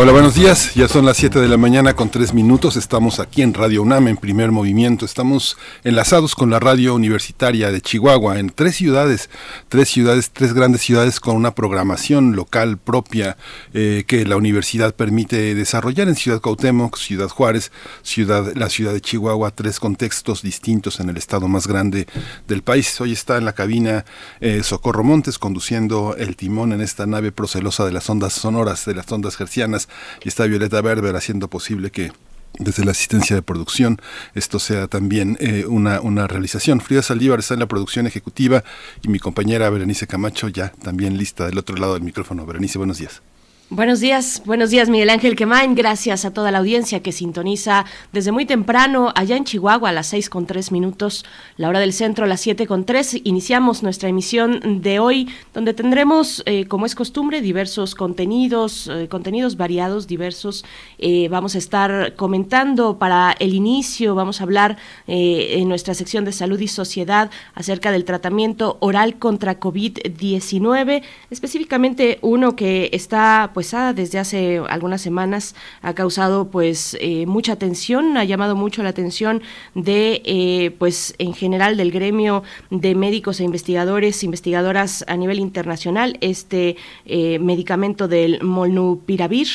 Hola, 0.00 0.12
buenos 0.12 0.36
días. 0.36 0.74
Ya 0.76 0.86
son 0.86 1.04
las 1.06 1.16
7 1.16 1.40
de 1.40 1.48
la 1.48 1.56
mañana 1.56 1.96
con 1.96 2.08
3 2.08 2.32
minutos. 2.32 2.76
Estamos 2.76 3.18
aquí 3.18 3.42
en 3.42 3.52
Radio 3.52 3.82
UNAM 3.82 4.06
en 4.06 4.16
primer 4.16 4.52
movimiento. 4.52 5.04
Estamos 5.04 5.56
enlazados 5.82 6.36
con 6.36 6.50
la 6.50 6.60
radio 6.60 6.94
universitaria 6.94 7.72
de 7.72 7.80
Chihuahua 7.80 8.38
en 8.38 8.50
tres 8.50 8.76
ciudades, 8.76 9.28
tres 9.68 9.88
ciudades, 9.88 10.30
tres 10.30 10.52
grandes 10.52 10.82
ciudades 10.82 11.18
con 11.18 11.34
una 11.34 11.52
programación 11.52 12.36
local 12.36 12.78
propia 12.78 13.36
eh, 13.74 14.04
que 14.06 14.24
la 14.24 14.36
universidad 14.36 14.94
permite 14.94 15.56
desarrollar 15.56 16.06
en 16.06 16.14
Ciudad 16.14 16.40
Cuauhtémoc, 16.40 16.96
Ciudad 16.96 17.28
Juárez, 17.28 17.72
ciudad, 18.02 18.52
la 18.54 18.68
ciudad 18.68 18.92
de 18.92 19.00
Chihuahua, 19.00 19.50
tres 19.50 19.80
contextos 19.80 20.42
distintos 20.42 21.00
en 21.00 21.08
el 21.08 21.16
estado 21.16 21.48
más 21.48 21.66
grande 21.66 22.06
del 22.46 22.62
país. 22.62 23.00
Hoy 23.00 23.10
está 23.10 23.36
en 23.36 23.46
la 23.46 23.52
cabina 23.52 24.04
eh, 24.38 24.62
Socorro 24.62 25.02
Montes 25.02 25.40
conduciendo 25.40 26.14
el 26.16 26.36
timón 26.36 26.72
en 26.72 26.82
esta 26.82 27.04
nave 27.04 27.32
procelosa 27.32 27.84
de 27.84 27.90
las 27.90 28.08
ondas 28.08 28.34
sonoras, 28.34 28.84
de 28.84 28.94
las 28.94 29.10
ondas 29.10 29.36
gercianas 29.36 29.87
y 30.24 30.28
está 30.28 30.44
Violeta 30.44 30.80
Berber 30.80 31.16
haciendo 31.16 31.48
posible 31.48 31.90
que 31.90 32.12
desde 32.58 32.84
la 32.84 32.90
asistencia 32.90 33.36
de 33.36 33.42
producción 33.42 34.00
esto 34.34 34.58
sea 34.58 34.88
también 34.88 35.36
eh, 35.40 35.64
una, 35.66 36.00
una 36.00 36.26
realización. 36.26 36.80
Frida 36.80 37.02
Saldívar 37.02 37.38
está 37.38 37.54
en 37.54 37.60
la 37.60 37.66
producción 37.66 38.06
ejecutiva 38.06 38.64
y 39.02 39.08
mi 39.08 39.18
compañera 39.18 39.70
Berenice 39.70 40.06
Camacho 40.06 40.48
ya 40.48 40.72
también 40.82 41.18
lista 41.18 41.46
del 41.46 41.58
otro 41.58 41.76
lado 41.76 41.94
del 41.94 42.02
micrófono. 42.02 42.46
Berenice, 42.46 42.78
buenos 42.78 42.98
días. 42.98 43.22
Buenos 43.70 44.00
días, 44.00 44.42
buenos 44.46 44.70
días 44.70 44.88
Miguel 44.88 45.10
Ángel 45.10 45.36
Quemain, 45.36 45.74
gracias 45.74 46.24
a 46.24 46.32
toda 46.32 46.50
la 46.50 46.56
audiencia 46.56 47.02
que 47.02 47.12
sintoniza 47.12 47.84
desde 48.14 48.32
muy 48.32 48.46
temprano 48.46 49.12
allá 49.14 49.36
en 49.36 49.44
Chihuahua 49.44 49.90
a 49.90 49.92
las 49.92 50.06
seis 50.06 50.30
con 50.30 50.46
tres 50.46 50.72
minutos, 50.72 51.26
la 51.58 51.68
hora 51.68 51.78
del 51.78 51.92
centro 51.92 52.24
a 52.24 52.28
las 52.28 52.40
siete 52.40 52.66
con 52.66 52.86
tres. 52.86 53.20
Iniciamos 53.24 53.82
nuestra 53.82 54.08
emisión 54.08 54.80
de 54.80 55.00
hoy 55.00 55.28
donde 55.52 55.74
tendremos, 55.74 56.42
eh, 56.46 56.64
como 56.64 56.86
es 56.86 56.94
costumbre, 56.94 57.42
diversos 57.42 57.94
contenidos, 57.94 58.88
eh, 58.88 59.06
contenidos 59.06 59.58
variados, 59.58 60.06
diversos. 60.06 60.64
Eh, 60.96 61.28
vamos 61.28 61.54
a 61.54 61.58
estar 61.58 62.14
comentando 62.14 62.98
para 62.98 63.32
el 63.38 63.52
inicio, 63.52 64.14
vamos 64.14 64.40
a 64.40 64.44
hablar 64.44 64.78
en 65.06 65.68
nuestra 65.68 65.92
sección 65.92 66.24
de 66.24 66.32
salud 66.32 66.58
y 66.58 66.68
sociedad 66.68 67.30
acerca 67.52 67.92
del 67.92 68.06
tratamiento 68.06 68.78
oral 68.80 69.18
contra 69.18 69.60
COVID-19, 69.60 71.02
específicamente 71.30 72.18
uno 72.22 72.56
que 72.56 72.88
está 72.94 73.50
pues 73.58 73.74
desde 73.96 74.20
hace 74.20 74.62
algunas 74.68 75.00
semanas 75.00 75.56
ha 75.82 75.92
causado 75.92 76.48
pues 76.48 76.96
eh, 77.00 77.26
mucha 77.26 77.54
atención, 77.54 78.16
ha 78.16 78.22
llamado 78.22 78.54
mucho 78.54 78.84
la 78.84 78.90
atención 78.90 79.42
de 79.74 80.22
eh, 80.24 80.76
pues 80.78 81.16
en 81.18 81.34
general 81.34 81.76
del 81.76 81.90
gremio 81.90 82.44
de 82.70 82.94
médicos 82.94 83.40
e 83.40 83.42
investigadores, 83.42 84.22
investigadoras 84.22 85.04
a 85.08 85.16
nivel 85.16 85.40
internacional, 85.40 86.18
este 86.20 86.76
eh, 87.04 87.40
medicamento 87.40 88.06
del 88.06 88.40
molnupiravir 88.44 89.48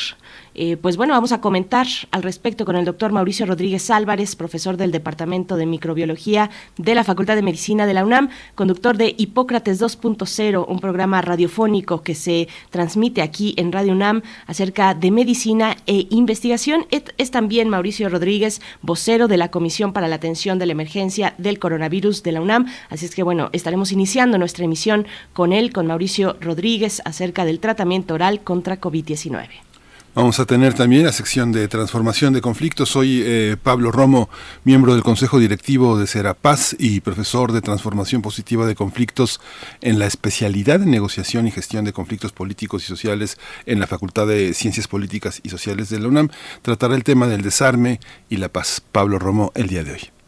eh, 0.55 0.77
pues 0.77 0.97
bueno, 0.97 1.13
vamos 1.13 1.31
a 1.31 1.41
comentar 1.41 1.87
al 2.11 2.21
respecto 2.21 2.63
con 2.63 2.75
el 2.75 2.85
doctor 2.85 3.11
Mauricio 3.11 3.45
Rodríguez 3.45 3.89
Álvarez, 3.89 4.35
profesor 4.35 4.77
del 4.77 4.91
Departamento 4.91 5.55
de 5.55 5.65
Microbiología 5.65 6.51
de 6.77 6.93
la 6.93 7.03
Facultad 7.03 7.35
de 7.35 7.41
Medicina 7.41 7.87
de 7.87 7.93
la 7.93 8.05
UNAM, 8.05 8.29
conductor 8.53 8.95
de 8.95 9.15
Hipócrates 9.17 9.81
2.0, 9.81 10.65
un 10.67 10.79
programa 10.79 11.21
radiofónico 11.21 12.03
que 12.03 12.13
se 12.13 12.47
transmite 12.69 13.21
aquí 13.23 13.55
en 13.57 13.71
Radio 13.71 13.93
UNAM 13.93 14.21
acerca 14.45 14.93
de 14.93 15.09
medicina 15.09 15.75
e 15.87 16.07
investigación. 16.11 16.85
Es, 16.91 17.31
también 17.31 17.69
Mauricio 17.69 18.09
Rodríguez, 18.09 18.61
vocero 18.83 19.27
de 19.27 19.37
la 19.37 19.49
Comisión 19.49 19.91
para 19.91 20.07
la 20.07 20.15
Atención 20.15 20.59
de 20.59 20.67
la 20.67 20.73
Emergencia 20.73 21.33
del 21.39 21.57
Coronavirus 21.57 22.21
de 22.21 22.31
la 22.31 22.41
UNAM. 22.41 22.67
Así 22.89 23.05
es 23.05 23.15
que 23.15 23.23
bueno, 23.23 23.49
estaremos 23.53 23.91
iniciando 23.91 24.37
nuestra 24.37 24.65
emisión 24.65 25.07
con 25.33 25.51
él, 25.51 25.73
con 25.73 25.87
Mauricio 25.87 26.37
Rodríguez, 26.39 27.01
acerca 27.05 27.43
del 27.43 27.59
tratamiento 27.59 28.13
oral 28.13 28.41
contra 28.41 28.79
COVID-19. 28.79 29.72
Vamos 30.15 30.39
a 30.39 30.45
tener 30.45 30.75
también 30.75 31.05
la 31.05 31.11
sección 31.11 31.51
de 31.51 31.67
transformación 31.67 32.33
de 32.33 32.41
conflictos. 32.41 32.89
Soy 32.89 33.23
eh, 33.25 33.57
Pablo 33.61 33.91
Romo, 33.91 34.29
miembro 34.63 34.93
del 34.93 35.01
Consejo 35.01 35.39
Directivo 35.39 35.97
de 35.97 36.05
Serapaz 36.05 36.75
y 36.77 36.99
profesor 36.99 37.51
de 37.51 37.61
transformación 37.61 38.21
positiva 38.21 38.67
de 38.67 38.75
conflictos 38.75 39.41
en 39.81 39.97
la 39.97 40.05
especialidad 40.05 40.79
de 40.79 40.85
negociación 40.85 41.47
y 41.47 41.51
gestión 41.51 41.83
de 41.83 41.93
conflictos 41.93 42.31
políticos 42.31 42.83
y 42.83 42.85
sociales 42.85 43.39
en 43.65 43.79
la 43.79 43.87
Facultad 43.87 44.27
de 44.27 44.53
Ciencias 44.53 44.87
Políticas 44.87 45.41
y 45.41 45.49
Sociales 45.49 45.89
de 45.89 45.99
la 45.99 46.09
UNAM. 46.09 46.29
Tratará 46.61 46.93
el 46.93 47.03
tema 47.03 47.25
del 47.25 47.41
desarme 47.41 47.99
y 48.29 48.37
la 48.37 48.49
paz. 48.49 48.83
Pablo 48.91 49.17
Romo, 49.17 49.51
el 49.55 49.67
día 49.67 49.83
de 49.83 49.93
hoy. 49.93 50.22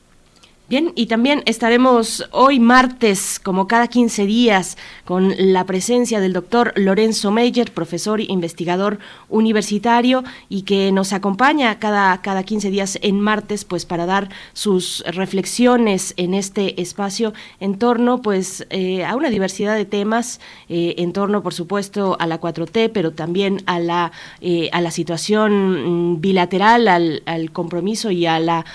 Bien, 0.67 0.93
y 0.95 1.05
también 1.05 1.43
estaremos 1.45 2.27
hoy 2.31 2.59
martes, 2.59 3.39
como 3.39 3.67
cada 3.67 3.87
15 3.87 4.25
días, 4.25 4.79
con 5.05 5.31
la 5.37 5.63
presencia 5.65 6.19
del 6.19 6.33
doctor 6.33 6.73
Lorenzo 6.75 7.29
Meyer, 7.29 7.71
profesor 7.71 8.19
e 8.19 8.25
investigador 8.29 8.97
universitario, 9.29 10.23
y 10.49 10.63
que 10.63 10.91
nos 10.91 11.13
acompaña 11.13 11.77
cada, 11.77 12.19
cada 12.23 12.41
15 12.41 12.71
días 12.71 12.97
en 13.03 13.19
martes, 13.19 13.63
pues 13.63 13.85
para 13.85 14.07
dar 14.07 14.29
sus 14.53 15.03
reflexiones 15.05 16.15
en 16.17 16.33
este 16.33 16.81
espacio 16.81 17.35
en 17.59 17.77
torno 17.77 18.23
pues 18.23 18.65
eh, 18.71 19.05
a 19.05 19.15
una 19.15 19.29
diversidad 19.29 19.75
de 19.75 19.85
temas, 19.85 20.39
eh, 20.67 20.95
en 20.97 21.13
torno, 21.13 21.43
por 21.43 21.53
supuesto, 21.53 22.17
a 22.19 22.25
la 22.25 22.41
4T, 22.41 22.89
pero 22.91 23.11
también 23.11 23.61
a 23.67 23.77
la, 23.79 24.11
eh, 24.41 24.69
a 24.71 24.81
la 24.81 24.89
situación 24.89 26.15
mm, 26.15 26.21
bilateral, 26.21 26.87
al, 26.87 27.21
al, 27.27 27.51
compromiso 27.51 28.09
y 28.09 28.25
a 28.25 28.39
la 28.39 28.65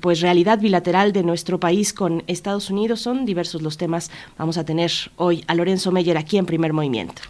pues 0.00 0.20
realidad 0.20 0.60
bilateral 0.60 1.12
de 1.12 1.31
nuestro 1.32 1.58
país 1.58 1.94
con 1.94 2.24
Estados 2.26 2.68
Unidos. 2.68 3.00
Son 3.00 3.24
diversos 3.24 3.62
los 3.62 3.78
temas. 3.78 4.10
Vamos 4.36 4.58
a 4.58 4.66
tener 4.66 4.92
hoy 5.16 5.42
a 5.46 5.54
Lorenzo 5.54 5.90
Meyer 5.90 6.18
aquí 6.18 6.36
en 6.36 6.44
primer 6.44 6.74
movimiento. 6.74 7.22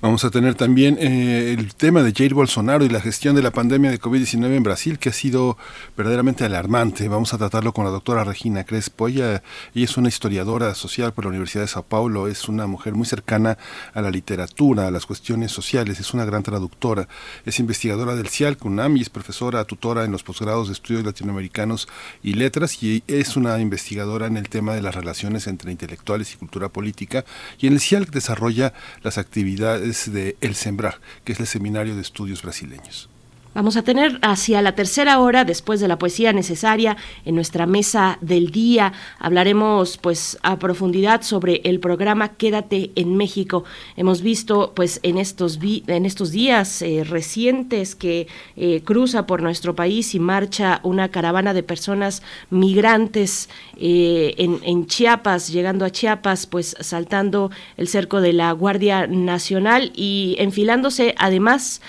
Vamos 0.00 0.24
a 0.24 0.30
tener 0.30 0.54
también 0.54 0.96
eh, 1.00 1.56
el 1.58 1.74
tema 1.74 2.04
de 2.04 2.12
Jair 2.12 2.32
Bolsonaro 2.32 2.84
y 2.84 2.88
la 2.88 3.00
gestión 3.00 3.34
de 3.34 3.42
la 3.42 3.50
pandemia 3.50 3.90
de 3.90 4.00
COVID-19 4.00 4.54
en 4.54 4.62
Brasil, 4.62 4.96
que 5.00 5.08
ha 5.08 5.12
sido 5.12 5.58
verdaderamente 5.96 6.44
alarmante. 6.44 7.08
Vamos 7.08 7.34
a 7.34 7.38
tratarlo 7.38 7.72
con 7.72 7.84
la 7.84 7.90
doctora 7.90 8.22
Regina 8.22 8.62
Crespo. 8.62 9.08
Ella, 9.08 9.42
es 9.74 9.96
una 9.96 10.06
historiadora 10.06 10.76
social 10.76 11.12
por 11.12 11.24
la 11.24 11.30
Universidad 11.30 11.64
de 11.64 11.68
Sao 11.68 11.82
Paulo, 11.82 12.28
es 12.28 12.48
una 12.48 12.68
mujer 12.68 12.94
muy 12.94 13.06
cercana 13.06 13.58
a 13.92 14.00
la 14.00 14.12
literatura, 14.12 14.86
a 14.86 14.92
las 14.92 15.04
cuestiones 15.04 15.50
sociales, 15.50 15.98
es 15.98 16.14
una 16.14 16.24
gran 16.24 16.44
traductora, 16.44 17.08
es 17.44 17.58
investigadora 17.58 18.14
del 18.14 18.28
CIAL 18.28 18.56
CUNAM 18.56 18.98
y 18.98 19.00
es 19.00 19.10
profesora 19.10 19.64
tutora 19.64 20.04
en 20.04 20.12
los 20.12 20.22
posgrados 20.22 20.68
de 20.68 20.74
estudios 20.74 21.04
latinoamericanos 21.04 21.88
y 22.22 22.34
letras 22.34 22.84
y 22.84 23.02
es 23.08 23.36
una 23.36 23.58
investigadora 23.58 24.28
en 24.28 24.36
el 24.36 24.48
tema 24.48 24.74
de 24.74 24.82
las 24.82 24.94
relaciones 24.94 25.48
entre 25.48 25.72
intelectuales 25.72 26.32
y 26.32 26.36
cultura 26.36 26.68
política 26.68 27.24
y 27.58 27.66
en 27.66 27.72
el 27.72 27.80
CIAL 27.80 28.04
desarrolla 28.04 28.72
las 29.02 29.18
actividades 29.18 29.87
de 29.88 30.36
El 30.40 30.54
Sembrar, 30.54 31.00
que 31.24 31.32
es 31.32 31.40
el 31.40 31.46
Seminario 31.46 31.94
de 31.94 32.02
Estudios 32.02 32.42
Brasileños. 32.42 33.08
Vamos 33.58 33.76
a 33.76 33.82
tener 33.82 34.20
hacia 34.22 34.62
la 34.62 34.76
tercera 34.76 35.18
hora, 35.18 35.44
después 35.44 35.80
de 35.80 35.88
la 35.88 35.98
poesía 35.98 36.32
necesaria, 36.32 36.96
en 37.24 37.34
nuestra 37.34 37.66
mesa 37.66 38.16
del 38.20 38.52
día. 38.52 38.92
Hablaremos 39.18 39.98
pues 39.98 40.38
a 40.44 40.60
profundidad 40.60 41.22
sobre 41.22 41.60
el 41.64 41.80
programa 41.80 42.36
Quédate 42.36 42.92
en 42.94 43.16
México. 43.16 43.64
Hemos 43.96 44.22
visto 44.22 44.74
pues 44.76 45.00
en 45.02 45.18
estos, 45.18 45.58
en 45.60 46.06
estos 46.06 46.30
días 46.30 46.82
eh, 46.82 47.02
recientes 47.02 47.96
que 47.96 48.28
eh, 48.54 48.82
cruza 48.84 49.26
por 49.26 49.42
nuestro 49.42 49.74
país 49.74 50.14
y 50.14 50.20
marcha 50.20 50.78
una 50.84 51.08
caravana 51.08 51.52
de 51.52 51.64
personas 51.64 52.22
migrantes 52.50 53.48
eh, 53.76 54.36
en, 54.38 54.60
en 54.62 54.86
Chiapas, 54.86 55.48
llegando 55.48 55.84
a 55.84 55.90
Chiapas, 55.90 56.46
pues 56.46 56.76
saltando 56.78 57.50
el 57.76 57.88
cerco 57.88 58.20
de 58.20 58.34
la 58.34 58.52
Guardia 58.52 59.08
Nacional 59.08 59.90
y 59.96 60.36
enfilándose 60.38 61.16
además 61.18 61.82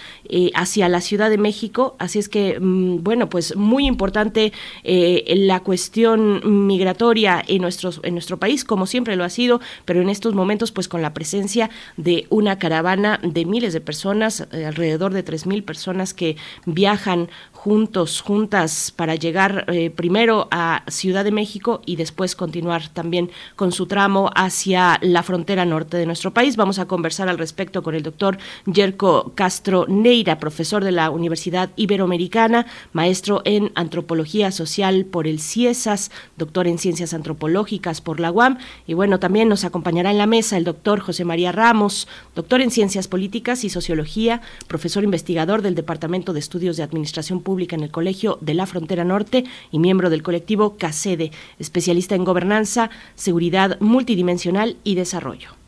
hacia 0.54 0.90
la 0.90 1.02
Ciudad 1.02 1.32
de 1.32 1.40
México 1.40 1.59
Así 1.98 2.20
es 2.20 2.30
que, 2.30 2.60
mm, 2.60 3.04
bueno, 3.04 3.30
pues 3.30 3.56
muy 3.56 3.86
importante 3.86 4.54
eh, 4.84 5.24
la 5.36 5.60
cuestión 5.62 6.68
migratoria 6.68 7.44
en, 7.48 7.62
nuestros, 7.62 8.00
en 8.04 8.14
nuestro 8.14 8.38
país, 8.38 8.64
como 8.64 8.86
siempre 8.86 9.16
lo 9.16 9.24
ha 9.24 9.30
sido, 9.30 9.60
pero 9.86 10.02
en 10.02 10.10
estos 10.10 10.34
momentos, 10.34 10.72
pues 10.72 10.88
con 10.88 11.02
la 11.02 11.14
presencia 11.14 11.70
de 11.98 12.26
una 12.30 12.58
caravana 12.58 13.20
de 13.24 13.46
miles 13.46 13.74
de 13.74 13.82
personas, 13.82 14.48
eh, 14.52 14.66
alrededor 14.66 15.14
de 15.14 15.24
tres 15.24 15.46
mil 15.46 15.64
personas 15.64 16.14
que 16.14 16.38
viajan 16.66 17.30
juntos, 17.60 18.22
juntas, 18.22 18.94
para 18.96 19.16
llegar 19.16 19.66
eh, 19.68 19.90
primero 19.90 20.48
a 20.50 20.84
Ciudad 20.88 21.26
de 21.26 21.34
México 21.34 21.82
y 21.86 21.98
después 21.98 22.34
continuar 22.34 22.88
también 22.88 23.32
con 23.58 23.74
su 23.74 23.86
tramo 23.86 24.32
hacia 24.34 24.98
la 25.02 25.24
frontera 25.24 25.66
norte 25.66 25.98
de 25.98 26.06
nuestro 26.06 26.34
país. 26.34 26.56
Vamos 26.56 26.80
a 26.80 26.86
conversar 26.86 27.28
al 27.28 27.38
respecto 27.38 27.84
con 27.84 27.96
el 27.96 28.04
doctor 28.04 28.38
Yerko 28.66 29.34
Castro 29.36 29.86
Neira, 29.90 30.40
profesor 30.40 30.86
de 30.86 30.94
la 30.94 31.10
Universidad 31.10 31.72
Iberoamericana, 31.76 32.66
maestro 32.94 33.42
en 33.44 33.74
antropología 33.76 34.54
social 34.54 35.04
por 35.04 35.28
el 35.28 35.42
CIESAS, 35.42 36.12
doctor 36.38 36.66
en 36.66 36.78
ciencias 36.78 37.14
antropológicas 37.14 38.00
por 38.00 38.22
la 38.22 38.32
UAM. 38.32 38.58
Y 38.88 38.94
bueno, 38.94 39.20
también 39.20 39.50
nos 39.50 39.66
acompañará 39.66 40.12
en 40.12 40.18
la 40.18 40.28
mesa 40.28 40.56
el 40.56 40.64
doctor 40.64 41.02
José 41.02 41.26
María 41.26 41.52
Ramos, 41.52 42.08
doctor 42.36 42.62
en 42.62 42.72
ciencias 42.72 43.10
políticas 43.10 43.66
y 43.66 43.70
sociología, 43.70 44.42
profesor 44.70 45.04
investigador 45.04 45.62
del 45.62 45.76
Departamento 45.76 46.32
de 46.32 46.40
Estudios 46.40 46.78
de 46.78 46.84
Administración 46.84 47.42
Pública 47.42 47.49
en 47.76 47.84
el 47.84 47.92
Colegio 47.92 48.38
de 48.42 48.54
la 48.54 48.66
Frontera 48.66 49.04
Norte 49.04 49.44
y 49.72 49.80
miembro 49.80 50.10
del 50.10 50.24
colectivo 50.24 50.78
CACEDE, 50.78 51.32
especialista 51.58 52.16
en 52.16 52.24
gobernanza, 52.24 52.90
seguridad 53.16 53.80
multidimensional 53.80 54.78
y 54.84 54.96
desarrollo. 54.96 55.59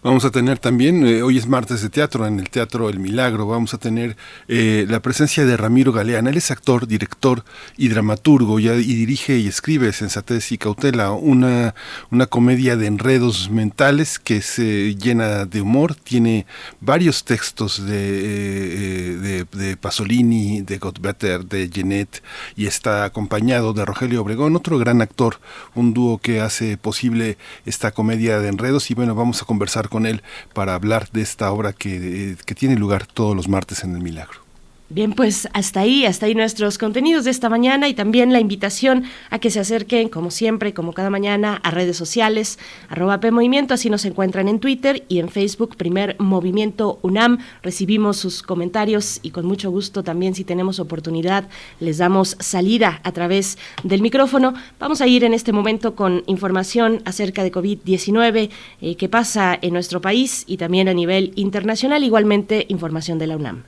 Vamos 0.00 0.24
a 0.24 0.30
tener 0.30 0.60
también, 0.60 1.04
eh, 1.04 1.22
hoy 1.22 1.38
es 1.38 1.48
martes 1.48 1.82
de 1.82 1.88
teatro, 1.88 2.24
en 2.24 2.38
el 2.38 2.50
Teatro 2.50 2.88
El 2.88 3.00
Milagro, 3.00 3.48
vamos 3.48 3.74
a 3.74 3.78
tener 3.78 4.16
eh, 4.46 4.86
la 4.88 5.00
presencia 5.00 5.44
de 5.44 5.56
Ramiro 5.56 5.90
Galeán. 5.90 6.28
Él 6.28 6.36
es 6.36 6.52
actor, 6.52 6.86
director 6.86 7.44
y 7.76 7.88
dramaturgo 7.88 8.60
y, 8.60 8.68
dirige 8.68 9.38
y 9.38 9.48
escribe 9.48 9.92
Sensatez 9.92 10.52
y 10.52 10.58
Cautela, 10.58 11.10
una, 11.10 11.74
una 12.12 12.26
comedia 12.26 12.76
de 12.76 12.86
enredos 12.86 13.50
mentales 13.50 14.20
que 14.20 14.40
se 14.40 14.94
llena 14.94 15.46
de 15.46 15.62
humor, 15.62 15.96
tiene 15.96 16.46
varios 16.80 17.24
textos 17.24 17.84
de, 17.84 19.40
eh, 19.40 19.44
de, 19.50 19.76
Pasolini, 19.76 20.62
de 20.62 20.78
Gottbetter, 20.78 21.44
de 21.44 21.68
Jeanette 21.70 22.22
y 22.54 22.66
está 22.66 23.02
acompañado 23.02 23.72
de 23.72 23.84
Rogelio 23.84 24.22
Obregón, 24.22 24.54
otro 24.54 24.78
gran 24.78 25.02
actor, 25.02 25.40
un 25.74 25.92
dúo 25.92 26.18
que 26.18 26.40
hace 26.40 26.76
posible 26.76 27.36
esta 27.66 27.90
comedia 27.90 28.38
de 28.38 28.48
enredos 28.48 28.92
y 28.92 28.94
bueno, 28.94 29.16
vamos 29.16 29.42
a 29.42 29.44
conversar 29.44 29.87
con 29.88 30.06
él 30.06 30.22
para 30.54 30.74
hablar 30.74 31.08
de 31.12 31.22
esta 31.22 31.50
obra 31.52 31.72
que, 31.72 32.36
que 32.44 32.54
tiene 32.54 32.76
lugar 32.76 33.06
todos 33.06 33.34
los 33.34 33.48
martes 33.48 33.84
en 33.84 33.94
el 33.94 34.02
Milagro. 34.02 34.47
Bien, 34.90 35.12
pues 35.12 35.50
hasta 35.52 35.80
ahí, 35.80 36.06
hasta 36.06 36.24
ahí 36.24 36.34
nuestros 36.34 36.78
contenidos 36.78 37.26
de 37.26 37.30
esta 37.30 37.50
mañana 37.50 37.88
y 37.88 37.94
también 37.94 38.32
la 38.32 38.40
invitación 38.40 39.04
a 39.28 39.38
que 39.38 39.50
se 39.50 39.60
acerquen, 39.60 40.08
como 40.08 40.30
siempre, 40.30 40.72
como 40.72 40.94
cada 40.94 41.10
mañana, 41.10 41.60
a 41.62 41.70
redes 41.70 41.94
sociales, 41.98 42.58
arroba 42.88 43.20
PMovimiento, 43.20 43.74
así 43.74 43.90
nos 43.90 44.06
encuentran 44.06 44.48
en 44.48 44.60
Twitter 44.60 45.04
y 45.08 45.18
en 45.18 45.28
Facebook, 45.28 45.76
primer 45.76 46.16
Movimiento 46.18 47.00
UNAM. 47.02 47.36
Recibimos 47.62 48.16
sus 48.16 48.42
comentarios 48.42 49.20
y 49.22 49.28
con 49.28 49.44
mucho 49.44 49.70
gusto 49.70 50.02
también, 50.02 50.34
si 50.34 50.44
tenemos 50.44 50.80
oportunidad, 50.80 51.50
les 51.80 51.98
damos 51.98 52.38
salida 52.40 53.02
a 53.04 53.12
través 53.12 53.58
del 53.82 54.00
micrófono. 54.00 54.54
Vamos 54.80 55.02
a 55.02 55.06
ir 55.06 55.22
en 55.22 55.34
este 55.34 55.52
momento 55.52 55.94
con 55.96 56.22
información 56.26 57.02
acerca 57.04 57.42
de 57.42 57.52
COVID-19 57.52 58.48
eh, 58.80 58.96
que 58.96 59.08
pasa 59.10 59.58
en 59.60 59.74
nuestro 59.74 60.00
país 60.00 60.44
y 60.46 60.56
también 60.56 60.88
a 60.88 60.94
nivel 60.94 61.32
internacional, 61.36 62.04
igualmente 62.04 62.64
información 62.70 63.18
de 63.18 63.26
la 63.26 63.36
UNAM. 63.36 63.64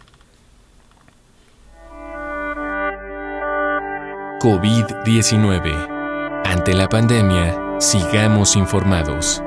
COVID-19. 4.41 6.43
Ante 6.47 6.73
la 6.73 6.89
pandemia, 6.89 7.79
sigamos 7.79 8.57
informados. 8.57 9.43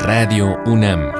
Radio 0.00 0.58
UNAM. 0.66 1.12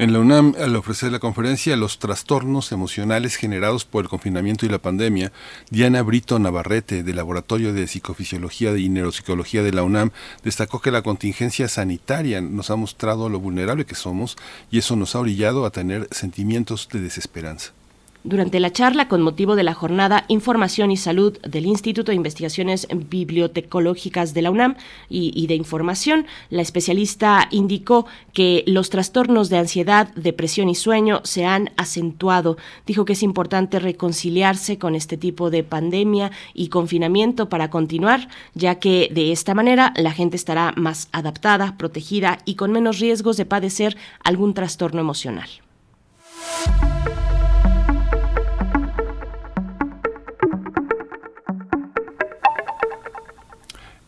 En 0.00 0.14
la 0.14 0.18
UNAM, 0.18 0.54
al 0.58 0.74
ofrecer 0.76 1.12
la 1.12 1.18
conferencia 1.18 1.76
Los 1.76 1.98
trastornos 1.98 2.72
emocionales 2.72 3.36
generados 3.36 3.84
por 3.84 4.02
el 4.02 4.08
confinamiento 4.08 4.64
y 4.64 4.70
la 4.70 4.78
pandemia, 4.78 5.30
Diana 5.68 6.00
Brito 6.00 6.38
Navarrete, 6.38 7.02
del 7.02 7.16
Laboratorio 7.16 7.74
de 7.74 7.86
Psicofisiología 7.86 8.74
y 8.78 8.88
Neuropsicología 8.88 9.62
de 9.62 9.74
la 9.74 9.82
UNAM, 9.82 10.10
destacó 10.42 10.80
que 10.80 10.90
la 10.90 11.02
contingencia 11.02 11.68
sanitaria 11.68 12.40
nos 12.40 12.70
ha 12.70 12.76
mostrado 12.76 13.28
lo 13.28 13.40
vulnerable 13.40 13.84
que 13.84 13.94
somos 13.94 14.38
y 14.70 14.78
eso 14.78 14.96
nos 14.96 15.14
ha 15.14 15.20
orillado 15.20 15.66
a 15.66 15.70
tener 15.70 16.08
sentimientos 16.12 16.88
de 16.90 17.00
desesperanza. 17.00 17.74
Durante 18.22 18.60
la 18.60 18.70
charla 18.70 19.08
con 19.08 19.22
motivo 19.22 19.56
de 19.56 19.62
la 19.62 19.72
jornada 19.72 20.26
Información 20.28 20.90
y 20.90 20.98
Salud 20.98 21.38
del 21.40 21.64
Instituto 21.64 22.12
de 22.12 22.16
Investigaciones 22.16 22.86
Bibliotecológicas 22.92 24.34
de 24.34 24.42
la 24.42 24.50
UNAM 24.50 24.76
y, 25.08 25.46
de 25.46 25.54
Información, 25.54 26.26
la 26.50 26.60
especialista 26.60 27.48
indicó 27.50 28.04
que 28.34 28.62
los 28.66 28.90
trastornos 28.90 29.48
de 29.48 29.56
ansiedad, 29.56 30.12
depresión 30.16 30.68
y 30.68 30.74
sueño 30.74 31.22
se 31.24 31.46
han 31.46 31.70
acentuado. 31.78 32.58
Dijo 32.84 33.06
que 33.06 33.14
es 33.14 33.22
importante 33.22 33.78
reconciliarse 33.78 34.78
con 34.78 34.94
este 34.94 35.16
tipo 35.16 35.48
de 35.48 35.64
pandemia 35.64 36.30
y 36.52 36.68
confinamiento 36.68 37.48
para 37.48 37.70
continuar, 37.70 38.28
ya 38.54 38.74
que 38.74 39.08
de 39.10 39.32
esta 39.32 39.54
manera 39.54 39.94
la 39.96 40.12
gente 40.12 40.36
estará 40.36 40.74
más 40.76 41.08
adaptada, 41.12 41.78
protegida 41.78 42.40
y 42.44 42.56
con 42.56 42.70
menos 42.70 42.98
riesgos 42.98 43.38
de 43.38 43.46
padecer 43.46 43.96
algún 44.22 44.52
trastorno 44.52 45.00
emocional. 45.00 45.48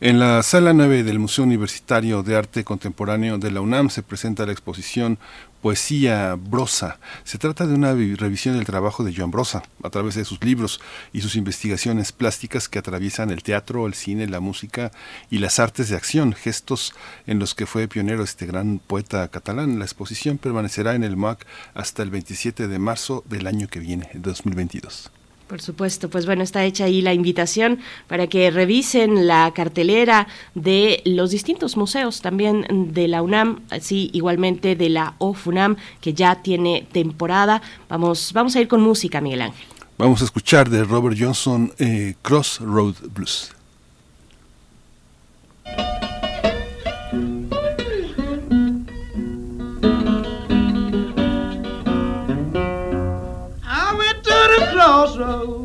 En 0.05 0.19
la 0.19 0.43
sala 0.43 0.73
9 0.73 1.03
del 1.03 1.17
Museo 1.17 1.45
Universitario 1.45 2.23
de 2.23 2.35
Arte 2.35 2.65
Contemporáneo 2.65 3.37
de 3.37 3.51
la 3.51 3.61
UNAM 3.61 3.89
se 3.89 4.03
presenta 4.03 4.45
la 4.45 4.51
exposición 4.51 5.17
Poesía 5.61 6.35
Brosa. 6.35 6.99
Se 7.23 7.37
trata 7.37 7.65
de 7.65 7.73
una 7.73 7.93
revisión 7.93 8.57
del 8.57 8.65
trabajo 8.65 9.05
de 9.05 9.15
Joan 9.15 9.31
Brosa 9.31 9.63
a 9.81 9.89
través 9.89 10.15
de 10.15 10.25
sus 10.25 10.43
libros 10.43 10.81
y 11.13 11.21
sus 11.21 11.37
investigaciones 11.37 12.11
plásticas 12.11 12.67
que 12.67 12.79
atraviesan 12.79 13.29
el 13.29 13.43
teatro, 13.43 13.87
el 13.87 13.93
cine, 13.93 14.27
la 14.27 14.41
música 14.41 14.91
y 15.29 15.37
las 15.37 15.59
artes 15.59 15.87
de 15.87 15.95
acción, 15.95 16.33
gestos 16.33 16.93
en 17.25 17.39
los 17.39 17.55
que 17.55 17.65
fue 17.65 17.87
pionero 17.87 18.25
este 18.25 18.45
gran 18.45 18.79
poeta 18.79 19.25
catalán. 19.29 19.79
La 19.79 19.85
exposición 19.85 20.37
permanecerá 20.37 20.95
en 20.95 21.05
el 21.05 21.15
MAC 21.15 21.45
hasta 21.75 22.03
el 22.03 22.09
27 22.09 22.67
de 22.67 22.77
marzo 22.77 23.23
del 23.29 23.47
año 23.47 23.69
que 23.69 23.79
viene, 23.79 24.09
2022. 24.15 25.11
Por 25.47 25.61
supuesto, 25.61 26.09
pues 26.09 26.25
bueno, 26.25 26.41
está 26.41 26.63
hecha 26.63 26.85
ahí 26.85 27.01
la 27.01 27.13
invitación 27.13 27.79
para 28.07 28.27
que 28.27 28.49
revisen 28.49 29.27
la 29.27 29.51
cartelera 29.53 30.27
de 30.55 31.01
los 31.05 31.31
distintos 31.31 31.77
museos, 31.77 32.21
también 32.21 32.65
de 32.93 33.07
la 33.07 33.21
UNAM, 33.21 33.61
así 33.69 34.09
igualmente 34.13 34.75
de 34.75 34.89
la 34.89 35.15
OFUNAM, 35.19 35.75
que 36.01 36.13
ya 36.13 36.41
tiene 36.41 36.87
temporada. 36.91 37.61
Vamos, 37.89 38.31
vamos 38.33 38.55
a 38.55 38.61
ir 38.61 38.67
con 38.67 38.81
música, 38.81 39.21
Miguel 39.21 39.41
Ángel. 39.41 39.67
Vamos 39.97 40.21
a 40.21 40.25
escuchar 40.25 40.69
de 40.69 40.83
Robert 40.83 41.17
Johnson 41.19 41.71
eh, 41.77 42.15
Crossroad 42.21 42.95
Blues. 43.13 43.51
Crossroad, 55.15 55.62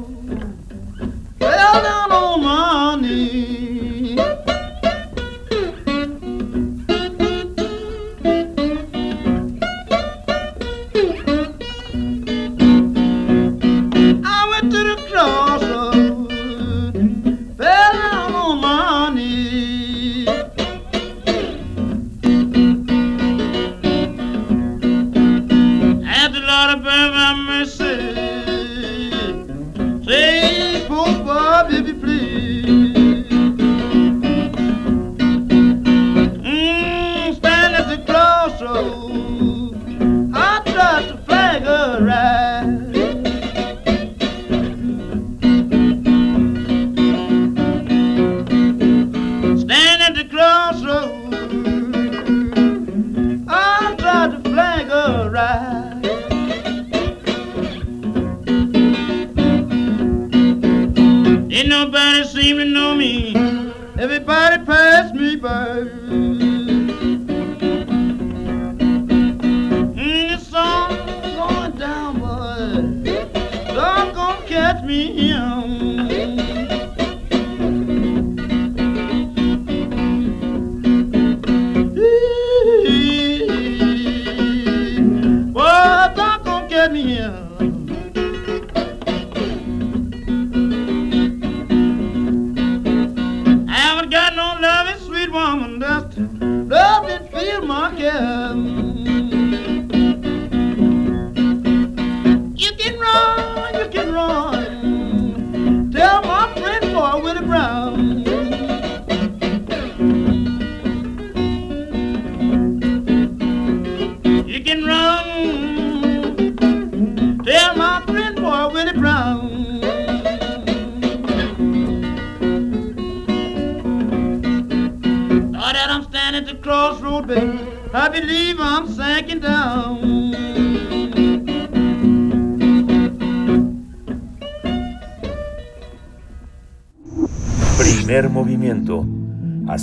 pass 64.68 65.14
me 65.14 65.34
by. 65.34 65.97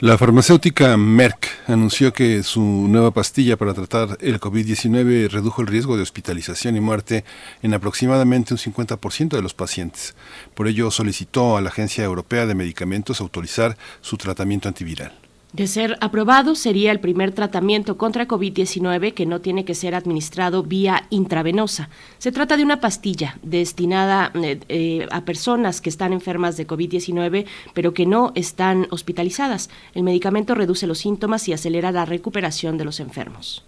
La 0.00 0.18
farmacéutica 0.18 0.96
Merck 0.96 1.51
anunció 1.72 2.12
que 2.12 2.42
su 2.42 2.60
nueva 2.60 3.12
pastilla 3.12 3.56
para 3.56 3.74
tratar 3.74 4.18
el 4.20 4.40
COVID-19 4.40 5.28
redujo 5.28 5.62
el 5.62 5.68
riesgo 5.68 5.96
de 5.96 6.02
hospitalización 6.02 6.76
y 6.76 6.80
muerte 6.80 7.24
en 7.62 7.74
aproximadamente 7.74 8.54
un 8.54 8.58
50% 8.58 9.28
de 9.28 9.42
los 9.42 9.54
pacientes. 9.54 10.14
Por 10.54 10.68
ello 10.68 10.90
solicitó 10.90 11.56
a 11.56 11.60
la 11.60 11.70
Agencia 11.70 12.04
Europea 12.04 12.46
de 12.46 12.54
Medicamentos 12.54 13.20
autorizar 13.20 13.76
su 14.00 14.16
tratamiento 14.16 14.68
antiviral. 14.68 15.21
De 15.52 15.66
ser 15.66 15.98
aprobado, 16.00 16.54
sería 16.54 16.92
el 16.92 17.00
primer 17.00 17.32
tratamiento 17.32 17.98
contra 17.98 18.26
COVID-19 18.26 19.12
que 19.12 19.26
no 19.26 19.42
tiene 19.42 19.66
que 19.66 19.74
ser 19.74 19.94
administrado 19.94 20.62
vía 20.62 21.06
intravenosa. 21.10 21.90
Se 22.16 22.32
trata 22.32 22.56
de 22.56 22.64
una 22.64 22.80
pastilla 22.80 23.38
destinada 23.42 24.32
eh, 24.34 24.60
eh, 24.70 25.06
a 25.10 25.26
personas 25.26 25.82
que 25.82 25.90
están 25.90 26.14
enfermas 26.14 26.56
de 26.56 26.66
COVID-19, 26.66 27.44
pero 27.74 27.92
que 27.92 28.06
no 28.06 28.32
están 28.34 28.86
hospitalizadas. 28.90 29.68
El 29.94 30.04
medicamento 30.04 30.54
reduce 30.54 30.86
los 30.86 31.00
síntomas 31.00 31.46
y 31.48 31.52
acelera 31.52 31.92
la 31.92 32.06
recuperación 32.06 32.78
de 32.78 32.86
los 32.86 32.98
enfermos. 32.98 33.62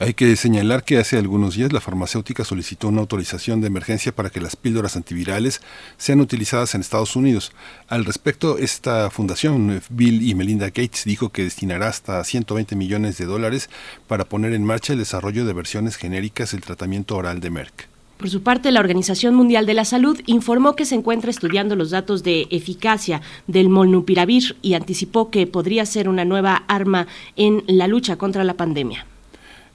Hay 0.00 0.14
que 0.14 0.34
señalar 0.34 0.82
que 0.82 0.98
hace 0.98 1.16
algunos 1.18 1.54
días 1.54 1.72
la 1.72 1.80
farmacéutica 1.80 2.44
solicitó 2.44 2.88
una 2.88 3.00
autorización 3.00 3.60
de 3.60 3.68
emergencia 3.68 4.12
para 4.12 4.28
que 4.28 4.40
las 4.40 4.56
píldoras 4.56 4.96
antivirales 4.96 5.60
sean 5.98 6.20
utilizadas 6.20 6.74
en 6.74 6.80
Estados 6.80 7.14
Unidos. 7.14 7.52
Al 7.86 8.04
respecto, 8.04 8.58
esta 8.58 9.08
fundación, 9.10 9.80
Bill 9.90 10.28
y 10.28 10.34
Melinda 10.34 10.66
Gates, 10.66 11.04
dijo 11.04 11.28
que 11.28 11.44
destinará 11.44 11.86
hasta 11.86 12.24
120 12.24 12.74
millones 12.74 13.18
de 13.18 13.26
dólares 13.26 13.70
para 14.08 14.24
poner 14.24 14.52
en 14.52 14.64
marcha 14.64 14.94
el 14.94 14.98
desarrollo 14.98 15.44
de 15.44 15.52
versiones 15.52 15.94
genéricas 15.96 16.50
del 16.50 16.62
tratamiento 16.62 17.16
oral 17.16 17.38
de 17.38 17.50
Merck. 17.50 17.88
Por 18.18 18.30
su 18.30 18.42
parte, 18.42 18.72
la 18.72 18.80
Organización 18.80 19.36
Mundial 19.36 19.64
de 19.64 19.74
la 19.74 19.84
Salud 19.84 20.20
informó 20.26 20.74
que 20.74 20.86
se 20.86 20.96
encuentra 20.96 21.30
estudiando 21.30 21.76
los 21.76 21.90
datos 21.90 22.24
de 22.24 22.48
eficacia 22.50 23.22
del 23.46 23.68
molnupiravir 23.68 24.56
y 24.60 24.74
anticipó 24.74 25.30
que 25.30 25.46
podría 25.46 25.86
ser 25.86 26.08
una 26.08 26.24
nueva 26.24 26.64
arma 26.66 27.06
en 27.36 27.62
la 27.68 27.86
lucha 27.86 28.16
contra 28.16 28.42
la 28.42 28.54
pandemia. 28.54 29.06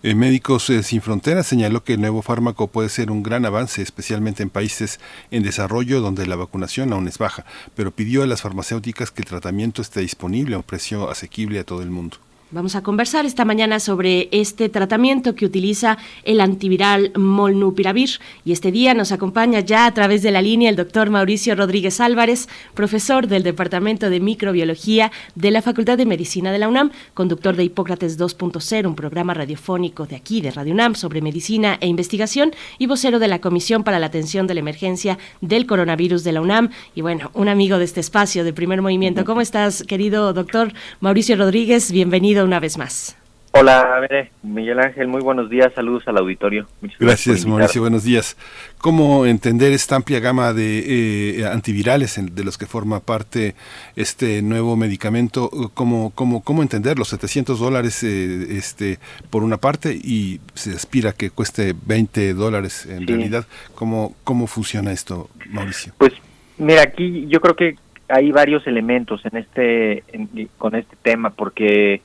Eh, 0.01 0.15
Médicos 0.15 0.69
eh, 0.69 0.81
Sin 0.81 1.01
Fronteras 1.01 1.45
señaló 1.45 1.83
que 1.83 1.95
el 1.95 1.99
nuevo 1.99 2.21
fármaco 2.21 2.67
puede 2.67 2.87
ser 2.87 3.11
un 3.11 3.21
gran 3.21 3.45
avance, 3.45 3.81
especialmente 3.81 4.43
en 4.43 4.49
países 4.49 4.97
en 5.29 5.43
desarrollo 5.43 5.99
donde 5.99 6.25
la 6.25 6.37
vacunación 6.37 6.93
aún 6.93 7.09
es 7.09 7.17
baja, 7.17 7.45
pero 7.75 7.91
pidió 7.91 8.23
a 8.23 8.25
las 8.25 8.41
farmacéuticas 8.41 9.11
que 9.11 9.23
el 9.23 9.27
tratamiento 9.27 9.81
esté 9.81 9.99
disponible 9.99 10.55
a 10.55 10.59
un 10.59 10.63
precio 10.63 11.09
asequible 11.09 11.59
a 11.59 11.65
todo 11.65 11.81
el 11.81 11.89
mundo. 11.89 12.15
Vamos 12.51 12.75
a 12.75 12.81
conversar 12.81 13.27
esta 13.27 13.45
mañana 13.45 13.79
sobre 13.79 14.27
este 14.31 14.69
tratamiento 14.69 15.35
que 15.35 15.45
utiliza 15.45 15.99
el 16.23 16.41
antiviral 16.41 17.11
Molnupiravir 17.15 18.09
y 18.43 18.53
este 18.53 18.71
día 18.71 18.95
nos 18.95 19.11
acompaña 19.11 19.59
ya 19.59 19.85
a 19.85 19.93
través 19.93 20.23
de 20.23 20.31
la 20.31 20.41
línea 20.41 20.71
el 20.71 20.75
doctor 20.75 21.11
Mauricio 21.11 21.53
Rodríguez 21.53 21.99
Álvarez, 21.99 22.49
profesor 22.73 23.27
del 23.27 23.43
Departamento 23.43 24.09
de 24.09 24.19
Microbiología 24.19 25.11
de 25.35 25.51
la 25.51 25.61
Facultad 25.61 25.95
de 25.99 26.07
Medicina 26.07 26.51
de 26.51 26.57
la 26.57 26.67
UNAM, 26.67 26.89
conductor 27.13 27.55
de 27.55 27.65
Hipócrates 27.65 28.17
2.0, 28.17 28.87
un 28.87 28.95
programa 28.95 29.35
radiofónico 29.35 30.07
de 30.07 30.15
aquí 30.15 30.41
de 30.41 30.49
Radio 30.49 30.73
UNAM 30.73 30.95
sobre 30.95 31.21
medicina 31.21 31.77
e 31.81 31.85
investigación 31.85 32.51
y 32.79 32.87
vocero 32.87 33.19
de 33.19 33.27
la 33.27 33.41
Comisión 33.41 33.83
para 33.83 33.99
la 33.99 34.07
Atención 34.07 34.47
de 34.47 34.55
la 34.55 34.61
Emergencia 34.61 35.19
del 35.41 35.67
Coronavirus 35.67 36.23
de 36.23 36.31
la 36.31 36.41
UNAM 36.41 36.71
y 36.95 37.01
bueno, 37.01 37.29
un 37.35 37.47
amigo 37.47 37.77
de 37.77 37.85
este 37.85 37.99
espacio 37.99 38.43
de 38.43 38.53
Primer 38.53 38.81
Movimiento. 38.81 39.23
¿Cómo 39.23 39.41
estás, 39.41 39.83
querido 39.83 40.33
doctor 40.33 40.73
Mauricio 40.99 41.35
Rodríguez? 41.35 41.91
Bienvenido 41.91 42.38
una 42.43 42.59
vez 42.59 42.77
más. 42.77 43.15
Hola, 43.51 43.97
Bere, 44.01 44.31
Miguel 44.43 44.79
Ángel, 44.79 45.07
muy 45.07 45.21
buenos 45.21 45.49
días, 45.49 45.73
saludos 45.73 46.03
al 46.07 46.17
auditorio. 46.17 46.67
Muchas 46.81 46.99
gracias, 46.99 47.45
Mauricio, 47.47 47.81
buenos 47.81 48.03
días. 48.03 48.37
¿Cómo 48.77 49.25
entender 49.25 49.73
esta 49.73 49.95
amplia 49.95 50.19
gama 50.19 50.53
de 50.53 51.39
eh, 51.39 51.45
antivirales 51.47 52.19
en, 52.19 52.35
de 52.35 52.43
los 52.43 52.59
que 52.59 52.67
forma 52.67 52.99
parte 52.99 53.55
este 53.95 54.43
nuevo 54.43 54.77
medicamento? 54.77 55.49
¿Cómo, 55.73 56.11
cómo, 56.13 56.43
cómo 56.43 56.61
entender 56.61 56.99
los 56.99 57.07
700 57.07 57.59
dólares 57.59 58.03
eh, 58.03 58.55
este, 58.55 58.99
por 59.31 59.41
una 59.43 59.57
parte 59.57 59.93
y 59.95 60.39
se 60.53 60.69
aspira 60.75 61.11
que 61.13 61.31
cueste 61.31 61.73
20 61.87 62.35
dólares 62.35 62.85
en 62.85 62.99
Sí. 62.99 63.05
realidad? 63.07 63.47
¿Cómo, 63.73 64.13
¿Cómo 64.23 64.45
funciona 64.45 64.91
esto, 64.91 65.27
Mauricio? 65.49 65.91
Pues 65.97 66.13
mira, 66.59 66.83
aquí 66.83 67.25
yo 67.29 67.41
creo 67.41 67.55
que 67.55 67.77
hay 68.09 68.31
varios 68.31 68.67
elementos 68.67 69.21
en 69.25 69.37
este 69.37 70.03
en- 70.15 70.49
con 70.59 70.75
este 70.75 70.95
tema 71.01 71.31
porque 71.31 72.01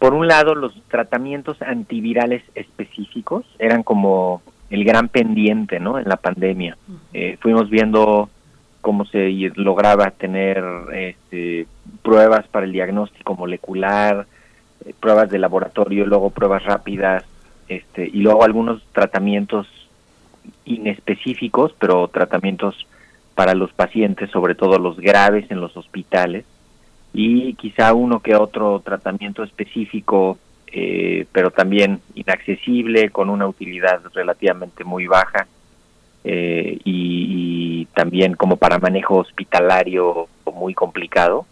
por 0.00 0.14
un 0.14 0.26
lado 0.26 0.54
los 0.54 0.72
tratamientos 0.88 1.60
antivirales 1.60 2.42
específicos 2.54 3.44
eran 3.58 3.82
como 3.82 4.42
el 4.70 4.82
gran 4.84 5.08
pendiente, 5.08 5.78
¿no? 5.78 5.98
En 5.98 6.08
la 6.08 6.16
pandemia 6.16 6.76
Eh, 7.12 7.36
fuimos 7.40 7.68
viendo 7.68 8.30
cómo 8.80 9.04
se 9.04 9.30
lograba 9.56 10.10
tener 10.10 10.64
este, 10.94 11.66
pruebas 12.02 12.48
para 12.48 12.64
el 12.64 12.72
diagnóstico 12.72 13.34
molecular, 13.34 14.26
eh, 14.86 14.94
pruebas 14.98 15.28
de 15.28 15.38
laboratorio, 15.38 16.06
luego 16.06 16.30
pruebas 16.30 16.64
rápidas, 16.64 17.24
este, 17.68 18.06
y 18.06 18.20
luego 18.20 18.42
algunos 18.42 18.82
tratamientos 18.92 19.66
inespecíficos, 20.64 21.74
pero 21.78 22.08
tratamientos 22.08 22.86
para 23.34 23.54
los 23.54 23.70
pacientes, 23.74 24.30
sobre 24.30 24.54
todo 24.54 24.78
los 24.78 24.98
graves 24.98 25.50
en 25.50 25.60
los 25.60 25.76
hospitales, 25.76 26.46
y 27.12 27.54
quizá 27.54 27.92
uno 27.94 28.20
que 28.20 28.36
otro 28.36 28.80
tratamiento 28.80 29.42
específico, 29.42 30.38
eh, 30.72 31.26
pero 31.32 31.50
también 31.50 32.00
inaccesible, 32.14 33.10
con 33.10 33.30
una 33.30 33.48
utilidad 33.48 34.00
relativamente 34.14 34.84
muy 34.84 35.06
baja, 35.06 35.46
eh, 36.22 36.78
y, 36.84 37.86
también 37.94 38.34
como 38.34 38.56
para 38.56 38.78
manejo 38.78 39.16
hospitalario 39.16 40.28
muy 40.54 40.74
complicado. 40.74 41.46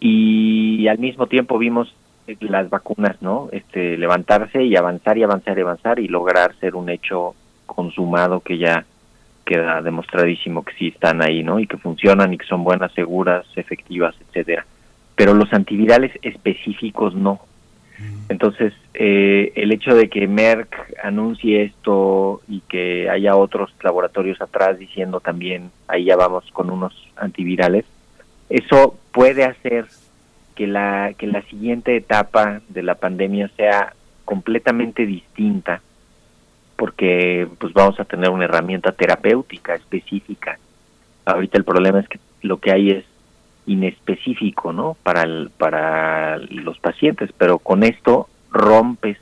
Y 0.00 0.86
al 0.88 0.98
mismo 0.98 1.26
tiempo 1.26 1.58
vimos 1.58 1.94
las 2.40 2.68
vacunas, 2.68 3.20
¿no? 3.22 3.48
Este, 3.52 3.96
levantarse 3.96 4.62
y 4.64 4.76
avanzar 4.76 5.16
y 5.18 5.22
avanzar 5.22 5.58
y 5.58 5.60
avanzar 5.60 5.98
y 6.00 6.08
lograr 6.08 6.54
ser 6.56 6.74
un 6.74 6.88
hecho 6.88 7.34
consumado 7.66 8.40
que 8.40 8.58
ya 8.58 8.84
queda 9.44 9.82
demostradísimo 9.82 10.64
que 10.64 10.74
sí 10.74 10.88
están 10.88 11.22
ahí, 11.22 11.42
¿no? 11.42 11.60
Y 11.60 11.66
que 11.66 11.76
funcionan 11.76 12.32
y 12.32 12.38
que 12.38 12.46
son 12.46 12.64
buenas, 12.64 12.92
seguras, 12.92 13.46
efectivas, 13.56 14.14
etcétera. 14.20 14.66
Pero 15.14 15.34
los 15.34 15.52
antivirales 15.52 16.12
específicos 16.22 17.14
no. 17.14 17.40
Entonces, 18.28 18.72
eh, 18.94 19.52
el 19.54 19.72
hecho 19.72 19.94
de 19.94 20.08
que 20.08 20.26
Merck 20.26 20.74
anuncie 21.02 21.62
esto 21.64 22.40
y 22.48 22.60
que 22.60 23.08
haya 23.08 23.36
otros 23.36 23.72
laboratorios 23.82 24.40
atrás 24.40 24.78
diciendo 24.78 25.20
también, 25.20 25.70
ahí 25.88 26.04
ya 26.04 26.16
vamos 26.16 26.44
con 26.52 26.70
unos 26.70 26.94
antivirales, 27.16 27.84
eso 28.48 28.96
puede 29.12 29.44
hacer 29.44 29.86
que 30.54 30.66
la, 30.66 31.12
que 31.16 31.26
la 31.26 31.42
siguiente 31.42 31.96
etapa 31.96 32.60
de 32.68 32.82
la 32.82 32.94
pandemia 32.94 33.50
sea 33.56 33.94
completamente 34.24 35.06
distinta, 35.06 35.80
porque 36.76 37.46
pues 37.58 37.72
vamos 37.72 37.98
a 38.00 38.04
tener 38.04 38.30
una 38.30 38.44
herramienta 38.44 38.92
terapéutica 38.92 39.74
específica. 39.74 40.58
Ahorita 41.24 41.58
el 41.58 41.64
problema 41.64 42.00
es 42.00 42.08
que 42.08 42.18
lo 42.42 42.58
que 42.58 42.72
hay 42.72 42.90
es 42.90 43.04
inespecífico, 43.66 44.72
¿no? 44.72 44.96
Para 45.02 45.22
el, 45.22 45.50
para 45.56 46.38
los 46.38 46.78
pacientes, 46.78 47.30
pero 47.36 47.58
con 47.58 47.82
esto 47.82 48.28
rompes 48.50 49.18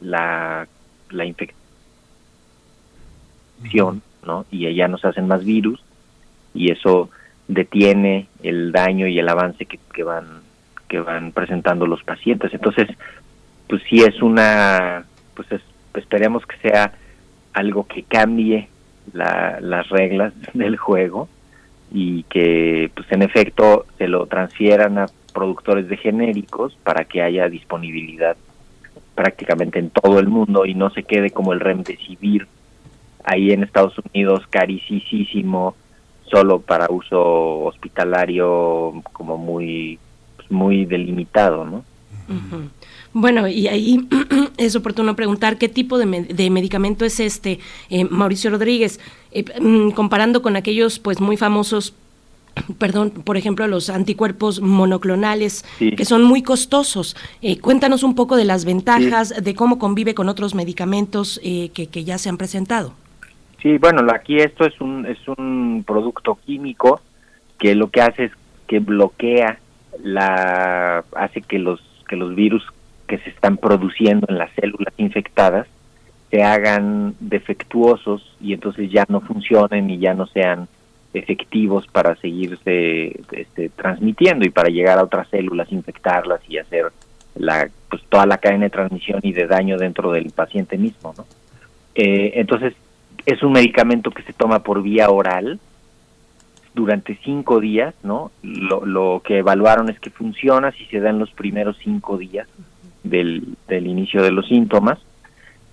la, 0.00 0.66
la 1.10 1.24
infección, 1.24 1.56
¿no? 4.24 4.46
Y 4.50 4.72
ya 4.74 4.88
nos 4.88 5.04
hacen 5.04 5.28
más 5.28 5.44
virus 5.44 5.82
y 6.54 6.70
eso 6.70 7.10
detiene 7.48 8.28
el 8.42 8.72
daño 8.72 9.06
y 9.06 9.18
el 9.18 9.28
avance 9.28 9.66
que, 9.66 9.78
que 9.92 10.04
van 10.04 10.42
que 10.92 11.00
van 11.00 11.32
presentando 11.32 11.86
los 11.86 12.04
pacientes. 12.04 12.52
Entonces, 12.52 12.86
pues 13.66 13.82
sí 13.88 14.02
es 14.02 14.20
una, 14.20 15.06
pues 15.34 15.48
esperemos 15.94 16.44
que 16.44 16.58
sea 16.58 16.92
algo 17.54 17.86
que 17.86 18.02
cambie 18.02 18.68
las 19.14 19.88
reglas 19.88 20.34
del 20.52 20.76
juego 20.76 21.30
y 21.92 22.22
que 22.24 22.90
pues 22.94 23.10
en 23.12 23.22
efecto 23.22 23.86
se 23.98 24.08
lo 24.08 24.26
transfieran 24.26 24.98
a 24.98 25.06
productores 25.32 25.88
de 25.88 25.96
genéricos 25.96 26.76
para 26.82 27.04
que 27.04 27.22
haya 27.22 27.48
disponibilidad 27.48 28.36
prácticamente 29.14 29.78
en 29.78 29.90
todo 29.90 30.18
el 30.18 30.28
mundo 30.28 30.64
y 30.64 30.74
no 30.74 30.90
se 30.90 31.02
quede 31.02 31.30
como 31.30 31.52
el 31.52 31.60
remdesivir 31.60 32.46
ahí 33.24 33.52
en 33.52 33.62
Estados 33.62 33.94
Unidos 34.12 34.42
carísimo 34.48 35.74
solo 36.24 36.60
para 36.60 36.86
uso 36.90 37.64
hospitalario 37.64 39.02
como 39.12 39.36
muy 39.36 39.98
pues, 40.36 40.50
muy 40.50 40.86
delimitado, 40.86 41.64
¿no? 41.64 41.84
Bueno, 43.12 43.46
y 43.46 43.68
ahí 43.68 44.08
es 44.56 44.74
oportuno 44.76 45.16
preguntar 45.16 45.58
qué 45.58 45.68
tipo 45.68 45.98
de, 45.98 46.06
medicamento 46.50 47.04
es 47.04 47.20
este, 47.20 47.58
eh, 47.90 48.04
Mauricio 48.04 48.50
Rodríguez, 48.50 49.00
eh, 49.32 49.44
mm, 49.60 49.90
comparando 49.90 50.42
con 50.42 50.56
aquellos 50.56 50.98
pues 50.98 51.20
muy 51.20 51.36
famosos 51.36 51.94
perdón, 52.78 53.10
por 53.10 53.36
ejemplo, 53.36 53.66
los 53.66 53.88
anticuerpos 53.88 54.60
monoclonales, 54.60 55.64
que 55.78 56.04
son 56.04 56.22
muy 56.22 56.42
costosos. 56.42 57.16
Eh, 57.40 57.58
cuéntanos 57.58 58.02
un 58.02 58.14
poco 58.14 58.36
de 58.36 58.44
las 58.44 58.66
ventajas, 58.66 59.34
de 59.42 59.54
cómo 59.54 59.78
convive 59.78 60.14
con 60.14 60.28
otros 60.28 60.54
medicamentos 60.54 61.40
que, 61.42 61.70
que, 61.70 62.04
ya 62.04 62.18
se 62.18 62.28
han 62.28 62.36
presentado. 62.36 62.92
Sí, 63.62 63.78
bueno, 63.78 64.02
aquí 64.12 64.36
esto 64.36 64.66
es 64.66 64.78
un, 64.82 65.06
es 65.06 65.16
un 65.28 65.82
producto 65.86 66.38
químico 66.44 67.00
que 67.58 67.74
lo 67.74 67.88
que 67.88 68.02
hace 68.02 68.24
es 68.24 68.32
que 68.66 68.80
bloquea 68.80 69.58
la, 70.02 71.04
hace 71.16 71.40
que 71.40 71.58
los, 71.58 71.80
que 72.12 72.16
los 72.16 72.34
virus 72.34 72.62
que 73.06 73.16
se 73.16 73.30
están 73.30 73.56
produciendo 73.56 74.26
en 74.28 74.36
las 74.36 74.50
células 74.52 74.92
infectadas 74.98 75.66
se 76.30 76.42
hagan 76.42 77.14
defectuosos 77.20 78.36
y 78.38 78.52
entonces 78.52 78.90
ya 78.90 79.06
no 79.08 79.22
funcionen 79.22 79.88
y 79.88 79.96
ya 79.96 80.12
no 80.12 80.26
sean 80.26 80.68
efectivos 81.14 81.86
para 81.86 82.14
seguirse 82.16 83.18
este, 83.32 83.70
transmitiendo 83.70 84.44
y 84.44 84.50
para 84.50 84.68
llegar 84.68 84.98
a 84.98 85.04
otras 85.04 85.26
células, 85.30 85.72
infectarlas 85.72 86.42
y 86.50 86.58
hacer 86.58 86.92
la, 87.34 87.70
pues, 87.88 88.02
toda 88.10 88.26
la 88.26 88.36
cadena 88.36 88.64
de 88.64 88.70
transmisión 88.70 89.20
y 89.22 89.32
de 89.32 89.46
daño 89.46 89.78
dentro 89.78 90.12
del 90.12 90.32
paciente 90.32 90.76
mismo. 90.76 91.14
¿no? 91.16 91.24
Eh, 91.94 92.32
entonces, 92.34 92.74
es 93.24 93.42
un 93.42 93.52
medicamento 93.52 94.10
que 94.10 94.22
se 94.22 94.34
toma 94.34 94.58
por 94.58 94.82
vía 94.82 95.08
oral 95.08 95.58
durante 96.74 97.18
cinco 97.22 97.60
días, 97.60 97.94
¿no? 98.02 98.30
Lo, 98.42 98.86
lo 98.86 99.22
que 99.24 99.38
evaluaron 99.38 99.90
es 99.90 100.00
que 100.00 100.10
funciona 100.10 100.72
si 100.72 100.84
se 100.86 101.00
da 101.00 101.10
en 101.10 101.18
los 101.18 101.30
primeros 101.32 101.76
cinco 101.78 102.16
días 102.16 102.48
del, 103.02 103.56
del 103.68 103.86
inicio 103.86 104.22
de 104.22 104.30
los 104.30 104.46
síntomas. 104.48 104.98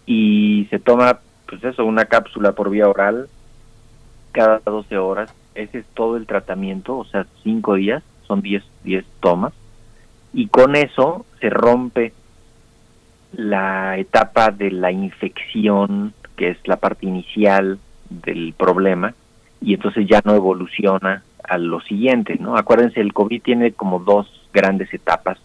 Y 0.05 0.67
se 0.69 0.79
toma 0.79 1.19
pues 1.47 1.63
eso 1.63 1.85
una 1.85 2.05
cápsula 2.05 2.51
por 2.51 2.69
vía 2.69 2.87
oral 2.87 3.27
cada 4.31 4.59
12 4.59 4.97
horas. 4.97 5.33
Ese 5.55 5.79
es 5.79 5.85
todo 5.93 6.17
el 6.17 6.25
tratamiento 6.25 6.97
o 6.97 7.05
sea 7.05 7.25
cinco 7.43 7.75
días 7.75 8.03
son 8.27 8.41
10 8.41 8.63
diez 8.83 9.05
tomas. 9.19 9.53
Y 10.33 10.47
con 10.47 10.75
eso 10.75 11.25
se 11.39 11.49
rompe 11.49 12.13
la 13.33 13.97
etapa 13.97 14.51
de 14.51 14.71
la 14.71 14.91
infección 14.91 16.13
que 16.35 16.49
es 16.51 16.57
la 16.67 16.77
parte 16.77 17.05
inicial 17.05 17.79
del 18.09 18.53
problema 18.57 19.13
y 19.61 19.73
entonces 19.73 20.07
ya 20.07 20.21
no 20.23 20.35
evoluciona 20.35 21.23
a 21.43 21.57
lo 21.57 21.81
siguiente, 21.81 22.37
¿no? 22.39 22.55
Acuérdense, 22.55 23.01
el 23.01 23.13
COVID 23.13 23.41
tiene 23.41 23.71
como 23.71 23.99
dos 23.99 24.27
grandes 24.53 24.93
etapas. 24.93 25.37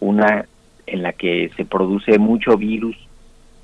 Una 0.00 0.46
en 0.86 1.02
la 1.02 1.12
que 1.12 1.50
se 1.56 1.64
produce 1.64 2.18
mucho 2.18 2.56
virus 2.56 2.96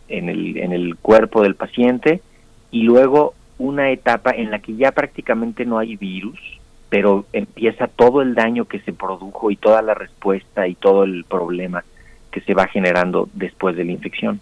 en 0.09 0.29
el, 0.29 0.57
en 0.59 0.73
el 0.73 0.97
cuerpo 0.97 1.43
del 1.43 1.55
paciente 1.55 2.23
y 2.71 2.83
luego 2.83 3.35
una 3.59 3.91
etapa 3.91 4.31
en 4.31 4.51
la 4.51 4.61
que 4.61 4.77
ya 4.77 4.93
prácticamente 4.93 5.65
no 5.65 5.79
hay 5.79 5.97
virus, 5.97 6.39
pero 6.89 7.27
empieza 7.33 7.89
todo 7.89 8.23
el 8.23 8.35
daño 8.35 8.67
que 8.67 8.81
se 8.81 8.93
produjo 8.93 9.51
y 9.51 9.57
toda 9.57 9.83
la 9.83 9.95
respuesta 9.95 10.69
y 10.69 10.75
todo 10.75 11.05
el 11.05 11.25
problema 11.25 11.85
que 12.31 12.41
se 12.43 12.55
va 12.55 12.69
generando 12.69 13.29
después 13.35 13.77
de 13.77 13.85
la 13.85 13.93
infección. 13.93 14.41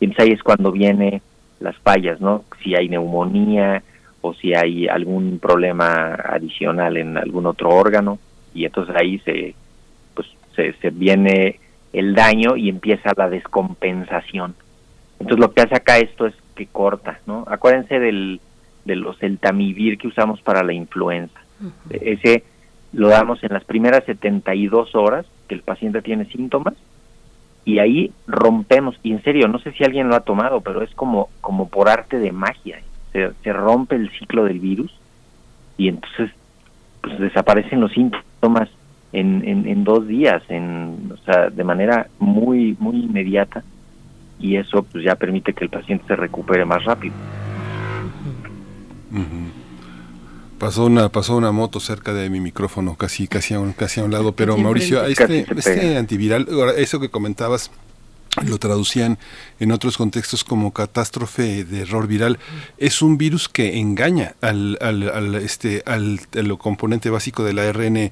Y 0.00 0.06
entonces 0.06 0.26
ahí 0.26 0.32
es 0.32 0.42
cuando 0.42 0.72
vienen 0.72 1.20
las 1.60 1.76
fallas, 1.78 2.20
¿no? 2.20 2.44
Si 2.62 2.74
hay 2.74 2.88
neumonía 2.88 3.82
o 4.24 4.32
si 4.32 4.54
hay 4.54 4.88
algún 4.88 5.38
problema 5.38 6.14
adicional 6.14 6.96
en 6.96 7.18
algún 7.18 7.44
otro 7.44 7.68
órgano 7.68 8.18
y 8.54 8.64
entonces 8.64 8.96
ahí 8.96 9.18
se 9.18 9.54
pues 10.14 10.26
se, 10.56 10.72
se 10.80 10.88
viene 10.88 11.60
el 11.92 12.14
daño 12.14 12.56
y 12.56 12.70
empieza 12.70 13.12
la 13.14 13.28
descompensación. 13.28 14.54
Entonces 15.20 15.40
lo 15.40 15.52
que 15.52 15.60
hace 15.60 15.76
acá 15.76 15.98
esto 15.98 16.26
es 16.26 16.34
que 16.54 16.66
corta, 16.66 17.20
¿no? 17.26 17.44
Acuérdense 17.46 18.00
del, 18.00 18.40
de 18.86 18.96
los 18.96 19.18
tamivir 19.40 19.98
que 19.98 20.08
usamos 20.08 20.40
para 20.40 20.62
la 20.62 20.72
influenza. 20.72 21.38
Ese 21.90 22.44
lo 22.94 23.08
damos 23.08 23.44
en 23.44 23.52
las 23.52 23.64
primeras 23.64 24.04
72 24.04 24.94
horas 24.94 25.26
que 25.48 25.54
el 25.54 25.60
paciente 25.60 26.00
tiene 26.00 26.24
síntomas 26.24 26.74
y 27.66 27.78
ahí 27.78 28.10
rompemos, 28.26 28.98
y 29.02 29.12
en 29.12 29.22
serio, 29.22 29.48
no 29.48 29.58
sé 29.58 29.72
si 29.72 29.84
alguien 29.84 30.08
lo 30.08 30.16
ha 30.16 30.20
tomado, 30.20 30.62
pero 30.62 30.82
es 30.82 30.94
como, 30.94 31.28
como 31.40 31.68
por 31.68 31.88
arte 31.88 32.18
de 32.18 32.32
magia, 32.32 32.80
se, 33.14 33.30
se 33.42 33.52
rompe 33.52 33.94
el 33.94 34.10
ciclo 34.10 34.44
del 34.44 34.58
virus 34.58 34.92
y 35.78 35.88
entonces 35.88 36.30
pues 37.00 37.18
desaparecen 37.18 37.80
los 37.80 37.92
síntomas 37.92 38.68
en, 39.12 39.44
en, 39.68 39.84
dos 39.84 40.08
días, 40.08 40.42
en, 40.48 41.12
o 41.12 41.16
sea, 41.24 41.48
de 41.48 41.62
manera 41.62 42.08
muy, 42.18 42.76
muy 42.80 42.96
inmediata 43.04 43.62
y 44.40 44.56
eso 44.56 44.82
pues 44.82 45.04
ya 45.04 45.14
permite 45.14 45.52
que 45.52 45.64
el 45.64 45.70
paciente 45.70 46.04
se 46.08 46.16
recupere 46.16 46.64
más 46.64 46.84
rápido. 46.84 47.14
Pasó 50.58 50.86
una, 50.86 51.08
pasó 51.10 51.36
una 51.36 51.52
moto 51.52 51.78
cerca 51.78 52.12
de 52.12 52.28
mi 52.28 52.40
micrófono, 52.40 52.96
casi, 52.96 53.28
casi 53.28 53.54
a 53.54 53.60
un, 53.60 53.72
casi 53.72 54.00
a 54.00 54.04
un 54.04 54.10
lado, 54.10 54.32
pero 54.32 54.56
Mauricio, 54.56 55.04
este, 55.04 55.46
este 55.56 55.96
antiviral, 55.96 56.48
eso 56.76 56.98
que 56.98 57.10
comentabas, 57.10 57.70
lo 58.42 58.58
traducían 58.58 59.18
en 59.60 59.70
otros 59.72 59.96
contextos 59.96 60.44
como 60.44 60.72
catástrofe 60.72 61.64
de 61.64 61.82
error 61.82 62.06
viral. 62.06 62.38
Es 62.78 63.02
un 63.02 63.16
virus 63.16 63.48
que 63.48 63.78
engaña 63.78 64.34
al, 64.40 64.78
al, 64.80 65.34
este 65.36 65.82
al, 65.86 66.20
componente 66.58 67.10
básico 67.10 67.44
del 67.44 67.58
ARN 67.58 68.10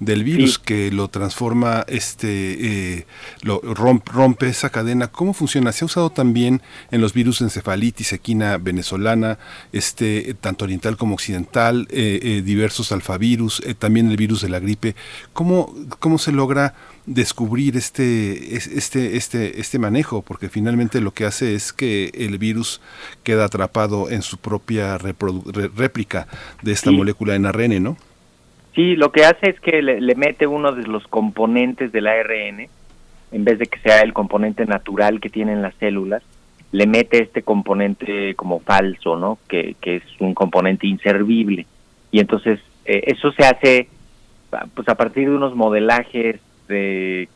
del 0.00 0.24
virus 0.24 0.58
que 0.58 0.90
lo 0.90 1.08
transforma 1.08 1.84
este 1.88 2.98
eh, 2.98 3.06
lo 3.42 3.60
rompe, 3.60 4.12
rompe, 4.12 4.48
esa 4.48 4.70
cadena. 4.70 5.08
Cómo 5.08 5.34
funciona 5.34 5.72
se 5.72 5.84
ha 5.84 5.86
usado 5.86 6.10
también 6.10 6.62
en 6.90 7.00
los 7.00 7.12
virus 7.12 7.38
de 7.38 7.46
encefalitis 7.46 8.12
equina 8.12 8.58
venezolana 8.58 9.38
este 9.72 10.34
tanto 10.40 10.64
oriental 10.64 10.96
como 10.96 11.14
occidental 11.14 11.86
eh, 11.90 12.20
eh, 12.22 12.42
diversos 12.42 12.92
alfavirus 12.92 13.62
también 13.78 14.10
el 14.10 14.16
virus 14.16 14.42
de 14.42 14.48
la 14.48 14.60
gripe. 14.60 14.94
Cómo 15.32 15.74
cómo 15.98 16.18
se 16.18 16.32
logra 16.32 16.74
descubrir 17.06 17.76
este, 17.76 18.56
este, 18.56 19.16
este, 19.16 19.60
este 19.60 19.78
manejo, 19.78 20.22
porque 20.22 20.48
finalmente 20.48 21.00
lo 21.00 21.10
que 21.10 21.24
hace 21.24 21.54
es 21.54 21.72
que 21.72 22.10
el 22.14 22.38
virus 22.38 22.80
queda 23.22 23.44
atrapado 23.44 24.10
en 24.10 24.22
su 24.22 24.38
propia 24.38 24.96
réplica 24.98 26.26
de 26.62 26.72
esta 26.72 26.90
molécula 26.90 27.34
en 27.34 27.46
ARN, 27.46 27.82
¿no? 27.82 27.96
Sí, 28.74 28.96
lo 28.96 29.12
que 29.12 29.24
hace 29.24 29.50
es 29.50 29.60
que 29.60 29.82
le, 29.82 30.14
mete 30.14 30.46
uno 30.46 30.72
de 30.72 30.86
los 30.86 31.06
componentes 31.06 31.92
del 31.92 32.06
ARN, 32.06 32.68
en 33.32 33.44
vez 33.44 33.58
de 33.58 33.66
que 33.66 33.78
sea 33.80 34.00
el 34.00 34.12
componente 34.12 34.64
natural 34.64 35.20
que 35.20 35.28
tienen 35.28 35.62
las 35.62 35.74
células, 35.76 36.22
le 36.72 36.86
mete 36.86 37.22
este 37.22 37.42
componente 37.42 38.34
como 38.34 38.58
falso, 38.60 39.16
¿no? 39.16 39.38
Que, 39.46 39.76
que 39.80 39.96
es 39.96 40.02
un 40.18 40.34
componente 40.34 40.88
inservible. 40.88 41.66
Y 42.10 42.18
entonces 42.18 42.58
eh, 42.84 43.04
eso 43.06 43.30
se 43.32 43.44
hace 43.44 43.88
pues 44.74 44.88
a 44.88 44.94
partir 44.94 45.28
de 45.28 45.36
unos 45.36 45.54
modelajes 45.54 46.40
de 46.68 47.28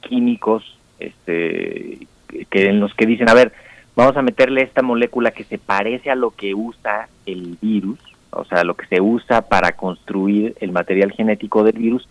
químicos 0.00 0.78
este, 0.98 2.06
que 2.50 2.66
en 2.66 2.80
los 2.80 2.94
que 2.94 3.06
dicen, 3.06 3.28
a 3.28 3.34
ver, 3.34 3.52
vamos 3.96 4.16
a 4.16 4.22
meterle 4.22 4.62
esta 4.62 4.82
molécula 4.82 5.30
que 5.30 5.44
se 5.44 5.58
parece 5.58 6.10
a 6.10 6.14
lo 6.14 6.30
que 6.30 6.54
usa 6.54 7.08
el 7.26 7.58
virus, 7.60 7.98
o 8.30 8.44
sea, 8.44 8.64
lo 8.64 8.74
que 8.74 8.86
se 8.86 9.00
usa 9.00 9.42
para 9.42 9.72
construir 9.72 10.54
el 10.60 10.72
material 10.72 11.12
genético 11.12 11.64
del 11.64 11.78
virus, 11.78 12.08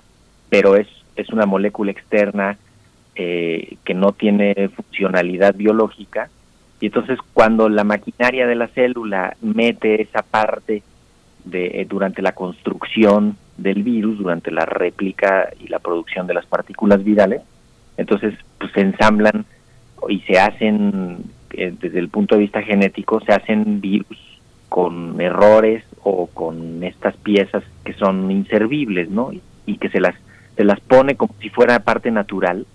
pero 0.49 0.75
es, 0.75 0.87
es 1.15 1.29
una 1.29 1.45
molécula 1.45 1.91
externa 1.91 2.57
eh, 3.15 3.77
que 3.83 3.93
no 3.93 4.11
tiene 4.11 4.69
funcionalidad 4.69 5.55
biológica. 5.55 6.29
Y 6.79 6.87
entonces 6.87 7.17
cuando 7.33 7.69
la 7.69 7.83
maquinaria 7.83 8.45
de 8.45 8.55
la 8.55 8.67
célula 8.67 9.35
mete 9.41 10.01
esa 10.01 10.21
parte 10.21 10.83
de, 11.49 11.81
eh, 11.81 11.85
durante 11.89 12.21
la 12.21 12.33
construcción 12.33 13.37
del 13.57 13.83
virus, 13.83 14.17
durante 14.19 14.51
la 14.51 14.65
réplica 14.65 15.49
y 15.59 15.67
la 15.67 15.79
producción 15.79 16.27
de 16.27 16.33
las 16.33 16.45
partículas 16.45 17.03
virales, 17.03 17.41
entonces 17.97 18.35
pues 18.59 18.71
se 18.73 18.81
ensamblan 18.81 19.45
y 20.09 20.19
se 20.21 20.39
hacen, 20.39 21.17
eh, 21.51 21.73
desde 21.79 21.99
el 21.99 22.09
punto 22.09 22.35
de 22.35 22.41
vista 22.41 22.61
genético, 22.61 23.19
se 23.21 23.33
hacen 23.33 23.81
virus 23.81 24.17
con 24.69 25.19
errores 25.19 25.83
o 26.03 26.27
con 26.27 26.83
estas 26.83 27.15
piezas 27.17 27.63
que 27.83 27.93
son 27.93 28.29
inservibles, 28.31 29.09
¿no? 29.09 29.31
Y, 29.65 29.77
que 29.77 29.89
se 29.89 29.99
las, 29.99 30.15
se 30.55 30.63
las 30.63 30.79
pone 30.79 31.15
como 31.15 31.35
si 31.41 31.49
fuera 31.49 31.79
parte 31.79 32.09
natural, 32.09 32.65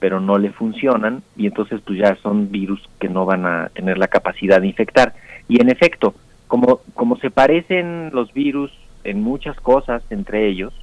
pero 0.00 0.20
no 0.20 0.38
le 0.38 0.50
funcionan 0.50 1.22
y 1.36 1.46
entonces 1.46 1.80
pues 1.86 1.98
ya 1.98 2.16
son 2.16 2.50
virus 2.50 2.80
que 2.98 3.08
no 3.08 3.24
van 3.24 3.46
a 3.46 3.70
tener 3.74 3.96
la 3.96 4.08
capacidad 4.08 4.60
de 4.60 4.66
infectar. 4.66 5.14
Y 5.48 5.60
en 5.60 5.70
efecto, 5.70 6.14
como, 6.52 6.82
como 6.92 7.16
se 7.16 7.30
parecen 7.30 8.10
los 8.12 8.34
virus 8.34 8.70
en 9.04 9.22
muchas 9.22 9.58
cosas 9.58 10.02
entre 10.10 10.48
ellos, 10.48 10.74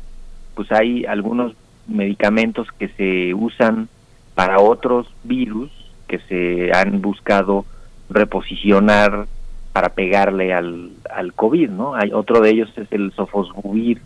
pues 0.55 0.71
hay 0.71 1.05
algunos 1.05 1.53
medicamentos 1.87 2.67
que 2.79 2.87
se 2.87 3.35
usan 3.35 3.87
para 4.33 4.59
otros 4.59 5.05
virus 5.23 5.69
que 6.07 6.17
se 6.27 6.71
han 6.73 7.03
buscado 7.03 7.65
reposicionar 8.09 9.27
para 9.71 9.89
pegarle 9.89 10.55
al, 10.55 10.89
al 11.07 11.33
COVID, 11.33 11.69
¿no? 11.69 11.93
Hay 11.93 12.13
otro 12.13 12.41
de 12.41 12.49
ellos 12.49 12.75
es 12.75 12.91
el 12.91 13.11
sofosbuvir, 13.11 14.01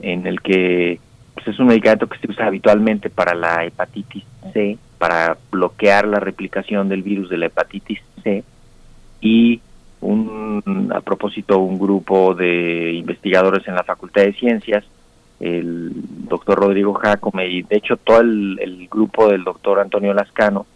en 0.00 0.26
el 0.26 0.42
que 0.42 1.00
pues, 1.32 1.48
es 1.48 1.58
un 1.58 1.68
medicamento 1.68 2.10
que 2.10 2.18
se 2.18 2.30
usa 2.30 2.46
habitualmente 2.46 3.08
para 3.08 3.34
la 3.34 3.64
hepatitis 3.64 4.24
C, 4.52 4.76
para 4.98 5.38
bloquear 5.50 6.06
la 6.06 6.20
replicación 6.20 6.90
del 6.90 7.02
virus 7.02 7.30
de 7.30 7.38
la 7.38 7.46
hepatitis 7.46 8.00
C 8.22 8.44
y 9.22 9.62
un, 10.00 10.90
a 10.94 11.00
propósito 11.00 11.58
un 11.58 11.78
grupo 11.78 12.34
de 12.34 12.92
investigadores 12.94 13.66
en 13.68 13.74
la 13.74 13.84
Facultad 13.84 14.22
de 14.22 14.32
Ciencias, 14.32 14.84
el 15.40 15.92
doctor 16.28 16.58
Rodrigo 16.58 16.94
Jacome 16.94 17.48
y 17.48 17.62
de 17.62 17.76
hecho 17.76 17.96
todo 17.96 18.20
el, 18.20 18.88
grupo 18.90 19.28
del 19.28 19.44
doctor 19.44 19.80
Antonio 19.80 20.12
Lascano 20.12 20.66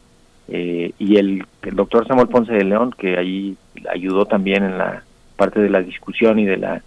eh, 0.48 0.92
y 0.98 1.16
el, 1.16 1.44
el, 1.62 1.76
doctor 1.76 2.06
Samuel 2.06 2.28
Ponce 2.28 2.52
de 2.52 2.64
León, 2.64 2.94
que 2.96 3.18
ahí 3.18 3.56
ayudó 3.92 4.26
también 4.26 4.64
en 4.64 4.78
la 4.78 5.02
parte 5.36 5.60
de 5.60 5.70
la 5.70 5.80
discusión 5.80 6.38
y 6.38 6.44
de 6.44 6.56
la, 6.56 6.82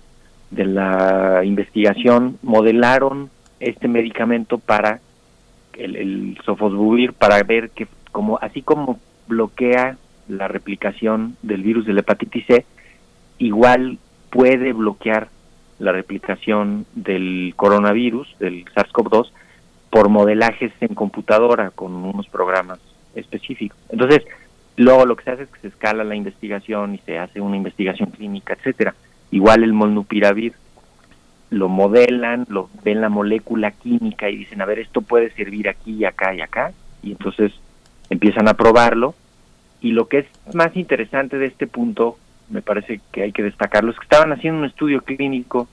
de 0.52 0.66
la 0.66 1.42
investigación, 1.44 2.38
modelaron 2.42 3.30
este 3.60 3.88
medicamento 3.88 4.58
para 4.58 5.00
el, 5.74 5.96
el 5.96 6.38
sofosbuvir, 6.46 7.14
para 7.14 7.42
ver 7.44 7.72
que 7.72 7.88
como 8.12 8.40
así 8.42 8.62
como 8.62 9.00
bloquea 9.28 9.98
la 10.28 10.48
replicación 10.48 11.38
del 11.42 11.64
virus 11.64 11.86
de 11.86 11.94
la 11.94 12.02
hepatitis 12.02 12.46
C, 12.46 12.66
igual 13.38 13.98
puede 14.30 14.74
bloquear 14.74 15.30
la 15.80 15.92
replicación 15.92 16.86
del 16.96 17.54
coronavirus, 17.56 18.36
del 18.40 18.66
SARS-CoV-2, 18.66 19.32
por 19.90 20.10
modelajes 20.10 20.72
en 20.82 20.96
computadora 20.96 21.72
con 21.72 21.94
unos 21.96 22.28
programas 22.28 22.80
específico. 23.16 23.76
Entonces, 23.90 24.24
luego 24.76 25.06
lo 25.06 25.16
que 25.16 25.24
se 25.24 25.32
hace 25.32 25.44
es 25.44 25.50
que 25.50 25.62
se 25.62 25.68
escala 25.68 26.04
la 26.04 26.16
investigación 26.16 26.96
y 26.96 26.98
se 27.00 27.18
hace 27.18 27.42
una 27.42 27.58
investigación 27.58 28.12
clínica, 28.12 28.54
etcétera. 28.54 28.96
Igual 29.32 29.64
el 29.64 29.74
molnupiravir 29.74 30.54
lo 31.50 31.70
modelan, 31.70 32.46
lo 32.50 32.70
ven 32.84 33.02
la 33.02 33.10
molécula 33.10 33.72
química 33.72 34.30
y 34.30 34.38
dicen, 34.38 34.62
a 34.62 34.66
ver, 34.66 34.80
esto 34.80 35.02
puede 35.02 35.32
servir 35.32 35.70
aquí 35.70 35.94
y 35.94 36.06
acá 36.06 36.34
y 36.34 36.42
acá, 36.42 36.74
y 37.02 37.12
entonces 37.12 37.54
empiezan 38.10 38.48
a 38.48 38.54
probarlo. 38.54 39.16
Y 39.82 39.92
lo 39.92 40.08
que 40.08 40.20
es 40.20 40.56
más 40.56 40.76
interesante 40.76 41.38
de 41.38 41.46
este 41.48 41.68
punto, 41.68 42.18
me 42.50 42.62
parece 42.62 43.02
que 43.12 43.24
hay 43.24 43.32
que 43.32 43.44
destacarlo, 43.44 43.92
es 43.92 43.98
que 43.98 44.04
estaban 44.04 44.32
haciendo 44.32 44.60
un 44.60 44.66
estudio 44.66 45.02
clínico 45.02 45.68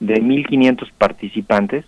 de 0.00 0.22
1.500 0.22 0.90
participantes 0.96 1.84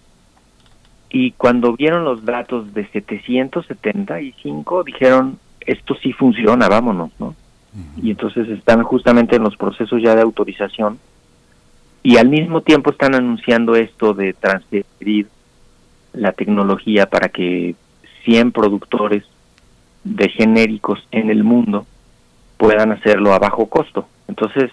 y 1.11 1.33
cuando 1.33 1.75
vieron 1.75 2.05
los 2.05 2.25
datos 2.25 2.73
de 2.73 2.87
775 2.87 4.85
dijeron 4.85 5.39
esto 5.61 5.95
sí 6.03 6.13
funciona, 6.13 6.69
vámonos, 6.69 7.11
¿no? 7.19 7.35
Y 8.03 8.11
entonces 8.11 8.49
están 8.49 8.83
justamente 8.83 9.37
en 9.37 9.43
los 9.43 9.57
procesos 9.57 10.03
ya 10.03 10.15
de 10.17 10.23
autorización 10.23 10.99
y 12.03 12.17
al 12.17 12.29
mismo 12.29 12.63
tiempo 12.63 12.91
están 12.91 13.15
anunciando 13.15 13.77
esto 13.77 14.15
de 14.15 14.33
transferir 14.33 15.29
la 16.13 16.33
tecnología 16.33 17.07
para 17.07 17.29
que 17.29 17.77
100 18.25 18.53
productores 18.53 19.25
de 20.05 20.29
genéricos 20.29 21.07
en 21.11 21.31
el 21.31 21.45
mundo 21.45 21.87
puedan 22.57 22.93
hacerlo 22.93 23.33
a 23.33 23.39
bajo 23.39 23.67
costo. 23.67 24.07
Entonces, 24.29 24.71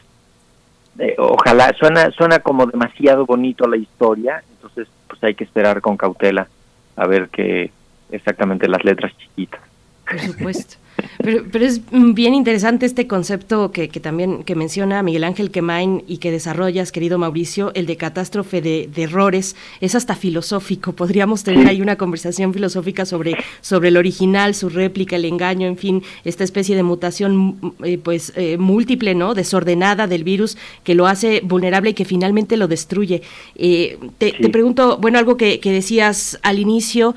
eh, 1.00 1.16
ojalá, 1.18 1.74
suena, 1.78 2.12
suena 2.12 2.40
como 2.40 2.66
demasiado 2.66 3.26
bonito 3.26 3.68
la 3.68 3.78
historia, 3.78 4.44
entonces 4.50 4.88
pues 5.08 5.24
hay 5.24 5.36
que 5.36 5.44
esperar 5.44 5.82
con 5.82 5.98
cautela 5.98 6.48
a 6.96 7.08
ver 7.08 7.30
qué 7.30 7.72
exactamente 8.12 8.68
las 8.68 8.84
letras 8.84 9.12
chiquitas. 9.18 9.62
Por 10.06 10.20
supuesto. 10.20 10.78
Pero, 11.24 11.46
pero, 11.52 11.66
es 11.66 11.82
bien 11.92 12.34
interesante 12.34 12.86
este 12.86 13.08
concepto 13.08 13.72
que, 13.72 13.90
que, 13.90 14.00
también 14.00 14.44
que 14.44 14.56
menciona 14.56 15.04
Miguel 15.04 15.24
Ángel 15.24 15.52
Quemain 15.52 16.04
y 16.08 16.18
que 16.18 16.32
desarrollas, 16.32 16.92
querido 16.92 17.18
Mauricio, 17.18 17.72
el 17.74 17.86
de 17.86 17.98
catástrofe 17.98 18.62
de, 18.62 18.90
errores. 18.98 19.56
Es 19.82 19.96
hasta 19.96 20.16
filosófico. 20.16 20.94
Podríamos 20.94 21.44
tener 21.44 21.68
ahí 21.68 21.82
una 21.82 21.98
conversación 21.98 22.54
filosófica 22.54 23.06
sobre, 23.06 23.36
sobre 23.62 23.90
el 23.90 23.98
original, 23.98 24.56
su 24.56 24.70
réplica, 24.70 25.16
el 25.16 25.26
engaño, 25.26 25.68
en 25.68 25.78
fin, 25.78 26.04
esta 26.24 26.44
especie 26.44 26.76
de 26.76 26.84
mutación 26.84 27.74
eh, 27.84 27.98
pues 27.98 28.34
eh, 28.36 28.58
múltiple, 28.58 29.16
¿no? 29.16 29.34
Desordenada 29.34 30.08
del 30.08 30.24
virus 30.24 30.58
que 30.84 30.96
lo 30.96 31.08
hace 31.08 31.42
vulnerable 31.44 31.92
y 31.92 31.94
que 31.94 32.06
finalmente 32.06 32.58
lo 32.58 32.68
destruye. 32.68 33.22
Eh, 33.56 33.98
te, 34.18 34.32
te, 34.32 34.50
pregunto, 34.50 34.98
bueno, 34.98 35.20
algo 35.20 35.38
que, 35.38 35.60
que 35.60 35.72
decías 35.72 36.40
al 36.42 36.60
inicio, 36.60 37.16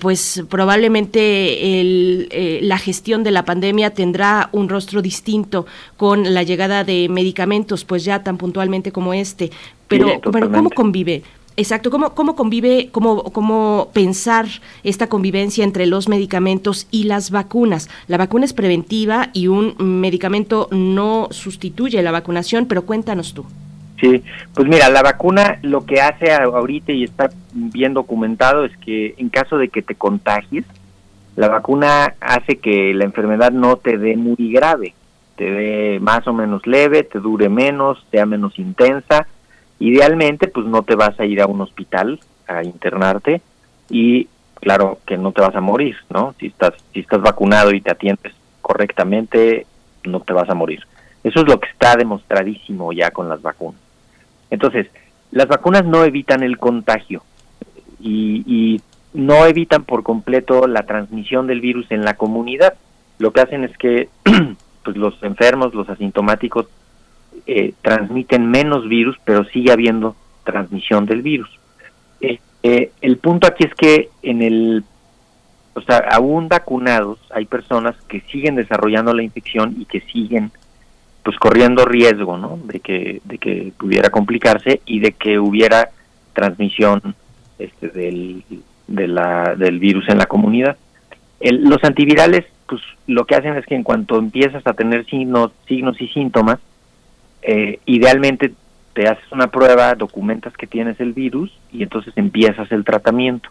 pues 0.00 0.42
probablemente 0.48 1.80
el, 1.80 2.28
la 2.62 2.78
gestión 2.78 3.17
de 3.24 3.30
la 3.30 3.44
pandemia 3.44 3.90
tendrá 3.90 4.48
un 4.52 4.68
rostro 4.68 5.02
distinto 5.02 5.66
con 5.96 6.34
la 6.34 6.42
llegada 6.42 6.84
de 6.84 7.08
medicamentos, 7.08 7.84
pues 7.84 8.04
ya 8.04 8.22
tan 8.22 8.36
puntualmente 8.36 8.92
como 8.92 9.14
este. 9.14 9.50
Pero, 9.88 10.20
pero 10.32 10.50
¿cómo 10.50 10.70
convive? 10.70 11.22
Exacto, 11.58 11.90
¿cómo, 11.90 12.14
cómo 12.14 12.36
convive, 12.36 12.88
cómo, 12.92 13.24
cómo 13.24 13.90
pensar 13.92 14.46
esta 14.84 15.08
convivencia 15.08 15.64
entre 15.64 15.86
los 15.86 16.08
medicamentos 16.08 16.86
y 16.92 17.04
las 17.04 17.32
vacunas? 17.32 17.90
La 18.06 18.16
vacuna 18.16 18.44
es 18.44 18.52
preventiva 18.52 19.30
y 19.32 19.48
un 19.48 19.74
medicamento 19.78 20.68
no 20.70 21.26
sustituye 21.32 22.00
la 22.00 22.12
vacunación, 22.12 22.66
pero 22.66 22.82
cuéntanos 22.82 23.34
tú. 23.34 23.44
Sí, 24.00 24.22
pues 24.54 24.68
mira, 24.68 24.88
la 24.88 25.02
vacuna 25.02 25.58
lo 25.62 25.84
que 25.84 26.00
hace 26.00 26.32
ahorita 26.32 26.92
y 26.92 27.02
está 27.02 27.30
bien 27.52 27.92
documentado 27.92 28.64
es 28.64 28.76
que 28.76 29.16
en 29.18 29.28
caso 29.28 29.58
de 29.58 29.68
que 29.68 29.82
te 29.82 29.96
contagies, 29.96 30.64
la 31.38 31.46
vacuna 31.46 32.16
hace 32.20 32.56
que 32.56 32.92
la 32.94 33.04
enfermedad 33.04 33.52
no 33.52 33.76
te 33.76 33.96
dé 33.96 34.16
muy 34.16 34.50
grave, 34.50 34.94
te 35.36 35.48
dé 35.48 36.00
más 36.00 36.26
o 36.26 36.32
menos 36.32 36.66
leve, 36.66 37.04
te 37.04 37.20
dure 37.20 37.48
menos, 37.48 38.04
sea 38.10 38.26
menos 38.26 38.58
intensa. 38.58 39.24
Idealmente, 39.78 40.48
pues 40.48 40.66
no 40.66 40.82
te 40.82 40.96
vas 40.96 41.18
a 41.20 41.26
ir 41.26 41.40
a 41.40 41.46
un 41.46 41.60
hospital 41.60 42.18
a 42.48 42.64
internarte 42.64 43.40
y 43.88 44.26
claro 44.56 44.98
que 45.06 45.16
no 45.16 45.30
te 45.30 45.40
vas 45.40 45.54
a 45.54 45.60
morir, 45.60 45.94
¿no? 46.10 46.34
Si 46.40 46.46
estás 46.46 46.74
si 46.92 46.98
estás 46.98 47.22
vacunado 47.22 47.70
y 47.70 47.80
te 47.82 47.92
atiendes 47.92 48.34
correctamente, 48.60 49.64
no 50.02 50.18
te 50.18 50.32
vas 50.32 50.50
a 50.50 50.54
morir. 50.54 50.80
Eso 51.22 51.42
es 51.42 51.46
lo 51.46 51.60
que 51.60 51.68
está 51.68 51.94
demostradísimo 51.94 52.92
ya 52.92 53.12
con 53.12 53.28
las 53.28 53.40
vacunas. 53.42 53.80
Entonces, 54.50 54.88
las 55.30 55.46
vacunas 55.46 55.84
no 55.84 56.02
evitan 56.02 56.42
el 56.42 56.58
contagio 56.58 57.22
y, 58.00 58.42
y 58.44 58.80
no 59.12 59.46
evitan 59.46 59.84
por 59.84 60.02
completo 60.02 60.66
la 60.66 60.84
transmisión 60.84 61.46
del 61.46 61.60
virus 61.60 61.90
en 61.90 62.04
la 62.04 62.14
comunidad. 62.14 62.74
Lo 63.18 63.32
que 63.32 63.40
hacen 63.40 63.64
es 63.64 63.76
que 63.76 64.08
pues 64.84 64.96
los 64.96 65.22
enfermos, 65.22 65.74
los 65.74 65.88
asintomáticos, 65.88 66.66
eh, 67.46 67.72
transmiten 67.82 68.50
menos 68.50 68.88
virus, 68.88 69.16
pero 69.24 69.44
sigue 69.44 69.72
habiendo 69.72 70.16
transmisión 70.44 71.06
del 71.06 71.22
virus. 71.22 71.48
Eh, 72.20 72.40
eh, 72.62 72.90
el 73.00 73.18
punto 73.18 73.46
aquí 73.46 73.64
es 73.64 73.74
que 73.74 74.10
en 74.22 74.42
el, 74.42 74.84
o 75.74 75.80
sea, 75.82 75.98
aún 76.10 76.48
vacunados 76.48 77.18
hay 77.30 77.46
personas 77.46 77.96
que 78.08 78.20
siguen 78.22 78.56
desarrollando 78.56 79.14
la 79.14 79.22
infección 79.22 79.76
y 79.78 79.84
que 79.84 80.00
siguen 80.00 80.50
pues 81.22 81.38
corriendo 81.38 81.84
riesgo, 81.84 82.38
¿no? 82.38 82.58
De 82.64 82.80
que 82.80 83.20
de 83.24 83.38
que 83.38 83.72
pudiera 83.76 84.10
complicarse 84.10 84.80
y 84.86 85.00
de 85.00 85.12
que 85.12 85.38
hubiera 85.38 85.90
transmisión 86.32 87.14
este 87.58 87.88
del 87.88 88.42
de 88.88 89.06
la, 89.06 89.54
del 89.54 89.78
virus 89.78 90.08
en 90.08 90.18
la 90.18 90.26
comunidad. 90.26 90.76
Los 91.40 91.84
antivirales, 91.84 92.46
pues 92.66 92.82
lo 93.06 93.24
que 93.24 93.36
hacen 93.36 93.56
es 93.56 93.64
que 93.64 93.76
en 93.76 93.84
cuanto 93.84 94.18
empiezas 94.18 94.66
a 94.66 94.72
tener 94.72 95.06
signos, 95.06 95.52
signos 95.68 96.00
y 96.00 96.08
síntomas, 96.08 96.58
eh, 97.42 97.78
idealmente 97.86 98.52
te 98.94 99.06
haces 99.06 99.30
una 99.30 99.46
prueba, 99.46 99.94
documentas 99.94 100.56
que 100.56 100.66
tienes 100.66 100.98
el 100.98 101.12
virus 101.12 101.56
y 101.72 101.84
entonces 101.84 102.12
empiezas 102.16 102.72
el 102.72 102.84
tratamiento. 102.84 103.50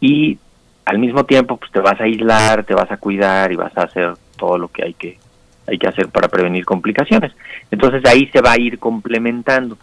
Y 0.00 0.38
al 0.84 0.98
mismo 0.98 1.24
tiempo, 1.24 1.56
pues 1.56 1.72
te 1.72 1.80
vas 1.80 2.00
a 2.00 2.04
aislar, 2.04 2.64
te 2.64 2.74
vas 2.74 2.90
a 2.90 2.96
cuidar 2.96 3.50
y 3.50 3.56
vas 3.56 3.76
a 3.76 3.82
hacer 3.82 4.14
todo 4.36 4.58
lo 4.58 4.68
que 4.68 4.84
hay 4.84 4.94
que 4.94 5.18
hay 5.66 5.78
que 5.78 5.88
hacer 5.88 6.08
para 6.08 6.28
prevenir 6.28 6.64
complicaciones. 6.64 7.32
Entonces 7.70 8.02
ahí 8.04 8.28
se 8.32 8.40
va 8.40 8.52
a 8.52 8.60
ir 8.60 8.78
complementando. 8.78 9.78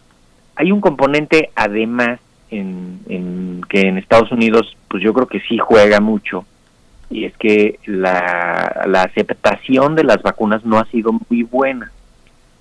Hay 0.55 0.71
un 0.71 0.81
componente 0.81 1.51
además 1.55 2.19
en, 2.51 3.61
que 3.69 3.81
en 3.81 3.97
Estados 3.97 4.31
Unidos, 4.31 4.75
pues 4.87 5.03
yo 5.03 5.13
creo 5.13 5.27
que 5.27 5.39
sí 5.41 5.57
juega 5.57 5.99
mucho 5.99 6.45
y 7.09 7.25
es 7.25 7.35
que 7.37 7.79
la, 7.85 9.03
aceptación 9.03 9.95
de 9.95 10.03
las 10.03 10.21
vacunas 10.21 10.63
no 10.63 10.77
ha 10.77 10.85
sido 10.85 11.11
muy 11.29 11.43
buena. 11.43 11.91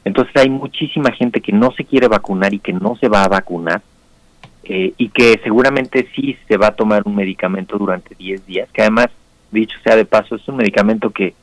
Entonces 0.05 0.35
hay 0.37 0.49
muchísima 0.49 1.13
gente 1.13 1.41
que 1.41 1.53
no 1.53 1.71
se 1.73 1.85
quiere 1.85 2.09
vacunar 2.09 2.55
y 2.55 2.59
que 2.59 2.73
no 2.73 2.97
se 2.97 3.09
va 3.09 3.25
a 3.25 3.29
vacunar 3.29 3.83
eh, 4.65 4.95
y 4.97 5.11
que 5.11 5.39
seguramente 5.45 6.09
sí 6.15 6.37
se 6.47 6.57
va 6.57 6.69
a 6.69 6.77
tomar 6.77 7.03
un 7.05 7.15
medicamento 7.15 7.77
durante 7.77 8.15
10 8.15 8.47
días, 8.47 8.69
que 8.73 8.83
además, 8.83 9.09
dicho 9.51 9.79
sea 9.83 9.97
de 9.97 10.05
paso, 10.05 10.37
es 10.37 10.49
un 10.49 10.57
medicamento 10.57 11.11
que 11.11 11.35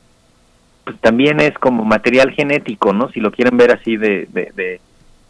pues, 0.84 0.98
también 1.00 1.40
es 1.40 1.56
como 1.58 1.84
material 1.84 2.32
genético, 2.32 2.92
¿no? 2.92 3.08
Si 3.10 3.20
lo 3.20 3.30
quieren 3.30 3.56
ver 3.56 3.72
así 3.72 3.96
de, 3.96 4.26
de, 4.32 4.52
de, 4.54 4.80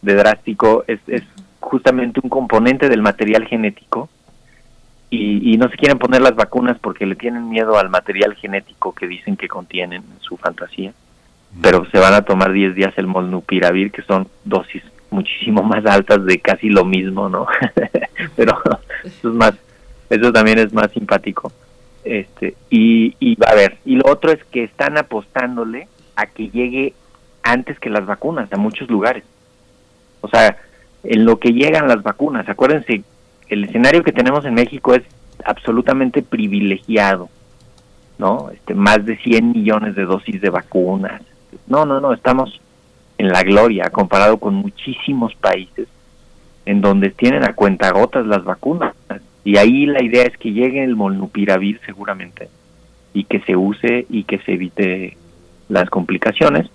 de 0.03 0.15
drástico, 0.15 0.85
es, 0.87 1.01
es 1.07 1.23
justamente 1.67 2.21
un 2.23 2.31
componente 2.31 2.89
del 2.89 3.03
material 3.03 3.45
genético 3.47 4.09
y, 5.11 5.53
y 5.53 5.57
no 5.57 5.69
se 5.69 5.77
quieren 5.77 5.99
poner 5.99 6.23
las 6.23 6.37
vacunas 6.37 6.79
porque 6.81 7.07
le 7.07 7.17
tienen 7.17 7.49
miedo 7.49 7.77
al 7.77 7.91
material 7.91 8.35
genético 8.35 8.95
que 8.95 9.09
dicen 9.09 9.37
que 9.37 9.49
contienen 9.49 10.03
en 10.03 10.21
su 10.21 10.37
fantasía. 10.37 10.93
Pero 11.61 11.87
se 11.91 11.99
van 11.99 12.15
a 12.15 12.23
tomar 12.23 12.53
10 12.53 12.75
días 12.75 12.95
el 12.97 13.07
molnupiravir, 13.07 13.91
que 13.91 14.03
son 14.03 14.29
dosis 14.45 14.83
muchísimo 15.11 15.63
más 15.63 15.85
altas 15.87 16.25
de 16.25 16.39
casi 16.39 16.69
lo 16.69 16.85
mismo, 16.85 17.29
¿no? 17.29 17.47
Pero 18.37 18.61
eso 19.05 19.29
es 19.29 19.35
más, 19.35 19.55
eso 20.11 20.33
también 20.33 20.59
es 20.59 20.73
más 20.73 20.91
simpático. 20.93 21.53
Este, 22.05 22.55
y, 22.71 23.17
y 23.19 23.35
va 23.37 23.49
a 23.49 23.55
ver. 23.55 23.79
Y 23.85 23.97
lo 23.97 24.11
otro 24.11 24.31
es 24.31 24.45
que 24.45 24.65
están 24.65 24.99
apostándole 24.99 25.89
a 26.15 26.27
que 26.27 26.49
llegue 26.49 26.95
antes 27.43 27.79
que 27.81 27.91
las 27.91 28.07
vacunas 28.07 28.53
a 28.53 28.57
muchos 28.57 28.89
lugares. 28.89 29.25
O 30.21 30.29
sea, 30.29 30.57
en 31.11 31.25
lo 31.25 31.38
que 31.38 31.53
llegan 31.53 31.88
las 31.88 32.03
vacunas, 32.03 32.49
acuérdense, 32.49 33.03
el 33.49 33.64
escenario 33.64 34.03
que 34.03 34.12
tenemos 34.12 34.45
en 34.45 34.55
México 34.55 34.95
es 34.95 35.03
absolutamente 35.45 36.23
privilegiado, 36.23 37.29
¿no? 38.19 38.51
Este, 38.51 38.75
más 38.75 39.05
de 39.05 39.16
100 39.16 39.53
millones 39.53 39.95
de 39.95 40.05
dosis 40.05 40.40
de 40.40 40.51
vacunas. 40.51 41.23
No, 41.66 41.87
no, 41.87 42.01
no, 42.01 42.12
estamos 42.12 42.61
en 43.19 43.29
la 43.29 43.42
gloria 43.42 43.90
comparado 43.90 44.38
con 44.38 44.55
muchísimos 44.55 45.35
países 45.35 45.88
en 46.64 46.81
donde 46.81 47.11
tienen 47.11 47.45
a 47.45 47.55
cuentagotas 47.55 48.27
las 48.27 48.45
vacunas. 48.45 48.95
Y 49.45 49.57
ahí 49.59 49.87
la 49.87 50.03
idea 50.03 50.25
es 50.25 50.37
que 50.37 50.53
llegue 50.53 50.83
el 50.83 50.97
molnupiravir 50.97 51.81
seguramente 51.87 52.49
y 53.14 53.25
que 53.25 53.40
se 53.40 53.55
use 53.55 54.07
y 54.11 54.25
que 54.25 54.38
se 54.38 54.55
evite 54.55 55.16
las 55.69 55.88
complicaciones. 55.88 56.69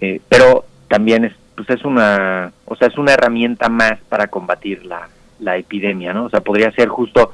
Eh, 0.00 0.20
pero 0.28 0.64
también 0.88 1.24
es 1.24 1.32
pues 1.56 1.68
es 1.70 1.84
una 1.84 2.52
o 2.64 2.76
sea 2.76 2.88
es 2.88 2.98
una 2.98 3.12
herramienta 3.12 3.68
más 3.68 3.98
para 4.08 4.28
combatir 4.28 4.84
la, 4.84 5.08
la 5.40 5.56
epidemia 5.56 6.12
no 6.12 6.24
o 6.24 6.30
sea 6.30 6.40
podría 6.40 6.70
ser 6.72 6.88
justo 6.88 7.32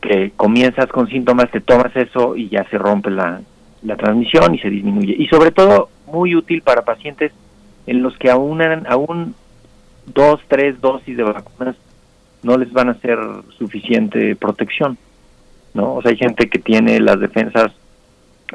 que 0.00 0.32
comienzas 0.36 0.86
con 0.88 1.08
síntomas 1.08 1.50
te 1.50 1.60
tomas 1.60 1.94
eso 1.96 2.36
y 2.36 2.48
ya 2.48 2.64
se 2.64 2.78
rompe 2.78 3.10
la, 3.10 3.40
la 3.82 3.96
transmisión 3.96 4.52
y 4.52 4.58
se 4.58 4.68
disminuye. 4.68 5.14
Y 5.16 5.28
sobre 5.28 5.52
todo 5.52 5.90
muy 6.06 6.34
útil 6.34 6.62
para 6.62 6.82
pacientes 6.82 7.32
en 7.86 8.02
los 8.02 8.16
que 8.18 8.30
aún 8.30 8.60
aún 8.88 9.34
dos 10.06 10.40
tres 10.48 10.80
dosis 10.80 11.16
de 11.16 11.22
vacunas 11.22 11.76
no 12.42 12.58
les 12.58 12.72
van 12.72 12.88
a 12.88 12.94
ser 12.94 13.18
suficiente 13.56 14.34
protección 14.34 14.98
no 15.74 15.94
o 15.94 16.02
sea 16.02 16.10
hay 16.10 16.16
gente 16.16 16.48
que 16.48 16.58
tiene 16.58 16.98
las 16.98 17.20
defensas 17.20 17.72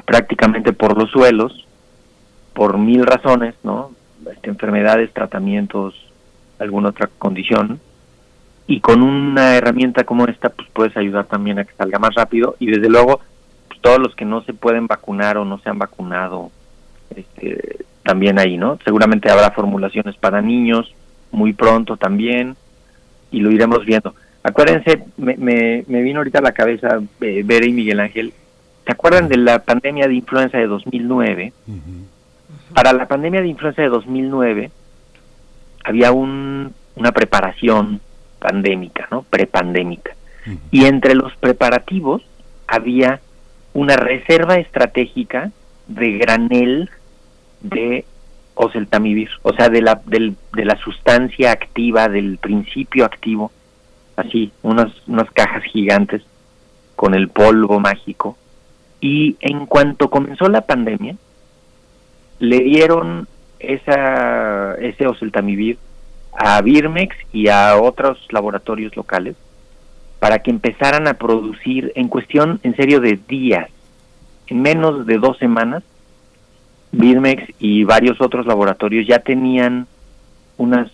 prácticamente 0.05 0.73
por 0.73 0.97
los 0.97 1.09
suelos 1.09 1.67
por 2.57 2.79
mil 2.79 3.05
razones, 3.05 3.53
¿no? 3.63 3.91
Este, 4.31 4.49
enfermedades, 4.49 5.13
tratamientos, 5.13 5.95
alguna 6.59 6.89
otra 6.89 7.09
condición. 7.17 7.79
Y 8.67 8.81
con 8.81 9.01
una 9.01 9.55
herramienta 9.55 10.03
como 10.03 10.25
esta, 10.25 10.49
pues 10.49 10.67
puedes 10.73 10.95
ayudar 10.97 11.25
también 11.25 11.59
a 11.59 11.65
que 11.65 11.73
salga 11.73 11.99
más 11.99 12.13
rápido. 12.15 12.55
Y 12.59 12.67
desde 12.67 12.89
luego, 12.89 13.21
pues, 13.67 13.79
todos 13.81 13.99
los 13.99 14.15
que 14.15 14.25
no 14.25 14.41
se 14.41 14.53
pueden 14.53 14.87
vacunar 14.87 15.37
o 15.37 15.45
no 15.45 15.59
se 15.59 15.69
han 15.69 15.79
vacunado, 15.79 16.51
este, 17.15 17.85
también 18.03 18.39
ahí, 18.39 18.57
¿no? 18.57 18.77
Seguramente 18.83 19.29
habrá 19.29 19.51
formulaciones 19.51 20.15
para 20.15 20.41
niños 20.41 20.93
muy 21.31 21.53
pronto 21.53 21.97
también, 21.97 22.55
y 23.31 23.39
lo 23.39 23.51
iremos 23.51 23.85
viendo. 23.85 24.15
Acuérdense, 24.43 25.03
me, 25.17 25.35
me, 25.37 25.83
me 25.87 26.01
vino 26.01 26.19
ahorita 26.19 26.39
a 26.39 26.43
la 26.43 26.53
cabeza, 26.53 26.99
eh, 27.21 27.45
y 27.45 27.71
Miguel 27.71 27.99
Ángel, 27.99 28.33
¿se 28.85 28.91
acuerdan 28.91 29.27
de 29.27 29.37
la 29.37 29.59
pandemia 29.59 30.07
de 30.07 30.15
influenza 30.15 30.57
de 30.57 30.67
2009? 30.67 31.53
Para 32.73 32.93
la 32.93 33.07
pandemia 33.07 33.41
de 33.41 33.47
influenza 33.47 33.81
de 33.81 33.89
2009 33.89 34.71
había 35.83 36.11
un, 36.11 36.73
una 36.95 37.11
preparación 37.11 38.01
pandémica, 38.39 39.07
¿no? 39.11 39.23
Prepandémica. 39.23 40.15
Y 40.71 40.85
entre 40.85 41.13
los 41.13 41.35
preparativos 41.37 42.23
había 42.67 43.19
una 43.73 43.97
reserva 43.97 44.55
estratégica 44.55 45.51
de 45.87 46.17
granel 46.17 46.89
de 47.61 48.05
oseltamivir, 48.55 49.29
o 49.43 49.53
sea, 49.53 49.69
de 49.69 49.81
la, 49.81 50.01
del, 50.05 50.35
de 50.53 50.65
la 50.65 50.77
sustancia 50.77 51.51
activa, 51.51 52.07
del 52.07 52.37
principio 52.37 53.05
activo, 53.05 53.51
así, 54.15 54.51
unas, 54.63 54.91
unas 55.07 55.29
cajas 55.31 55.63
gigantes 55.63 56.23
con 56.95 57.13
el 57.13 57.29
polvo 57.29 57.79
mágico. 57.79 58.37
Y 58.99 59.37
en 59.41 59.67
cuanto 59.67 60.09
comenzó 60.09 60.49
la 60.49 60.61
pandemia, 60.61 61.15
le 62.39 62.59
dieron 62.59 63.27
esa, 63.59 64.75
ese 64.75 65.07
oseltamivir 65.07 65.77
a 66.31 66.61
Birmex 66.61 67.15
y 67.33 67.47
a 67.47 67.77
otros 67.77 68.19
laboratorios 68.29 68.95
locales 68.95 69.35
para 70.19 70.39
que 70.39 70.51
empezaran 70.51 71.07
a 71.07 71.15
producir 71.15 71.91
en 71.95 72.07
cuestión, 72.07 72.59
en 72.63 72.75
serio, 72.75 72.99
de 72.99 73.19
días, 73.27 73.69
en 74.47 74.61
menos 74.61 75.05
de 75.05 75.17
dos 75.17 75.37
semanas, 75.37 75.83
Birmex 76.91 77.53
y 77.59 77.83
varios 77.83 78.21
otros 78.21 78.47
laboratorios 78.47 79.05
ya 79.07 79.19
tenían 79.19 79.87
una 80.57 80.89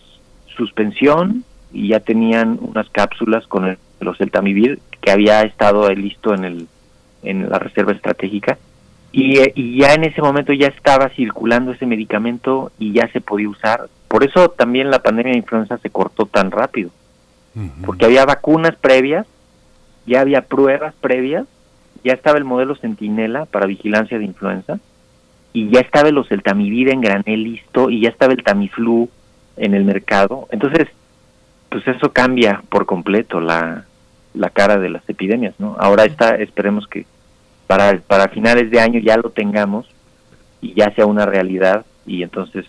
suspensión 0.58 1.43
y 1.71 1.89
ya 1.89 1.99
tenían 1.99 2.60
unas 2.62 2.89
cápsulas 2.89 3.47
con 3.47 3.65
el, 3.65 3.77
el 3.99 4.08
oseltamivir 4.08 4.79
que 5.01 5.12
había 5.12 5.41
estado 5.41 5.89
listo 5.91 6.34
en, 6.34 6.45
el, 6.45 6.67
en 7.23 7.49
la 7.49 7.60
reserva 7.60 7.93
estratégica 7.93 8.58
y, 9.13 9.39
y, 9.54 9.80
ya 9.80 9.93
en 9.93 10.04
ese 10.04 10.21
momento 10.21 10.52
ya 10.54 10.67
estaba 10.67 11.08
circulando 11.10 11.71
ese 11.71 11.86
medicamento 11.86 12.71
y 12.80 12.93
ya 12.93 13.08
se 13.10 13.21
podía 13.21 13.47
usar. 13.47 13.88
Por 14.08 14.23
eso 14.23 14.49
también 14.49 14.89
la 14.89 15.04
pandemia 15.04 15.34
de 15.34 15.38
influenza 15.38 15.78
se 15.78 15.91
cortó 15.91 16.26
tan 16.26 16.49
rápido, 16.49 16.89
uh 17.56 17.60
-huh. 17.60 17.86
porque 17.86 18.06
había 18.06 18.26
vacunas 18.26 18.76
previas, 18.76 19.28
ya 20.08 20.21
había 20.21 20.41
pruebas 20.41 20.95
previas, 20.99 21.45
ya 22.04 22.13
estaba 22.13 22.39
el 22.39 22.43
modelo 22.43 22.76
Centinela 22.76 23.45
para 23.45 23.67
vigilancia 23.67 24.17
de 24.17 24.26
influenza 24.26 24.80
y 25.54 25.69
ya 25.69 25.80
estaba 25.80 26.10
el 26.10 26.17
oseltamivir 26.17 26.89
en 26.89 27.02
granel 27.02 27.43
listo 27.43 27.91
y 27.91 28.02
ya 28.02 28.10
estaba 28.10 28.34
el 28.34 28.43
Tamiflu 28.43 29.10
en 29.58 29.76
el 29.76 29.86
mercado. 29.86 30.47
Entonces, 30.52 30.88
pues 31.69 31.88
eso 31.88 32.12
cambia 32.12 32.63
por 32.69 32.88
completo 32.88 33.39
la, 33.39 33.86
la 34.34 34.49
cara 34.49 34.80
de 34.80 34.89
las 34.89 35.08
epidemias, 35.08 35.54
¿no? 35.60 35.76
Ahora 35.80 36.06
está, 36.06 36.36
esperemos 36.36 36.88
que 36.88 37.06
para, 37.67 37.97
para 37.99 38.30
finales 38.30 38.69
de 38.71 38.80
año 38.80 38.99
ya 38.99 39.17
lo 39.17 39.30
tengamos 39.30 39.88
y 40.62 40.73
ya 40.73 40.93
sea 40.95 41.06
una 41.06 41.26
realidad 41.26 41.86
y 42.06 42.23
entonces 42.23 42.65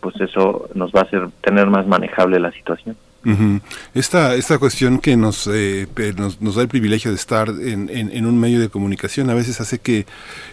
pues 0.00 0.20
eso 0.20 0.68
nos 0.74 0.92
va 0.92 1.00
a 1.00 1.04
hacer 1.04 1.28
tener 1.42 1.68
más 1.68 1.86
manejable 1.86 2.40
la 2.40 2.50
situación. 2.50 2.96
Uh 3.24 3.30
-huh. 3.30 3.60
esta, 3.94 4.34
esta 4.34 4.58
cuestión 4.58 4.98
que 4.98 5.16
nos, 5.16 5.48
eh, 5.52 5.86
nos, 6.16 6.40
nos, 6.40 6.56
da 6.56 6.62
el 6.62 6.68
privilegio 6.68 7.12
de 7.12 7.16
estar 7.16 7.48
en, 7.50 7.88
en, 7.88 8.10
en, 8.10 8.26
un 8.26 8.36
medio 8.38 8.58
de 8.58 8.68
comunicación 8.68 9.30
a 9.30 9.34
veces 9.34 9.60
hace 9.60 9.78
que, 9.78 10.06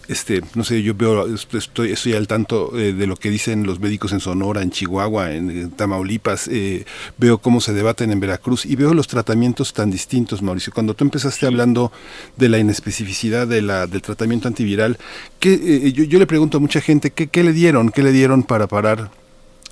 este, 0.07 0.43
no 0.53 0.63
sé, 0.63 0.83
yo 0.83 0.93
veo, 0.93 1.25
estoy, 1.33 1.91
estoy 1.91 2.13
al 2.13 2.27
tanto 2.27 2.77
eh, 2.77 2.93
de 2.93 3.07
lo 3.07 3.15
que 3.15 3.31
dicen 3.31 3.65
los 3.65 3.79
médicos 3.79 4.13
en 4.13 4.19
Sonora, 4.19 4.61
en 4.61 4.69
Chihuahua, 4.69 5.31
en, 5.33 5.49
en 5.49 5.71
Tamaulipas, 5.71 6.47
eh, 6.47 6.85
veo 7.17 7.39
cómo 7.39 7.59
se 7.59 7.73
debaten 7.73 8.11
en 8.11 8.19
Veracruz 8.19 8.67
y 8.67 8.75
veo 8.75 8.93
los 8.93 9.07
tratamientos 9.07 9.73
tan 9.73 9.89
distintos, 9.89 10.43
Mauricio. 10.43 10.71
Cuando 10.71 10.93
tú 10.93 11.03
empezaste 11.03 11.47
hablando 11.47 11.91
de 12.37 12.49
la 12.49 12.59
inespecificidad 12.59 13.47
de 13.47 13.63
la, 13.63 13.87
del 13.87 14.03
tratamiento 14.03 14.47
antiviral, 14.47 14.99
¿qué, 15.39 15.53
eh, 15.53 15.91
yo, 15.91 16.03
yo, 16.03 16.19
le 16.19 16.27
pregunto 16.27 16.57
a 16.57 16.61
mucha 16.61 16.81
gente, 16.81 17.09
¿qué, 17.09 17.27
¿qué 17.27 17.43
le 17.43 17.53
dieron? 17.53 17.89
¿Qué 17.89 18.03
le 18.03 18.11
dieron 18.11 18.43
para 18.43 18.67
parar 18.67 19.09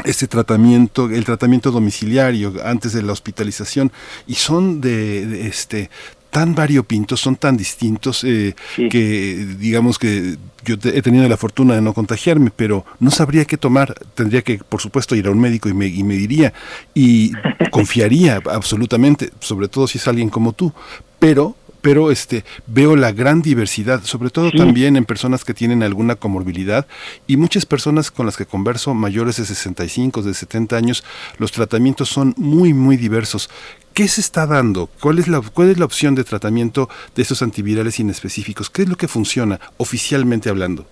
este 0.06 0.28
tratamiento, 0.28 1.10
el 1.10 1.26
tratamiento 1.26 1.72
domiciliario 1.72 2.54
antes 2.64 2.94
de 2.94 3.02
la 3.02 3.14
hospitalización 3.14 3.92
y 4.28 4.36
son 4.36 4.80
de, 4.82 5.26
de, 5.26 5.48
este 5.48 5.90
tan 6.30 6.56
variopintos, 6.56 7.20
son 7.20 7.36
tan 7.36 7.58
distintos 7.58 8.24
eh, 8.24 8.54
que 8.76 9.48
digamos 9.58 9.98
que 9.98 10.38
yo 10.66 10.76
he 10.84 11.02
tenido 11.02 11.28
la 11.28 11.38
fortuna 11.38 11.76
de 11.76 11.82
no 11.82 11.94
contagiarme, 11.94 12.52
pero 12.54 12.86
no 13.00 13.10
sabría 13.10 13.46
qué 13.46 13.58
tomar. 13.58 13.96
Tendría 14.14 14.42
que, 14.42 14.58
por 14.58 14.82
supuesto, 14.82 15.16
ir 15.16 15.28
a 15.28 15.32
un 15.32 15.40
médico 15.40 15.70
y 15.70 15.74
me, 15.74 15.88
y 15.88 16.04
me 16.04 16.16
diría 16.16 16.54
y 16.94 17.32
confiaría 17.72 18.42
absolutamente, 18.52 19.32
sobre 19.40 19.68
todo 19.70 19.88
si 19.88 19.98
es 19.98 20.08
alguien 20.08 20.30
como 20.30 20.54
tú. 20.54 20.74
Pero 21.20 21.56
pero 21.82 22.12
este 22.12 22.44
veo 22.66 22.96
la 22.96 23.12
gran 23.12 23.42
diversidad, 23.42 24.04
sobre 24.04 24.30
todo 24.30 24.52
también 24.52 24.96
en 24.96 25.06
personas 25.06 25.46
que 25.46 25.54
tienen 25.54 25.84
alguna 25.84 26.16
comorbilidad 26.16 26.88
y 27.28 27.38
muchas 27.38 27.66
personas 27.66 28.12
con 28.12 28.26
las 28.26 28.38
que 28.38 28.46
converso 28.46 28.94
mayores 28.94 29.38
de 29.38 29.46
65, 29.46 30.22
de 30.22 30.34
70 30.34 30.76
años, 30.76 31.04
los 31.38 31.52
tratamientos 31.52 32.10
son 32.10 32.34
muy 32.38 32.74
muy 32.74 32.98
diversos. 32.98 33.50
¿Qué 33.94 34.08
se 34.08 34.22
está 34.22 34.46
dando? 34.46 34.90
¿Cuál 35.00 35.20
es 35.20 35.28
la 35.28 35.42
cuál 35.42 35.70
es 35.70 35.80
la 35.80 35.86
opción 35.86 36.16
de 36.16 36.24
tratamiento 36.24 36.90
de 37.16 37.22
estos 37.22 37.42
antivirales 37.42 38.00
inespecíficos? 38.00 38.70
¿Qué 38.70 38.84
es 38.84 38.90
lo 38.90 38.96
que 38.96 39.08
funciona 39.08 39.60
oficialmente 39.78 40.50
hablando? 40.50 40.86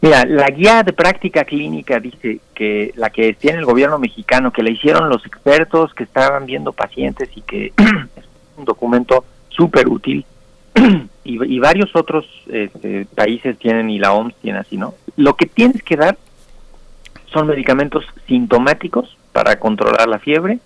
Mira, 0.00 0.24
la 0.24 0.46
guía 0.46 0.84
de 0.84 0.92
práctica 0.92 1.44
clínica 1.44 1.98
dice 1.98 2.38
que 2.54 2.92
la 2.94 3.10
que 3.10 3.34
tiene 3.34 3.58
el 3.58 3.64
gobierno 3.64 3.98
mexicano, 3.98 4.52
que 4.52 4.62
la 4.62 4.70
hicieron 4.70 5.08
los 5.08 5.26
expertos 5.26 5.92
que 5.92 6.04
estaban 6.04 6.46
viendo 6.46 6.72
pacientes 6.72 7.28
y 7.34 7.42
que 7.42 7.66
es 7.76 8.24
un 8.56 8.64
documento 8.64 9.24
súper 9.58 9.88
útil 9.88 10.24
y, 11.24 11.58
varios 11.58 11.94
otros 11.94 12.24
este, 12.46 13.06
países 13.14 13.58
tienen 13.58 13.90
y 13.90 13.98
la 13.98 14.12
OMS 14.12 14.34
tiene 14.36 14.60
así, 14.60 14.76
¿no? 14.76 14.94
Lo 15.16 15.34
que 15.34 15.46
tienes 15.46 15.82
que 15.82 15.96
dar 15.96 16.16
son 17.32 17.48
medicamentos 17.48 18.04
sintomáticos 18.26 19.16
para 19.32 19.58
controlar 19.58 20.08
la 20.08 20.20
fiebre 20.20 20.60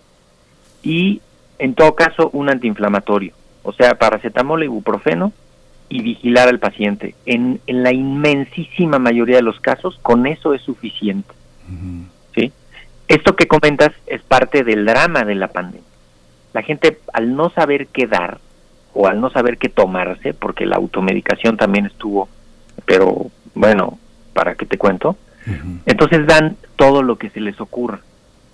y 0.83 1.21
en 1.59 1.75
todo 1.75 1.95
caso 1.95 2.31
un 2.33 2.51
antiinflamatorio, 2.51 3.33
o 3.63 3.73
sea, 3.73 3.95
paracetamol, 3.95 4.63
ibuprofeno 4.63 5.33
y 5.89 6.03
vigilar 6.03 6.49
al 6.49 6.59
paciente. 6.59 7.15
En, 7.27 7.61
en 7.67 7.83
la 7.83 7.93
inmensísima 7.93 8.99
mayoría 8.99 9.37
de 9.37 9.43
los 9.43 9.61
casos, 9.61 9.99
con 10.03 10.27
eso 10.27 10.55
es 10.55 10.63
suficiente. 10.63 11.33
¿sí? 12.35 12.53
Esto 13.09 13.37
que 13.37 13.47
comentas 13.47 13.93
es 14.07 14.23
parte 14.23 14.65
del 14.65 14.85
drama 14.85 15.25
de 15.25 15.35
la 15.35 15.49
pandemia. 15.49 15.87
La 16.53 16.63
gente, 16.63 16.99
al 17.13 17.35
no 17.35 17.51
saber 17.51 17.87
qué 17.89 18.07
dar, 18.07 18.39
o 18.95 19.07
al 19.07 19.21
no 19.21 19.31
saber 19.31 19.59
qué 19.59 19.69
tomarse, 19.69 20.35
porque 20.35 20.67
la 20.67 20.77
automedicación 20.77 21.57
también 21.57 21.87
estuvo, 21.87 22.29
pero 22.85 23.31
bueno, 23.55 23.99
¿para 24.33 24.55
qué 24.55 24.67
te 24.67 24.79
cuento? 24.79 25.17
Entonces 25.87 26.27
dan 26.27 26.57
todo 26.77 27.03
lo 27.03 27.17
que 27.17 27.31
se 27.31 27.41
les 27.41 27.61
ocurra. 27.61 28.01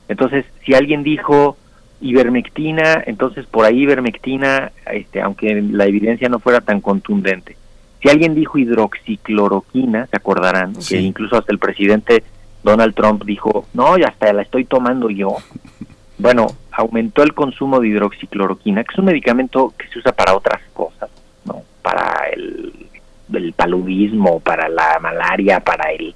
Entonces, 0.08 0.46
si 0.64 0.74
alguien 0.74 1.02
dijo 1.02 1.56
ivermectina, 2.00 3.02
entonces 3.06 3.46
por 3.46 3.64
ahí 3.64 3.82
ivermectina, 3.82 4.72
este, 4.90 5.20
aunque 5.20 5.60
la 5.62 5.86
evidencia 5.86 6.28
no 6.28 6.38
fuera 6.38 6.60
tan 6.60 6.80
contundente. 6.80 7.56
Si 8.02 8.08
alguien 8.08 8.34
dijo 8.34 8.58
hidroxicloroquina, 8.58 10.06
se 10.06 10.16
acordarán, 10.16 10.74
que 10.88 11.00
incluso 11.00 11.36
hasta 11.36 11.52
el 11.52 11.58
presidente 11.58 12.22
Donald 12.62 12.94
Trump 12.94 13.24
dijo, 13.24 13.66
no, 13.74 13.98
ya 13.98 14.08
hasta 14.08 14.32
la 14.32 14.42
estoy 14.42 14.64
tomando 14.64 15.10
yo. 15.10 15.36
Bueno, 16.18 16.48
aumentó 16.72 17.22
el 17.22 17.32
consumo 17.32 17.78
de 17.78 17.88
hidroxicloroquina, 17.88 18.82
que 18.82 18.92
es 18.92 18.98
un 18.98 19.04
medicamento 19.04 19.72
que 19.78 19.86
se 19.88 20.00
usa 20.00 20.12
para 20.12 20.34
otras 20.34 20.60
cosas, 20.72 21.10
¿no? 21.44 21.62
Para 21.80 22.28
el, 22.32 23.54
paludismo, 23.54 24.40
para 24.40 24.68
la 24.68 24.98
malaria, 25.00 25.60
para 25.60 25.92
el, 25.92 26.14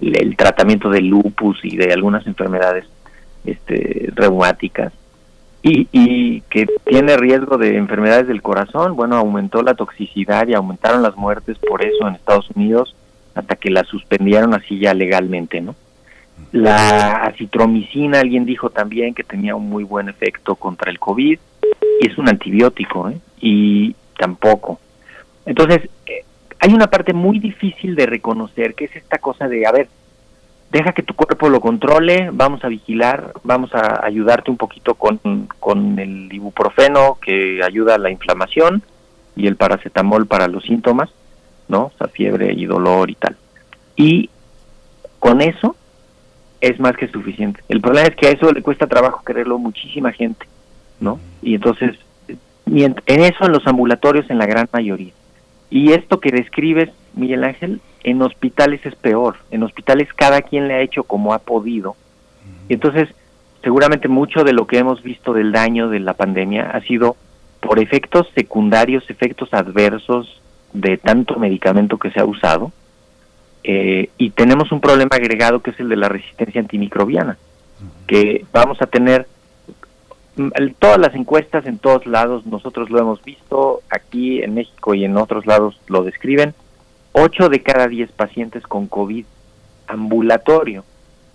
el, 0.00 0.36
tratamiento 0.36 0.90
del 0.90 1.06
lupus 1.06 1.58
y 1.64 1.76
de 1.76 1.92
algunas 1.92 2.26
enfermedades 2.26 2.86
este, 3.44 4.10
reumáticas. 4.14 4.92
Y, 5.62 5.88
y, 5.90 6.42
que 6.42 6.66
tiene 6.84 7.16
riesgo 7.16 7.56
de 7.56 7.76
enfermedades 7.76 8.28
del 8.28 8.42
corazón, 8.42 8.94
bueno, 8.94 9.16
aumentó 9.16 9.62
la 9.62 9.74
toxicidad 9.74 10.46
y 10.48 10.54
aumentaron 10.54 11.02
las 11.02 11.16
muertes 11.16 11.58
por 11.58 11.84
eso 11.84 12.06
en 12.06 12.14
Estados 12.14 12.48
Unidos 12.54 12.94
hasta 13.34 13.56
que 13.56 13.70
la 13.70 13.84
suspendieron 13.84 14.54
así 14.54 14.78
ya 14.78 14.94
legalmente, 14.94 15.60
¿no? 15.60 15.74
La 16.52 17.24
acitromicina, 17.24 18.20
alguien 18.20 18.44
dijo 18.44 18.70
también 18.70 19.14
que 19.14 19.24
tenía 19.24 19.56
un 19.56 19.68
muy 19.68 19.84
buen 19.84 20.08
efecto 20.08 20.54
contra 20.54 20.90
el 20.90 20.98
COVID, 20.98 21.38
y 22.00 22.06
es 22.06 22.18
un 22.18 22.28
antibiótico, 22.28 23.10
¿eh? 23.10 23.18
y 23.40 23.94
tampoco. 24.18 24.80
Entonces, 25.44 25.88
eh, 26.06 26.24
hay 26.58 26.72
una 26.74 26.88
parte 26.88 27.12
muy 27.12 27.38
difícil 27.38 27.94
de 27.94 28.06
reconocer, 28.06 28.74
que 28.74 28.86
es 28.86 28.96
esta 28.96 29.18
cosa 29.18 29.48
de, 29.48 29.66
a 29.66 29.72
ver, 29.72 29.88
deja 30.70 30.92
que 30.92 31.02
tu 31.02 31.14
cuerpo 31.14 31.48
lo 31.48 31.60
controle, 31.60 32.30
vamos 32.32 32.64
a 32.64 32.68
vigilar, 32.68 33.32
vamos 33.44 33.74
a 33.74 34.04
ayudarte 34.04 34.50
un 34.50 34.56
poquito 34.56 34.94
con, 34.94 35.48
con 35.60 35.98
el 35.98 36.32
ibuprofeno 36.32 37.18
que 37.20 37.62
ayuda 37.62 37.94
a 37.94 37.98
la 37.98 38.10
inflamación 38.10 38.82
y 39.36 39.46
el 39.46 39.56
paracetamol 39.56 40.26
para 40.26 40.48
los 40.48 40.64
síntomas, 40.64 41.10
¿no? 41.68 41.92
O 41.98 42.08
fiebre 42.08 42.52
y 42.52 42.66
dolor 42.66 43.10
y 43.10 43.14
tal. 43.14 43.36
Y 43.94 44.30
con 45.18 45.40
eso 45.40 45.76
es 46.60 46.78
más 46.80 46.96
que 46.96 47.08
suficiente. 47.08 47.60
El 47.68 47.80
problema 47.80 48.08
es 48.08 48.16
que 48.16 48.28
a 48.28 48.30
eso 48.30 48.52
le 48.52 48.62
cuesta 48.62 48.86
trabajo 48.86 49.24
quererlo 49.24 49.58
muchísima 49.58 50.12
gente, 50.12 50.46
¿no? 51.00 51.20
Y 51.42 51.54
entonces, 51.54 51.96
en 52.66 52.94
eso 53.06 53.44
en 53.44 53.52
los 53.52 53.66
ambulatorios 53.66 54.28
en 54.30 54.38
la 54.38 54.46
gran 54.46 54.68
mayoría. 54.72 55.12
Y 55.70 55.92
esto 55.92 56.20
que 56.20 56.30
describes, 56.30 56.90
Miguel 57.14 57.44
Ángel, 57.44 57.80
en 58.04 58.22
hospitales 58.22 58.84
es 58.86 58.94
peor. 58.94 59.36
En 59.50 59.62
hospitales 59.62 60.08
cada 60.14 60.42
quien 60.42 60.68
le 60.68 60.74
ha 60.74 60.80
hecho 60.80 61.04
como 61.04 61.34
ha 61.34 61.40
podido. 61.40 61.96
Y 62.68 62.74
entonces, 62.74 63.08
seguramente 63.62 64.08
mucho 64.08 64.44
de 64.44 64.52
lo 64.52 64.66
que 64.66 64.78
hemos 64.78 65.02
visto 65.02 65.32
del 65.32 65.52
daño 65.52 65.88
de 65.88 66.00
la 66.00 66.14
pandemia 66.14 66.70
ha 66.70 66.80
sido 66.82 67.16
por 67.60 67.80
efectos 67.80 68.28
secundarios, 68.34 69.10
efectos 69.10 69.52
adversos 69.52 70.40
de 70.72 70.98
tanto 70.98 71.36
medicamento 71.38 71.98
que 71.98 72.10
se 72.10 72.20
ha 72.20 72.24
usado, 72.24 72.70
eh, 73.68 74.10
y 74.16 74.30
tenemos 74.30 74.70
un 74.70 74.80
problema 74.80 75.16
agregado 75.16 75.58
que 75.58 75.70
es 75.70 75.80
el 75.80 75.88
de 75.88 75.96
la 75.96 76.08
resistencia 76.08 76.60
antimicrobiana, 76.60 77.36
que 78.06 78.44
vamos 78.52 78.80
a 78.80 78.86
tener 78.86 79.26
mm, 80.36 80.50
todas 80.78 81.00
las 81.00 81.16
encuestas 81.16 81.66
en 81.66 81.78
todos 81.78 82.06
lados, 82.06 82.46
nosotros 82.46 82.90
lo 82.90 83.00
hemos 83.00 83.24
visto, 83.24 83.82
aquí 83.90 84.40
en 84.40 84.54
México 84.54 84.94
y 84.94 85.04
en 85.04 85.16
otros 85.16 85.46
lados 85.46 85.80
lo 85.88 86.04
describen, 86.04 86.54
8 87.10 87.48
de 87.48 87.62
cada 87.64 87.88
10 87.88 88.12
pacientes 88.12 88.62
con 88.62 88.86
COVID 88.86 89.24
ambulatorio 89.88 90.84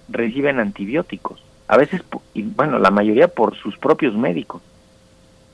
reciben 0.07 0.61
antibióticos, 0.61 1.43
a 1.67 1.75
veces, 1.75 2.01
y 2.33 2.43
bueno, 2.43 2.79
la 2.79 2.91
mayoría 2.91 3.27
por 3.27 3.57
sus 3.57 3.77
propios 3.77 4.15
médicos. 4.15 4.61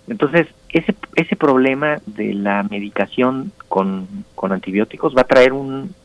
Entonces, 0.08 0.46
ese, 0.70 0.94
ese 1.16 1.36
problema 1.36 1.98
de 2.06 2.36
la 2.36 2.62
medicación 2.62 3.52
con, 3.68 4.08
con 4.36 4.52
antibióticos 4.52 5.16
va 5.18 5.22
a 5.22 5.28
traer 5.28 5.54
un, 5.54 5.96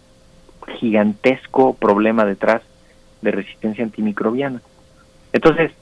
gigantesco 0.78 1.74
problema 1.74 2.24
detrás 2.24 2.62
de 3.20 3.30
resistencia 3.30 3.84
antimicrobiana. 3.84 4.60
Entonces, 5.32 5.72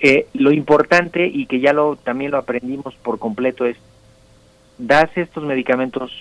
eh, 0.00 0.26
lo 0.34 0.52
importante 0.52 1.26
y 1.26 1.46
que 1.46 1.60
ya 1.60 1.72
lo 1.72 1.96
también 1.96 2.30
lo 2.30 2.38
aprendimos 2.38 2.94
por 2.96 3.18
completo 3.18 3.64
es 3.64 3.76
das 4.78 5.10
estos 5.16 5.42
medicamentos 5.42 6.12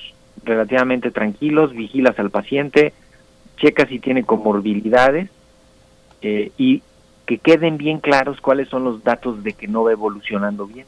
relativamente 0.43 1.11
tranquilos, 1.11 1.73
vigilas 1.73 2.17
al 2.17 2.31
paciente, 2.31 2.93
checa 3.57 3.85
si 3.87 3.99
tiene 3.99 4.23
comorbilidades 4.23 5.29
eh, 6.21 6.51
y 6.57 6.81
que 7.25 7.37
queden 7.37 7.77
bien 7.77 7.99
claros 7.99 8.39
cuáles 8.41 8.69
son 8.69 8.83
los 8.83 9.03
datos 9.03 9.43
de 9.43 9.53
que 9.53 9.67
no 9.67 9.83
va 9.83 9.91
evolucionando 9.91 10.65
bien. 10.65 10.87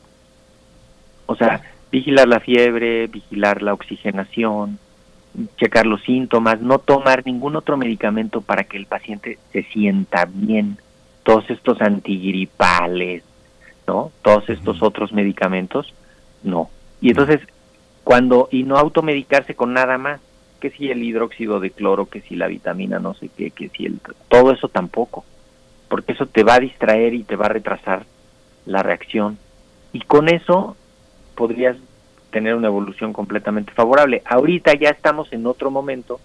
O 1.26 1.36
sea, 1.36 1.62
vigilar 1.92 2.28
la 2.28 2.40
fiebre, 2.40 3.08
vigilar 3.08 3.62
la 3.62 3.74
oxigenación, 3.74 4.80
checar 5.58 5.86
los 5.86 6.02
síntomas, 6.04 6.62
no 6.62 6.80
tomar 6.80 7.26
ningún 7.26 7.56
otro 7.56 7.78
medicamento 7.78 8.42
para 8.42 8.64
que 8.64 8.78
el 8.78 8.86
paciente 8.86 9.38
se 9.52 9.64
sienta 9.64 10.28
bien. 10.32 10.78
Todos 11.24 11.50
estos 11.50 11.82
antigripales, 11.82 13.24
¿no? 13.88 14.12
Todos 14.22 14.50
estos 14.50 14.82
otros 14.82 15.14
medicamentos, 15.14 15.94
no. 16.44 16.70
Y 17.02 17.10
entonces, 17.10 17.42
cuando, 18.04 18.50
y 18.52 18.64
no 18.64 18.78
automedicarse 18.78 19.56
con 19.56 19.74
nada 19.74 19.98
más, 19.98 20.20
que 20.60 20.72
si 20.72 20.90
el 20.92 21.04
hidróxido 21.04 21.60
de 21.60 21.72
cloro, 21.72 22.08
que 22.08 22.22
si 22.22 22.36
la 22.36 22.48
vitamina 22.48 23.00
no 23.00 23.14
sé 23.14 23.30
qué, 23.36 23.52
que 23.52 23.70
si 23.70 23.86
el, 23.86 24.00
todo 24.28 24.52
eso 24.52 24.68
tampoco, 24.68 25.24
porque 25.88 26.12
eso 26.14 26.26
te 26.26 26.44
va 26.44 26.56
a 26.56 26.60
distraer 26.60 27.14
y 27.14 27.24
te 27.24 27.36
va 27.36 27.46
a 27.46 27.50
retrasar 27.50 28.06
la 28.66 28.84
reacción. 28.84 29.38
Y 29.94 30.02
con 30.02 30.30
eso 30.30 30.76
podrías 31.36 31.78
tener 32.32 32.56
una 32.56 32.68
evolución 32.68 33.14
completamente 33.14 33.74
favorable. 33.74 34.22
Ahorita 34.26 34.74
ya 34.74 34.90
estamos 34.90 35.32
en 35.34 35.46
otro 35.46 35.72
momento 35.72 36.20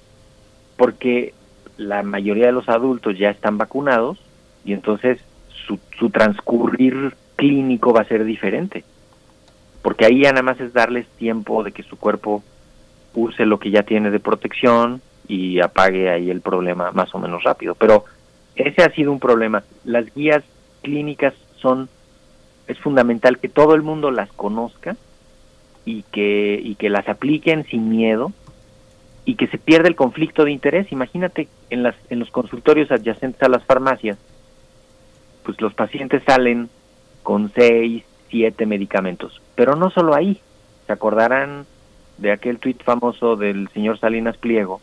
porque 0.76 1.34
la 1.76 2.02
mayoría 2.02 2.46
de 2.46 2.52
los 2.52 2.68
adultos 2.68 3.18
ya 3.18 3.30
están 3.30 3.58
vacunados 3.58 4.18
y 4.64 4.72
entonces 4.72 5.18
su, 5.66 5.78
su 5.98 6.10
transcurrir 6.10 7.14
clínico 7.36 7.92
va 7.92 8.02
a 8.02 8.08
ser 8.08 8.24
diferente. 8.24 8.84
Porque 9.82 10.06
ahí 10.06 10.22
nada 10.22 10.42
más 10.42 10.60
es 10.60 10.72
darles 10.72 11.06
tiempo 11.18 11.62
de 11.62 11.72
que 11.72 11.82
su 11.82 11.96
cuerpo 11.96 12.42
use 13.14 13.46
lo 13.46 13.58
que 13.58 13.70
ya 13.70 13.82
tiene 13.82 14.10
de 14.10 14.20
protección 14.20 15.02
y 15.28 15.60
apague 15.60 16.10
ahí 16.10 16.30
el 16.30 16.40
problema 16.40 16.90
más 16.92 17.14
o 17.14 17.18
menos 17.18 17.42
rápido. 17.44 17.74
Pero 17.74 18.04
ese 18.56 18.82
ha 18.82 18.90
sido 18.90 19.12
un 19.12 19.20
problema. 19.20 19.62
Las 19.84 20.12
guías 20.14 20.42
clínicas 20.82 21.34
son, 21.56 21.88
es 22.66 22.78
fundamental 22.78 23.38
que 23.38 23.48
todo 23.48 23.74
el 23.74 23.82
mundo 23.82 24.10
las 24.10 24.30
conozca 24.32 24.96
y 25.84 26.02
que, 26.04 26.60
y 26.62 26.74
que 26.76 26.90
las 26.90 27.08
apliquen 27.08 27.64
sin 27.64 27.88
miedo 27.88 28.32
y 29.24 29.36
que 29.36 29.46
se 29.46 29.58
pierde 29.58 29.88
el 29.88 29.96
conflicto 29.96 30.44
de 30.44 30.52
interés. 30.52 30.92
Imagínate 30.92 31.48
en, 31.70 31.82
las, 31.82 31.94
en 32.10 32.18
los 32.18 32.30
consultorios 32.30 32.90
adyacentes 32.90 33.42
a 33.42 33.48
las 33.48 33.64
farmacias, 33.64 34.18
pues 35.42 35.60
los 35.60 35.74
pacientes 35.74 36.22
salen 36.24 36.68
con 37.22 37.50
seis, 37.54 38.04
siete 38.28 38.66
medicamentos, 38.66 39.40
pero 39.54 39.76
no 39.76 39.90
solo 39.90 40.14
ahí. 40.14 40.40
Se 40.86 40.92
acordarán 40.92 41.66
de 42.18 42.32
aquel 42.32 42.58
tuit 42.58 42.82
famoso 42.82 43.36
del 43.36 43.68
señor 43.70 43.98
Salinas 43.98 44.36
Pliego, 44.36 44.80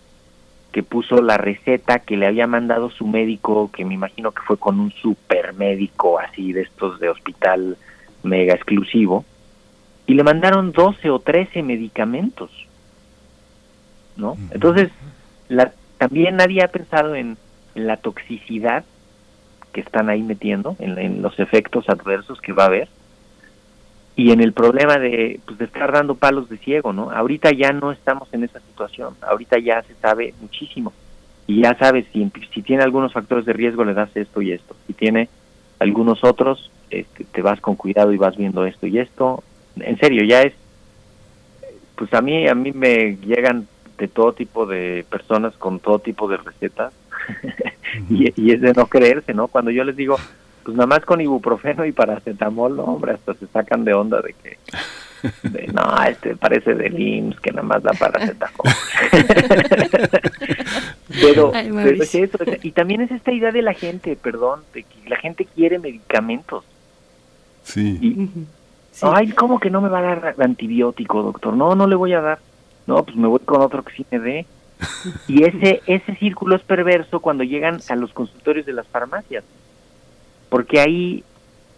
que 0.72 0.84
puso 0.84 1.22
la 1.22 1.38
receta 1.38 1.99
que 1.99 2.18
le 2.18 2.28
había 2.28 2.47
mandado 2.47 2.89
su 2.89 3.06
médico, 3.06 3.70
que 3.72 3.86
me 3.86 3.93
imagino 3.93 4.32
que 4.32 4.41
fue 4.41 4.58
con 4.58 4.80
un 4.80 4.91
super 4.91 5.54
médico 5.54 6.18
así 6.18 6.54
de 6.54 6.62
estos 6.62 6.99
de 6.99 7.10
hospital 7.10 7.78
mega 8.24 8.54
exclusivo, 8.54 9.26
y 10.12 10.14
le 10.14 10.26
mandaron 10.26 10.74
12 10.74 11.09
o 11.09 11.20
13 11.20 11.64
medicamentos. 11.64 12.51
¿No? 14.18 14.36
Entonces, 14.51 14.89
la, 15.47 15.72
también 15.97 16.36
nadie 16.36 16.62
ha 16.66 16.68
pensado 16.68 17.16
en, 17.16 17.38
la 17.76 17.95
toxicidad 17.95 18.84
que 19.72 19.80
están 19.80 20.09
ahí 20.09 20.22
metiendo, 20.22 20.76
en, 20.80 21.22
los 21.22 21.39
efectos 21.39 21.88
adversos 21.88 22.41
que 22.41 22.51
va 22.51 22.64
a 22.64 22.66
haber 22.66 22.89
y 24.18 24.34
en 24.34 24.41
el 24.41 24.51
problema 24.51 24.97
de, 24.97 25.39
pues, 25.45 25.57
de 25.57 25.64
estar 25.64 25.93
dando 25.93 26.16
palos 26.16 26.49
de 26.49 26.57
ciego, 26.57 26.91
¿no? 26.91 27.09
Ahorita 27.12 27.51
ya 27.51 27.72
no 27.72 27.93
estamos 27.93 28.28
en 28.34 28.43
esa 28.43 28.59
situación, 28.59 29.16
ahorita 29.22 29.59
ya 29.59 29.82
se 29.84 29.95
sabe 29.95 30.34
muchísimo 30.41 30.91
y 31.47 31.62
ya 31.62 31.78
sabes 31.78 32.05
si, 32.12 32.30
si 32.53 32.62
tiene 32.62 32.84
algunos 32.84 33.14
factores 33.14 33.45
de 33.45 33.53
riesgo 33.53 33.86
le 33.86 33.93
das 33.93 34.09
esto 34.16 34.41
y 34.41 34.51
esto, 34.51 34.76
si 34.88 34.93
tiene 34.93 35.30
algunos 35.80 36.22
otros 36.26 36.70
este, 36.89 37.24
te 37.24 37.41
vas 37.41 37.62
con 37.62 37.76
cuidado 37.76 38.12
y 38.12 38.18
vas 38.18 38.36
viendo 38.36 38.66
esto 38.66 38.86
y 38.88 38.99
esto, 38.99 39.41
en 39.78 39.97
serio 39.99 40.24
ya 40.24 40.41
es, 40.41 40.53
pues 41.95 42.13
a 42.13 42.22
mí 42.22 42.47
a 42.47 42.55
mí 42.55 42.72
me 42.72 43.17
llegan 43.17 43.67
de 43.97 44.07
todo 44.07 44.34
tipo 44.34 44.65
de 44.65 45.05
personas 45.09 45.53
con 45.55 45.80
todo 45.80 45.99
tipo 45.99 46.28
de 46.28 46.38
recetas 46.38 46.93
y, 48.09 48.34
y 48.41 48.51
es 48.51 48.61
de 48.61 48.74
no 48.74 48.88
creerse, 48.88 49.34
¿no? 49.34 49.47
Cuando 49.47 49.72
yo 49.72 49.84
les 49.84 49.95
digo 49.95 50.17
pues 50.63 50.78
nada 50.78 50.88
más 50.88 51.01
con 51.01 51.22
ibuprofeno 51.22 51.86
y 51.86 51.91
paracetamol, 51.91 52.76
no, 52.76 52.84
hombre, 52.84 53.13
hasta 53.13 53.34
se 53.36 53.47
sacan 53.47 53.84
de 53.84 53.93
onda 53.93 54.22
de 54.22 54.34
que, 54.34 54.57
no, 55.74 56.03
este 56.03 56.36
parece 56.36 56.76
de 56.76 56.88
IMSS 56.88 57.39
que 57.39 57.51
nada 57.51 57.63
más 57.63 57.84
da 57.84 57.91
paracetamol. 57.93 58.72
pero, 61.22 61.51
pero 61.51 62.03
es 62.03 62.15
eso, 62.15 62.38
y 62.61 62.72
también 62.72 63.01
es 63.01 63.11
esta 63.11 63.32
idea 63.32 63.51
de 63.51 63.61
la 63.61 63.74
gente, 63.74 64.15
perdón, 64.15 64.61
de 64.74 64.84
que 64.84 65.09
la 65.09 65.17
gente 65.17 65.45
quiere 65.45 65.80
medicamentos. 65.80 66.63
Sí. 67.63 68.17
Ay, 69.02 69.32
¿cómo 69.32 69.60
que 69.60 69.70
no 69.70 69.82
me 69.82 69.89
va 69.89 70.00
a 70.00 70.16
dar 70.16 70.36
antibiótico, 70.39 71.24
doctor? 71.24 71.56
No, 71.56 71.76
no 71.76 71.88
le 71.88 71.96
voy 71.96 72.14
a 72.14 72.22
dar. 72.22 72.39
No, 72.88 73.04
pues 73.04 73.16
me 73.16 73.28
voy 73.28 73.39
con 73.39 73.62
otro 73.62 73.84
que 73.84 73.94
sí 73.94 74.06
me 74.12 74.20
dé. 74.20 74.46
Y 75.28 75.44
ese, 75.44 75.82
ese 75.86 76.16
círculo 76.16 76.56
es 76.56 76.64
perverso 76.64 77.20
cuando 77.20 77.44
llegan 77.44 77.80
a 77.89 77.96
los 77.96 78.12
consultorios 78.14 78.66
de 78.66 78.74
las 78.74 78.88
farmacias 78.88 79.44
porque 80.52 80.82
ahí 80.82 81.24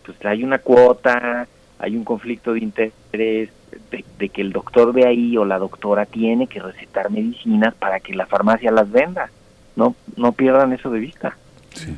pues 0.04 0.18
hay 0.26 0.44
una 0.44 0.58
cuota, 0.58 1.48
hay 1.78 1.96
un 1.96 2.04
conflicto 2.04 2.54
de 2.54 2.60
interés 2.60 3.50
de, 3.92 4.30
que 4.30 4.42
el 4.42 4.52
doctor 4.52 4.92
ve 4.92 5.06
ahí 5.06 5.38
o 5.38 5.46
la 5.46 5.60
doctora 5.60 6.08
tiene 6.08 6.48
que 6.48 6.60
recetar 6.60 7.12
medicinas 7.12 7.76
para 7.76 8.00
que 8.00 8.16
la 8.16 8.26
farmacia 8.26 8.72
las 8.72 8.92
venda. 8.92 9.30
No, 9.76 9.96
no 10.18 10.32
pierdan 10.32 10.74
eso 10.74 10.90
de 10.90 11.00
vista. 11.00 11.38
Sí. 11.76 11.96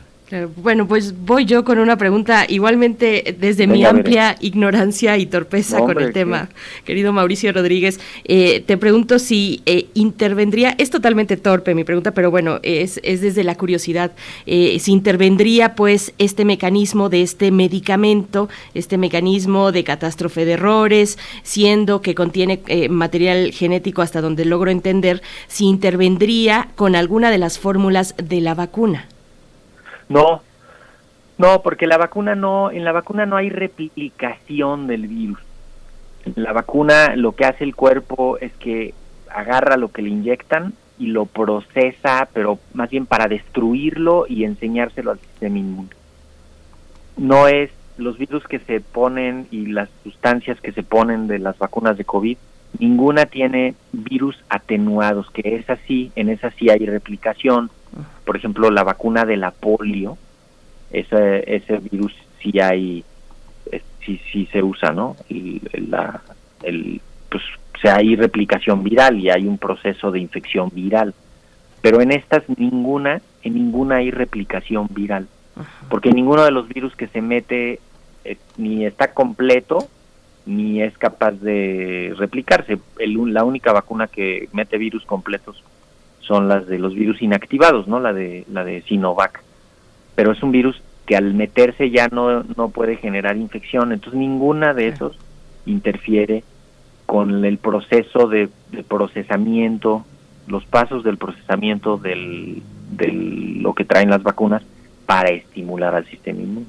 Bueno, 0.57 0.87
pues 0.87 1.13
voy 1.23 1.45
yo 1.45 1.63
con 1.63 1.77
una 1.77 1.99
pregunta 1.99 2.45
igualmente 2.49 3.37
desde 3.39 3.67
mi 3.67 3.85
amplia 3.85 4.35
ignorancia 4.39 5.19
y 5.19 5.27
torpeza 5.27 5.77
con 5.77 6.01
el 6.01 6.13
tema, 6.13 6.49
querido 6.83 7.13
Mauricio 7.13 7.53
Rodríguez. 7.53 7.99
Eh, 8.23 8.63
te 8.65 8.75
pregunto 8.77 9.19
si 9.19 9.61
eh, 9.67 9.85
intervendría, 9.93 10.73
es 10.79 10.89
totalmente 10.89 11.37
torpe 11.37 11.75
mi 11.75 11.83
pregunta, 11.83 12.11
pero 12.15 12.31
bueno, 12.31 12.59
es, 12.63 12.99
es 13.03 13.21
desde 13.21 13.43
la 13.43 13.53
curiosidad, 13.53 14.13
eh, 14.47 14.79
si 14.79 14.93
intervendría 14.93 15.75
pues 15.75 16.11
este 16.17 16.43
mecanismo 16.43 17.09
de 17.09 17.21
este 17.21 17.51
medicamento, 17.51 18.49
este 18.73 18.97
mecanismo 18.97 19.71
de 19.71 19.83
catástrofe 19.83 20.43
de 20.43 20.53
errores, 20.53 21.19
siendo 21.43 22.01
que 22.01 22.15
contiene 22.15 22.61
material 22.89 23.51
genético 23.51 24.01
hasta 24.01 24.21
donde 24.21 24.43
logro 24.45 24.71
entender, 24.71 25.21
si 25.47 25.65
intervendría 25.65 26.69
con 26.75 26.95
alguna 26.95 27.29
de 27.29 27.37
las 27.37 27.59
fórmulas 27.59 28.15
de 28.17 28.41
la 28.41 28.55
vacuna. 28.55 29.07
No, 30.09 30.41
no, 31.37 31.61
porque 31.61 31.87
la 31.87 31.97
vacuna 31.97 32.35
no, 32.35 32.71
en 32.71 32.85
la 32.85 32.91
vacuna 32.91 33.25
no 33.25 33.35
hay 33.35 33.49
replicación 33.49 34.87
del 34.87 35.07
virus. 35.07 35.39
La 36.35 36.53
vacuna 36.53 37.15
lo 37.15 37.33
que 37.33 37.45
hace 37.45 37.63
el 37.63 37.75
cuerpo 37.75 38.37
es 38.39 38.53
que 38.53 38.93
agarra 39.29 39.77
lo 39.77 39.91
que 39.91 40.01
le 40.01 40.09
inyectan 40.09 40.73
y 40.97 41.07
lo 41.07 41.25
procesa, 41.25 42.29
pero 42.33 42.59
más 42.73 42.89
bien 42.89 43.05
para 43.05 43.27
destruirlo 43.27 44.25
y 44.27 44.45
enseñárselo 44.45 45.11
al 45.11 45.19
sistema 45.19 45.57
inmune. 45.57 45.89
No 47.17 47.47
es 47.47 47.69
los 47.97 48.17
virus 48.17 48.45
que 48.47 48.59
se 48.59 48.79
ponen 48.79 49.47
y 49.51 49.67
las 49.67 49.89
sustancias 50.03 50.59
que 50.61 50.71
se 50.71 50.83
ponen 50.83 51.27
de 51.27 51.39
las 51.39 51.57
vacunas 51.57 51.97
de 51.97 52.05
COVID, 52.05 52.37
ninguna 52.79 53.25
tiene 53.25 53.75
virus 53.91 54.37
atenuados, 54.49 55.29
que 55.31 55.55
es 55.55 55.69
así, 55.69 56.11
en 56.15 56.29
esa 56.29 56.51
sí 56.51 56.69
hay 56.69 56.85
replicación, 56.85 57.69
por 58.25 58.37
ejemplo, 58.37 58.69
la 58.71 58.83
vacuna 58.83 59.25
de 59.25 59.37
la 59.37 59.51
polio, 59.51 60.17
ese, 60.91 61.55
ese 61.55 61.77
virus 61.77 62.13
sí 62.41 62.59
hay, 62.59 63.03
sí, 64.05 64.19
sí 64.31 64.47
se 64.51 64.63
usa, 64.63 64.91
¿no? 64.91 65.15
Y 65.29 65.61
la, 65.89 66.21
el, 66.63 67.01
pues, 67.29 67.43
o 67.83 67.89
hay 67.89 68.15
replicación 68.15 68.83
viral 68.83 69.19
y 69.19 69.29
hay 69.29 69.47
un 69.47 69.57
proceso 69.57 70.11
de 70.11 70.19
infección 70.19 70.69
viral. 70.73 71.13
Pero 71.81 72.01
en 72.01 72.11
estas 72.11 72.43
ninguna, 72.57 73.21
en 73.43 73.53
ninguna 73.53 73.97
hay 73.97 74.11
replicación 74.11 74.87
viral. 74.89 75.27
Porque 75.89 76.11
ninguno 76.11 76.43
de 76.43 76.51
los 76.51 76.67
virus 76.67 76.95
que 76.95 77.07
se 77.07 77.21
mete 77.21 77.79
eh, 78.23 78.37
ni 78.57 78.85
está 78.85 79.13
completo 79.13 79.87
ni 80.45 80.81
es 80.81 80.97
capaz 80.97 81.31
de 81.31 82.13
replicarse. 82.17 82.77
El, 82.99 83.33
la 83.33 83.43
única 83.43 83.71
vacuna 83.71 84.07
que 84.07 84.49
mete 84.51 84.77
virus 84.77 85.05
completos 85.05 85.63
son 86.27 86.47
las 86.47 86.67
de 86.67 86.79
los 86.79 86.93
virus 86.93 87.21
inactivados, 87.21 87.87
¿no? 87.87 87.99
La 87.99 88.13
de 88.13 88.45
la 88.51 88.63
de 88.63 88.81
Sinovac. 88.83 89.41
Pero 90.15 90.31
es 90.31 90.41
un 90.41 90.51
virus 90.51 90.81
que 91.05 91.15
al 91.15 91.33
meterse 91.33 91.91
ya 91.91 92.07
no, 92.07 92.43
no 92.43 92.69
puede 92.69 92.95
generar 92.97 93.37
infección, 93.37 93.91
entonces 93.91 94.19
ninguna 94.19 94.73
de 94.73 94.87
esos 94.87 95.17
interfiere 95.65 96.43
con 97.05 97.45
el 97.45 97.57
proceso 97.57 98.27
de, 98.27 98.49
procesamiento, 98.87 100.05
los 100.47 100.65
pasos 100.65 101.03
del 101.03 101.17
procesamiento 101.17 101.97
del, 101.97 102.63
de 102.91 103.11
lo 103.61 103.73
que 103.73 103.85
traen 103.85 104.09
las 104.09 104.23
vacunas 104.23 104.63
para 105.05 105.29
estimular 105.29 105.93
al 105.95 106.05
sistema 106.05 106.41
inmune. 106.41 106.65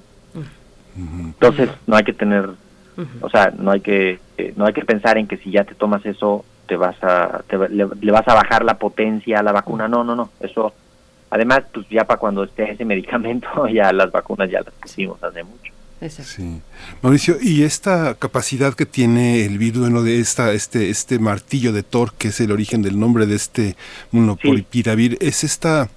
Entonces 0.96 1.70
no 1.86 1.96
hay 1.96 2.04
que 2.04 2.12
tener, 2.12 2.50
o 3.20 3.30
sea, 3.30 3.52
no 3.58 3.70
hay 3.70 3.80
que 3.80 4.18
eh, 4.38 4.52
no 4.56 4.66
hay 4.66 4.72
que 4.72 4.84
pensar 4.84 5.18
en 5.18 5.26
que 5.26 5.36
si 5.38 5.50
ya 5.50 5.64
te 5.64 5.74
tomas 5.74 6.04
eso 6.06 6.44
te 6.66 6.76
vas 6.76 6.96
a 7.02 7.42
le, 7.70 8.12
vas 8.12 8.28
a 8.28 8.34
bajar 8.34 8.64
la 8.64 8.78
potencia 8.78 9.40
a 9.40 9.42
la 9.42 9.52
vacuna. 9.52 9.88
No, 9.88 10.04
no, 10.04 10.14
no. 10.14 10.30
Eso, 10.40 10.72
además, 11.30 11.62
pues 11.72 11.88
ya 11.88 12.04
para 12.04 12.18
cuando 12.18 12.44
esté 12.44 12.70
ese 12.70 12.84
medicamento, 12.86 13.66
ya 13.68 13.92
las 13.92 14.10
vacunas 14.10 14.50
ya 14.50 14.60
las 14.60 14.74
pusimos 14.74 15.22
hace 15.22 15.42
mucho. 15.42 15.72
Sí. 16.08 16.60
Mauricio, 17.00 17.36
y 17.40 17.62
esta 17.62 18.14
capacidad 18.14 18.74
que 18.74 18.84
tiene 18.84 19.46
el 19.46 19.56
virus, 19.56 19.80
bueno, 19.80 20.02
de 20.02 20.20
esta, 20.20 20.52
este, 20.52 20.90
este 20.90 21.18
martillo 21.18 21.72
de 21.72 21.82
Thor, 21.82 22.12
que 22.12 22.28
es 22.28 22.40
el 22.40 22.52
origen 22.52 22.82
del 22.82 23.00
nombre 23.00 23.24
de 23.24 23.34
este 23.34 23.76
monopolipiravir, 24.10 25.16
es 25.22 25.42
esta 25.42 25.88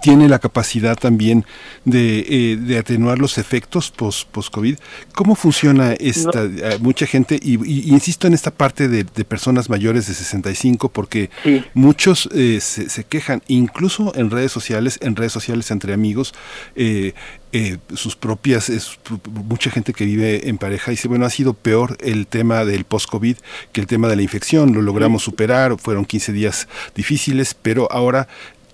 tiene 0.00 0.28
la 0.28 0.38
capacidad 0.38 0.96
también 0.96 1.44
de, 1.84 2.20
eh, 2.28 2.56
de 2.56 2.78
atenuar 2.78 3.18
los 3.18 3.38
efectos 3.38 3.90
post-COVID. 3.90 4.76
¿Cómo 5.14 5.34
funciona 5.34 5.92
esta? 5.94 6.44
Eh, 6.44 6.78
mucha 6.80 7.06
gente, 7.06 7.38
y, 7.42 7.54
insisto 7.92 8.26
en 8.26 8.34
esta 8.34 8.50
parte 8.50 8.88
de, 8.88 9.04
personas 9.24 9.68
mayores 9.68 10.06
de 10.06 10.14
65, 10.14 10.88
porque 10.90 11.30
muchos 11.74 12.28
eh, 12.34 12.60
se, 12.60 12.88
se, 12.88 13.04
quejan, 13.04 13.42
incluso 13.48 14.12
en 14.14 14.30
redes 14.30 14.52
sociales, 14.52 14.98
en 15.02 15.16
redes 15.16 15.32
sociales 15.32 15.70
entre 15.70 15.92
amigos, 15.92 16.34
sus 17.94 18.14
propias, 18.14 18.68
es, 18.68 18.98
mucha 19.24 19.70
gente 19.70 19.92
que 19.92 20.04
vive 20.04 20.48
en 20.48 20.58
pareja 20.58 20.90
dice, 20.90 21.08
bueno, 21.08 21.26
ha 21.26 21.30
sido 21.30 21.54
peor 21.54 21.96
el 22.00 22.26
tema 22.26 22.64
del 22.64 22.84
post-COVID 22.84 23.36
que 23.72 23.80
el 23.80 23.86
tema 23.86 24.08
de 24.08 24.16
la 24.16 24.22
infección, 24.22 24.74
lo 24.74 24.82
logramos 24.82 25.22
superar, 25.22 25.76
fueron 25.78 26.04
15 26.04 26.32
días 26.32 26.68
difíciles, 26.94 27.54
pero 27.54 27.90
ahora 27.90 28.28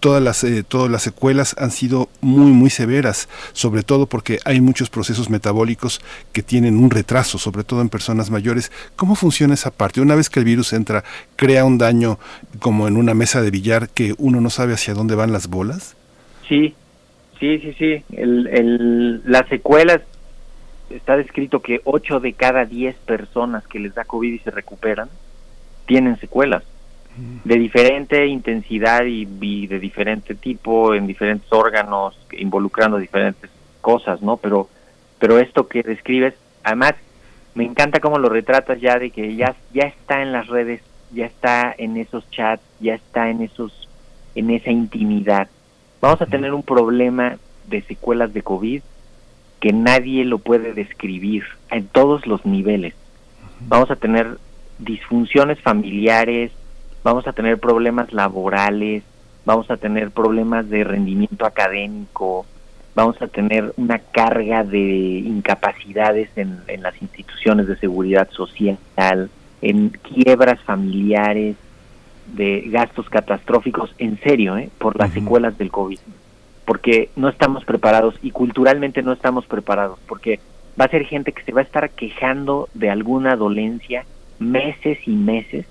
todas 0.04 0.22
las, 0.22 0.44
eh, 0.44 0.62
todas 0.62 0.90
las 0.90 1.00
secuelas 1.00 1.56
han 1.58 1.70
sido 1.70 2.10
muy, 2.20 2.52
muy 2.52 2.68
severas, 2.68 3.26
sobre 3.54 3.82
todo 3.82 4.04
porque 4.04 4.38
hay 4.44 4.60
muchos 4.60 4.90
procesos 4.90 5.30
metabólicos 5.30 6.02
que 6.34 6.42
tienen 6.42 6.76
un 6.76 6.90
retraso, 6.90 7.38
sobre 7.38 7.64
todo 7.64 7.80
en 7.80 7.88
personas 7.88 8.30
mayores. 8.30 8.70
¿Cómo 8.96 9.14
funciona 9.14 9.54
esa 9.54 9.70
parte? 9.70 10.02
Una 10.02 10.14
vez 10.14 10.28
que 10.28 10.40
el 10.40 10.44
virus 10.44 10.74
entra, 10.74 11.04
¿crea 11.36 11.64
un 11.64 11.78
daño 11.78 12.18
como 12.58 12.86
en 12.86 12.98
una 12.98 13.14
mesa 13.14 13.40
de 13.40 13.50
billar 13.50 13.88
que 13.88 14.14
uno 14.18 14.42
no 14.42 14.50
sabe 14.50 14.74
hacia 14.74 14.92
dónde 14.92 15.14
van 15.14 15.32
las 15.32 15.48
bolas? 15.48 15.96
Sí, 16.50 16.74
sí, 17.40 17.60
sí, 17.60 17.72
sí. 17.78 18.04
El, 18.12 19.22
las 19.24 19.48
secuelas 19.48 20.02
está 20.90 21.16
descrito 21.16 21.60
que 21.60 21.80
8 21.84 22.20
de 22.20 22.34
cada 22.34 22.66
10 22.66 22.94
personas 23.06 23.66
que 23.66 23.78
les 23.78 23.94
da 23.94 24.04
COVID 24.04 24.34
y 24.34 24.38
se 24.40 24.50
recuperan 24.50 25.08
tienen 25.86 26.20
secuelas 26.20 26.62
de 27.16 27.54
diferente 27.56 28.26
intensidad 28.26 29.04
y, 29.04 29.28
y, 29.40 29.66
de 29.66 29.78
diferente 29.78 30.34
tipo 30.34 30.94
en 30.94 31.06
diferentes 31.06 31.52
órganos 31.52 32.18
involucrando 32.32 32.98
diferentes 32.98 33.50
cosas 33.80 34.20
no 34.20 34.36
pero 34.36 34.68
pero 35.18 35.38
esto 35.38 35.68
que 35.68 35.82
describes 35.82 36.34
además 36.64 36.94
me 37.54 37.64
encanta 37.64 38.00
cómo 38.00 38.18
lo 38.18 38.28
retratas 38.28 38.80
ya 38.80 38.98
de 38.98 39.10
que 39.10 39.36
ya 39.36 39.54
ya 39.72 39.84
está 39.84 40.22
en 40.22 40.32
las 40.32 40.48
redes 40.48 40.80
ya 41.12 41.26
está 41.26 41.74
en 41.76 41.96
esos 41.96 42.28
chats 42.30 42.62
ya 42.80 42.94
está 42.94 43.30
en 43.30 43.42
esos 43.42 43.88
en 44.34 44.50
esa 44.50 44.70
intimidad. 44.70 45.48
Vamos 46.00 46.20
a 46.20 46.26
tener 46.26 46.52
un 46.52 46.62
problema 46.62 47.38
de 47.68 47.82
secuelas 47.82 48.32
de 48.34 48.42
covid 48.42 48.82
que 49.60 49.72
nadie 49.72 50.24
lo 50.24 50.38
puede 50.38 50.74
describir 50.74 51.44
en 51.70 51.86
todos 51.86 52.26
los 52.26 52.44
niveles. 52.44 52.94
Vamos 53.60 53.90
a 53.90 53.96
tener 53.96 54.38
disfunciones 54.78 55.60
familiares 55.60 56.52
vamos 57.04 57.28
a 57.28 57.32
tener 57.32 57.58
problemas 57.58 58.12
laborales, 58.12 59.04
vamos 59.44 59.70
a 59.70 59.76
tener 59.76 60.10
problemas 60.10 60.68
de 60.68 60.82
rendimiento 60.82 61.46
académico, 61.46 62.46
vamos 62.94 63.20
a 63.20 63.28
tener 63.28 63.72
una 63.76 63.98
carga 63.98 64.64
de 64.64 64.78
incapacidades 64.78 66.30
en, 66.36 66.58
en 66.66 66.82
las 66.82 67.00
instituciones 67.00 67.68
de 67.68 67.76
seguridad 67.76 68.28
social, 68.30 68.78
en 69.60 69.90
quiebras 69.90 70.60
familiares, 70.62 71.56
de 72.32 72.62
gastos 72.68 73.08
catastróficos, 73.10 73.94
en 73.98 74.18
serio, 74.20 74.56
¿eh? 74.56 74.70
por 74.78 74.98
las 74.98 75.12
secuelas 75.12 75.58
del 75.58 75.70
COVID, 75.70 75.98
porque 76.64 77.10
no 77.16 77.28
estamos 77.28 77.66
preparados 77.66 78.14
y 78.22 78.30
culturalmente 78.30 79.02
no 79.02 79.12
estamos 79.12 79.44
preparados, 79.44 79.98
porque 80.08 80.40
va 80.80 80.86
a 80.86 80.90
ser 80.90 81.04
gente 81.04 81.32
que 81.32 81.42
se 81.42 81.52
va 81.52 81.60
a 81.60 81.64
estar 81.64 81.90
quejando 81.90 82.70
de 82.72 82.88
alguna 82.88 83.36
dolencia 83.36 84.06
meses 84.38 84.98
y 85.06 85.12
meses 85.12 85.66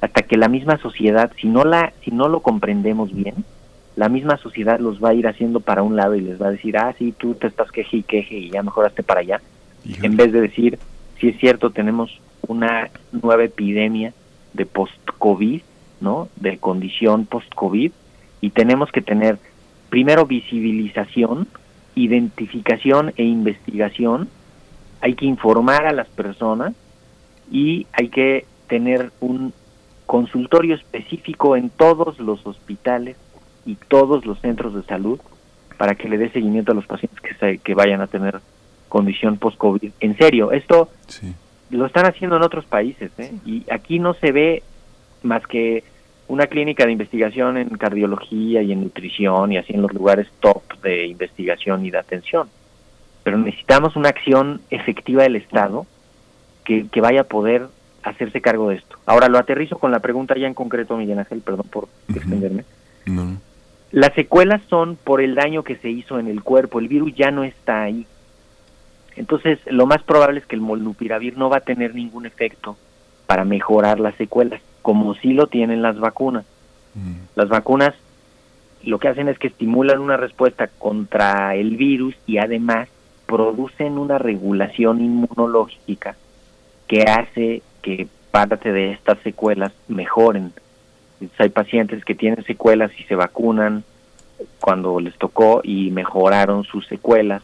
hasta 0.00 0.22
que 0.22 0.36
la 0.36 0.48
misma 0.48 0.78
sociedad, 0.78 1.30
si 1.40 1.48
no 1.48 1.64
la, 1.64 1.92
si 2.04 2.10
no 2.10 2.28
lo 2.28 2.40
comprendemos 2.40 3.14
bien, 3.14 3.44
la 3.96 4.08
misma 4.08 4.36
sociedad 4.38 4.78
los 4.78 5.02
va 5.02 5.10
a 5.10 5.14
ir 5.14 5.26
haciendo 5.26 5.60
para 5.60 5.82
un 5.82 5.96
lado 5.96 6.14
y 6.14 6.20
les 6.20 6.40
va 6.40 6.48
a 6.48 6.52
decir, 6.52 6.78
ah, 6.78 6.94
sí, 6.98 7.12
tú 7.16 7.34
te 7.34 7.48
estás 7.48 7.70
queje 7.70 7.98
y 7.98 8.02
queje 8.02 8.36
y 8.36 8.50
ya 8.50 8.62
mejoraste 8.62 9.02
para 9.02 9.20
allá, 9.20 9.40
en 10.02 10.16
vez 10.16 10.32
de 10.32 10.40
decir, 10.40 10.78
si 11.18 11.28
es 11.28 11.38
cierto, 11.38 11.70
tenemos 11.70 12.20
una 12.46 12.88
nueva 13.12 13.44
epidemia 13.44 14.14
de 14.54 14.66
post-COVID, 14.66 15.60
¿no? 16.00 16.28
De 16.36 16.58
condición 16.58 17.26
post-COVID, 17.26 17.92
y 18.40 18.50
tenemos 18.50 18.90
que 18.90 19.02
tener 19.02 19.38
primero 19.90 20.24
visibilización, 20.24 21.48
identificación 21.94 23.12
e 23.16 23.24
investigación, 23.24 24.28
hay 25.00 25.14
que 25.14 25.26
informar 25.26 25.86
a 25.86 25.92
las 25.92 26.08
personas 26.08 26.74
y 27.50 27.86
hay 27.92 28.08
que 28.08 28.46
tener 28.68 29.10
un 29.20 29.52
consultorio 30.10 30.74
específico 30.74 31.54
en 31.54 31.70
todos 31.70 32.18
los 32.18 32.44
hospitales 32.44 33.16
y 33.64 33.76
todos 33.76 34.26
los 34.26 34.40
centros 34.40 34.74
de 34.74 34.82
salud 34.82 35.20
para 35.78 35.94
que 35.94 36.08
le 36.08 36.18
dé 36.18 36.30
seguimiento 36.30 36.72
a 36.72 36.74
los 36.74 36.84
pacientes 36.84 37.20
que, 37.20 37.32
se, 37.34 37.58
que 37.58 37.74
vayan 37.74 38.00
a 38.00 38.08
tener 38.08 38.40
condición 38.88 39.36
post-COVID. 39.36 39.92
En 40.00 40.16
serio, 40.18 40.50
esto 40.50 40.88
lo 41.70 41.86
están 41.86 42.06
haciendo 42.06 42.34
en 42.34 42.42
otros 42.42 42.64
países 42.64 43.12
¿eh? 43.18 43.32
y 43.46 43.64
aquí 43.70 44.00
no 44.00 44.14
se 44.14 44.32
ve 44.32 44.64
más 45.22 45.46
que 45.46 45.84
una 46.26 46.48
clínica 46.48 46.86
de 46.86 46.90
investigación 46.90 47.56
en 47.56 47.68
cardiología 47.68 48.62
y 48.62 48.72
en 48.72 48.82
nutrición 48.82 49.52
y 49.52 49.58
así 49.58 49.74
en 49.74 49.82
los 49.82 49.94
lugares 49.94 50.26
top 50.40 50.60
de 50.82 51.06
investigación 51.06 51.86
y 51.86 51.92
de 51.92 51.98
atención. 51.98 52.48
Pero 53.22 53.38
necesitamos 53.38 53.94
una 53.94 54.08
acción 54.08 54.60
efectiva 54.70 55.22
del 55.22 55.36
Estado 55.36 55.86
que, 56.64 56.88
que 56.88 57.00
vaya 57.00 57.20
a 57.20 57.24
poder 57.28 57.68
hacerse 58.02 58.40
cargo 58.40 58.70
de 58.70 58.76
esto. 58.76 58.96
Ahora 59.06 59.28
lo 59.28 59.38
aterrizo 59.38 59.78
con 59.78 59.90
la 59.90 60.00
pregunta 60.00 60.34
ya 60.36 60.46
en 60.46 60.54
concreto, 60.54 60.96
Miguel 60.96 61.18
Ángel, 61.18 61.40
perdón 61.40 61.66
por 61.70 61.88
extenderme. 62.08 62.64
Las 63.92 64.14
secuelas 64.14 64.62
son 64.68 64.96
por 64.96 65.20
el 65.20 65.34
daño 65.34 65.64
que 65.64 65.76
se 65.76 65.90
hizo 65.90 66.18
en 66.18 66.28
el 66.28 66.42
cuerpo, 66.42 66.78
el 66.78 66.88
virus 66.88 67.14
ya 67.14 67.30
no 67.30 67.44
está 67.44 67.82
ahí. 67.82 68.06
Entonces, 69.16 69.58
lo 69.66 69.86
más 69.86 70.02
probable 70.02 70.40
es 70.40 70.46
que 70.46 70.54
el 70.54 70.62
molnupiravir 70.62 71.36
no 71.36 71.50
va 71.50 71.58
a 71.58 71.62
tener 71.62 71.94
ningún 71.94 72.26
efecto 72.26 72.76
para 73.26 73.44
mejorar 73.44 74.00
las 74.00 74.14
secuelas, 74.14 74.62
como 74.82 75.14
sí 75.14 75.32
lo 75.32 75.46
tienen 75.48 75.82
las 75.82 75.98
vacunas. 75.98 76.44
Las 77.34 77.48
vacunas 77.48 77.94
lo 78.82 78.98
que 78.98 79.08
hacen 79.08 79.28
es 79.28 79.38
que 79.38 79.48
estimulan 79.48 80.00
una 80.00 80.16
respuesta 80.16 80.68
contra 80.68 81.54
el 81.54 81.76
virus 81.76 82.14
y 82.26 82.38
además 82.38 82.88
producen 83.26 83.98
una 83.98 84.18
regulación 84.18 85.00
inmunológica 85.00 86.16
que 86.88 87.02
hace 87.02 87.62
que 87.82 88.08
parte 88.30 88.72
de 88.72 88.92
estas 88.92 89.18
secuelas 89.20 89.72
mejoren. 89.88 90.52
hay 91.38 91.48
pacientes 91.48 92.04
que 92.04 92.14
tienen 92.14 92.44
secuelas 92.44 92.90
y 92.98 93.02
se 93.04 93.14
vacunan 93.14 93.84
cuando 94.60 95.00
les 95.00 95.16
tocó 95.18 95.60
y 95.62 95.90
mejoraron 95.90 96.64
sus 96.64 96.86
secuelas 96.86 97.42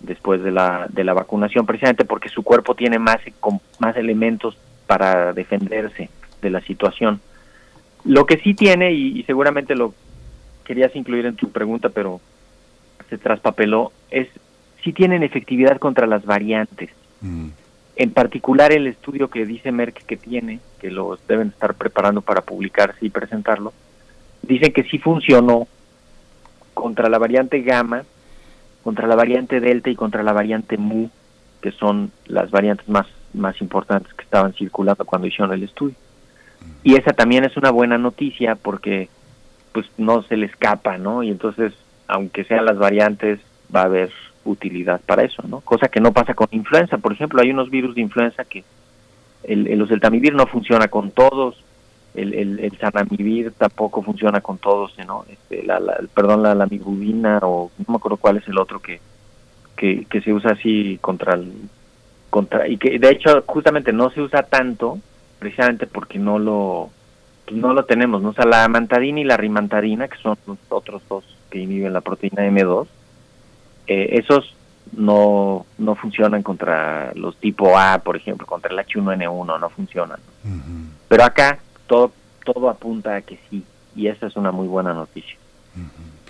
después 0.00 0.42
de 0.42 0.50
la, 0.50 0.86
de 0.88 1.04
la 1.04 1.14
vacunación, 1.14 1.66
precisamente 1.66 2.04
porque 2.04 2.28
su 2.28 2.42
cuerpo 2.42 2.74
tiene 2.74 2.98
más, 2.98 3.18
más 3.78 3.96
elementos 3.96 4.56
para 4.86 5.32
defenderse 5.32 6.10
de 6.40 6.50
la 6.50 6.60
situación. 6.60 7.20
Lo 8.04 8.26
que 8.26 8.38
sí 8.38 8.54
tiene, 8.54 8.92
y, 8.92 9.22
seguramente 9.22 9.76
lo 9.76 9.94
querías 10.64 10.94
incluir 10.96 11.26
en 11.26 11.36
tu 11.36 11.50
pregunta, 11.50 11.88
pero 11.88 12.20
se 13.08 13.18
traspapeló, 13.18 13.92
es 14.10 14.28
si 14.82 14.92
tienen 14.92 15.22
efectividad 15.22 15.78
contra 15.78 16.06
las 16.06 16.24
variantes. 16.24 16.90
Mm. 17.20 17.48
En 17.96 18.12
particular 18.12 18.72
el 18.72 18.86
estudio 18.86 19.28
que 19.28 19.44
dice 19.44 19.70
Merck 19.70 20.04
que 20.06 20.16
tiene, 20.16 20.60
que 20.80 20.90
los 20.90 21.24
deben 21.26 21.48
estar 21.48 21.74
preparando 21.74 22.22
para 22.22 22.40
publicarse 22.40 23.04
y 23.04 23.10
presentarlo, 23.10 23.72
dice 24.42 24.72
que 24.72 24.84
sí 24.84 24.98
funcionó 24.98 25.68
contra 26.74 27.08
la 27.08 27.18
variante 27.18 27.60
gamma, 27.60 28.04
contra 28.82 29.06
la 29.06 29.14
variante 29.14 29.60
delta 29.60 29.90
y 29.90 29.94
contra 29.94 30.22
la 30.22 30.32
variante 30.32 30.78
mu, 30.78 31.08
que 31.60 31.70
son 31.70 32.10
las 32.26 32.50
variantes 32.50 32.88
más, 32.88 33.06
más 33.34 33.60
importantes 33.60 34.12
que 34.14 34.24
estaban 34.24 34.54
circulando 34.54 35.04
cuando 35.04 35.28
hicieron 35.28 35.52
el 35.52 35.62
estudio. 35.62 35.94
Y 36.82 36.96
esa 36.96 37.12
también 37.12 37.44
es 37.44 37.56
una 37.56 37.70
buena 37.70 37.98
noticia 37.98 38.54
porque 38.56 39.08
pues 39.72 39.86
no 39.96 40.22
se 40.22 40.36
le 40.36 40.46
escapa, 40.46 40.98
¿no? 40.98 41.22
Y 41.22 41.30
entonces, 41.30 41.72
aunque 42.08 42.44
sean 42.44 42.64
las 42.64 42.78
variantes, 42.78 43.40
va 43.74 43.82
a 43.82 43.86
haber 43.86 44.10
utilidad 44.44 45.00
para 45.06 45.22
eso, 45.22 45.42
¿no? 45.46 45.60
Cosa 45.60 45.88
que 45.88 46.00
no 46.00 46.12
pasa 46.12 46.34
con 46.34 46.48
influenza. 46.50 46.98
Por 46.98 47.12
ejemplo, 47.12 47.40
hay 47.40 47.50
unos 47.50 47.70
virus 47.70 47.94
de 47.94 48.00
influenza 48.00 48.44
que 48.44 48.64
el, 49.44 49.66
el 49.66 49.82
oseltamivir 49.82 50.34
no 50.34 50.46
funciona 50.46 50.88
con 50.88 51.10
todos, 51.10 51.62
el, 52.14 52.34
el, 52.34 52.60
el 52.60 53.52
tampoco 53.56 54.02
funciona 54.02 54.40
con 54.40 54.58
todos, 54.58 54.92
¿no? 55.06 55.24
Este, 55.28 55.62
la, 55.64 55.80
la, 55.80 55.98
perdón, 56.14 56.42
la 56.42 56.54
lamivudina 56.54 57.38
o 57.42 57.70
no 57.78 57.84
me 57.88 57.96
acuerdo 57.96 58.18
cuál 58.18 58.36
es 58.36 58.48
el 58.48 58.58
otro 58.58 58.80
que, 58.80 59.00
que, 59.76 60.04
que 60.04 60.20
se 60.20 60.32
usa 60.32 60.52
así 60.52 60.98
contra 61.00 61.34
el 61.34 61.52
contra 62.28 62.66
y 62.66 62.78
que 62.78 62.98
de 62.98 63.10
hecho 63.10 63.42
justamente 63.46 63.92
no 63.92 64.10
se 64.10 64.22
usa 64.22 64.42
tanto 64.42 64.98
precisamente 65.38 65.86
porque 65.86 66.18
no 66.18 66.38
lo 66.38 66.90
pues 67.44 67.56
no 67.56 67.74
lo 67.74 67.84
tenemos, 67.84 68.22
¿no? 68.22 68.30
O 68.30 68.32
sea, 68.32 68.44
la 68.44 68.64
amantadina 68.64 69.20
y 69.20 69.24
la 69.24 69.36
rimantadina, 69.36 70.08
que 70.08 70.16
son 70.18 70.36
los 70.46 70.58
otros 70.68 71.02
dos 71.08 71.24
que 71.50 71.58
inhiben 71.58 71.92
la 71.92 72.00
proteína 72.00 72.46
M2, 72.46 72.86
eh, 73.86 74.08
esos 74.12 74.54
no, 74.92 75.66
no 75.78 75.94
funcionan 75.94 76.42
contra 76.42 77.12
los 77.14 77.36
tipo 77.36 77.76
A, 77.78 77.98
por 77.98 78.16
ejemplo, 78.16 78.46
contra 78.46 78.72
el 78.72 78.78
H1N1, 78.78 79.60
no 79.60 79.70
funcionan. 79.70 80.18
Pero 81.08 81.24
acá 81.24 81.58
todo, 81.86 82.12
todo 82.44 82.68
apunta 82.68 83.16
a 83.16 83.22
que 83.22 83.38
sí, 83.48 83.64
y 83.94 84.08
esa 84.08 84.26
es 84.26 84.36
una 84.36 84.52
muy 84.52 84.68
buena 84.68 84.92
noticia. 84.92 85.36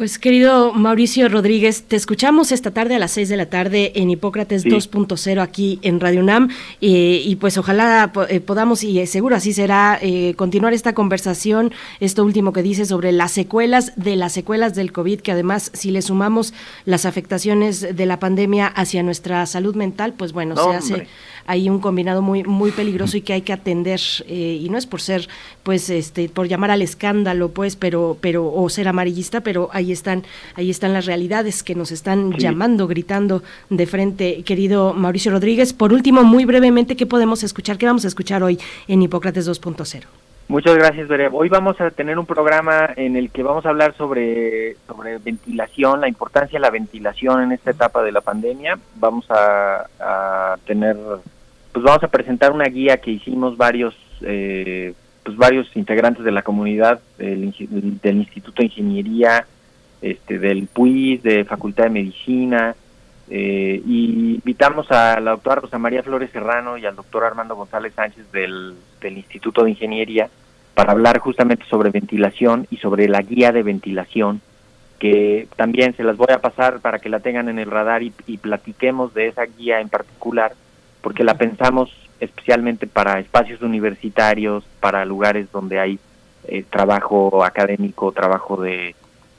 Pues 0.03 0.19
querido 0.19 0.73
Mauricio 0.73 1.29
Rodríguez, 1.29 1.85
te 1.85 1.95
escuchamos 1.95 2.51
esta 2.51 2.73
tarde 2.73 2.97
a 2.97 2.99
las 2.99 3.13
6 3.13 3.29
de 3.29 3.37
la 3.37 3.47
tarde 3.47 3.93
en 3.95 4.11
Hipócrates 4.11 4.67
2.0 4.67 5.41
aquí 5.41 5.79
en 5.83 6.01
Radio 6.01 6.23
UNAM 6.23 6.49
y 6.81 7.37
pues 7.37 7.57
ojalá 7.57 8.11
eh, 8.29 8.41
podamos, 8.41 8.83
y 8.83 9.07
seguro 9.07 9.37
así 9.37 9.53
será, 9.53 10.01
eh, 10.03 10.35
continuar 10.35 10.73
esta 10.73 10.93
conversación, 10.93 11.73
esto 12.01 12.25
último 12.25 12.53
que 12.53 12.65
dice 12.65 12.85
sobre 12.85 13.13
las 13.13 13.31
secuelas 13.31 13.93
de 13.95 14.17
las 14.17 14.33
secuelas 14.33 14.75
del 14.75 14.91
COVID, 14.91 15.21
que 15.21 15.31
además 15.31 15.71
si 15.73 15.93
le 15.93 16.03
sumamos 16.03 16.53
las 16.85 17.07
afectaciones 17.07 17.95
de 17.95 18.05
la 18.05 18.19
pandemia 18.19 18.67
hacia 18.67 19.05
nuestra 19.05 19.47
salud 19.47 19.77
mental, 19.77 20.15
pues 20.15 20.33
bueno, 20.33 20.57
se 20.57 20.77
hace 20.77 21.07
hay 21.47 21.69
un 21.69 21.81
combinado 21.81 22.23
muy 22.23 22.45
muy 22.45 22.71
peligroso 22.71 23.17
y 23.17 23.23
que 23.23 23.33
hay 23.33 23.43
que 23.43 23.53
atender 23.53 24.01
eh, 24.27 24.59
y 24.61 24.69
no 24.69 24.79
es 24.79 24.87
por 24.87 25.01
ser 25.01 25.29
pues 25.63 25.91
este 25.91 26.29
por 26.29 26.49
llamar 26.49 26.71
al 26.71 26.83
escándalo 26.83 27.51
pues 27.51 27.77
pero 27.77 28.17
pero 28.21 28.53
o 28.53 28.69
ser 28.69 28.89
amarillista 28.89 29.41
pero 29.41 29.69
ahí 29.73 29.93
están 29.93 30.23
ahí 30.55 30.71
están 30.71 30.93
las 30.93 31.07
realidades 31.07 31.63
que 31.63 31.75
nos 31.75 31.93
están 31.93 32.33
llamando 32.33 32.87
gritando 32.87 33.43
de 33.71 33.87
frente 33.87 34.43
querido 34.43 34.95
Mauricio 34.95 35.33
Rodríguez 35.33 35.73
por 35.73 35.93
último 35.93 36.25
muy 36.25 36.45
brevemente 36.45 36.97
qué 36.97 37.07
podemos 37.07 37.43
escuchar 37.43 37.79
qué 37.79 37.87
vamos 37.87 38.05
a 38.05 38.09
escuchar 38.09 38.43
hoy 38.43 38.59
en 38.89 39.03
Hipócrates 39.03 39.49
2.0 39.49 40.05
Muchas 40.53 40.77
gracias, 40.77 41.09
Bere. 41.09 41.31
Hoy 41.33 41.49
vamos 41.49 41.81
a 41.81 41.91
tener 41.91 42.19
un 42.19 42.27
programa 42.27 42.91
en 42.97 43.17
el 43.17 43.31
que 43.31 43.43
vamos 43.43 43.65
a 43.65 43.71
hablar 43.71 43.95
sobre, 43.97 44.77
sobre 44.87 45.17
ventilación, 45.17 46.01
la 46.01 46.09
importancia 46.09 46.59
de 46.59 46.61
la 46.61 46.69
ventilación 46.69 47.43
en 47.43 47.53
esta 47.53 47.71
etapa 47.71 48.03
de 48.03 48.13
la 48.13 48.21
pandemia. 48.21 48.79
Vamos 48.97 49.25
a, 49.31 49.87
a 49.99 50.57
tener, 50.67 50.97
pues 51.73 51.85
vamos 51.85 52.03
a 52.03 52.09
presentar 52.09 52.53
una 52.53 52.67
guía 52.67 52.99
que 52.99 53.11
hicimos 53.11 53.57
varios, 53.57 53.95
eh, 54.21 54.95
pues 55.25 55.37
varios 55.37 55.75
integrantes 55.75 56.25
de 56.25 56.33
la 56.33 56.43
comunidad 56.43 57.01
del, 57.19 57.55
del 58.03 58.17
Instituto 58.17 58.63
de 58.63 58.67
Ingeniería, 58.67 59.47
este, 60.03 60.39
del 60.39 60.67
PUIS, 60.67 61.23
de 61.23 61.45
Facultad 61.45 61.85
de 61.85 61.91
Medicina, 61.91 62.75
eh, 63.31 63.81
y 63.87 64.35
invitamos 64.35 64.91
a 64.91 65.19
la 65.21 65.31
doctora 65.31 65.63
Rosa 65.63 65.79
María 65.79 66.03
Flores 66.03 66.31
Serrano 66.31 66.77
y 66.77 66.85
al 66.85 66.97
doctor 66.97 67.25
Armando 67.25 67.57
González 67.57 67.95
Sánchez 67.95 68.31
del, 68.33 68.75
Instituto 69.03 69.65
de 69.65 69.71
Ingeniería 69.71 70.29
para 70.75 70.93
hablar 70.93 71.19
justamente 71.19 71.65
sobre 71.65 71.91
ventilación 71.91 72.67
y 72.71 72.77
sobre 72.77 73.09
la 73.09 73.23
guía 73.23 73.53
de 73.53 73.63
ventilación, 73.63 74.41
que 74.99 75.49
también 75.57 75.97
se 75.97 76.05
las 76.05 76.17
voy 76.17 76.33
a 76.33 76.41
pasar 76.41 76.81
para 76.81 76.99
que 76.99 77.09
la 77.09 77.21
tengan 77.21 77.49
en 77.49 77.59
el 77.59 77.71
radar 77.71 78.03
y 78.03 78.11
platiquemos 78.39 79.15
de 79.15 79.29
esa 79.29 79.45
guía 79.45 79.81
en 79.81 79.89
particular, 79.89 80.53
porque 81.03 81.25
la 81.25 81.35
pensamos 81.35 81.91
especialmente 82.21 82.87
para 82.87 83.19
espacios 83.19 83.61
universitarios, 83.63 84.65
para 84.81 85.05
lugares 85.05 85.51
donde 85.53 85.81
hay 85.81 85.99
eh, 86.47 86.65
trabajo 86.69 87.45
académico, 87.45 88.13
trabajo 88.13 88.61
de 88.63 88.95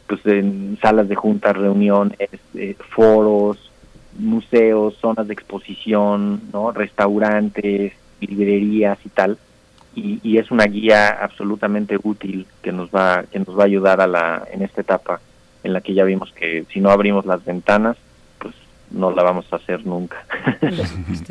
pues 0.07 0.25
en 0.25 0.77
salas 0.81 1.07
de 1.07 1.15
juntas, 1.15 1.55
reuniones, 1.55 2.17
eh, 2.55 2.75
foros, 2.89 3.71
museos, 4.19 4.95
zonas 4.99 5.27
de 5.27 5.33
exposición, 5.33 6.41
¿no? 6.51 6.71
restaurantes, 6.71 7.93
librerías 8.19 8.99
y 9.05 9.09
tal. 9.09 9.37
Y, 9.95 10.19
y 10.21 10.37
es 10.37 10.51
una 10.51 10.65
guía 10.65 11.09
absolutamente 11.09 11.97
útil 12.03 12.45
que 12.61 12.71
nos 12.71 12.89
va 12.89 13.23
que 13.31 13.39
nos 13.39 13.57
va 13.57 13.63
a 13.63 13.67
ayudar 13.67 14.01
a 14.01 14.07
la 14.07 14.43
en 14.51 14.61
esta 14.61 14.81
etapa 14.81 15.21
en 15.63 15.71
la 15.71 15.81
que 15.81 15.93
ya 15.93 16.03
vimos 16.03 16.33
que 16.33 16.65
si 16.73 16.81
no 16.81 16.89
abrimos 16.89 17.25
las 17.25 17.45
ventanas 17.45 17.95
no 18.93 19.11
la 19.11 19.23
vamos 19.23 19.45
a 19.51 19.57
hacer 19.57 19.85
nunca. 19.85 20.25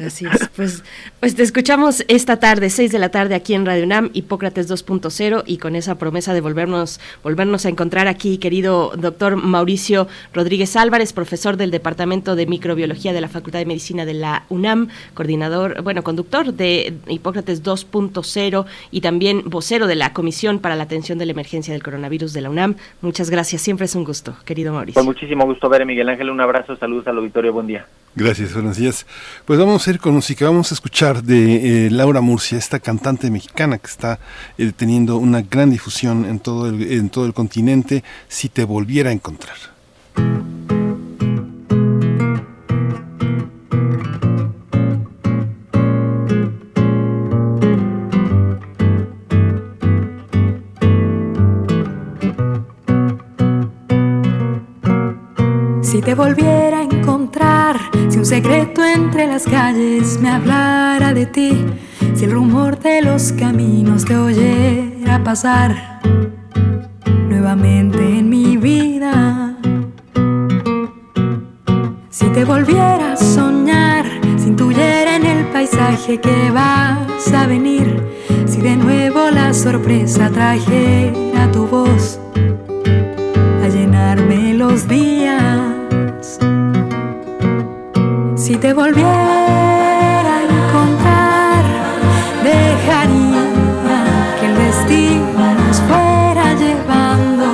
Así 0.04 0.26
es. 0.26 0.48
Pues, 0.56 0.84
pues 1.20 1.34
te 1.34 1.42
escuchamos 1.42 2.04
esta 2.08 2.38
tarde, 2.38 2.70
6 2.70 2.92
de 2.92 2.98
la 2.98 3.10
tarde 3.10 3.34
aquí 3.34 3.54
en 3.54 3.64
Radio 3.64 3.84
UNAM, 3.84 4.10
Hipócrates 4.12 4.70
2.0 4.70 5.44
y 5.46 5.58
con 5.58 5.76
esa 5.76 5.96
promesa 5.96 6.34
de 6.34 6.40
volvernos, 6.40 7.00
volvernos 7.22 7.64
a 7.64 7.68
encontrar 7.68 8.08
aquí, 8.08 8.38
querido 8.38 8.92
doctor 8.96 9.36
Mauricio 9.36 10.08
Rodríguez 10.32 10.76
Álvarez, 10.76 11.12
profesor 11.12 11.56
del 11.56 11.70
Departamento 11.70 12.36
de 12.36 12.46
Microbiología 12.46 13.12
de 13.12 13.20
la 13.20 13.28
Facultad 13.28 13.60
de 13.60 13.66
Medicina 13.66 14.04
de 14.04 14.14
la 14.14 14.44
UNAM, 14.48 14.88
coordinador, 15.14 15.82
bueno, 15.82 16.02
conductor 16.02 16.52
de 16.52 16.94
Hipócrates 17.08 17.62
2.0 17.62 18.66
y 18.90 19.00
también 19.00 19.42
vocero 19.46 19.86
de 19.86 19.94
la 19.94 20.12
Comisión 20.12 20.58
para 20.58 20.76
la 20.76 20.84
Atención 20.84 21.18
de 21.18 21.26
la 21.26 21.32
Emergencia 21.32 21.72
del 21.72 21.82
Coronavirus 21.82 22.32
de 22.32 22.40
la 22.40 22.50
UNAM. 22.50 22.76
Muchas 23.00 23.30
gracias, 23.30 23.62
siempre 23.62 23.86
es 23.86 23.94
un 23.94 24.04
gusto, 24.04 24.36
querido 24.44 24.72
Mauricio. 24.72 24.98
Con 24.98 25.06
muchísimo 25.06 25.44
gusto 25.44 25.68
ver 25.68 25.86
Miguel 25.86 26.08
Ángel, 26.08 26.30
un 26.30 26.40
abrazo, 26.40 26.76
saludos 26.76 27.06
al 27.06 27.18
auditorio, 27.18 27.51
buen 27.52 27.66
día. 27.66 27.86
Gracias, 28.14 28.52
buenos 28.52 28.76
días. 28.76 29.06
Pues 29.46 29.58
vamos 29.58 29.86
a 29.86 29.90
ir 29.90 29.98
con 29.98 30.12
música, 30.12 30.44
vamos 30.44 30.70
a 30.70 30.74
escuchar 30.74 31.22
de 31.22 31.86
eh, 31.86 31.90
Laura 31.90 32.20
Murcia, 32.20 32.58
esta 32.58 32.78
cantante 32.78 33.30
mexicana 33.30 33.78
que 33.78 33.86
está 33.86 34.18
eh, 34.58 34.72
teniendo 34.76 35.16
una 35.16 35.40
gran 35.40 35.70
difusión 35.70 36.26
en 36.26 36.38
todo, 36.38 36.68
el, 36.68 36.92
en 36.92 37.08
todo 37.08 37.24
el 37.24 37.32
continente, 37.32 38.04
si 38.28 38.50
te 38.50 38.64
volviera 38.64 39.08
a 39.08 39.12
encontrar. 39.14 39.56
Si 55.82 56.00
te 56.00 56.14
volviera 56.14 56.78
a 56.78 56.82
encontrar, 56.82 57.01
si 58.10 58.18
un 58.18 58.26
secreto 58.26 58.84
entre 58.84 59.26
las 59.26 59.44
calles 59.44 60.18
me 60.20 60.28
hablara 60.28 61.14
de 61.14 61.24
ti, 61.24 61.64
si 62.14 62.24
el 62.26 62.32
rumor 62.32 62.78
de 62.78 63.00
los 63.00 63.32
caminos 63.32 64.04
te 64.04 64.16
oyera 64.16 65.24
pasar 65.24 66.00
nuevamente 67.28 68.18
en 68.18 68.28
mi 68.28 68.58
vida, 68.58 69.56
si 72.10 72.26
te 72.28 72.44
volviera 72.44 73.14
a 73.14 73.16
soñar, 73.16 74.04
si 74.36 74.48
intuyera 74.48 75.16
en 75.16 75.24
el 75.24 75.46
paisaje 75.46 76.20
que 76.20 76.50
vas 76.50 77.32
a 77.32 77.46
venir, 77.46 78.02
si 78.44 78.60
de 78.60 78.76
nuevo 78.76 79.30
la 79.30 79.54
sorpresa 79.54 80.28
trajera 80.28 81.50
tu 81.50 81.66
voz 81.66 82.20
a 83.64 83.68
llenarme 83.68 84.52
los 84.52 84.86
días. 84.86 85.61
Si 88.52 88.58
te 88.58 88.74
volviera 88.74 90.30
a 90.36 90.42
encontrar, 90.42 91.64
dejaría 92.44 93.44
que 94.38 94.46
el 94.46 94.54
destino 94.56 95.54
nos 95.54 95.80
fuera 95.80 96.52
llevando 96.52 97.46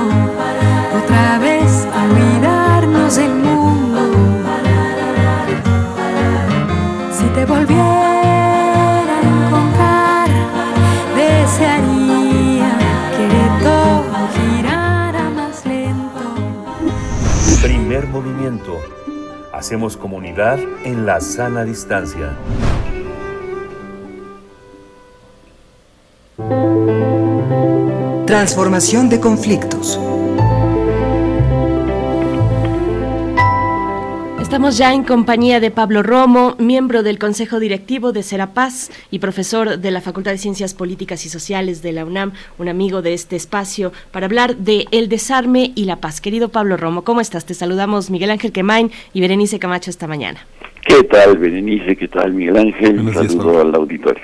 otra 1.01 1.39
vez 1.39 1.87
a 1.95 2.03
olvidarnos 2.03 3.15
del 3.15 3.33
mundo. 3.33 4.01
Si 7.17 7.25
te 7.27 7.45
volviera 7.45 9.15
a 9.15 9.45
encontrar, 9.45 10.29
desearía 11.15 12.71
que 13.15 13.63
todo 13.63 14.27
girara 14.35 15.29
más 15.29 15.65
lento. 15.65 16.25
Primer 17.61 18.05
movimiento. 18.07 18.98
Hacemos 19.59 19.97
comunidad 19.97 20.57
en 20.85 21.05
la 21.05 21.19
sana 21.19 21.65
distancia. 21.65 22.33
Transformación 28.25 29.09
de 29.09 29.19
conflictos. 29.19 29.99
Estamos 34.49 34.79
ya 34.79 34.95
en 34.95 35.03
compañía 35.03 35.59
de 35.59 35.69
Pablo 35.69 36.01
Romo, 36.01 36.55
miembro 36.57 37.03
del 37.03 37.19
Consejo 37.19 37.59
Directivo 37.59 38.13
de 38.13 38.23
Serapaz 38.23 38.89
y 39.11 39.19
profesor 39.19 39.77
de 39.77 39.91
la 39.91 40.01
Facultad 40.01 40.31
de 40.31 40.39
Ciencias 40.39 40.73
Políticas 40.73 41.23
y 41.27 41.29
Sociales 41.29 41.83
de 41.83 41.91
la 41.91 42.03
UNAM, 42.03 42.31
un 42.57 42.67
amigo 42.67 43.03
de 43.03 43.13
este 43.13 43.35
espacio, 43.35 43.93
para 44.09 44.25
hablar 44.25 44.55
de 44.55 44.85
el 44.89 45.07
desarme 45.07 45.71
y 45.75 45.85
la 45.85 45.97
paz. 45.97 46.19
Querido 46.19 46.49
Pablo 46.49 46.77
Romo, 46.77 47.03
¿cómo 47.03 47.21
estás? 47.21 47.45
Te 47.45 47.53
saludamos 47.53 48.09
Miguel 48.09 48.31
Ángel 48.31 48.51
Quemain 48.51 48.89
y 49.13 49.21
Berenice 49.21 49.59
Camacho 49.59 49.91
esta 49.91 50.07
mañana. 50.07 50.39
¿Qué 50.83 51.03
tal, 51.03 51.37
Berenice? 51.37 51.95
¿Qué 51.95 52.07
tal, 52.07 52.33
Miguel 52.33 52.57
Ángel? 52.57 53.05
Días, 53.05 53.31
Saludo 53.31 53.61
al 53.61 53.75
auditorio. 53.75 54.23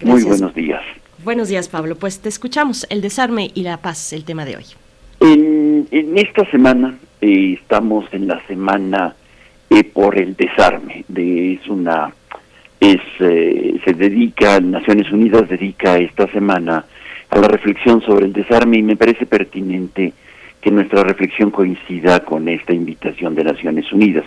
Muy 0.00 0.22
Gracias. 0.22 0.26
buenos 0.26 0.54
días. 0.54 0.82
Buenos 1.22 1.48
días, 1.50 1.68
Pablo. 1.68 1.96
Pues 1.96 2.20
te 2.20 2.30
escuchamos, 2.30 2.86
el 2.88 3.02
desarme 3.02 3.50
y 3.52 3.62
la 3.64 3.76
paz, 3.76 4.14
el 4.14 4.24
tema 4.24 4.46
de 4.46 4.56
hoy. 4.56 4.64
En, 5.20 5.86
en 5.90 6.16
esta 6.16 6.50
semana 6.50 6.98
eh, 7.20 7.58
estamos 7.60 8.06
en 8.12 8.26
la 8.26 8.40
semana 8.46 9.16
eh, 9.70 9.84
por 9.84 10.18
el 10.18 10.36
desarme. 10.36 11.04
De, 11.08 11.54
es 11.54 11.66
una 11.68 12.12
es 12.80 13.00
eh, 13.20 13.78
se 13.84 13.92
dedica 13.92 14.58
Naciones 14.60 15.10
Unidas 15.12 15.48
dedica 15.48 15.98
esta 15.98 16.26
semana 16.28 16.84
a 17.28 17.38
la 17.38 17.46
reflexión 17.46 18.00
sobre 18.00 18.26
el 18.26 18.32
desarme 18.32 18.78
y 18.78 18.82
me 18.82 18.96
parece 18.96 19.26
pertinente 19.26 20.12
que 20.60 20.70
nuestra 20.70 21.04
reflexión 21.04 21.50
coincida 21.50 22.20
con 22.20 22.48
esta 22.48 22.72
invitación 22.72 23.34
de 23.34 23.44
Naciones 23.44 23.92
Unidas. 23.92 24.24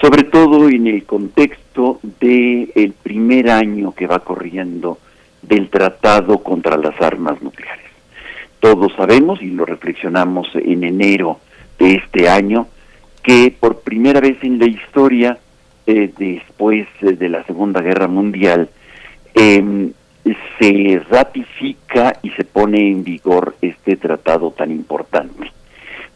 sobre 0.00 0.24
todo 0.24 0.68
en 0.68 0.86
el 0.86 1.04
contexto 1.04 2.00
del 2.20 2.70
el 2.74 2.92
primer 2.92 3.50
año 3.50 3.94
que 3.94 4.06
va 4.06 4.18
corriendo 4.18 4.98
del 5.40 5.68
Tratado 5.70 6.38
contra 6.38 6.76
las 6.76 7.00
Armas 7.00 7.40
Nucleares. 7.40 7.90
Todos 8.60 8.92
sabemos, 8.94 9.40
y 9.42 9.46
lo 9.46 9.64
reflexionamos 9.64 10.48
en 10.54 10.84
enero 10.84 11.40
de 11.78 11.94
este 11.94 12.28
año, 12.28 12.68
que 13.26 13.52
por 13.58 13.80
primera 13.80 14.20
vez 14.20 14.38
en 14.42 14.60
la 14.60 14.66
historia, 14.66 15.36
eh, 15.86 16.12
después 16.16 16.86
de 17.00 17.28
la 17.28 17.42
Segunda 17.44 17.80
Guerra 17.80 18.06
Mundial, 18.06 18.70
eh, 19.34 19.90
se 20.58 21.02
ratifica 21.10 22.18
y 22.22 22.30
se 22.30 22.44
pone 22.44 22.88
en 22.88 23.04
vigor 23.04 23.56
este 23.60 23.96
tratado 23.96 24.52
tan 24.52 24.70
importante. 24.70 25.50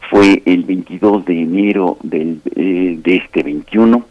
Fue 0.09 0.43
el 0.45 0.63
22 0.63 1.25
de 1.25 1.41
enero 1.41 1.99
del, 2.03 2.41
eh, 2.57 2.97
de 3.03 3.17
este 3.17 3.43
21 3.43 4.05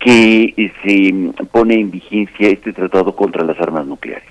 que 0.00 0.54
eh, 0.56 0.72
se 0.82 1.46
pone 1.46 1.74
en 1.74 1.90
vigencia 1.90 2.48
este 2.48 2.72
tratado 2.72 3.14
contra 3.14 3.44
las 3.44 3.60
armas 3.60 3.86
nucleares. 3.86 4.28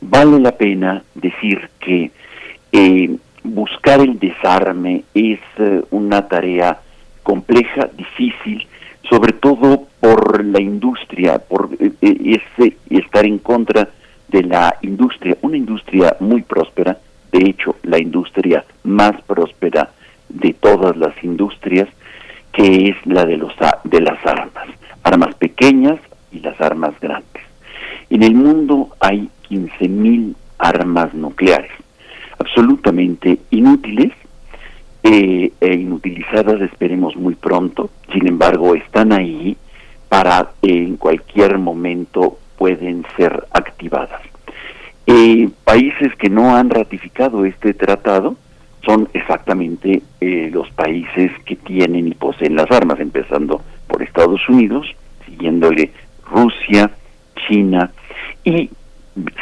Vale 0.00 0.38
la 0.40 0.52
pena 0.52 1.02
decir 1.14 1.70
que 1.80 2.10
eh, 2.72 3.16
buscar 3.42 4.00
el 4.00 4.18
desarme 4.18 5.04
es 5.14 5.40
eh, 5.58 5.82
una 5.90 6.28
tarea 6.28 6.80
compleja, 7.28 7.90
difícil, 7.94 8.66
sobre 9.10 9.34
todo 9.34 9.86
por 10.00 10.42
la 10.42 10.62
industria, 10.62 11.38
por 11.38 11.68
eh, 11.78 11.92
ese 12.00 12.78
estar 12.88 13.26
en 13.26 13.36
contra 13.36 13.90
de 14.28 14.44
la 14.44 14.74
industria, 14.80 15.36
una 15.42 15.58
industria 15.58 16.16
muy 16.20 16.40
próspera, 16.40 16.96
de 17.30 17.50
hecho 17.50 17.76
la 17.82 17.98
industria 17.98 18.64
más 18.84 19.20
próspera 19.26 19.90
de 20.30 20.54
todas 20.54 20.96
las 20.96 21.12
industrias, 21.22 21.88
que 22.50 22.88
es 22.88 22.96
la 23.04 23.26
de, 23.26 23.36
los, 23.36 23.52
de 23.84 24.00
las 24.00 24.24
armas, 24.24 24.68
armas 25.02 25.34
pequeñas 25.34 25.98
y 26.32 26.40
las 26.40 26.58
armas 26.62 26.98
grandes. 26.98 27.42
En 28.08 28.22
el 28.22 28.32
mundo 28.32 28.96
hay 29.00 29.28
15.000 29.50 30.34
armas 30.56 31.12
nucleares, 31.12 31.72
absolutamente 32.38 33.38
inútiles 33.50 34.14
eh, 35.02 35.52
e 35.60 35.74
inutilizadas, 35.74 36.60
esperemos 36.60 37.16
muy 37.16 37.34
pronto, 37.34 37.90
sin 38.12 38.26
embargo 38.26 38.74
están 38.74 39.12
ahí 39.12 39.56
para 40.08 40.50
en 40.62 40.96
cualquier 40.96 41.58
momento 41.58 42.38
pueden 42.56 43.04
ser 43.16 43.46
activadas. 43.52 44.20
Eh, 45.06 45.48
países 45.64 46.14
que 46.16 46.28
no 46.28 46.56
han 46.56 46.68
ratificado 46.68 47.44
este 47.44 47.72
tratado 47.72 48.36
son 48.84 49.08
exactamente 49.12 50.02
eh, 50.20 50.50
los 50.52 50.70
países 50.70 51.30
que 51.44 51.56
tienen 51.56 52.08
y 52.08 52.14
poseen 52.14 52.56
las 52.56 52.70
armas, 52.70 53.00
empezando 53.00 53.62
por 53.86 54.02
Estados 54.02 54.46
Unidos, 54.48 54.86
siguiéndole 55.24 55.92
Rusia, 56.30 56.90
China 57.46 57.90
y 58.44 58.70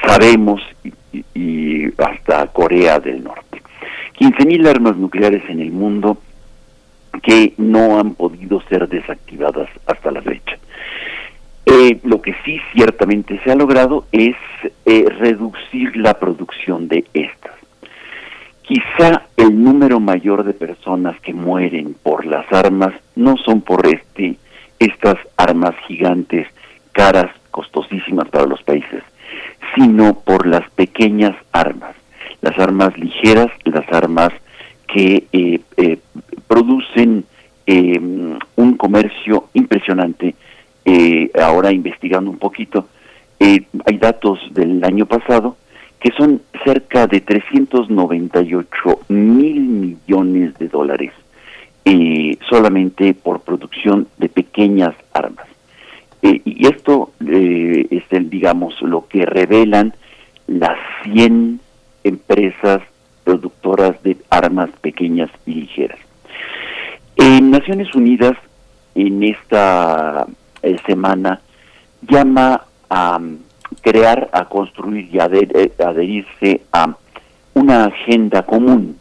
sabemos 0.06 0.60
y, 1.34 1.86
hasta 1.98 2.46
Corea 2.48 2.98
del 2.98 3.24
Norte. 3.24 3.45
15.000 4.18 4.66
armas 4.66 4.96
nucleares 4.96 5.42
en 5.48 5.60
el 5.60 5.72
mundo 5.72 6.18
que 7.22 7.54
no 7.56 7.98
han 7.98 8.14
podido 8.14 8.60
ser 8.68 8.88
desactivadas 8.88 9.68
hasta 9.86 10.10
la 10.10 10.22
fecha. 10.22 10.58
Eh, 11.66 11.98
lo 12.04 12.22
que 12.22 12.34
sí 12.44 12.60
ciertamente 12.72 13.40
se 13.42 13.50
ha 13.50 13.56
logrado 13.56 14.06
es 14.12 14.36
eh, 14.84 15.04
reducir 15.18 15.96
la 15.96 16.14
producción 16.14 16.88
de 16.88 17.04
estas. 17.12 17.54
Quizá 18.62 19.22
el 19.36 19.62
número 19.62 20.00
mayor 20.00 20.44
de 20.44 20.52
personas 20.52 21.20
que 21.20 21.34
mueren 21.34 21.94
por 22.02 22.24
las 22.26 22.50
armas 22.52 22.94
no 23.14 23.36
son 23.36 23.60
por 23.60 23.86
este 23.86 24.36
estas 24.78 25.16
armas 25.36 25.74
gigantes, 25.86 26.46
caras, 26.92 27.30
costosísimas 27.50 28.28
para 28.28 28.46
los 28.46 28.62
países, 28.62 29.02
sino 29.74 30.20
por 30.20 30.46
las 30.46 30.68
pequeñas 30.70 31.34
armas, 31.52 31.96
las 32.46 32.58
armas 32.60 32.96
ligeras, 32.96 33.50
las 33.64 33.92
armas 33.92 34.30
que 34.86 35.24
eh, 35.32 35.60
eh, 35.76 35.98
producen 36.46 37.24
eh, 37.66 37.98
un 37.98 38.76
comercio 38.76 39.48
impresionante. 39.54 40.34
ahora 41.42 41.72
investigando 41.72 42.30
un 42.30 42.38
poquito, 42.38 42.86
hay 43.40 43.98
datos 43.98 44.38
del 44.54 44.84
año 44.84 45.04
pasado 45.06 45.56
que 45.98 46.12
son 46.12 46.40
cerca 46.64 47.08
de 47.08 47.20
398 47.20 49.00
mil 49.08 49.60
millones 49.84 50.56
de 50.58 50.68
dólares 50.68 51.12
solamente 52.48 53.14
por 53.14 53.40
producción 53.40 54.06
de 54.18 54.28
pequeñas 54.28 54.94
armas. 55.12 55.46
Y 56.22 56.66
esto 56.66 57.10
es, 57.20 58.04
el, 58.10 58.30
digamos, 58.30 58.80
lo 58.82 59.06
que 59.08 59.26
revelan 59.26 59.92
las 60.46 60.78
100 61.04 61.60
empresas 62.06 62.82
productoras 63.24 64.02
de 64.02 64.16
armas 64.30 64.70
pequeñas 64.80 65.30
y 65.46 65.54
ligeras. 65.54 65.98
En 67.16 67.50
Naciones 67.50 67.94
Unidas, 67.94 68.36
en 68.94 69.22
esta 69.22 70.26
eh, 70.62 70.76
semana, 70.86 71.40
llama 72.02 72.62
a 72.88 73.18
mm, 73.18 73.38
crear, 73.80 74.28
a 74.32 74.44
construir 74.44 75.08
y 75.12 75.18
adherirse 75.18 76.62
a 76.72 76.96
una 77.54 77.86
agenda 77.86 78.42
común 78.42 78.98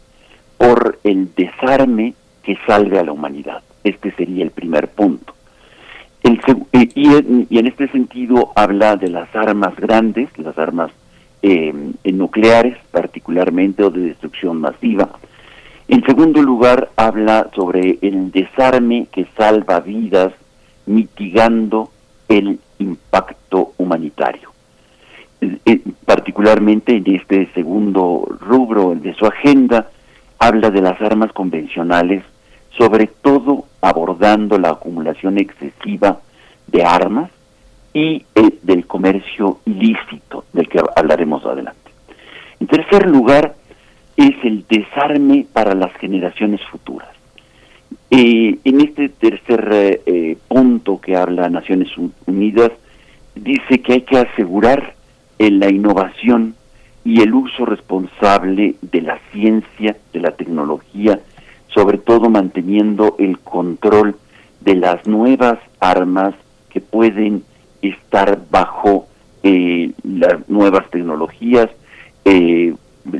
por 0.56 0.98
el 1.04 1.34
desarme 1.34 2.14
que 2.42 2.58
salve 2.66 2.98
a 2.98 3.04
la 3.04 3.12
humanidad. 3.12 3.62
Este 3.84 4.10
sería 4.12 4.44
el 4.44 4.50
primer 4.50 4.88
punto. 4.88 5.34
Eh, 6.22 6.88
y, 6.94 7.06
en, 7.14 7.66
este 7.66 7.88
sentido 7.88 8.52
habla 8.56 8.96
de 8.96 9.08
las 9.08 9.34
armas 9.34 9.76
grandes, 9.76 10.28
las 10.38 10.58
armas 10.58 10.90
em, 11.42 11.94
nucleares 12.04 12.76
particularmente 12.90 13.82
o 13.82 13.90
de 13.90 14.00
destrucción 14.00 14.60
masiva. 14.60 15.10
En 15.88 16.04
segundo 16.04 16.42
lugar 16.42 16.90
habla 16.96 17.48
sobre 17.54 17.98
el 18.02 18.30
desarme 18.32 19.06
que 19.12 19.26
salva 19.36 19.80
vidas 19.80 20.32
mitigando 20.86 21.90
el 22.28 22.58
impacto 22.78 23.72
humanitario. 23.76 24.50
Particularmente 26.04 26.96
en 26.96 27.14
este 27.14 27.52
segundo 27.52 28.26
rubro 28.40 28.94
de 28.94 29.14
su 29.14 29.26
agenda, 29.26 29.90
habla 30.38 30.70
de 30.70 30.80
las 30.80 31.00
armas 31.00 31.32
convencionales, 31.32 32.24
sobre 32.76 33.06
todo 33.06 33.66
abordando 33.80 34.58
la 34.58 34.70
acumulación 34.70 35.38
excesiva 35.38 36.18
de 36.66 36.84
armas 36.84 37.30
y 37.96 38.22
eh, 38.34 38.58
del 38.62 38.86
comercio 38.86 39.60
ilícito, 39.64 40.44
del 40.52 40.68
que 40.68 40.78
hablaremos 40.94 41.42
adelante. 41.46 41.90
En 42.60 42.66
tercer 42.66 43.08
lugar, 43.08 43.54
es 44.18 44.34
el 44.44 44.66
desarme 44.68 45.46
para 45.50 45.74
las 45.74 45.94
generaciones 45.94 46.60
futuras. 46.70 47.08
Eh, 48.10 48.58
en 48.64 48.80
este 48.82 49.08
tercer 49.08 50.02
eh, 50.04 50.36
punto 50.46 51.00
que 51.00 51.16
habla 51.16 51.48
Naciones 51.48 51.88
Unidas, 52.26 52.70
dice 53.34 53.80
que 53.80 53.94
hay 53.94 54.02
que 54.02 54.18
asegurar 54.18 54.94
la 55.38 55.70
innovación 55.70 56.54
y 57.02 57.22
el 57.22 57.32
uso 57.32 57.64
responsable 57.64 58.74
de 58.82 59.00
la 59.00 59.18
ciencia, 59.32 59.96
de 60.12 60.20
la 60.20 60.32
tecnología 60.32 61.18
sobre 61.74 61.98
todo 61.98 62.30
manteniendo 62.30 63.16
el 63.18 63.38
control 63.38 64.16
de 64.60 64.74
las 64.76 65.06
nuevas 65.06 65.58
armas 65.78 66.34
que 66.70 66.80
pueden 66.80 67.44
estar 67.88 68.38
bajo 68.50 69.06
eh, 69.42 69.90
las 70.02 70.48
nuevas 70.48 70.88
tecnologías, 70.90 71.68
eh, 72.24 72.74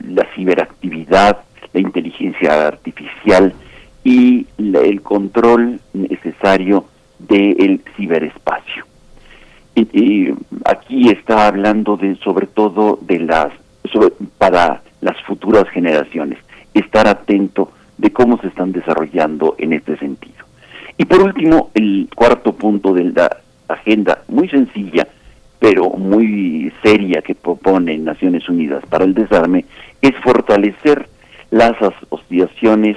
la 0.09 0.27
ciberactividad, 0.35 1.39
la 1.73 1.81
inteligencia 1.81 2.67
artificial 2.67 3.55
y 4.03 4.47
el 4.59 5.03
control 5.03 5.81
necesario 5.93 6.87
del 7.19 7.83
ciberespacio. 7.97 8.85
Aquí 10.65 11.11
está 11.11 11.47
hablando 11.47 11.97
de 11.97 12.17
sobre 12.17 12.47
todo 12.47 12.99
de 13.03 13.19
las 13.21 13.53
para 14.39 14.83
las 15.01 15.21
futuras 15.23 15.69
generaciones, 15.71 16.39
estar 16.75 17.07
atento 17.07 17.71
de 17.99 18.13
cómo 18.13 18.39
se 18.39 18.49
están 18.49 18.73
desarrollando 18.73 19.55
en 19.59 19.73
este 19.73 19.97
sentido. 19.99 20.45
Y 20.99 21.05
por 21.05 21.23
último, 21.23 21.71
el 21.75 22.09
cuarto 22.15 22.55
punto 22.55 22.93
de 22.93 23.05
la 23.05 23.37
agenda, 23.69 24.23
muy 24.29 24.49
sencilla, 24.49 25.07
pero 25.59 25.91
muy 25.91 26.73
seria 26.83 27.23
que 27.23 27.35
propone 27.35 27.97
Naciones 27.99 28.49
Unidas 28.49 28.85
para 28.89 29.05
el 29.05 29.15
desarme, 29.15 29.65
es 30.03 30.15
fortalecer 30.23 31.09
las 31.51 31.75
asociaciones 31.81 32.97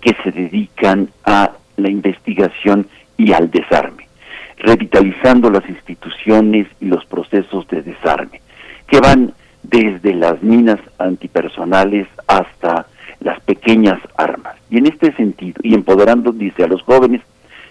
que 0.00 0.16
se 0.22 0.30
dedican 0.30 1.08
a 1.24 1.52
la 1.76 1.90
investigación 1.90 2.86
y 3.16 3.32
al 3.32 3.50
desarme, 3.50 4.08
revitalizando 4.56 5.50
las 5.50 5.68
instituciones 5.68 6.66
y 6.80 6.86
los 6.86 7.04
procesos 7.06 7.66
de 7.68 7.82
desarme, 7.82 8.40
que 8.86 9.00
van 9.00 9.32
desde 9.62 10.14
las 10.14 10.42
minas 10.42 10.80
antipersonales 10.98 12.06
hasta 12.26 12.86
las 13.20 13.40
pequeñas 13.40 14.00
armas. 14.16 14.54
Y 14.70 14.78
en 14.78 14.86
este 14.86 15.12
sentido, 15.12 15.60
y 15.62 15.74
empoderando, 15.74 16.32
dice, 16.32 16.64
a 16.64 16.68
los 16.68 16.82
jóvenes 16.82 17.20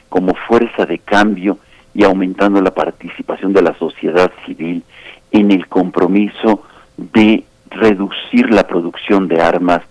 como 0.09 0.33
fuerza 0.35 0.85
de 0.85 0.99
cambio 0.99 1.57
y 1.97 2.03
aumentando 2.03 2.61
la 2.61 2.69
participación 2.69 3.53
de 3.53 3.63
la 3.63 3.73
sociedad 3.73 4.31
civil 4.45 4.83
en 5.31 5.51
el 5.51 5.67
compromiso 5.67 6.61
de 6.95 7.43
reducir 7.71 8.51
la 8.51 8.67
producción 8.67 9.27
de 9.27 9.41
armas 9.41 9.81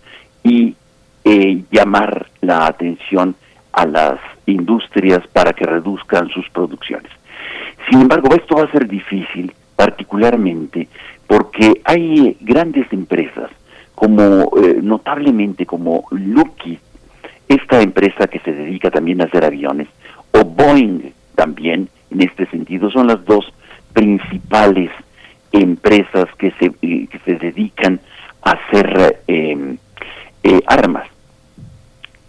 y 0.44 0.76
eh, 1.24 1.64
llamar 1.72 2.28
la 2.42 2.68
atención 2.68 3.34
a 3.72 3.86
las 3.86 4.20
industrias 4.46 5.26
para 5.32 5.52
que 5.52 5.66
reduzcan 5.66 6.28
sus 6.28 6.48
producciones. 6.50 7.10
Sin 7.90 8.02
embargo, 8.02 8.32
esto 8.36 8.54
va 8.54 8.62
a 8.62 8.70
ser 8.70 8.86
difícil, 8.86 9.52
particularmente 9.74 10.88
porque 11.26 11.80
hay 11.84 12.36
grandes 12.40 12.86
empresas 12.92 13.50
como 13.96 14.52
eh, 14.62 14.78
notablemente 14.80 15.66
como 15.66 16.04
Lucky, 16.12 16.78
esta 17.48 17.82
empresa 17.82 18.28
que 18.28 18.38
se 18.38 18.52
dedica 18.52 18.92
también 18.92 19.20
a 19.22 19.24
hacer 19.24 19.44
aviones, 19.44 19.88
o 20.30 20.44
Boeing 20.44 21.12
también, 21.34 21.88
en 22.16 22.22
este 22.22 22.46
sentido, 22.46 22.90
son 22.90 23.08
las 23.08 23.24
dos 23.26 23.52
principales 23.92 24.90
empresas 25.52 26.26
que 26.38 26.50
se, 26.52 26.66
eh, 26.82 27.06
que 27.10 27.18
se 27.24 27.34
dedican 27.36 28.00
a 28.42 28.52
hacer 28.52 29.20
em, 29.26 29.76
eh, 30.42 30.60
armas. 30.66 31.06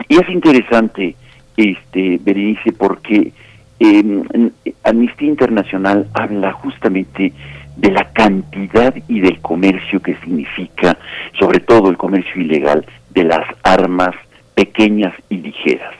Y 0.09 0.17
es 0.17 0.29
interesante, 0.29 1.15
este, 1.55 2.19
Berenice, 2.21 2.71
porque 2.73 3.31
eh, 3.79 4.51
Amnistía 4.83 5.27
Internacional 5.29 6.07
habla 6.13 6.51
justamente 6.53 7.31
de 7.77 7.91
la 7.91 8.11
cantidad 8.11 8.93
y 9.07 9.19
del 9.21 9.39
comercio 9.39 10.01
que 10.01 10.15
significa, 10.15 10.97
sobre 11.39 11.59
todo 11.59 11.89
el 11.89 11.97
comercio 11.97 12.41
ilegal, 12.41 12.85
de 13.11 13.23
las 13.23 13.45
armas 13.63 14.15
pequeñas 14.55 15.13
y 15.29 15.38
ligeras. 15.38 15.93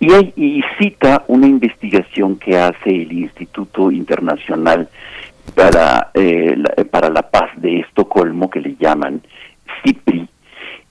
Y, 0.00 0.12
hay, 0.12 0.32
y 0.34 0.62
cita 0.78 1.24
una 1.28 1.46
investigación 1.46 2.36
que 2.36 2.56
hace 2.56 2.88
el 2.88 3.12
Instituto 3.12 3.90
Internacional 3.90 4.88
para, 5.54 6.10
eh, 6.14 6.56
la, 6.56 6.84
para 6.84 7.10
la 7.10 7.22
Paz 7.22 7.50
de 7.56 7.80
Estocolmo, 7.80 8.48
que 8.48 8.60
le 8.60 8.76
llaman 8.76 9.20
CIPRI, 9.82 10.28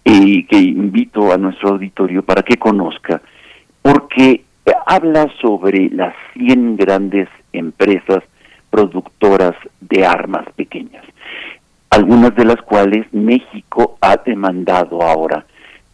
y 0.03 0.43
que 0.45 0.57
invito 0.57 1.31
a 1.31 1.37
nuestro 1.37 1.69
auditorio 1.69 2.23
para 2.23 2.43
que 2.43 2.57
conozca, 2.57 3.21
porque 3.81 4.43
habla 4.85 5.27
sobre 5.41 5.89
las 5.89 6.15
100 6.33 6.77
grandes 6.77 7.27
empresas 7.53 8.23
productoras 8.69 9.55
de 9.81 10.05
armas 10.05 10.45
pequeñas, 10.55 11.03
algunas 11.89 12.35
de 12.35 12.45
las 12.45 12.61
cuales 12.61 13.05
México 13.11 13.97
ha 14.01 14.17
demandado 14.17 15.01
ahora 15.01 15.45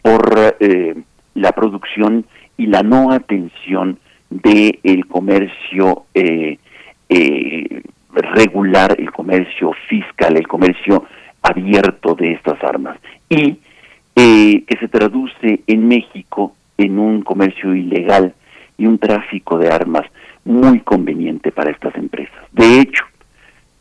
por 0.02 0.56
eh, 0.60 0.96
la 1.34 1.52
producción 1.52 2.26
y 2.58 2.68
la 2.68 2.84
no 2.84 3.12
atención 3.12 4.00
del 4.30 4.80
el 4.84 5.06
comercio 5.08 6.06
eh, 6.14 6.58
eh, 7.10 7.84
regular, 8.14 8.96
el 8.98 9.12
comercio 9.12 9.74
fiscal, 9.88 10.38
el 10.38 10.48
comercio 10.48 11.06
abierto 11.42 12.16
de 12.16 12.34
estas 12.34 12.64
armas 12.64 12.98
y 13.30 13.60
que 14.16 14.78
se 14.80 14.88
traduce 14.88 15.62
en 15.68 15.88
México 15.88 16.56
en 16.78 16.98
un 16.98 17.22
comercio 17.22 17.76
ilegal 17.76 18.34
y 18.78 18.86
un 18.86 18.98
tráfico 18.98 19.58
de 19.58 19.70
armas 19.70 20.06
muy 20.44 20.80
conveniente 20.82 21.52
para 21.52 21.72
estas 21.72 21.96
empresas. 21.96 22.36
De 22.52 22.80
hecho, 22.80 23.04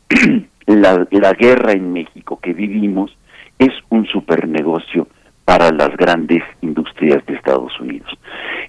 la, 0.65 1.07
la 1.11 1.33
guerra 1.33 1.73
en 1.73 1.93
México 1.93 2.39
que 2.41 2.53
vivimos 2.53 3.15
es 3.59 3.71
un 3.89 4.05
supernegocio 4.07 5.07
para 5.45 5.71
las 5.71 5.95
grandes 5.95 6.43
industrias 6.61 7.25
de 7.27 7.35
Estados 7.35 7.79
Unidos. 7.79 8.09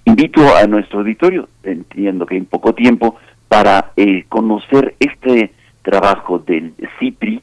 Invito 0.04 0.54
a 0.54 0.66
nuestro 0.66 1.00
auditorio, 1.00 1.48
entiendo 1.64 2.26
que 2.26 2.36
en 2.36 2.44
poco 2.44 2.74
tiempo, 2.74 3.16
para 3.48 3.92
eh, 3.96 4.24
conocer 4.28 4.94
este 5.00 5.52
trabajo 5.82 6.38
del 6.38 6.74
CIPRI, 6.98 7.42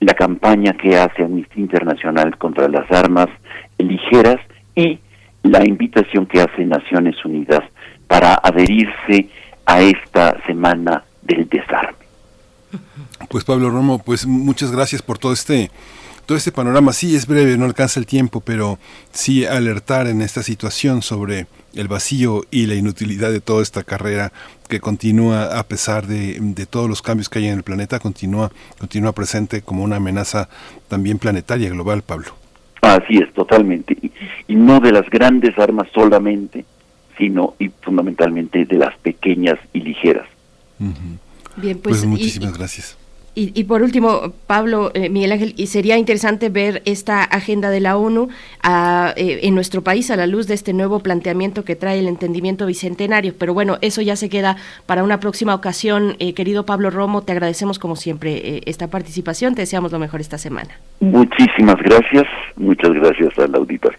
la 0.00 0.14
campaña 0.14 0.72
que 0.72 0.96
hace 0.96 1.22
Amnistía 1.22 1.62
Internacional 1.62 2.36
contra 2.38 2.68
las 2.68 2.90
armas 2.90 3.28
ligeras 3.78 4.40
y 4.74 4.98
la 5.42 5.64
invitación 5.64 6.26
que 6.26 6.40
hace 6.40 6.64
Naciones 6.64 7.22
Unidas 7.24 7.62
para 8.06 8.34
adherirse 8.34 9.28
a 9.66 9.82
esta 9.82 10.36
semana 10.46 11.04
del 11.22 11.48
desarme. 11.48 11.98
Pues 13.28 13.44
Pablo 13.44 13.70
Romo, 13.70 13.98
pues 13.98 14.26
muchas 14.26 14.72
gracias 14.72 15.02
por 15.02 15.18
todo 15.18 15.32
este 15.32 15.70
todo 16.26 16.38
este 16.38 16.52
panorama. 16.52 16.92
Sí, 16.92 17.14
es 17.16 17.26
breve, 17.26 17.56
no 17.56 17.64
alcanza 17.64 18.00
el 18.00 18.06
tiempo, 18.06 18.40
pero 18.40 18.78
sí 19.12 19.44
alertar 19.44 20.06
en 20.06 20.22
esta 20.22 20.42
situación 20.42 21.02
sobre 21.02 21.46
el 21.74 21.88
vacío 21.88 22.44
y 22.50 22.66
la 22.66 22.74
inutilidad 22.74 23.30
de 23.30 23.40
toda 23.40 23.62
esta 23.62 23.82
carrera 23.82 24.32
que 24.68 24.80
continúa 24.80 25.58
a 25.58 25.62
pesar 25.64 26.06
de, 26.06 26.38
de, 26.40 26.66
todos 26.66 26.88
los 26.88 27.02
cambios 27.02 27.28
que 27.28 27.38
hay 27.38 27.48
en 27.48 27.58
el 27.58 27.62
planeta, 27.62 27.98
continúa, 27.98 28.50
continúa 28.78 29.12
presente 29.12 29.62
como 29.62 29.82
una 29.82 29.96
amenaza 29.96 30.48
también 30.88 31.18
planetaria, 31.18 31.68
global, 31.70 32.02
Pablo. 32.02 32.34
Así 32.82 33.18
es, 33.18 33.32
totalmente. 33.32 33.96
Y, 34.00 34.12
y 34.48 34.56
no 34.56 34.80
de 34.80 34.92
las 34.92 35.08
grandes 35.08 35.58
armas 35.58 35.88
solamente, 35.94 36.64
sino 37.16 37.54
y 37.58 37.68
fundamentalmente 37.68 38.64
de 38.64 38.76
las 38.76 38.96
pequeñas 38.98 39.58
y 39.72 39.80
ligeras. 39.80 40.26
Uh 40.80 40.86
-huh. 40.86 41.18
Bien, 41.56 41.78
pues, 41.78 41.98
pues 41.98 42.06
muchísimas 42.06 42.50
y, 42.50 42.58
gracias. 42.58 42.98
Y, 43.34 43.58
y, 43.58 43.64
por 43.64 43.82
último, 43.82 44.34
Pablo, 44.46 44.90
eh, 44.92 45.08
Miguel 45.08 45.32
Ángel, 45.32 45.54
y 45.56 45.68
sería 45.68 45.96
interesante 45.96 46.50
ver 46.50 46.82
esta 46.84 47.24
agenda 47.24 47.70
de 47.70 47.80
la 47.80 47.96
ONU 47.96 48.28
a, 48.62 49.14
eh, 49.16 49.40
en 49.44 49.54
nuestro 49.54 49.82
país 49.82 50.10
a 50.10 50.16
la 50.16 50.26
luz 50.26 50.46
de 50.48 50.54
este 50.54 50.74
nuevo 50.74 51.00
planteamiento 51.00 51.64
que 51.64 51.74
trae 51.74 51.98
el 51.98 52.08
entendimiento 52.08 52.66
bicentenario. 52.66 53.34
Pero 53.38 53.54
bueno, 53.54 53.78
eso 53.80 54.02
ya 54.02 54.16
se 54.16 54.28
queda 54.28 54.56
para 54.84 55.02
una 55.02 55.18
próxima 55.18 55.54
ocasión. 55.54 56.16
Eh, 56.18 56.34
querido 56.34 56.66
Pablo 56.66 56.90
Romo, 56.90 57.22
te 57.22 57.32
agradecemos 57.32 57.78
como 57.78 57.96
siempre 57.96 58.32
eh, 58.36 58.62
esta 58.66 58.88
participación. 58.88 59.54
Te 59.54 59.62
deseamos 59.62 59.92
lo 59.92 59.98
mejor 59.98 60.20
esta 60.20 60.36
semana. 60.36 60.78
Muchísimas 61.00 61.76
gracias. 61.76 62.26
Muchas 62.56 62.92
gracias 62.92 63.38
al 63.38 63.54
auditor. 63.54 63.96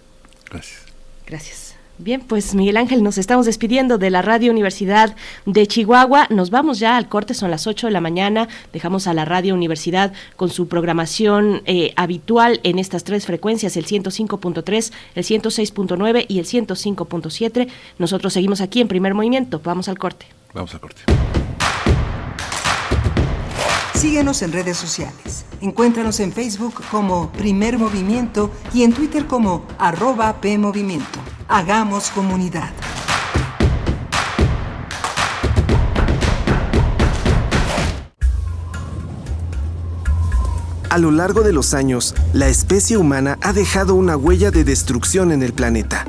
Gracias. 0.51 0.85
Gracias. 1.25 1.62
Bien, 2.03 2.19
pues 2.19 2.53
Miguel 2.53 2.75
Ángel, 2.75 3.01
nos 3.01 3.17
estamos 3.17 3.45
despidiendo 3.45 3.97
de 3.97 4.09
la 4.09 4.21
Radio 4.21 4.51
Universidad 4.51 5.15
de 5.45 5.65
Chihuahua. 5.67 6.27
Nos 6.29 6.49
vamos 6.49 6.79
ya 6.79 6.97
al 6.97 7.07
corte, 7.07 7.33
son 7.33 7.49
las 7.49 7.65
8 7.65 7.87
de 7.87 7.93
la 7.93 8.01
mañana. 8.01 8.49
Dejamos 8.73 9.07
a 9.07 9.13
la 9.13 9.23
Radio 9.23 9.53
Universidad 9.53 10.11
con 10.35 10.49
su 10.49 10.67
programación 10.67 11.61
eh, 11.65 11.93
habitual 11.95 12.59
en 12.63 12.77
estas 12.77 13.05
tres 13.05 13.25
frecuencias, 13.25 13.77
el 13.77 13.85
105.3, 13.85 14.91
el 15.15 15.23
106.9 15.23 16.25
y 16.27 16.39
el 16.39 16.45
105.7. 16.45 17.69
Nosotros 17.99 18.33
seguimos 18.33 18.59
aquí 18.59 18.81
en 18.81 18.89
primer 18.89 19.13
movimiento. 19.13 19.61
Vamos 19.63 19.87
al 19.87 19.97
corte. 19.97 20.25
Vamos 20.53 20.73
al 20.73 20.81
corte. 20.81 21.03
Síguenos 24.03 24.41
en 24.41 24.51
redes 24.51 24.75
sociales. 24.75 25.45
Encuéntranos 25.61 26.19
en 26.19 26.33
Facebook 26.33 26.73
como 26.91 27.31
Primer 27.31 27.77
Movimiento 27.77 28.51
y 28.73 28.83
en 28.83 28.91
Twitter 28.91 29.27
como 29.27 29.65
arroba 29.79 30.41
PMovimiento. 30.41 31.19
Hagamos 31.47 32.09
comunidad. 32.09 32.69
A 40.89 40.97
lo 40.97 41.09
largo 41.09 41.43
de 41.43 41.53
los 41.53 41.73
años, 41.73 42.13
la 42.33 42.49
especie 42.49 42.97
humana 42.97 43.37
ha 43.41 43.53
dejado 43.53 43.95
una 43.95 44.17
huella 44.17 44.51
de 44.51 44.65
destrucción 44.65 45.31
en 45.31 45.43
el 45.43 45.53
planeta. 45.53 46.05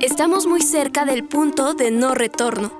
Estamos 0.00 0.46
muy 0.46 0.62
cerca 0.62 1.04
del 1.04 1.24
punto 1.24 1.74
de 1.74 1.90
no 1.90 2.14
retorno. 2.14 2.79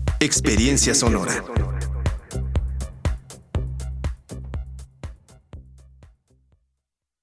Experiencia 0.21 0.93
sonora. 0.93 1.43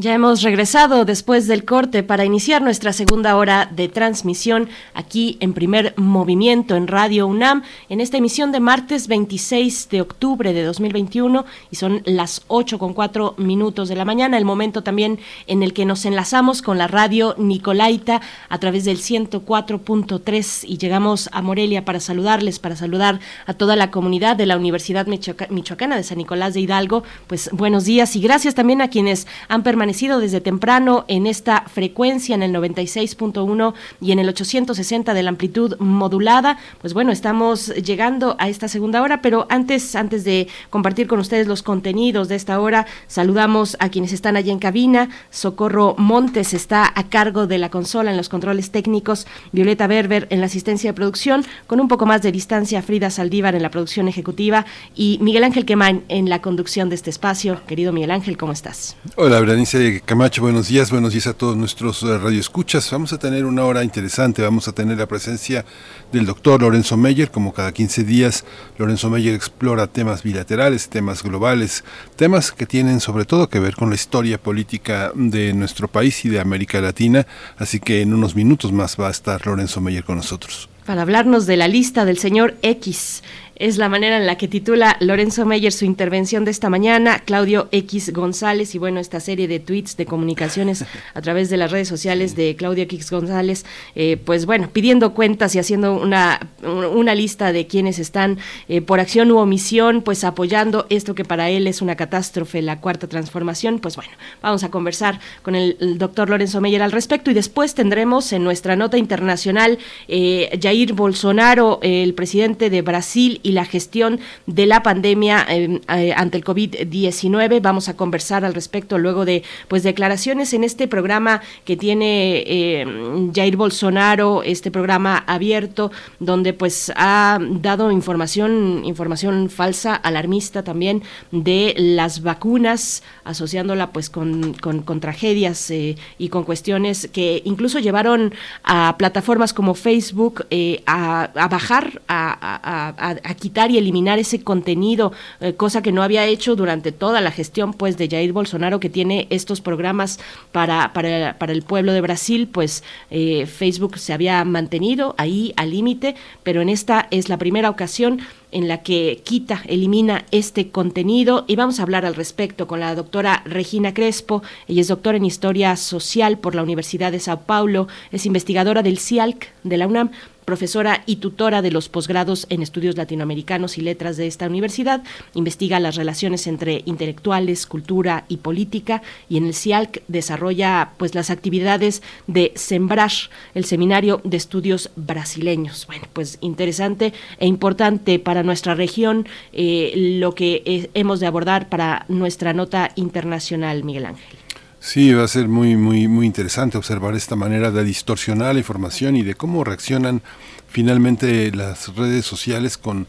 Ya 0.00 0.14
hemos 0.14 0.42
regresado 0.42 1.04
después 1.04 1.48
del 1.48 1.64
corte 1.64 2.04
para 2.04 2.24
iniciar 2.24 2.62
nuestra 2.62 2.92
segunda 2.92 3.34
hora 3.34 3.68
de 3.68 3.88
transmisión 3.88 4.68
aquí 4.94 5.36
en 5.40 5.54
primer 5.54 5.92
movimiento 5.96 6.76
en 6.76 6.86
Radio 6.86 7.26
UNAM 7.26 7.64
en 7.88 8.00
esta 8.00 8.18
emisión 8.18 8.52
de 8.52 8.60
martes 8.60 9.08
26 9.08 9.88
de 9.88 10.00
octubre 10.00 10.52
de 10.52 10.62
2021 10.62 11.44
y 11.72 11.74
son 11.74 12.02
las 12.04 12.42
8 12.46 12.78
con 12.78 12.94
4 12.94 13.34
minutos 13.38 13.88
de 13.88 13.96
la 13.96 14.04
mañana, 14.04 14.38
el 14.38 14.44
momento 14.44 14.84
también 14.84 15.18
en 15.48 15.64
el 15.64 15.72
que 15.72 15.84
nos 15.84 16.04
enlazamos 16.04 16.62
con 16.62 16.78
la 16.78 16.86
radio 16.86 17.34
Nicolaita 17.36 18.20
a 18.48 18.58
través 18.60 18.84
del 18.84 18.98
104.3 18.98 20.64
y 20.64 20.78
llegamos 20.78 21.28
a 21.32 21.42
Morelia 21.42 21.84
para 21.84 21.98
saludarles, 21.98 22.60
para 22.60 22.76
saludar 22.76 23.18
a 23.46 23.54
toda 23.54 23.74
la 23.74 23.90
comunidad 23.90 24.36
de 24.36 24.46
la 24.46 24.58
Universidad 24.58 25.08
Michoacana 25.08 25.96
de 25.96 26.04
San 26.04 26.18
Nicolás 26.18 26.54
de 26.54 26.60
Hidalgo. 26.60 27.02
Pues 27.26 27.50
buenos 27.50 27.84
días 27.84 28.14
y 28.14 28.20
gracias 28.20 28.54
también 28.54 28.80
a 28.80 28.90
quienes 28.90 29.26
han 29.48 29.64
permanecido 29.64 29.87
desde 29.88 30.42
temprano 30.42 31.06
en 31.08 31.26
esta 31.26 31.64
frecuencia 31.66 32.34
en 32.34 32.42
el 32.42 32.52
96.1 32.52 33.72
y 34.02 34.12
en 34.12 34.18
el 34.18 34.28
860 34.28 35.14
de 35.14 35.22
la 35.22 35.30
amplitud 35.30 35.76
modulada. 35.78 36.58
Pues 36.80 36.92
bueno, 36.92 37.10
estamos 37.10 37.68
llegando 37.68 38.36
a 38.38 38.50
esta 38.50 38.68
segunda 38.68 39.00
hora, 39.00 39.22
pero 39.22 39.46
antes, 39.48 39.96
antes 39.96 40.24
de 40.24 40.46
compartir 40.68 41.06
con 41.06 41.20
ustedes 41.20 41.46
los 41.46 41.62
contenidos 41.62 42.28
de 42.28 42.34
esta 42.34 42.60
hora, 42.60 42.86
saludamos 43.06 43.78
a 43.80 43.88
quienes 43.88 44.12
están 44.12 44.36
allí 44.36 44.50
en 44.50 44.58
cabina. 44.58 45.08
Socorro 45.30 45.94
Montes 45.96 46.52
está 46.52 46.92
a 46.94 47.08
cargo 47.08 47.46
de 47.46 47.56
la 47.56 47.70
consola 47.70 48.10
en 48.10 48.18
los 48.18 48.28
controles 48.28 48.70
técnicos, 48.70 49.26
Violeta 49.52 49.86
Berber 49.86 50.26
en 50.30 50.40
la 50.40 50.46
asistencia 50.46 50.90
de 50.90 50.94
producción, 50.94 51.46
con 51.66 51.80
un 51.80 51.88
poco 51.88 52.04
más 52.04 52.20
de 52.20 52.30
distancia, 52.30 52.82
Frida 52.82 53.08
Saldívar 53.08 53.54
en 53.54 53.62
la 53.62 53.70
producción 53.70 54.06
ejecutiva 54.06 54.66
y 54.94 55.18
Miguel 55.22 55.44
Ángel 55.44 55.64
Quemain 55.64 56.04
en 56.08 56.28
la 56.28 56.42
conducción 56.42 56.90
de 56.90 56.94
este 56.94 57.08
espacio. 57.08 57.60
Querido 57.66 57.92
Miguel 57.92 58.10
Ángel, 58.10 58.36
¿cómo 58.36 58.52
estás? 58.52 58.96
Hola, 59.16 59.40
Berenice 59.40 59.77
Camacho, 60.04 60.42
buenos 60.42 60.66
días, 60.66 60.90
buenos 60.90 61.12
días 61.12 61.28
a 61.28 61.34
todos 61.34 61.56
nuestros 61.56 62.02
eh, 62.02 62.18
radioescuchas. 62.18 62.90
Vamos 62.90 63.12
a 63.12 63.18
tener 63.18 63.44
una 63.44 63.64
hora 63.64 63.84
interesante, 63.84 64.42
vamos 64.42 64.66
a 64.66 64.72
tener 64.72 64.98
la 64.98 65.06
presencia 65.06 65.64
del 66.10 66.26
doctor 66.26 66.62
Lorenzo 66.62 66.96
Meyer, 66.96 67.30
como 67.30 67.52
cada 67.52 67.70
15 67.70 68.02
días. 68.02 68.44
Lorenzo 68.76 69.08
Meyer 69.08 69.34
explora 69.34 69.86
temas 69.86 70.24
bilaterales, 70.24 70.88
temas 70.88 71.22
globales, 71.22 71.84
temas 72.16 72.50
que 72.50 72.66
tienen 72.66 72.98
sobre 72.98 73.24
todo 73.24 73.48
que 73.48 73.60
ver 73.60 73.76
con 73.76 73.90
la 73.90 73.94
historia 73.94 74.42
política 74.42 75.12
de 75.14 75.52
nuestro 75.52 75.86
país 75.86 76.24
y 76.24 76.28
de 76.28 76.40
América 76.40 76.80
Latina. 76.80 77.24
Así 77.56 77.78
que 77.78 78.02
en 78.02 78.12
unos 78.12 78.34
minutos 78.34 78.72
más 78.72 78.96
va 78.98 79.06
a 79.06 79.12
estar 79.12 79.46
Lorenzo 79.46 79.80
Meyer 79.80 80.02
con 80.02 80.16
nosotros. 80.16 80.68
Para 80.86 81.02
hablarnos 81.02 81.44
de 81.46 81.58
la 81.58 81.68
lista 81.68 82.04
del 82.06 82.18
señor 82.18 82.56
X 82.62 83.22
es 83.58 83.76
la 83.76 83.88
manera 83.88 84.16
en 84.16 84.26
la 84.26 84.38
que 84.38 84.46
titula 84.46 84.96
Lorenzo 85.00 85.44
Meyer 85.44 85.72
su 85.72 85.84
intervención 85.84 86.44
de 86.44 86.50
esta 86.52 86.70
mañana, 86.70 87.20
Claudio 87.20 87.68
X 87.72 88.12
González 88.12 88.74
y 88.74 88.78
bueno, 88.78 89.00
esta 89.00 89.18
serie 89.18 89.48
de 89.48 89.58
tweets, 89.58 89.96
de 89.96 90.06
comunicaciones 90.06 90.84
a 91.14 91.20
través 91.20 91.50
de 91.50 91.56
las 91.56 91.72
redes 91.72 91.88
sociales 91.88 92.36
de 92.36 92.54
Claudio 92.54 92.84
X 92.84 93.10
González, 93.10 93.64
eh, 93.96 94.16
pues 94.24 94.46
bueno, 94.46 94.70
pidiendo 94.72 95.12
cuentas 95.12 95.54
y 95.54 95.58
haciendo 95.58 95.94
una, 95.94 96.38
una 96.62 97.14
lista 97.14 97.52
de 97.52 97.66
quienes 97.66 97.98
están 97.98 98.38
eh, 98.68 98.80
por 98.80 99.00
acción 99.00 99.30
u 99.32 99.38
omisión, 99.38 100.02
pues 100.02 100.22
apoyando 100.22 100.86
esto 100.88 101.14
que 101.14 101.24
para 101.24 101.50
él 101.50 101.66
es 101.66 101.82
una 101.82 101.96
catástrofe, 101.96 102.62
la 102.62 102.80
cuarta 102.80 103.08
transformación, 103.08 103.80
pues 103.80 103.96
bueno, 103.96 104.12
vamos 104.40 104.62
a 104.62 104.70
conversar 104.70 105.18
con 105.42 105.54
el, 105.54 105.76
doctor 105.98 106.30
Lorenzo 106.30 106.60
Meyer 106.60 106.82
al 106.82 106.92
respecto 106.92 107.30
y 107.30 107.34
después 107.34 107.74
tendremos 107.74 108.32
en 108.32 108.44
nuestra 108.44 108.76
nota 108.76 108.98
internacional 108.98 109.78
eh, 110.06 110.56
Jair 110.62 110.92
Bolsonaro, 110.92 111.80
el 111.82 112.14
presidente 112.14 112.70
de 112.70 112.82
Brasil, 112.82 113.40
y 113.48 113.52
la 113.52 113.64
gestión 113.64 114.20
de 114.46 114.66
la 114.66 114.82
pandemia 114.82 115.46
eh, 115.48 115.80
eh, 115.88 116.12
ante 116.14 116.36
el 116.36 116.44
COVID-19. 116.44 117.62
Vamos 117.62 117.88
a 117.88 117.96
conversar 117.96 118.44
al 118.44 118.52
respecto 118.52 118.98
luego 118.98 119.24
de 119.24 119.42
pues 119.68 119.82
declaraciones 119.82 120.52
en 120.52 120.64
este 120.64 120.86
programa 120.86 121.40
que 121.64 121.76
tiene 121.76 122.44
eh, 122.46 123.30
Jair 123.34 123.56
Bolsonaro, 123.56 124.42
este 124.42 124.70
programa 124.70 125.24
abierto 125.26 125.90
donde 126.20 126.52
pues 126.52 126.92
ha 126.94 127.38
dado 127.40 127.90
información 127.90 128.82
información 128.84 129.48
falsa, 129.48 129.94
alarmista 129.94 130.62
también 130.62 131.02
de 131.30 131.74
las 131.78 132.22
vacunas, 132.22 133.02
asociándola 133.24 133.92
pues 133.92 134.10
con, 134.10 134.52
con, 134.54 135.00
tragedias 135.00 135.70
y 135.70 136.28
con 136.28 136.42
cuestiones 136.44 137.08
que 137.12 137.40
incluso 137.44 137.78
llevaron 137.78 138.34
a 138.64 138.96
plataformas 138.98 139.54
como 139.54 139.74
Facebook 139.74 140.46
a, 140.86 141.48
bajar, 141.48 142.02
a, 142.08 143.20
a, 143.22 143.34
quitar 143.38 143.70
y 143.70 143.78
eliminar 143.78 144.18
ese 144.18 144.42
contenido, 144.42 145.12
eh, 145.40 145.54
cosa 145.54 145.82
que 145.82 145.92
no 145.92 146.02
había 146.02 146.26
hecho 146.26 146.56
durante 146.56 146.92
toda 146.92 147.20
la 147.20 147.30
gestión 147.30 147.72
pues 147.72 147.96
de 147.96 148.08
Jair 148.08 148.32
Bolsonaro 148.32 148.80
que 148.80 148.90
tiene 148.90 149.26
estos 149.30 149.60
programas 149.60 150.18
para, 150.52 150.92
para, 150.92 151.38
para 151.38 151.52
el 151.52 151.62
pueblo 151.62 151.92
de 151.92 152.00
Brasil, 152.00 152.48
pues 152.50 152.84
eh, 153.10 153.46
Facebook 153.46 153.98
se 153.98 154.12
había 154.12 154.44
mantenido 154.44 155.14
ahí 155.18 155.52
al 155.56 155.70
límite, 155.70 156.14
pero 156.42 156.60
en 156.60 156.68
esta 156.68 157.08
es 157.10 157.28
la 157.28 157.38
primera 157.38 157.70
ocasión 157.70 158.20
en 158.50 158.68
la 158.68 158.82
que 158.82 159.20
quita, 159.24 159.62
elimina 159.66 160.24
este 160.30 160.70
contenido 160.70 161.44
y 161.46 161.56
vamos 161.56 161.78
a 161.78 161.82
hablar 161.82 162.06
al 162.06 162.14
respecto 162.14 162.66
con 162.66 162.80
la 162.80 162.94
doctora 162.94 163.42
Regina 163.44 163.92
Crespo. 163.92 164.42
Ella 164.66 164.80
es 164.80 164.88
doctora 164.88 165.18
en 165.18 165.24
Historia 165.24 165.76
Social 165.76 166.38
por 166.38 166.54
la 166.54 166.62
Universidad 166.62 167.12
de 167.12 167.20
Sao 167.20 167.40
Paulo, 167.40 167.88
es 168.10 168.26
investigadora 168.26 168.82
del 168.82 168.98
CIALC 168.98 169.48
de 169.64 169.76
la 169.76 169.86
UNAM 169.86 170.10
profesora 170.48 171.02
y 171.04 171.16
tutora 171.16 171.60
de 171.60 171.70
los 171.70 171.90
posgrados 171.90 172.46
en 172.48 172.62
estudios 172.62 172.96
latinoamericanos 172.96 173.76
y 173.76 173.82
letras 173.82 174.16
de 174.16 174.26
esta 174.26 174.46
universidad. 174.46 175.02
Investiga 175.34 175.78
las 175.78 175.96
relaciones 175.96 176.46
entre 176.46 176.80
intelectuales, 176.86 177.66
cultura 177.66 178.24
y 178.28 178.38
política 178.38 179.02
y 179.28 179.36
en 179.36 179.44
el 179.44 179.52
CIALC 179.52 180.00
desarrolla 180.08 180.92
pues 180.96 181.14
las 181.14 181.28
actividades 181.28 182.02
de 182.28 182.52
Sembrar, 182.54 183.12
el 183.54 183.66
seminario 183.66 184.22
de 184.24 184.38
estudios 184.38 184.90
brasileños. 184.96 185.86
Bueno, 185.86 186.04
pues 186.14 186.38
interesante 186.40 187.12
e 187.38 187.46
importante 187.46 188.18
para 188.18 188.42
nuestra 188.42 188.74
región 188.74 189.28
eh, 189.52 189.92
lo 190.18 190.34
que 190.34 190.62
eh, 190.64 190.88
hemos 190.94 191.20
de 191.20 191.26
abordar 191.26 191.68
para 191.68 192.06
nuestra 192.08 192.54
nota 192.54 192.92
internacional, 192.96 193.84
Miguel 193.84 194.06
Ángel. 194.06 194.38
Sí, 194.80 195.12
va 195.12 195.24
a 195.24 195.28
ser 195.28 195.48
muy, 195.48 195.76
muy, 195.76 196.06
muy 196.06 196.24
interesante 196.24 196.78
observar 196.78 197.14
esta 197.14 197.34
manera 197.34 197.70
de 197.70 197.82
distorsionar 197.84 198.54
la 198.54 198.60
información 198.60 199.16
y 199.16 199.22
de 199.22 199.34
cómo 199.34 199.64
reaccionan 199.64 200.22
finalmente 200.68 201.50
las 201.50 201.94
redes 201.96 202.24
sociales 202.24 202.78
con 202.78 203.08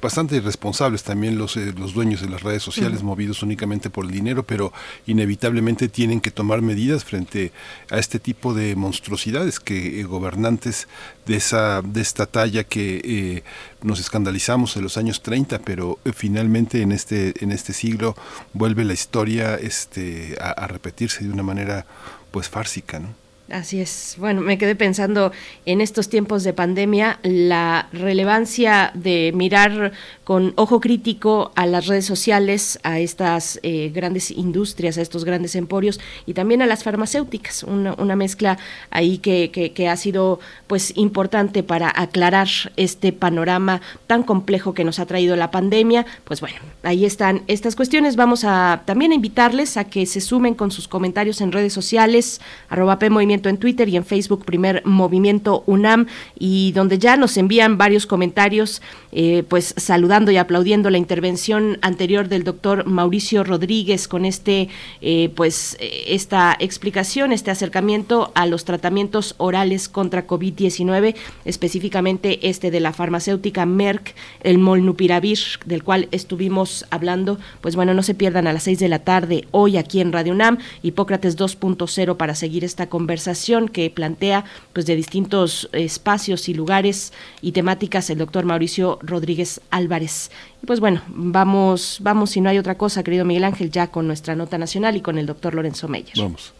bastante 0.00 0.36
irresponsables 0.36 1.02
también 1.02 1.38
los, 1.38 1.56
eh, 1.56 1.72
los 1.76 1.94
dueños 1.94 2.20
de 2.20 2.28
las 2.28 2.42
redes 2.42 2.62
sociales 2.62 3.02
movidos 3.02 3.42
únicamente 3.42 3.90
por 3.90 4.04
el 4.04 4.10
dinero, 4.10 4.44
pero 4.44 4.72
inevitablemente 5.06 5.88
tienen 5.88 6.20
que 6.20 6.30
tomar 6.30 6.62
medidas 6.62 7.04
frente 7.04 7.52
a 7.90 7.98
este 7.98 8.18
tipo 8.18 8.54
de 8.54 8.76
monstruosidades 8.76 9.60
que 9.60 10.00
eh, 10.00 10.04
gobernantes 10.04 10.88
de 11.26 11.36
esa 11.36 11.82
de 11.82 12.00
esta 12.00 12.26
talla 12.26 12.64
que 12.64 13.00
eh, 13.04 13.42
nos 13.82 14.00
escandalizamos 14.00 14.76
en 14.76 14.82
los 14.82 14.96
años 14.96 15.22
30, 15.22 15.58
pero 15.60 15.98
finalmente 16.14 16.82
en 16.82 16.92
este 16.92 17.34
en 17.42 17.52
este 17.52 17.72
siglo 17.72 18.14
vuelve 18.52 18.84
la 18.84 18.92
historia 18.92 19.54
este 19.56 20.36
a, 20.40 20.50
a 20.50 20.66
repetirse 20.66 21.24
de 21.24 21.30
una 21.30 21.42
manera 21.42 21.86
pues 22.30 22.48
fársica, 22.48 22.98
¿no? 22.98 23.21
Así 23.52 23.82
es. 23.82 24.16
Bueno, 24.18 24.40
me 24.40 24.56
quedé 24.56 24.74
pensando 24.74 25.30
en 25.66 25.82
estos 25.82 26.08
tiempos 26.08 26.42
de 26.42 26.54
pandemia 26.54 27.18
la 27.22 27.86
relevancia 27.92 28.90
de 28.94 29.30
mirar 29.34 29.92
con 30.24 30.54
ojo 30.56 30.80
crítico 30.80 31.52
a 31.54 31.66
las 31.66 31.86
redes 31.86 32.06
sociales, 32.06 32.78
a 32.82 32.98
estas 32.98 33.60
eh, 33.62 33.90
grandes 33.94 34.30
industrias, 34.30 34.96
a 34.96 35.02
estos 35.02 35.26
grandes 35.26 35.54
emporios 35.54 36.00
y 36.24 36.32
también 36.32 36.62
a 36.62 36.66
las 36.66 36.82
farmacéuticas. 36.82 37.62
Una, 37.64 37.92
una 37.98 38.16
mezcla 38.16 38.56
ahí 38.88 39.18
que, 39.18 39.50
que, 39.50 39.88
ha 39.88 39.96
sido 39.96 40.40
pues 40.66 40.96
importante 40.96 41.62
para 41.62 41.92
aclarar 41.94 42.48
este 42.76 43.12
panorama 43.12 43.82
tan 44.06 44.22
complejo 44.22 44.72
que 44.72 44.84
nos 44.84 44.98
ha 44.98 45.04
traído 45.04 45.36
la 45.36 45.50
pandemia. 45.50 46.06
Pues 46.24 46.40
bueno, 46.40 46.56
ahí 46.84 47.04
están 47.04 47.42
estas 47.48 47.76
cuestiones. 47.76 48.16
Vamos 48.16 48.44
a 48.44 48.82
también 48.86 49.12
a 49.12 49.16
invitarles 49.16 49.76
a 49.76 49.84
que 49.84 50.06
se 50.06 50.22
sumen 50.22 50.54
con 50.54 50.70
sus 50.70 50.88
comentarios 50.88 51.42
en 51.42 51.52
redes 51.52 51.74
sociales, 51.74 52.40
arroba 52.70 52.98
P 52.98 53.10
Movimiento 53.10 53.41
en 53.48 53.58
Twitter 53.58 53.88
y 53.88 53.96
en 53.96 54.04
Facebook 54.04 54.44
Primer 54.44 54.82
Movimiento 54.84 55.62
UNAM 55.66 56.06
y 56.38 56.72
donde 56.72 56.98
ya 56.98 57.16
nos 57.16 57.36
envían 57.36 57.78
varios 57.78 58.06
comentarios 58.06 58.82
eh, 59.12 59.44
pues 59.48 59.74
saludando 59.76 60.30
y 60.30 60.36
aplaudiendo 60.36 60.88
la 60.90 60.98
intervención 60.98 61.78
anterior 61.82 62.28
del 62.28 62.44
doctor 62.44 62.86
Mauricio 62.86 63.44
Rodríguez 63.44 64.08
con 64.08 64.24
este 64.24 64.68
eh, 65.00 65.30
pues 65.34 65.76
eh, 65.80 66.04
esta 66.08 66.56
explicación, 66.58 67.32
este 67.32 67.50
acercamiento 67.50 68.32
a 68.34 68.46
los 68.46 68.64
tratamientos 68.64 69.34
orales 69.38 69.88
contra 69.88 70.26
COVID-19, 70.26 71.14
específicamente 71.44 72.48
este 72.48 72.70
de 72.70 72.80
la 72.80 72.92
farmacéutica 72.92 73.66
Merck, 73.66 74.14
el 74.42 74.58
Molnupiravir, 74.58 75.38
del 75.66 75.82
cual 75.82 76.08
estuvimos 76.10 76.86
hablando, 76.90 77.38
pues 77.60 77.76
bueno, 77.76 77.94
no 77.94 78.02
se 78.02 78.14
pierdan 78.14 78.46
a 78.46 78.52
las 78.52 78.62
seis 78.62 78.78
de 78.78 78.88
la 78.88 79.00
tarde 79.00 79.46
hoy 79.50 79.76
aquí 79.76 80.00
en 80.00 80.12
Radio 80.12 80.32
UNAM, 80.32 80.58
Hipócrates 80.82 81.36
2.0 81.38 82.16
para 82.16 82.34
seguir 82.34 82.64
esta 82.64 82.88
conversación 82.88 83.31
que 83.68 83.90
plantea 83.90 84.44
pues 84.72 84.86
de 84.86 84.96
distintos 84.96 85.68
espacios 85.72 86.48
y 86.48 86.54
lugares 86.54 87.12
y 87.40 87.52
temáticas 87.52 88.10
el 88.10 88.18
doctor 88.18 88.44
Mauricio 88.44 88.98
Rodríguez 89.02 89.60
Álvarez. 89.70 90.30
Y 90.62 90.66
pues 90.66 90.80
bueno, 90.80 91.02
vamos, 91.08 91.98
vamos 92.02 92.30
si 92.30 92.40
no 92.40 92.50
hay 92.50 92.58
otra 92.58 92.76
cosa, 92.76 93.02
querido 93.02 93.24
Miguel 93.24 93.44
Ángel, 93.44 93.70
ya 93.70 93.88
con 93.88 94.06
nuestra 94.06 94.34
nota 94.34 94.58
nacional 94.58 94.96
y 94.96 95.00
con 95.00 95.18
el 95.18 95.26
doctor 95.26 95.54
Lorenzo 95.54 95.88
Meyer. 95.88 96.14
Vamos. 96.16 96.52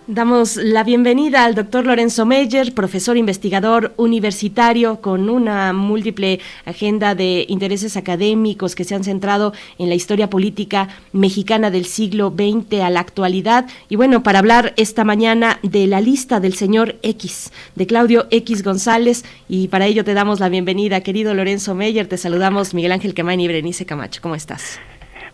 Damos 0.08 0.58
la 0.58 0.84
bienvenida 0.84 1.46
al 1.46 1.56
doctor 1.56 1.86
Lorenzo 1.86 2.26
Meyer, 2.26 2.74
profesor 2.74 3.16
investigador 3.16 3.94
universitario 3.96 5.00
con 5.00 5.30
una 5.30 5.72
múltiple 5.72 6.42
agenda 6.66 7.16
de 7.16 7.46
intereses 7.48 7.96
académicos 7.96 8.76
que 8.76 8.84
se 8.84 8.94
han 8.94 9.06
centrado 9.06 9.54
en 9.78 9.88
la 9.88 9.96
historia 9.96 10.30
política 10.30 10.90
mexicana 11.14 11.72
del 11.72 11.86
siglo 11.86 12.34
XX 12.36 12.82
a 12.82 12.90
la 12.90 13.00
actualidad. 13.00 13.68
Y 13.88 13.96
bueno, 13.96 14.22
para 14.22 14.40
hablar 14.40 14.74
esta 14.76 15.06
mañana 15.06 15.60
de 15.64 15.88
la 15.88 16.02
lista 16.02 16.42
del 16.42 16.56
señor 16.56 16.98
X, 17.04 17.54
de 17.76 17.88
Claudio 17.88 18.28
X 18.32 18.64
González, 18.64 19.24
y 19.48 19.70
para 19.70 19.86
ello 19.86 20.04
te 20.04 20.14
damos 20.14 20.42
la 20.42 20.50
bienvenida, 20.50 21.00
querido 21.00 21.34
Lorenzo 21.34 21.74
Meyer. 21.74 22.08
Te 22.08 22.18
saludamos 22.18 22.74
Miguel 22.74 22.92
Ángel 22.92 23.14
Quemain 23.14 23.40
y 23.40 23.48
Berenice 23.48 23.86
Camacho. 23.86 24.20
¿Cómo 24.22 24.36
estás? 24.36 24.78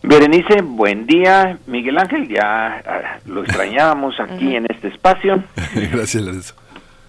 Berenice, 0.03 0.61
buen 0.61 1.07
día. 1.07 1.57
Miguel 1.65 1.97
Ángel, 1.97 2.27
ya 2.27 2.81
ah, 2.85 3.19
lo 3.25 3.43
extrañábamos 3.43 4.19
aquí 4.19 4.55
en 4.55 4.65
este 4.69 4.89
espacio. 4.89 5.43
Gracias, 5.91 6.23
Lorenzo. 6.23 6.55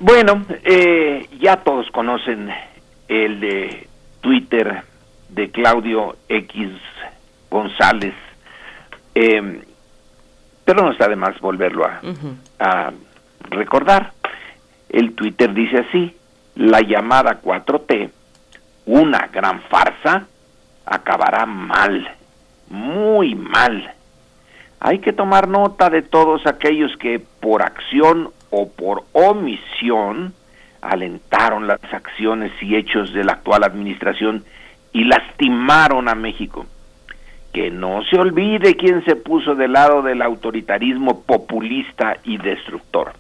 Bueno, 0.01 0.45
eh, 0.65 1.29
ya 1.41 1.57
todos 1.57 1.91
conocen 1.91 2.51
el 3.09 3.41
de 3.41 3.89
Twitter 4.21 4.83
de 5.29 5.51
Claudio 5.51 6.17
X 6.29 6.71
González, 7.51 8.15
em, 9.15 9.61
pero 10.65 10.83
no 10.83 10.93
está 10.93 11.09
de 11.09 11.17
más 11.17 11.39
volverlo 11.41 11.85
a, 11.85 12.01
a 12.61 12.93
recordar. 13.51 14.13
El 14.89 15.15
Twitter 15.15 15.53
dice 15.53 15.79
así, 15.79 16.17
la 16.55 16.81
llamada 16.81 17.41
4T, 17.43 18.11
una 18.87 19.29
gran 19.33 19.63
farsa, 19.63 20.27
acabará 20.87 21.45
mal 21.45 22.18
muy 22.71 23.35
mal. 23.35 23.95
Hay 24.81 25.01
que 25.01 25.13
tomar 25.13 25.49
nota 25.49 25.91
de 25.91 26.03
todos 26.03 26.47
aquellos 26.47 26.97
que 26.99 27.19
por 27.19 27.63
acción 27.63 28.31
o 28.51 28.69
por 28.69 29.05
omisión 29.13 30.35
alentaron 30.81 31.67
las 31.67 31.83
acciones 31.93 32.53
y 32.63 32.77
hechos 32.77 33.13
de 33.13 33.25
la 33.25 33.33
actual 33.33 33.65
administración 33.65 34.45
y 34.93 35.05
lastimaron 35.05 36.09
a 36.09 36.15
México. 36.15 36.67
Que 37.53 37.71
no 37.71 38.03
se 38.05 38.19
olvide 38.19 38.77
quién 38.77 39.05
se 39.05 39.17
puso 39.17 39.55
del 39.55 39.73
lado 39.73 40.03
del 40.03 40.23
autoritarismo 40.23 41.23
populista 41.23 42.19
y 42.23 42.37
destructor. 42.37 43.13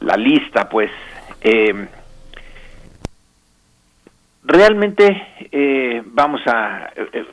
La 0.00 0.16
lista, 0.16 0.68
pues, 0.68 0.90
eh, 1.42 1.88
realmente 4.42 5.26
eh, 5.52 6.02
vamos 6.04 6.40
a 6.46 6.90
eh, 6.96 7.26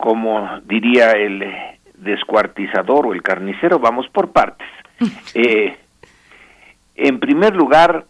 como 0.00 0.60
diría 0.64 1.12
el 1.12 1.42
eh, 1.42 1.78
descuartizador 1.94 3.06
o 3.06 3.12
el 3.12 3.22
carnicero, 3.22 3.78
vamos 3.78 4.08
por 4.08 4.32
partes. 4.32 4.68
Eh, 5.34 5.78
en 6.94 7.20
primer 7.20 7.56
lugar, 7.56 8.04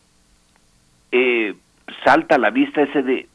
eh, 1.13 1.55
salta 2.05 2.35
a 2.35 2.39
la 2.39 2.51
vista 2.51 2.83
ese 2.83 3.03
de, 3.03 3.29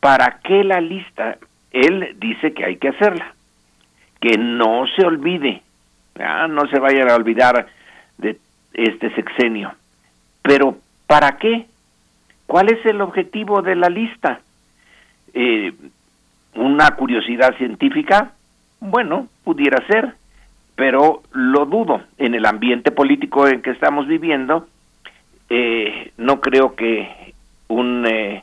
¿para 0.00 0.40
qué 0.42 0.64
la 0.64 0.80
lista? 0.80 1.36
Él 1.70 2.16
dice 2.18 2.54
que 2.54 2.64
hay 2.64 2.76
que 2.76 2.88
hacerla, 2.88 3.34
que 4.20 4.38
no 4.38 4.86
se 4.96 5.04
olvide, 5.04 5.62
no 6.48 6.66
se 6.68 6.78
vayan 6.78 7.10
a 7.10 7.16
olvidar 7.16 7.66
de 8.16 8.38
este 8.72 9.14
sexenio. 9.14 9.74
Pero, 10.40 10.78
¿para 11.06 11.36
qué? 11.36 11.66
¿Cuál 12.46 12.72
es 12.72 12.84
el 12.86 13.02
objetivo 13.02 13.60
de 13.60 13.76
la 13.76 13.90
lista? 13.90 14.40
Eh, 15.34 15.72
una 16.54 16.90
curiosidad 16.92 17.56
científica, 17.56 18.32
bueno, 18.80 19.28
pudiera 19.44 19.84
ser, 19.86 20.14
pero 20.74 21.22
lo 21.32 21.66
dudo. 21.66 22.02
En 22.18 22.34
el 22.34 22.46
ambiente 22.46 22.90
político 22.90 23.46
en 23.46 23.62
que 23.62 23.70
estamos 23.70 24.06
viviendo, 24.06 24.66
eh, 25.48 26.12
no 26.18 26.40
creo 26.40 26.74
que 26.74 27.34
un 27.68 28.06
eh, 28.06 28.42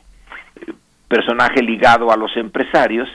personaje 1.08 1.62
ligado 1.62 2.10
a 2.10 2.16
los 2.16 2.36
empresarios 2.36 3.08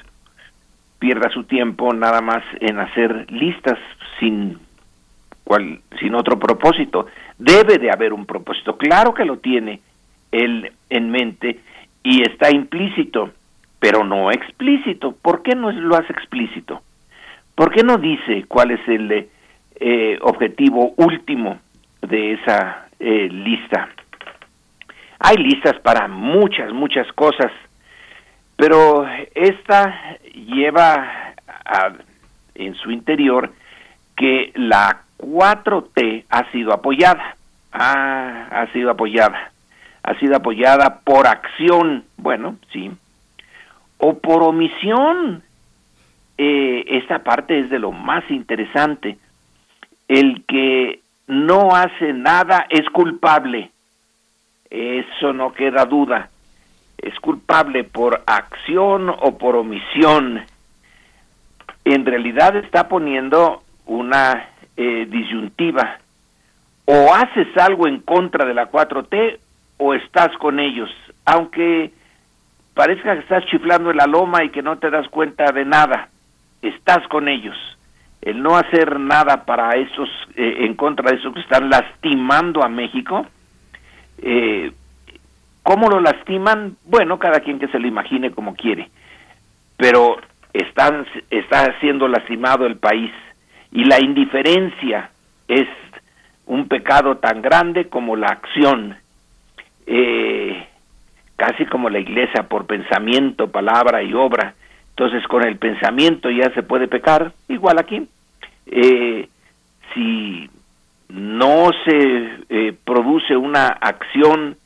pierda 0.99 1.29
su 1.29 1.43
tiempo 1.43 1.93
nada 1.93 2.21
más 2.21 2.43
en 2.59 2.79
hacer 2.79 3.29
listas 3.31 3.77
sin 4.19 4.59
cual, 5.43 5.81
sin 5.99 6.15
otro 6.15 6.39
propósito. 6.39 7.07
Debe 7.37 7.77
de 7.77 7.91
haber 7.91 8.13
un 8.13 8.25
propósito, 8.25 8.77
claro 8.77 9.13
que 9.13 9.25
lo 9.25 9.37
tiene 9.37 9.81
él 10.31 10.71
en 10.89 11.11
mente 11.11 11.59
y 12.03 12.21
está 12.21 12.49
implícito 12.51 13.31
pero 13.85 14.03
no 14.03 14.31
explícito. 14.31 15.11
¿Por 15.11 15.43
qué 15.43 15.53
no 15.53 15.71
lo 15.71 15.95
hace 15.95 16.11
explícito? 16.11 16.81
¿Por 17.53 17.71
qué 17.71 17.83
no 17.83 17.99
dice 17.99 18.45
cuál 18.47 18.71
es 18.71 18.79
el 18.87 19.29
eh, 19.75 20.17
objetivo 20.21 20.95
último 20.97 21.59
de 22.01 22.33
esa 22.33 22.87
eh, 22.99 23.29
lista? 23.31 23.89
Hay 25.19 25.37
listas 25.37 25.79
para 25.81 26.07
muchas, 26.07 26.73
muchas 26.73 27.05
cosas, 27.13 27.51
pero 28.55 29.05
esta 29.35 30.17
lleva 30.33 31.35
en 32.55 32.73
su 32.73 32.89
interior 32.89 33.53
que 34.15 34.51
la 34.55 35.03
4T 35.19 36.23
ha 36.27 36.51
sido 36.51 36.73
apoyada. 36.73 37.35
Ah, 37.71 38.47
ha 38.49 38.73
sido 38.73 38.89
apoyada. 38.89 39.51
Ha 40.01 40.17
sido 40.19 40.37
apoyada 40.37 41.01
por 41.03 41.27
acción. 41.27 42.05
Bueno, 42.17 42.55
sí, 42.73 42.89
o 43.97 44.17
por 44.17 44.43
omisión. 44.43 45.43
Eh, 46.37 46.83
esta 46.87 47.19
parte 47.19 47.59
es 47.59 47.69
de 47.69 47.79
lo 47.79 47.91
más 47.91 48.29
interesante. 48.29 49.17
El 50.07 50.43
que 50.45 50.99
no 51.27 51.75
hace 51.75 52.13
nada 52.13 52.67
es 52.69 52.87
culpable. 52.89 53.71
Eso 54.69 55.33
no 55.33 55.53
queda 55.53 55.85
duda. 55.85 56.29
Es 56.97 57.19
culpable 57.19 57.83
por 57.83 58.23
acción 58.25 59.09
o 59.09 59.37
por 59.37 59.55
omisión. 59.55 60.43
En 61.83 62.05
realidad 62.05 62.55
está 62.55 62.87
poniendo 62.87 63.63
una 63.85 64.49
eh, 64.75 65.07
disyuntiva. 65.09 65.99
O 66.85 67.13
haces 67.13 67.47
algo 67.57 67.87
en 67.87 67.99
contra 67.99 68.45
de 68.45 68.53
la 68.53 68.69
4T 68.71 69.39
o 69.77 69.93
estás 69.93 70.35
con 70.37 70.59
ellos. 70.59 70.89
Aunque 71.25 71.91
parezca 72.75 73.13
que 73.13 73.21
estás 73.21 73.45
chiflando 73.47 73.89
en 73.89 73.97
la 73.97 74.05
loma 74.05 74.43
y 74.43 74.49
que 74.49 74.61
no 74.61 74.77
te 74.77 74.91
das 74.91 75.07
cuenta 75.07 75.51
de 75.51 75.65
nada. 75.65 76.09
Estás 76.61 77.07
con 77.07 77.27
ellos. 77.27 77.55
El 78.21 78.43
no 78.43 78.55
hacer 78.55 78.99
nada 78.99 79.45
para 79.45 79.71
esos, 79.71 80.09
eh, 80.35 80.57
en 80.59 80.75
contra 80.75 81.09
de 81.09 81.17
esos 81.17 81.33
que 81.33 81.39
están 81.39 81.69
lastimando 81.69 82.63
a 82.63 82.69
México, 82.69 83.25
eh, 84.21 84.71
¿cómo 85.63 85.89
lo 85.89 85.99
lastiman? 85.99 86.75
Bueno, 86.85 87.17
cada 87.17 87.39
quien 87.39 87.59
que 87.59 87.67
se 87.69 87.79
lo 87.79 87.87
imagine 87.87 88.31
como 88.31 88.55
quiere. 88.55 88.89
Pero 89.77 90.17
están, 90.53 91.05
está 91.29 91.79
siendo 91.79 92.07
lastimado 92.07 92.65
el 92.65 92.77
país 92.77 93.11
y 93.71 93.85
la 93.85 93.99
indiferencia 94.01 95.11
es 95.47 95.67
un 96.45 96.67
pecado 96.67 97.17
tan 97.17 97.41
grande 97.41 97.89
como 97.89 98.15
la 98.15 98.27
acción. 98.27 98.95
Eh, 99.87 100.67
casi 101.35 101.65
como 101.65 101.89
la 101.89 101.99
iglesia 101.99 102.43
por 102.43 102.65
pensamiento, 102.65 103.51
palabra 103.51 104.03
y 104.03 104.13
obra. 104.13 104.55
Entonces 104.89 105.27
con 105.27 105.43
el 105.43 105.57
pensamiento 105.57 106.29
ya 106.29 106.49
se 106.51 106.63
puede 106.63 106.87
pecar, 106.87 107.33
igual 107.47 107.79
aquí. 107.79 108.07
Eh, 108.67 109.27
si 109.93 110.49
no 111.09 111.71
se 111.85 112.29
eh, 112.49 112.73
produce 112.83 113.35
una 113.35 113.67
acción 113.67 114.57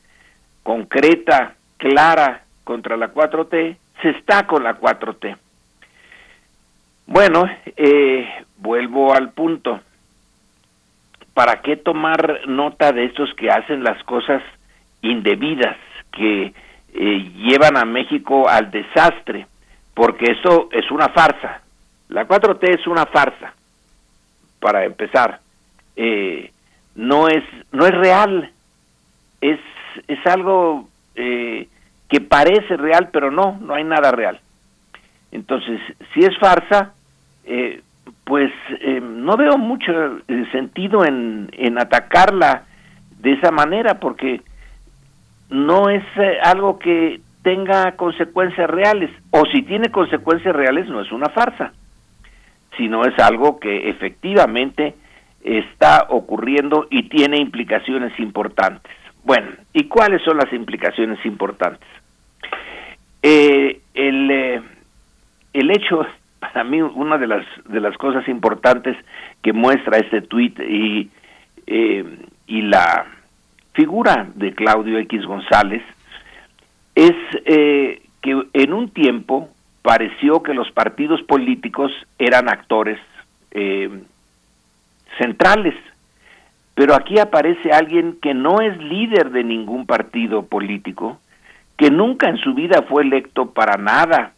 concreta, 0.62 1.54
clara 1.76 2.44
contra 2.64 2.96
la 2.96 3.12
4T, 3.12 3.76
se 4.02 4.10
está 4.10 4.46
con 4.46 4.62
la 4.62 4.78
4T. 4.78 5.36
Bueno, 7.06 7.44
eh, 7.76 8.28
vuelvo 8.58 9.12
al 9.12 9.30
punto. 9.32 9.80
¿Para 11.34 11.60
qué 11.62 11.76
tomar 11.76 12.42
nota 12.46 12.92
de 12.92 13.06
estos 13.06 13.32
que 13.34 13.50
hacen 13.50 13.82
las 13.82 14.02
cosas 14.04 14.42
indebidas? 15.02 15.76
Que 16.12 16.52
eh, 16.92 17.32
llevan 17.36 17.76
a 17.76 17.84
México 17.84 18.48
al 18.48 18.70
desastre, 18.70 19.46
porque 19.94 20.32
eso 20.32 20.68
es 20.72 20.90
una 20.90 21.08
farsa. 21.08 21.62
La 22.08 22.26
4T 22.26 22.80
es 22.80 22.86
una 22.86 23.06
farsa, 23.06 23.54
para 24.58 24.84
empezar. 24.84 25.40
Eh, 25.96 26.50
no 26.96 27.28
es 27.28 27.44
no 27.72 27.86
es 27.86 27.94
real, 27.94 28.50
es 29.40 29.60
es 30.08 30.26
algo 30.26 30.88
eh, 31.14 31.68
que 32.08 32.20
parece 32.20 32.76
real, 32.76 33.10
pero 33.12 33.30
no, 33.30 33.58
no 33.60 33.74
hay 33.74 33.84
nada 33.84 34.10
real. 34.10 34.40
Entonces, 35.30 35.80
si 36.12 36.20
es 36.20 36.36
farsa, 36.38 36.92
pues 38.24 38.52
no 39.02 39.36
veo 39.36 39.58
mucho 39.58 40.20
sentido 40.50 41.04
en, 41.04 41.48
en 41.52 41.78
atacarla 41.78 42.64
de 43.20 43.32
esa 43.32 43.52
manera, 43.52 44.00
porque 44.00 44.42
no 45.50 45.90
es 45.90 46.04
eh, 46.16 46.38
algo 46.42 46.78
que 46.78 47.20
tenga 47.42 47.92
consecuencias 47.96 48.70
reales, 48.70 49.10
o 49.30 49.44
si 49.46 49.62
tiene 49.62 49.90
consecuencias 49.90 50.54
reales 50.54 50.88
no 50.88 51.00
es 51.00 51.10
una 51.10 51.28
farsa, 51.28 51.72
sino 52.76 53.04
es 53.04 53.18
algo 53.18 53.58
que 53.58 53.88
efectivamente 53.88 54.94
está 55.42 56.06
ocurriendo 56.10 56.86
y 56.90 57.08
tiene 57.08 57.38
implicaciones 57.38 58.18
importantes. 58.20 58.92
Bueno, 59.24 59.48
¿y 59.72 59.84
cuáles 59.84 60.22
son 60.22 60.36
las 60.36 60.52
implicaciones 60.52 61.24
importantes? 61.24 61.88
Eh, 63.22 63.80
el, 63.94 64.30
eh, 64.30 64.62
el 65.52 65.70
hecho, 65.70 66.06
para 66.40 66.62
mí, 66.62 66.80
una 66.80 67.18
de 67.18 67.26
las, 67.26 67.44
de 67.66 67.80
las 67.80 67.96
cosas 67.96 68.28
importantes 68.28 68.96
que 69.42 69.52
muestra 69.52 69.98
este 69.98 70.22
tuit 70.22 70.58
y, 70.60 71.10
y 71.66 72.62
la 72.62 73.06
figura 73.72 74.28
de 74.34 74.54
Claudio 74.54 74.98
X 74.98 75.24
González 75.24 75.82
es 76.94 77.14
eh, 77.44 78.02
que 78.20 78.42
en 78.52 78.72
un 78.72 78.90
tiempo 78.90 79.48
pareció 79.82 80.42
que 80.42 80.54
los 80.54 80.70
partidos 80.72 81.22
políticos 81.22 81.90
eran 82.18 82.48
actores 82.48 82.98
eh, 83.52 83.88
centrales, 85.18 85.74
pero 86.74 86.94
aquí 86.94 87.18
aparece 87.18 87.72
alguien 87.72 88.18
que 88.20 88.34
no 88.34 88.60
es 88.60 88.76
líder 88.78 89.30
de 89.30 89.44
ningún 89.44 89.86
partido 89.86 90.46
político, 90.46 91.18
que 91.76 91.90
nunca 91.90 92.28
en 92.28 92.36
su 92.38 92.54
vida 92.54 92.82
fue 92.82 93.02
electo 93.02 93.52
para 93.52 93.76
nada 93.76 94.32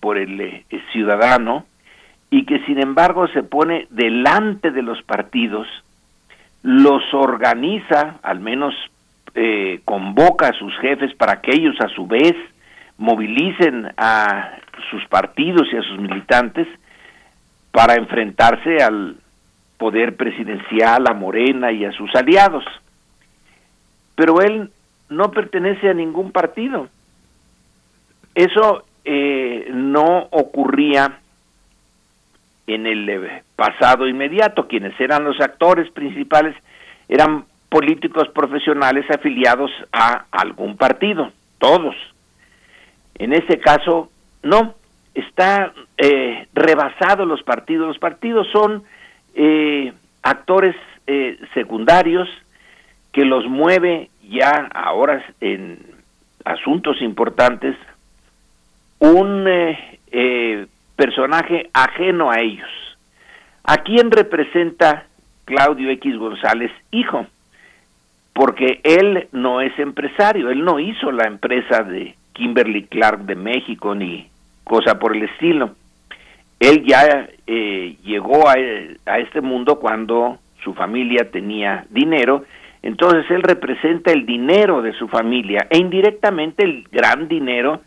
por 0.00 0.16
el 0.16 0.40
eh, 0.40 0.64
ciudadano 0.92 1.66
y 2.30 2.46
que 2.46 2.60
sin 2.66 2.80
embargo 2.80 3.28
se 3.28 3.42
pone 3.42 3.86
delante 3.90 4.70
de 4.70 4.82
los 4.82 5.02
partidos 5.02 5.66
los 6.64 7.02
organiza, 7.12 8.16
al 8.22 8.40
menos 8.40 8.74
eh, 9.34 9.82
convoca 9.84 10.48
a 10.48 10.58
sus 10.58 10.74
jefes 10.78 11.14
para 11.14 11.42
que 11.42 11.50
ellos 11.54 11.76
a 11.78 11.88
su 11.88 12.06
vez 12.06 12.34
movilicen 12.96 13.92
a 13.98 14.56
sus 14.90 15.06
partidos 15.08 15.68
y 15.70 15.76
a 15.76 15.82
sus 15.82 15.98
militantes 15.98 16.66
para 17.70 17.96
enfrentarse 17.96 18.82
al 18.82 19.16
poder 19.76 20.16
presidencial, 20.16 21.04
a 21.06 21.12
Morena 21.12 21.70
y 21.70 21.84
a 21.84 21.92
sus 21.92 22.14
aliados. 22.14 22.64
Pero 24.14 24.40
él 24.40 24.70
no 25.10 25.32
pertenece 25.32 25.90
a 25.90 25.94
ningún 25.94 26.32
partido. 26.32 26.88
Eso 28.34 28.84
eh, 29.04 29.68
no 29.70 30.28
ocurría 30.30 31.18
en 32.66 32.86
el 32.86 33.08
eh, 33.08 33.42
pasado 33.56 34.08
inmediato. 34.08 34.66
Quienes 34.68 34.98
eran 35.00 35.24
los 35.24 35.40
actores 35.40 35.90
principales 35.90 36.54
eran 37.08 37.44
políticos 37.68 38.28
profesionales 38.34 39.04
afiliados 39.10 39.70
a 39.92 40.26
algún 40.30 40.76
partido, 40.76 41.32
todos. 41.58 41.94
En 43.16 43.32
ese 43.32 43.58
caso, 43.58 44.10
no, 44.42 44.74
está 45.14 45.72
eh, 45.98 46.46
rebasado 46.54 47.26
los 47.26 47.42
partidos. 47.42 47.88
Los 47.88 47.98
partidos 47.98 48.46
son 48.52 48.84
eh, 49.34 49.92
actores 50.22 50.76
secundarios 51.52 52.26
que 53.12 53.26
los 53.26 53.44
mueve 53.46 54.08
ya 54.22 54.70
ahora 54.72 55.22
en 55.42 55.78
asuntos 56.46 57.02
importantes 57.02 57.76
un 59.00 59.46
personaje 60.96 61.70
ajeno 61.72 62.30
a 62.30 62.40
ellos. 62.40 62.68
¿A 63.64 63.78
quién 63.78 64.10
representa 64.10 65.06
Claudio 65.44 65.90
X 65.90 66.16
González, 66.16 66.70
hijo? 66.90 67.26
Porque 68.32 68.80
él 68.82 69.28
no 69.32 69.60
es 69.60 69.78
empresario, 69.78 70.50
él 70.50 70.64
no 70.64 70.80
hizo 70.80 71.10
la 71.12 71.26
empresa 71.26 71.82
de 71.82 72.14
Kimberly 72.32 72.84
Clark 72.84 73.20
de 73.20 73.36
México 73.36 73.94
ni 73.94 74.28
cosa 74.64 74.98
por 74.98 75.16
el 75.16 75.22
estilo. 75.22 75.74
Él 76.60 76.84
ya 76.84 77.28
eh, 77.46 77.96
llegó 78.02 78.48
a, 78.48 78.54
a 79.06 79.18
este 79.18 79.40
mundo 79.40 79.78
cuando 79.78 80.38
su 80.62 80.74
familia 80.74 81.30
tenía 81.30 81.86
dinero, 81.90 82.44
entonces 82.82 83.30
él 83.30 83.42
representa 83.42 84.12
el 84.12 84.26
dinero 84.26 84.82
de 84.82 84.92
su 84.92 85.08
familia 85.08 85.66
e 85.70 85.78
indirectamente 85.78 86.64
el 86.64 86.84
gran 86.90 87.28
dinero 87.28 87.80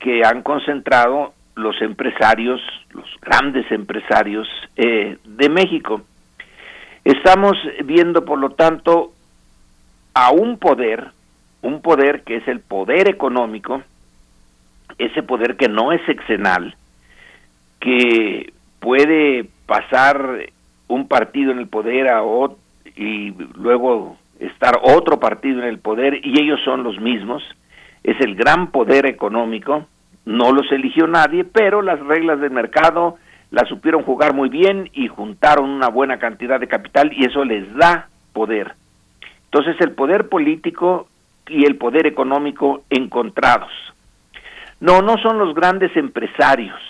que 0.00 0.22
han 0.24 0.42
concentrado 0.42 1.32
los 1.56 1.80
empresarios, 1.80 2.60
los 2.92 3.08
grandes 3.20 3.70
empresarios 3.72 4.46
eh, 4.76 5.16
de 5.24 5.48
México. 5.48 6.02
Estamos 7.02 7.56
viendo, 7.84 8.24
por 8.24 8.38
lo 8.38 8.50
tanto, 8.50 9.12
a 10.14 10.30
un 10.30 10.58
poder, 10.58 11.08
un 11.62 11.80
poder 11.82 12.22
que 12.22 12.36
es 12.36 12.46
el 12.48 12.60
poder 12.60 13.08
económico, 13.08 13.82
ese 14.98 15.22
poder 15.22 15.56
que 15.56 15.68
no 15.68 15.92
es 15.92 16.06
exenal, 16.08 16.76
que 17.80 18.52
puede 18.78 19.48
pasar 19.66 20.50
un 20.88 21.08
partido 21.08 21.52
en 21.52 21.58
el 21.58 21.68
poder 21.68 22.08
a 22.08 22.22
otro, 22.22 22.58
y 22.96 23.34
luego 23.54 24.16
estar 24.40 24.78
otro 24.82 25.18
partido 25.20 25.60
en 25.60 25.68
el 25.68 25.78
poder 25.78 26.20
y 26.24 26.40
ellos 26.40 26.60
son 26.64 26.82
los 26.82 27.00
mismos, 27.00 27.42
es 28.02 28.18
el 28.20 28.34
gran 28.34 28.70
poder 28.70 29.06
económico 29.06 29.86
no 30.26 30.52
los 30.52 30.70
eligió 30.72 31.06
nadie, 31.06 31.44
pero 31.44 31.80
las 31.80 32.00
reglas 32.00 32.40
del 32.40 32.50
mercado 32.50 33.16
las 33.52 33.68
supieron 33.68 34.02
jugar 34.02 34.34
muy 34.34 34.48
bien 34.48 34.90
y 34.92 35.06
juntaron 35.06 35.70
una 35.70 35.88
buena 35.88 36.18
cantidad 36.18 36.60
de 36.60 36.66
capital 36.66 37.12
y 37.12 37.24
eso 37.24 37.44
les 37.44 37.72
da 37.76 38.08
poder. 38.32 38.74
Entonces 39.44 39.76
el 39.80 39.92
poder 39.92 40.28
político 40.28 41.08
y 41.48 41.64
el 41.64 41.76
poder 41.76 42.08
económico 42.08 42.82
encontrados. 42.90 43.70
No, 44.80 45.00
no 45.00 45.16
son 45.18 45.38
los 45.38 45.54
grandes 45.54 45.96
empresarios, 45.96 46.80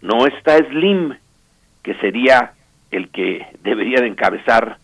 no 0.00 0.26
está 0.26 0.56
Slim, 0.56 1.14
que 1.82 1.94
sería 1.96 2.54
el 2.90 3.10
que 3.10 3.46
debería 3.62 4.00
de 4.00 4.08
encabezar 4.08 4.78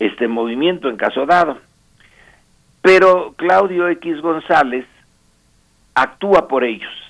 este 0.00 0.26
movimiento 0.26 0.88
en 0.88 0.96
caso 0.96 1.24
dado. 1.24 1.58
Pero 2.82 3.34
Claudio 3.36 3.88
X 3.88 4.20
González 4.20 4.86
actúa 5.94 6.48
por 6.48 6.64
ellos 6.64 7.07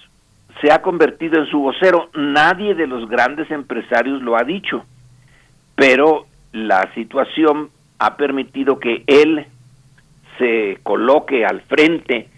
se 0.61 0.73
ha 0.73 0.83
convertido 0.83 1.39
en 1.39 1.47
su 1.47 1.61
vocero. 1.61 2.11
Nadie 2.15 2.75
de 2.75 2.87
los 2.87 3.09
grandes 3.09 3.51
empresarios 3.51 4.23
lo 4.23 4.37
ha 4.37 4.45
dicho, 4.45 4.85
pero 5.75 6.27
la 6.53 6.93
situación 6.95 7.71
ha 7.99 8.17
permitido 8.17 8.79
que 8.79 9.03
él 9.07 9.47
se 10.39 10.79
coloque 10.83 11.45
al 11.45 11.63
frente 11.63 12.29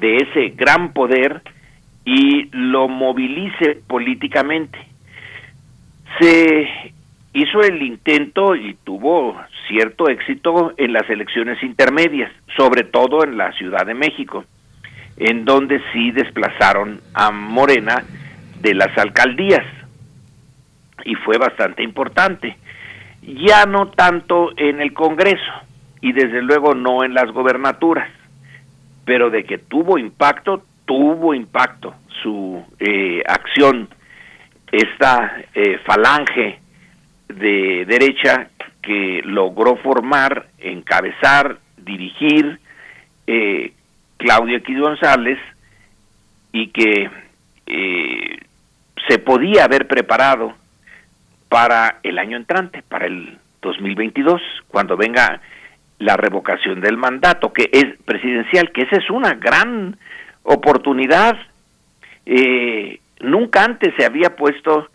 de 0.00 0.16
ese 0.16 0.50
gran 0.50 0.92
poder 0.92 1.42
y 2.04 2.48
lo 2.52 2.88
movilice 2.88 3.80
políticamente. 3.86 4.78
Se 6.20 6.92
hizo 7.32 7.60
el 7.60 7.82
intento 7.82 8.54
y 8.54 8.74
tuvo 8.84 9.36
cierto 9.66 10.08
éxito 10.08 10.72
en 10.76 10.92
las 10.92 11.08
elecciones 11.10 11.62
intermedias, 11.62 12.32
sobre 12.56 12.84
todo 12.84 13.24
en 13.24 13.36
la 13.36 13.52
Ciudad 13.52 13.84
de 13.84 13.94
México, 13.94 14.44
en 15.18 15.44
donde 15.44 15.80
sí 15.92 16.12
desplazaron 16.12 17.00
a 17.12 17.30
Morena 17.30 18.04
de 18.60 18.74
las 18.74 18.96
alcaldías 18.96 19.64
y 21.04 21.14
fue 21.16 21.38
bastante 21.38 21.82
importante. 21.82 22.56
Ya 23.22 23.66
no 23.66 23.88
tanto 23.88 24.50
en 24.56 24.80
el 24.80 24.92
Congreso 24.92 25.52
y 26.00 26.12
desde 26.12 26.40
luego 26.42 26.74
no 26.74 27.04
en 27.04 27.14
las 27.14 27.30
gobernaturas, 27.32 28.08
pero 29.04 29.30
de 29.30 29.44
que 29.44 29.58
tuvo 29.58 29.98
impacto, 29.98 30.62
tuvo 30.84 31.34
impacto 31.34 31.94
su 32.22 32.64
eh, 32.78 33.22
acción, 33.26 33.88
esta 34.70 35.42
eh, 35.54 35.78
falange 35.84 36.60
de 37.28 37.84
derecha 37.86 38.50
que 38.82 39.22
logró 39.24 39.76
formar, 39.76 40.48
encabezar, 40.58 41.58
dirigir 41.76 42.60
eh, 43.26 43.72
Claudio 44.18 44.58
X 44.58 44.78
González 44.78 45.38
y 46.52 46.68
que 46.68 47.10
eh, 47.66 48.38
se 49.08 49.18
podía 49.18 49.64
haber 49.64 49.88
preparado 49.88 50.54
para 51.48 52.00
el 52.02 52.18
año 52.18 52.36
entrante, 52.36 52.82
para 52.82 53.06
el 53.06 53.38
2022, 53.62 54.40
cuando 54.68 54.96
venga 54.96 55.40
la 55.98 56.16
revocación 56.16 56.80
del 56.80 56.96
mandato, 56.96 57.52
que 57.52 57.70
es 57.72 57.86
presidencial, 58.04 58.70
que 58.72 58.82
esa 58.82 58.96
es 58.96 59.10
una 59.10 59.34
gran 59.34 59.96
oportunidad. 60.42 61.36
Eh, 62.26 63.00
nunca 63.20 63.64
antes 63.64 63.94
se 63.96 64.04
había 64.04 64.36
puesto 64.36 64.88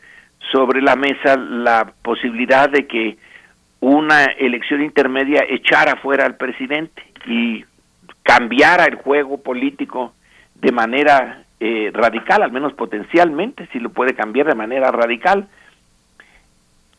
sobre 0.51 0.81
la 0.81 0.95
mesa 0.95 1.35
la 1.35 1.91
posibilidad 2.01 2.69
de 2.69 2.87
que 2.87 3.17
una 3.79 4.25
elección 4.25 4.81
intermedia 4.81 5.43
echara 5.49 5.97
fuera 5.97 6.25
al 6.25 6.37
presidente 6.37 7.03
y 7.25 7.65
cambiara 8.23 8.85
el 8.85 8.95
juego 8.95 9.41
político 9.41 10.13
de 10.55 10.71
manera 10.71 11.43
eh, 11.59 11.91
radical, 11.93 12.41
al 12.41 12.51
menos 12.51 12.73
potencialmente, 12.73 13.67
si 13.71 13.79
lo 13.79 13.89
puede 13.89 14.15
cambiar 14.15 14.47
de 14.47 14.55
manera 14.55 14.91
radical. 14.91 15.47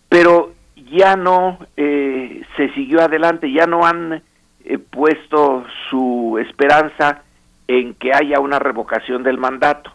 Pero 0.09 0.55
ya 0.90 1.16
no 1.16 1.59
eh, 1.76 2.42
se 2.56 2.72
siguió 2.74 3.01
adelante, 3.01 3.51
ya 3.51 3.66
no 3.66 3.86
han 3.86 4.22
eh, 4.64 4.78
puesto 4.78 5.64
su 5.90 6.38
esperanza 6.40 7.22
en 7.66 7.94
que 7.94 8.12
haya 8.14 8.40
una 8.40 8.59
revocación 8.59 9.22
del 9.22 9.38
mandato. 9.38 9.92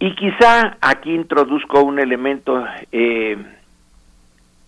Y 0.00 0.14
quizá 0.14 0.76
aquí 0.80 1.12
introduzco 1.12 1.82
un 1.82 1.98
elemento 1.98 2.64
eh, 2.92 3.36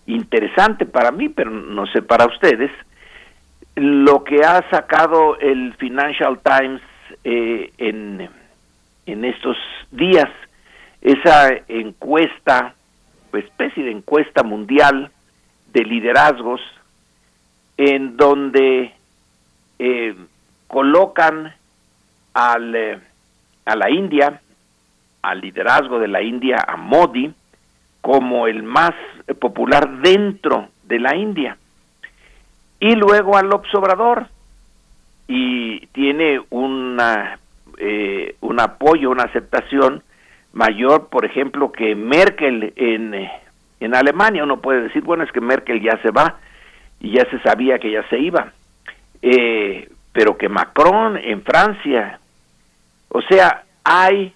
interesante 0.05 0.85
para 0.85 1.11
mí, 1.11 1.29
pero 1.29 1.49
no 1.49 1.85
sé 1.87 2.01
para 2.01 2.25
ustedes, 2.25 2.71
lo 3.75 4.23
que 4.23 4.43
ha 4.43 4.69
sacado 4.69 5.37
el 5.39 5.73
Financial 5.75 6.39
Times 6.39 6.81
eh, 7.23 7.71
en, 7.77 8.29
en 9.05 9.25
estos 9.25 9.57
días, 9.91 10.29
esa 11.01 11.49
encuesta, 11.67 12.75
especie 13.33 13.83
de 13.83 13.91
encuesta 13.91 14.43
mundial 14.43 15.11
de 15.73 15.85
liderazgos, 15.85 16.61
en 17.77 18.17
donde 18.17 18.93
eh, 19.79 20.15
colocan 20.67 21.53
al, 22.33 22.75
eh, 22.75 22.99
a 23.65 23.75
la 23.75 23.89
India, 23.89 24.41
al 25.21 25.41
liderazgo 25.41 25.99
de 25.99 26.07
la 26.07 26.21
India, 26.21 26.57
a 26.67 26.75
Modi, 26.75 27.33
como 28.01 28.47
el 28.47 28.63
más 28.63 28.93
popular 29.39 30.01
dentro 30.01 30.69
de 30.83 30.99
la 30.99 31.15
India. 31.15 31.57
Y 32.81 32.95
luego 32.95 33.37
al 33.37 33.53
observador, 33.53 34.25
y 35.27 35.85
tiene 35.93 36.41
una, 36.49 37.37
eh, 37.77 38.35
un 38.41 38.59
apoyo, 38.59 39.11
una 39.11 39.25
aceptación 39.25 40.01
mayor, 40.51 41.07
por 41.09 41.23
ejemplo, 41.23 41.71
que 41.71 41.93
Merkel 41.95 42.73
en, 42.75 43.29
en 43.79 43.95
Alemania. 43.95 44.43
Uno 44.43 44.61
puede 44.61 44.81
decir, 44.81 45.03
bueno, 45.03 45.23
es 45.23 45.31
que 45.31 45.41
Merkel 45.41 45.79
ya 45.79 46.01
se 46.01 46.09
va 46.09 46.39
y 46.99 47.11
ya 47.11 47.25
se 47.29 47.39
sabía 47.41 47.77
que 47.77 47.91
ya 47.91 48.01
se 48.09 48.17
iba. 48.17 48.51
Eh, 49.21 49.87
pero 50.11 50.35
que 50.35 50.49
Macron 50.49 51.17
en 51.17 51.43
Francia, 51.43 52.19
o 53.09 53.21
sea, 53.21 53.63
hay 53.83 54.33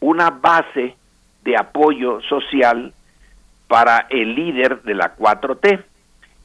una 0.00 0.28
base 0.28 0.94
de 1.42 1.56
apoyo 1.56 2.20
social 2.28 2.92
para 3.66 4.06
el 4.10 4.34
líder 4.34 4.82
de 4.82 4.94
la 4.94 5.16
4T 5.16 5.82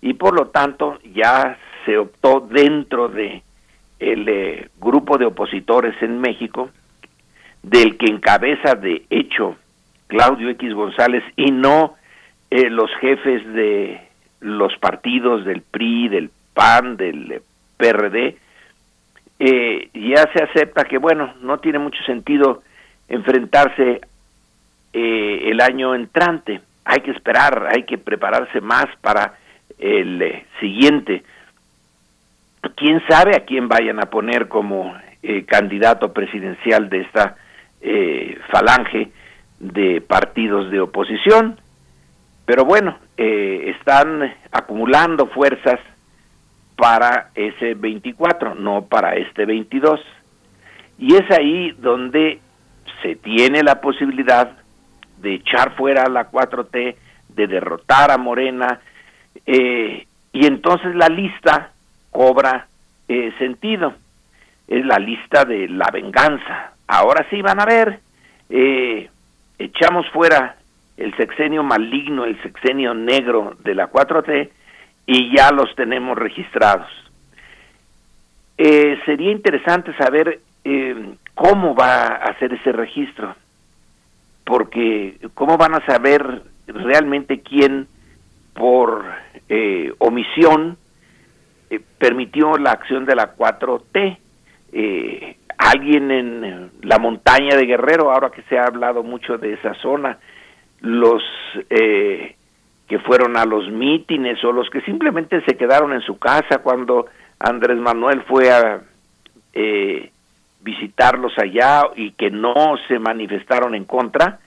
y 0.03 0.13
por 0.13 0.35
lo 0.35 0.47
tanto 0.47 0.99
ya 1.15 1.57
se 1.85 1.97
optó 1.97 2.41
dentro 2.41 3.07
de 3.07 3.41
el 3.99 4.27
eh, 4.27 4.69
grupo 4.79 5.17
de 5.17 5.25
opositores 5.25 5.95
en 6.01 6.19
México 6.19 6.69
del 7.61 7.97
que 7.97 8.07
encabeza 8.07 8.75
de 8.75 9.05
hecho 9.09 9.55
Claudio 10.07 10.49
X 10.49 10.73
González 10.73 11.23
y 11.37 11.51
no 11.51 11.95
eh, 12.51 12.69
los 12.69 12.91
jefes 12.99 13.41
de 13.53 14.01
los 14.41 14.77
partidos 14.77 15.45
del 15.45 15.61
PRI, 15.61 16.09
del 16.09 16.29
PAN, 16.53 16.97
del 16.97 17.41
PRD, 17.77 18.37
eh, 19.39 19.89
ya 19.93 20.29
se 20.33 20.43
acepta 20.43 20.83
que, 20.83 20.97
bueno, 20.97 21.33
no 21.41 21.59
tiene 21.59 21.79
mucho 21.79 22.03
sentido 22.03 22.61
enfrentarse 23.07 24.01
eh, 24.91 25.49
el 25.49 25.61
año 25.61 25.95
entrante. 25.95 26.61
Hay 26.85 26.99
que 26.99 27.11
esperar, 27.11 27.69
hay 27.73 27.83
que 27.83 27.97
prepararse 27.97 28.59
más 28.59 28.85
para 29.01 29.33
el 29.83 30.21
eh, 30.21 30.45
siguiente. 30.59 31.23
¿Quién 32.75 33.01
sabe 33.09 33.35
a 33.35 33.41
quién 33.41 33.67
vayan 33.67 33.99
a 33.99 34.09
poner 34.09 34.47
como 34.47 34.95
eh, 35.21 35.43
candidato 35.45 36.13
presidencial 36.13 36.89
de 36.89 37.01
esta 37.01 37.35
falange 38.49 39.11
de 39.59 39.99
partidos 39.99 40.71
de 40.71 40.79
oposición? 40.79 41.59
Pero 42.45 42.63
bueno, 42.63 42.97
están 43.17 44.33
acumulando 44.53 45.27
fuerzas 45.27 45.81
para 46.77 47.31
ese 47.35 47.73
24, 47.73 48.55
no 48.55 48.85
para 48.85 49.15
este 49.15 49.45
22. 49.45 49.99
Y 50.97 51.15
es 51.15 51.29
ahí 51.31 51.71
donde 51.71 52.39
se 53.01 53.17
tiene 53.17 53.63
la 53.63 53.81
posibilidad 53.81 54.51
de 55.17 55.35
echar 55.35 55.75
fuera 55.75 56.03
a 56.03 56.09
la 56.09 56.31
4T, 56.31 56.95
de 57.29 57.47
derrotar 57.47 58.11
a 58.11 58.17
Morena, 58.17 58.79
eh, 59.45 60.05
y 60.31 60.45
entonces 60.45 60.95
la 60.95 61.07
lista 61.09 61.71
cobra 62.11 62.67
eh, 63.07 63.33
sentido. 63.37 63.93
Es 64.67 64.85
la 64.85 64.97
lista 64.97 65.45
de 65.45 65.67
la 65.67 65.89
venganza. 65.91 66.73
Ahora 66.87 67.25
sí 67.29 67.41
van 67.41 67.59
a 67.59 67.65
ver, 67.65 67.99
eh, 68.49 69.09
echamos 69.59 70.09
fuera 70.09 70.57
el 70.97 71.15
sexenio 71.17 71.63
maligno, 71.63 72.25
el 72.25 72.41
sexenio 72.41 72.93
negro 72.93 73.55
de 73.63 73.75
la 73.75 73.91
4T, 73.91 74.49
y 75.05 75.35
ya 75.35 75.51
los 75.51 75.73
tenemos 75.75 76.17
registrados. 76.17 76.87
Eh, 78.57 78.99
sería 79.05 79.31
interesante 79.31 79.95
saber 79.97 80.39
eh, 80.63 81.15
cómo 81.33 81.75
va 81.75 82.05
a 82.05 82.15
hacer 82.29 82.53
ese 82.53 82.71
registro, 82.71 83.35
porque 84.45 85.17
cómo 85.33 85.57
van 85.57 85.73
a 85.75 85.85
saber 85.85 86.43
realmente 86.67 87.41
quién 87.41 87.87
por 88.53 89.05
eh, 89.49 89.93
omisión 89.99 90.77
permitió 91.97 92.57
la 92.57 92.71
acción 92.71 93.05
de 93.05 93.15
la 93.15 93.35
4T. 93.35 94.17
alguien 95.57 96.11
en 96.11 96.71
la 96.81 96.99
montaña 96.99 97.55
de 97.55 97.65
Guerrero, 97.65 98.11
ahora 98.11 98.29
que 98.29 98.43
se 98.43 98.59
ha 98.59 98.65
hablado 98.65 99.01
mucho 99.01 99.37
de 99.37 99.53
esa 99.53 99.73
zona, 99.75 100.19
los 100.81 101.23
que 102.87 102.99
fueron 102.99 103.37
a 103.37 103.45
los 103.45 103.69
mítines 103.71 104.43
o 104.43 104.51
los 104.51 104.69
que 104.69 104.81
simplemente 104.81 105.41
se 105.45 105.57
quedaron 105.57 105.93
en 105.93 106.01
su 106.01 106.19
casa 106.19 106.59
cuando 106.59 107.07
Andrés 107.39 107.77
Manuel 107.77 108.21
fue 108.21 108.51
a 108.51 108.81
eh, 109.53 110.11
visitarlos 110.61 111.33
allá 111.37 111.83
y 111.95 112.11
que 112.11 112.29
no 112.29 112.53
se 112.87 112.99
manifestaron 112.99 113.75
en 113.75 113.85
contra, 113.85 114.39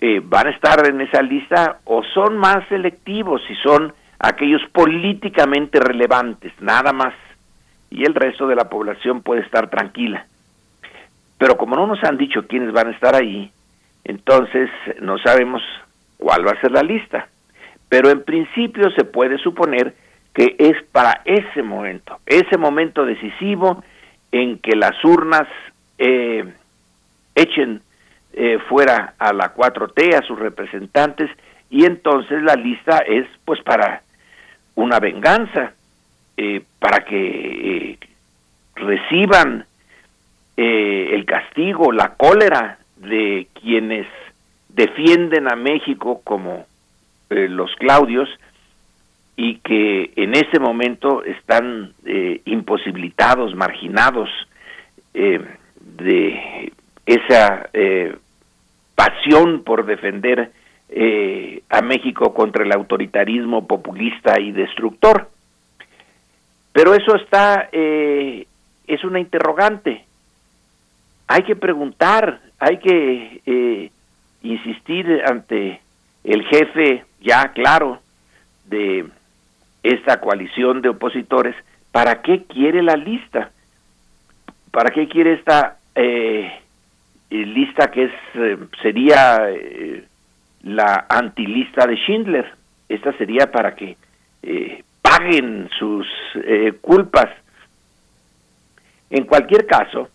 eh, 0.00 0.20
van 0.22 0.46
a 0.46 0.50
estar 0.50 0.88
en 0.88 1.00
esa 1.00 1.22
lista 1.22 1.80
o 1.84 2.02
son 2.14 2.36
más 2.36 2.66
selectivos 2.68 3.42
si 3.46 3.54
son 3.56 3.92
aquellos 4.18 4.62
políticamente 4.72 5.80
relevantes, 5.80 6.52
nada 6.60 6.92
más, 6.92 7.14
y 7.90 8.04
el 8.04 8.14
resto 8.14 8.46
de 8.46 8.56
la 8.56 8.68
población 8.68 9.22
puede 9.22 9.42
estar 9.42 9.70
tranquila. 9.70 10.26
Pero 11.38 11.56
como 11.56 11.76
no 11.76 11.86
nos 11.86 12.02
han 12.04 12.16
dicho 12.16 12.46
quiénes 12.46 12.72
van 12.72 12.88
a 12.88 12.92
estar 12.92 13.14
ahí, 13.14 13.50
entonces 14.04 14.70
no 15.00 15.18
sabemos 15.18 15.62
cuál 16.16 16.46
va 16.46 16.52
a 16.52 16.60
ser 16.60 16.72
la 16.72 16.82
lista 16.82 17.28
pero 17.88 18.10
en 18.10 18.22
principio 18.22 18.90
se 18.90 19.04
puede 19.04 19.38
suponer 19.38 19.94
que 20.34 20.56
es 20.58 20.76
para 20.92 21.22
ese 21.24 21.62
momento, 21.62 22.18
ese 22.26 22.58
momento 22.58 23.04
decisivo 23.04 23.82
en 24.30 24.58
que 24.58 24.76
las 24.76 25.02
urnas 25.04 25.48
eh, 25.96 26.44
echen 27.34 27.80
eh, 28.40 28.60
fuera 28.68 29.14
a 29.18 29.32
la 29.32 29.52
4T, 29.52 30.14
a 30.14 30.22
sus 30.22 30.38
representantes, 30.38 31.28
y 31.70 31.84
entonces 31.84 32.40
la 32.44 32.54
lista 32.54 32.98
es 32.98 33.26
pues 33.44 33.60
para 33.62 34.02
una 34.76 35.00
venganza, 35.00 35.72
eh, 36.36 36.62
para 36.78 37.04
que 37.04 37.16
eh, 37.16 37.98
reciban 38.76 39.66
el 40.56 41.24
castigo, 41.24 41.90
la 41.90 42.14
cólera 42.14 42.78
de 42.96 43.48
quienes 43.60 44.06
defienden 44.68 45.50
a 45.50 45.56
México 45.56 46.20
como 46.22 46.66
los 47.28 47.74
Claudios 47.74 48.28
y 49.36 49.56
que 49.56 50.12
en 50.14 50.34
ese 50.34 50.58
momento 50.58 51.24
están 51.24 51.92
imposibilitados, 52.44 53.54
marginados 53.54 54.28
de 55.12 56.72
esa 57.08 57.70
eh, 57.72 58.16
pasión 58.98 59.62
por 59.62 59.86
defender 59.86 60.50
eh, 60.88 61.62
a 61.68 61.82
México 61.82 62.34
contra 62.34 62.64
el 62.64 62.72
autoritarismo 62.72 63.64
populista 63.68 64.40
y 64.40 64.50
destructor. 64.50 65.30
Pero 66.72 66.94
eso 66.94 67.14
está, 67.14 67.68
eh, 67.70 68.48
es 68.88 69.04
una 69.04 69.20
interrogante. 69.20 70.04
Hay 71.28 71.44
que 71.44 71.54
preguntar, 71.54 72.40
hay 72.58 72.78
que 72.78 73.92
insistir 74.42 75.22
ante 75.24 75.80
el 76.24 76.42
jefe 76.46 77.04
ya 77.20 77.52
claro 77.52 78.00
de 78.64 79.06
esta 79.84 80.20
coalición 80.20 80.82
de 80.82 80.88
opositores, 80.88 81.54
¿para 81.92 82.20
qué 82.22 82.44
quiere 82.44 82.82
la 82.82 82.96
lista? 82.96 83.52
¿Para 84.72 84.90
qué 84.90 85.06
quiere 85.08 85.34
esta 85.34 85.76
eh, 85.94 86.52
lista 87.30 87.90
que 87.90 88.04
es 88.04 88.12
eh, 88.34 88.58
sería 88.82 89.50
eh, 89.50 90.04
la 90.62 91.06
antilista 91.08 91.86
de 91.86 91.96
Schindler. 91.96 92.54
Esta 92.88 93.12
sería 93.18 93.50
para 93.50 93.74
que 93.74 93.96
eh, 94.42 94.82
paguen 95.02 95.68
sus 95.78 96.06
culpas. 96.80 97.28
En 99.10 99.24
cualquier 99.24 99.66
caso, 99.66 100.08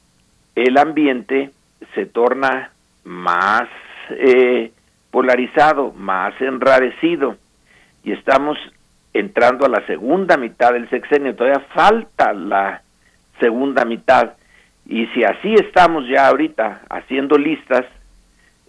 el 0.56 0.78
ambiente 0.78 1.52
se 1.96 2.06
torna 2.06 2.72
más 3.04 3.68
polarizado, 5.10 5.94
más 5.94 6.40
enrarecido 6.42 7.38
y 8.04 8.12
estamos 8.12 8.58
entrando 9.14 9.66
a 9.66 9.70
la 9.70 9.86
segunda 9.86 10.38
mitad 10.38 10.74
del 10.74 10.90
sexenio. 10.90 11.36
Todavía 11.36 11.66
falta 11.74 12.34
la 12.34 12.82
segunda 13.40 13.86
mitad 13.86 14.34
y 14.86 15.08
si 15.08 15.24
así 15.24 15.54
estamos 15.54 16.08
ya 16.08 16.28
ahorita 16.28 16.82
haciendo 16.90 17.38
listas, 17.38 17.86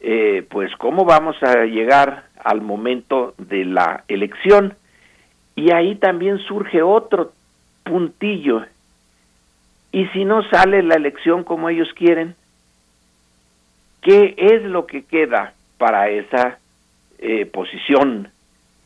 eh, 0.00 0.46
pues 0.50 0.70
cómo 0.76 1.04
vamos 1.04 1.36
a 1.42 1.64
llegar 1.64 2.24
al 2.42 2.60
momento 2.60 3.34
de 3.38 3.64
la 3.64 4.04
elección. 4.06 4.74
Y 5.56 5.72
ahí 5.72 5.96
también 5.96 6.38
surge 6.38 6.82
otro 6.82 7.32
puntillo. 7.84 8.64
Y 9.92 10.06
si 10.08 10.24
no 10.24 10.42
sale 10.50 10.82
la 10.82 10.94
elección 10.94 11.44
como 11.44 11.68
ellos 11.68 11.88
quieren, 11.94 12.34
¿qué 14.02 14.34
es 14.36 14.62
lo 14.62 14.86
que 14.86 15.04
queda 15.04 15.54
para 15.78 16.08
esa 16.08 16.58
eh, 17.18 17.46
posición 17.46 18.28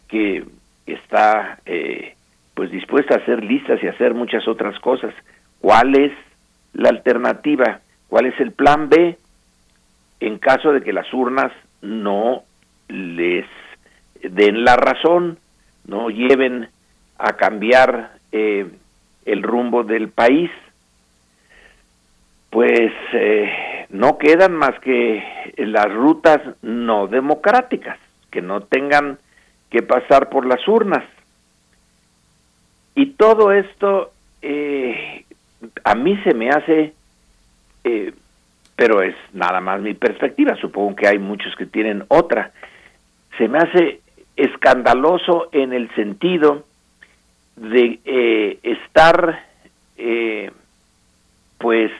que 0.08 0.44
está 0.86 1.58
eh, 1.66 2.14
pues 2.54 2.70
dispuesta 2.70 3.14
a 3.14 3.18
hacer 3.18 3.42
listas 3.42 3.82
y 3.82 3.86
hacer 3.86 4.14
muchas 4.14 4.46
otras 4.46 4.78
cosas? 4.80 5.14
¿Cuál 5.60 5.94
es 5.98 6.12
la 6.78 6.90
alternativa, 6.90 7.80
cuál 8.08 8.26
es 8.26 8.40
el 8.40 8.52
plan 8.52 8.88
B 8.88 9.18
en 10.20 10.38
caso 10.38 10.72
de 10.72 10.80
que 10.80 10.92
las 10.92 11.12
urnas 11.12 11.52
no 11.82 12.44
les 12.88 13.46
den 14.22 14.64
la 14.64 14.76
razón, 14.76 15.38
no 15.86 16.08
lleven 16.08 16.68
a 17.18 17.32
cambiar 17.34 18.12
eh, 18.30 18.70
el 19.26 19.42
rumbo 19.42 19.82
del 19.82 20.08
país. 20.08 20.50
Pues 22.50 22.92
eh, 23.12 23.86
no 23.90 24.16
quedan 24.16 24.54
más 24.54 24.78
que 24.80 25.22
las 25.56 25.92
rutas 25.92 26.40
no 26.62 27.08
democráticas, 27.08 27.98
que 28.30 28.40
no 28.40 28.62
tengan 28.62 29.18
que 29.68 29.82
pasar 29.82 30.28
por 30.30 30.46
las 30.46 30.66
urnas. 30.66 31.04
Y 32.94 33.06
todo 33.12 33.52
esto 33.52 34.12
eh, 34.42 35.24
a 35.84 35.94
mí 35.94 36.16
se 36.24 36.34
me 36.34 36.50
hace, 36.50 36.94
eh, 37.84 38.12
pero 38.76 39.02
es 39.02 39.14
nada 39.32 39.60
más 39.60 39.80
mi 39.80 39.94
perspectiva, 39.94 40.56
supongo 40.56 40.96
que 40.96 41.08
hay 41.08 41.18
muchos 41.18 41.54
que 41.56 41.66
tienen 41.66 42.04
otra, 42.08 42.52
se 43.36 43.48
me 43.48 43.58
hace 43.58 44.00
escandaloso 44.36 45.48
en 45.52 45.72
el 45.72 45.92
sentido 45.94 46.64
de 47.56 47.98
eh, 48.04 48.58
estar 48.62 49.44
eh, 49.96 50.50
pues 51.58 51.90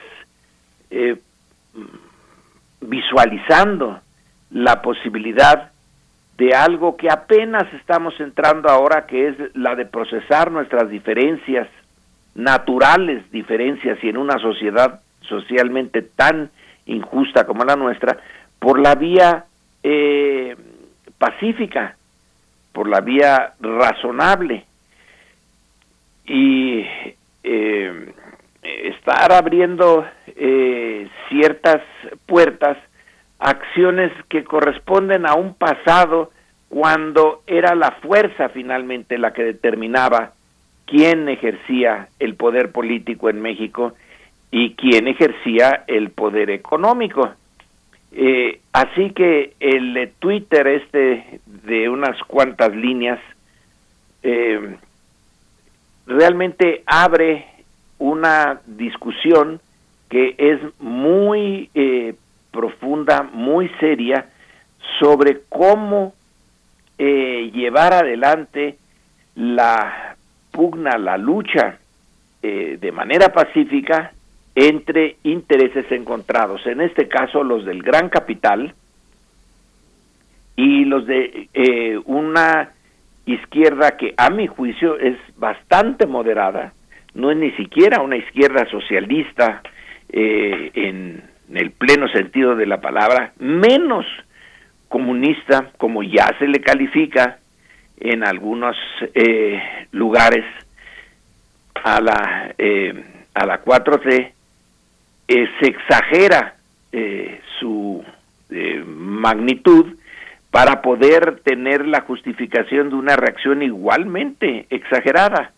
visualizando 2.80 4.01
la 4.51 4.80
posibilidad 4.80 5.70
de 6.39 6.55
algo 6.55 6.97
que 6.97 7.10
apenas 7.10 7.72
estamos 7.74 8.18
entrando 8.20 8.70
ahora, 8.70 9.06
que 9.06 9.28
es 9.28 9.36
la 9.55 9.74
de 9.74 9.85
procesar 9.85 10.51
nuestras 10.51 10.89
diferencias 10.89 11.68
naturales 12.39 13.28
diferencias 13.32 13.98
y 14.02 14.09
en 14.09 14.16
una 14.16 14.39
sociedad 14.39 15.01
socialmente 15.23 16.02
tan 16.02 16.51
injusta 16.86 17.44
como 17.44 17.65
la 17.65 17.74
nuestra, 17.74 18.16
por 18.60 18.78
la 18.78 18.94
vía 18.94 19.44
eh, 19.82 20.56
pacífica, 21.19 21.97
por 22.73 22.89
la 22.89 23.01
vía 23.01 23.55
razonable. 23.60 24.65
Y 26.27 26.86
eh, 27.43 28.12
estar 28.62 29.32
abriendo 29.32 30.06
eh, 30.28 31.09
ciertas 31.28 31.82
puertas, 32.24 32.78
acciones 33.40 34.12
que 34.28 34.44
corresponden 34.44 35.27
a 35.27 35.35
un 35.35 35.55
pasado 35.55 36.31
cuando 36.69 37.43
era 37.48 37.74
la 37.74 37.93
fuerza 38.02 38.48
finalmente 38.51 39.19
la 39.19 39.32
que 39.32 39.43
determinaba 39.43 40.35
quién 40.89 41.28
ejercía 41.28 42.09
el 42.19 42.35
poder 42.35 42.73
político 42.73 43.28
en 43.28 43.40
México 43.40 43.94
y 44.51 44.74
quién 44.74 45.06
ejercía 45.06 45.85
el 45.86 46.10
poder 46.10 46.51
económico. 46.51 47.31
Eh, 48.12 48.60
así 48.73 49.10
que 49.10 49.52
el 49.60 50.10
Twitter 50.19 50.66
este 50.66 51.40
de 51.47 51.89
unas 51.90 52.19
cuantas 52.23 52.74
líneas 52.74 53.20
eh, 54.23 54.77
realmente 56.06 56.82
abre 56.86 57.44
una 57.98 58.60
discusión 58.66 59.60
que 60.09 60.35
es 60.39 60.59
muy 60.81 61.69
eh, 61.74 62.15
profunda, 62.51 63.24
muy 63.31 63.69
seria, 63.81 64.27
sobre 64.98 65.43
cómo 65.51 66.15
llevar 66.98 67.93
adelante 67.93 68.77
la 69.36 70.07
pugna 70.59 70.98
la 70.98 71.16
lucha 71.16 71.78
eh, 72.43 72.78
de 72.80 72.90
manera 72.90 73.32
pacífica 73.32 74.10
entre 74.56 75.18
intereses 75.22 75.86
encontrados, 75.93 76.66
en 76.66 76.80
este 76.80 77.06
caso 77.06 77.44
los 77.44 77.64
del 77.64 77.80
gran 77.80 78.09
capital 78.09 78.74
y 80.56 80.85
los 80.85 81.06
de 81.06 81.48
eh, 81.55 82.01
una 82.06 82.70
izquierda 83.24 83.97
que 83.97 84.14
a 84.16 84.30
mi 84.30 84.48
juicio 84.48 84.98
es 84.98 85.16
bastante 85.36 86.09
moderada, 86.09 86.72
no 87.14 87.30
es 87.30 87.36
ni 87.36 87.52
siquiera 87.52 88.02
una 88.02 88.16
izquierda 88.16 88.68
socialista 88.68 89.62
eh, 90.09 90.72
en 90.74 91.22
el 91.55 91.70
pleno 91.70 92.09
sentido 92.09 92.56
de 92.56 92.66
la 92.66 92.80
palabra, 92.80 93.32
menos 93.39 94.06
comunista 94.89 95.70
como 95.78 96.02
ya 96.02 96.35
se 96.40 96.48
le 96.48 96.59
califica 96.60 97.39
en 98.00 98.24
algunos 98.24 98.76
eh, 99.14 99.86
lugares 99.92 100.44
a 101.74 102.00
la 102.00 102.54
eh, 102.58 103.04
a 103.34 103.46
la 103.46 103.62
4C 103.64 104.32
eh, 105.28 105.48
se 105.60 105.66
exagera 105.66 106.54
su 107.60 108.02
magnitud 108.86 109.94
para 110.50 110.80
poder 110.80 111.40
tener 111.40 111.86
la 111.86 112.00
justificación 112.00 112.88
de 112.88 112.94
una 112.96 113.14
reacción 113.14 113.62
igualmente 113.62 114.66
exagerada. 114.70 115.52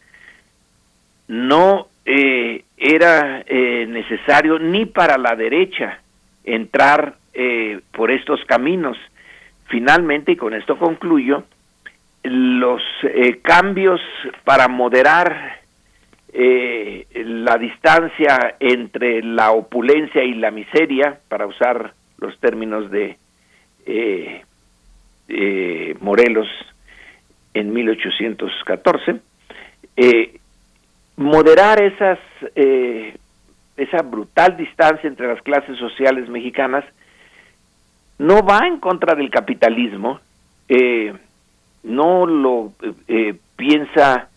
No 1.29 1.87
era 2.05 3.45
necesario 3.47 4.59
ni 4.59 4.87
para 4.87 5.19
la 5.19 5.37
derecha 5.37 6.01
entrar 6.45 7.15
por 7.93 8.11
estos 8.11 8.45
caminos. 8.47 8.99
Finalmente, 9.69 10.33
y 10.33 10.37
con 10.37 10.53
esto 10.53 10.77
concluyo, 10.77 11.45
los 12.23 12.83
eh, 13.03 13.41
cambios 13.43 14.01
para 14.45 14.69
moderar 14.69 15.61
eh, 16.33 17.07
la 17.15 17.57
distancia 17.57 18.57
entre 18.61 19.23
la 19.23 19.51
opulencia 19.53 20.23
y 20.23 20.35
la 20.35 20.51
miseria, 20.51 21.19
para 21.29 21.47
usar 21.47 21.95
los 22.19 22.39
términos 22.39 22.91
de 22.91 23.17
eh, 23.87 24.45
eh, 25.29 25.97
Morelos 26.01 26.49
en 27.55 27.73
1814, 27.73 29.21
eh, 29.97 30.39
moderar 31.17 31.83
esas, 31.83 32.19
esa 33.77 34.03
brutal 34.03 34.57
distancia 34.57 35.09
entre 35.09 35.27
las 35.27 35.43
clases 35.43 35.77
sociales 35.79 36.29
mexicanas 36.29 36.85
no 38.19 38.43
va 38.43 38.67
en 38.67 38.79
contra 38.79 39.15
del 39.15 39.31
capitalismo, 39.31 40.21
no 41.83 42.27
lo 42.27 42.73
piensa 43.57 44.29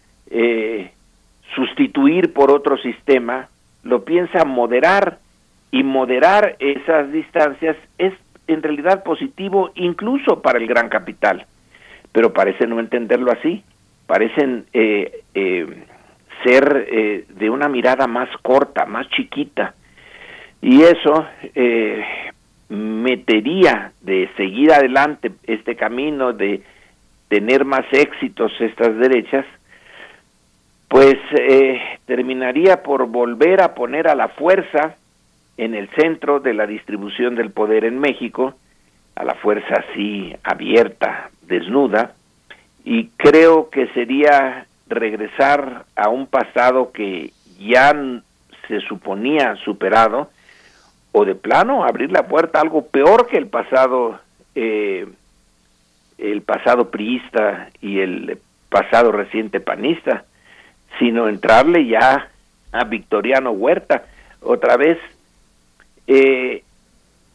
sustituir 1.56 2.34
por 2.34 2.52
otro 2.52 2.78
sistema, 2.78 3.49
lo 3.84 4.03
piensa 4.03 4.45
moderar 4.45 5.20
y 5.72 5.84
moderar 5.84 6.56
esas 6.60 7.11
distancias 7.11 7.76
es 7.98 8.14
en 8.48 8.61
realidad 8.61 9.03
positivo 9.03 9.72
incluso 9.76 10.41
para 10.41 10.60
el 10.60 10.68
gran 10.68 10.90
capital, 10.90 11.45
pero 12.11 12.34
parece 12.34 12.68
no 12.68 12.80
entenderlo 12.80 13.32
así, 13.32 13.64
parecen 14.06 14.65
eh, 14.74 15.22
eh, 15.34 15.65
ser 16.44 16.88
eh, 16.91 17.26
de 17.30 17.49
una 17.49 17.70
mirada 17.70 18.07
más 18.07 18.30
corta, 18.41 18.86
más 18.86 19.07
chiquita, 19.10 19.74
y 20.61 20.82
eso 20.82 21.26
metería 22.70 23.91
de 24.02 24.30
seguir 24.38 24.72
adelante 24.72 25.32
este 25.44 25.76
camino 25.76 26.34
de 26.34 26.64
tener 27.34 27.65
más 27.65 27.85
éxitos 27.91 28.51
estas 28.60 28.95
derechas, 28.95 29.43
pues 30.88 31.15
terminaría 32.05 32.84
por 32.84 33.07
volver 33.07 33.60
a 33.64 33.73
poner 33.73 34.07
a 34.07 34.14
la 34.14 34.27
fuerza 34.27 34.97
en 35.57 35.73
el 35.73 35.89
centro 35.95 36.39
de 36.39 36.53
la 36.53 36.68
distribución 36.68 37.34
del 37.34 37.49
poder 37.49 37.85
en 37.85 37.97
México, 37.97 38.53
a 39.15 39.23
la 39.23 39.34
fuerza 39.34 39.84
así 39.84 40.35
abierta, 40.43 41.31
desnuda, 41.47 42.14
y 42.85 43.07
creo 43.18 43.72
que 43.72 43.88
sería 43.95 44.68
regresar 44.88 45.85
a 45.95 46.10
un 46.10 46.27
pasado 46.27 46.91
que 46.91 47.31
ya 47.57 47.95
se 48.68 48.80
suponía 48.81 49.55
superado, 49.65 50.30
o 51.11 51.26
de 51.26 51.34
plano 51.34 51.84
abrir 51.84 52.11
la 52.11 52.27
puerta 52.27 52.60
a 52.60 52.61
algo 52.61 52.85
peor 52.85 53.26
que 53.26 53.38
el 53.38 53.47
pasado, 53.47 54.19
eh, 54.53 55.07
el 56.24 56.41
pasado 56.41 56.90
priista 56.90 57.70
y 57.82 58.00
el 58.00 58.38
pasado 58.70 59.12
reciente 59.12 59.60
panista, 59.60 60.24
sino 60.98 61.28
entrarle 61.28 61.86
ya 61.86 62.30
a 62.72 62.84
Victoriano 62.86 63.52
Huerta, 63.52 64.06
otra 64.41 64.78
vez 64.78 64.98
eh, 66.08 66.64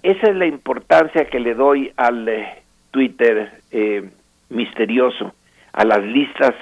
esa 0.03 0.31
es 0.31 0.37
la 0.37 0.47
importancia 0.47 1.27
que 1.27 1.39
le 1.39 1.55
doy 1.55 1.93
al 1.97 2.29
eh, 2.29 2.63
Twitter 2.91 3.61
eh, 3.71 4.09
misterioso, 4.49 5.35
a 5.73 5.85
las 5.85 6.03
listas 6.03 6.55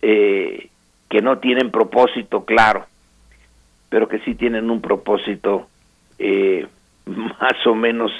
que 0.00 1.22
no 1.22 1.38
tienen 1.38 1.72
propósito 1.72 2.44
claro, 2.44 2.86
pero 3.88 4.08
que 4.08 4.20
sí 4.20 4.36
tienen 4.36 4.70
un 4.70 4.80
propósito 4.80 5.68
más 7.06 7.66
o 7.66 7.74
menos 7.74 8.12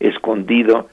escondido 0.00 0.88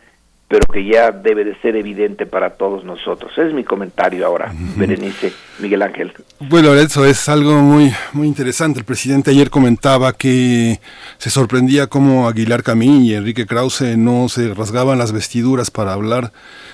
pero 0.54 0.68
que 0.72 0.86
ya 0.86 1.12
debe 1.12 1.44
de 1.44 1.60
ser 1.62 1.76
evidente 1.76 2.28
para 2.28 2.52
todos 2.52 2.84
nosotros. 2.84 3.36
Es 3.40 3.52
mi 3.56 3.64
comentario 3.64 4.24
ahora, 4.24 4.54
Berenice, 4.76 5.34
Miguel 5.58 5.82
Ángel. 5.82 6.14
Bueno, 6.42 6.76
eso 6.76 7.04
es 7.06 7.28
algo 7.28 7.56
muy, 7.56 7.92
muy 8.12 8.28
interesante. 8.28 8.78
El 8.78 8.86
presidente 8.86 9.32
ayer 9.32 9.50
comentaba 9.50 10.14
que 10.14 10.80
se 11.18 11.32
sorprendía 11.32 11.88
cómo 11.88 12.28
Aguilar 12.28 12.62
Camín 12.62 13.04
y 13.04 13.16
Enrique 13.16 13.48
Krause 13.48 13.98
no 13.98 14.30
se 14.30 14.54
rasgaban 14.54 15.00
las 15.00 15.12
vestiduras 15.12 15.72
para 15.72 15.94
hablar 15.94 16.32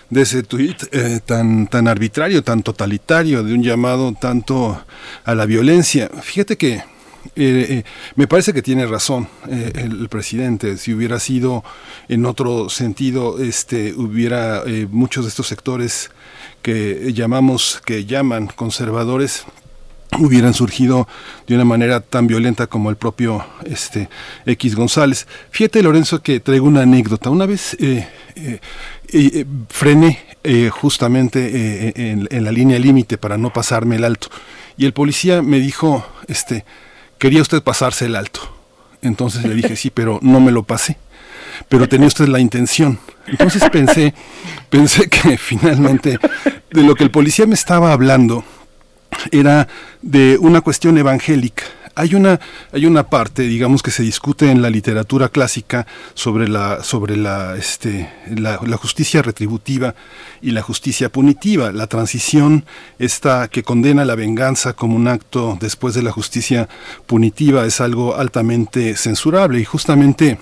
de 0.09 0.23
ese 0.23 0.43
tuit 0.43 0.83
eh, 0.91 1.21
tan, 1.25 1.67
tan 1.67 1.87
arbitrario, 1.87 2.43
tan 2.43 2.63
totalitario, 2.63 3.43
de 3.43 3.53
un 3.53 3.63
llamado 3.63 4.11
tanto 4.11 4.77
a 5.23 5.35
la 5.35 5.45
violencia. 5.45 6.09
Fíjate 6.21 6.57
que 6.57 6.83
eh, 7.41 7.65
eh, 7.69 7.83
me 8.15 8.27
parece 8.27 8.51
que 8.51 8.61
tiene 8.61 8.85
razón 8.85 9.29
eh, 9.49 9.71
el 9.75 10.09
presidente. 10.09 10.77
Si 10.77 10.93
hubiera 10.93 11.19
sido 11.19 11.63
en 12.09 12.25
otro 12.25 12.69
sentido, 12.69 13.39
este, 13.39 13.93
hubiera 13.93 14.63
muchos 14.91 15.23
de 15.23 15.29
estos 15.29 15.47
sectores 15.47 16.11
que 16.61 17.13
llamamos, 17.13 17.81
que 17.85 18.05
llaman 18.05 18.47
conservadores, 18.47 19.45
hubieran 20.19 20.53
surgido 20.53 21.07
de 21.47 21.55
una 21.55 21.63
manera 21.63 22.01
tan 22.01 22.27
violenta 22.27 22.67
como 22.67 22.89
el 22.89 22.97
propio 22.97 23.45
este 23.63 24.09
X 24.45 24.75
González. 24.75 25.25
Fíjate 25.51 25.81
Lorenzo 25.81 26.21
que 26.21 26.41
traigo 26.41 26.67
una 26.67 26.81
anécdota. 26.81 27.29
Una 27.29 27.45
vez 27.45 27.77
frené 29.69 30.19
justamente 30.71 32.11
en, 32.11 32.27
en, 32.29 32.43
la 32.43 32.51
línea 32.51 32.79
límite 32.79 33.17
para 33.17 33.37
no 33.37 33.53
pasarme 33.53 33.95
el 33.95 34.03
alto 34.03 34.29
y 34.79 34.85
el 34.85 34.93
policía 34.93 35.41
me 35.41 35.59
dijo, 35.59 36.05
este, 36.27 36.63
quería 37.19 37.41
usted 37.41 37.61
pasarse 37.61 38.05
el 38.05 38.15
alto. 38.15 38.39
Entonces 39.01 39.45
le 39.45 39.53
dije, 39.53 39.75
sí, 39.75 39.91
pero 39.91 40.19
no 40.21 40.39
me 40.39 40.51
lo 40.51 40.63
pasé. 40.63 40.97
Pero 41.67 41.87
tenía 41.87 42.07
usted 42.07 42.27
la 42.27 42.39
intención. 42.39 42.99
Entonces 43.27 43.63
pensé, 43.71 44.13
pensé 44.69 45.07
que 45.09 45.37
finalmente 45.37 46.17
de 46.71 46.83
lo 46.83 46.95
que 46.95 47.03
el 47.03 47.11
policía 47.11 47.45
me 47.45 47.53
estaba 47.53 47.93
hablando 47.93 48.43
era 49.31 49.67
de 50.01 50.37
una 50.39 50.61
cuestión 50.61 50.97
evangélica 50.97 51.65
hay 51.99 52.15
una, 52.15 52.39
hay 52.71 52.85
una 52.85 53.03
parte, 53.03 53.43
digamos, 53.43 53.83
que 53.83 53.91
se 53.91 54.03
discute 54.03 54.49
en 54.49 54.61
la 54.61 54.69
literatura 54.69 55.27
clásica 55.27 55.85
sobre 56.13 56.47
la, 56.47 56.81
sobre 56.81 57.17
la, 57.17 57.57
este, 57.57 58.09
la, 58.29 58.57
justicia 58.77 59.21
retributiva 59.21 59.95
y 60.41 60.51
la 60.51 60.61
justicia 60.61 61.09
punitiva, 61.09 61.73
la 61.73 61.87
transición 61.87 62.65
esta 62.99 63.49
que 63.49 63.63
condena 63.63 64.05
la 64.05 64.15
venganza 64.15 64.71
como 64.73 64.95
un 64.95 65.09
acto 65.09 65.57
después 65.59 65.93
de 65.93 66.03
la 66.03 66.11
justicia 66.11 66.69
punitiva 67.05 67.65
es 67.65 67.81
algo 67.81 68.15
altamente 68.15 68.95
censurable. 68.95 69.59
Y 69.59 69.65
justamente 69.65 70.39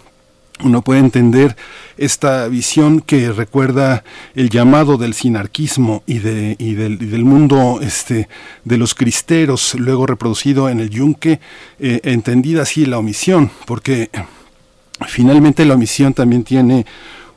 uno 0.63 0.81
puede 0.81 0.99
entender 0.99 1.55
esta 1.97 2.47
visión 2.47 3.01
que 3.01 3.31
recuerda 3.31 4.03
el 4.35 4.49
llamado 4.49 4.97
del 4.97 5.13
sinarquismo 5.13 6.03
y, 6.05 6.19
de, 6.19 6.55
y, 6.59 6.73
del, 6.73 6.97
del, 6.97 7.25
mundo 7.25 7.79
este, 7.81 8.27
de 8.63 8.77
los 8.77 8.95
cristeros, 8.95 9.75
luego 9.75 10.05
reproducido 10.05 10.69
en 10.69 10.79
el 10.79 10.89
yunque, 10.89 11.39
eh, 11.79 11.99
entendida 12.03 12.63
así 12.63 12.85
la 12.85 12.97
omisión, 12.97 13.51
porque 13.65 14.09
finalmente 15.07 15.65
la 15.65 15.75
omisión 15.75 16.13
también 16.13 16.43
tiene 16.43 16.85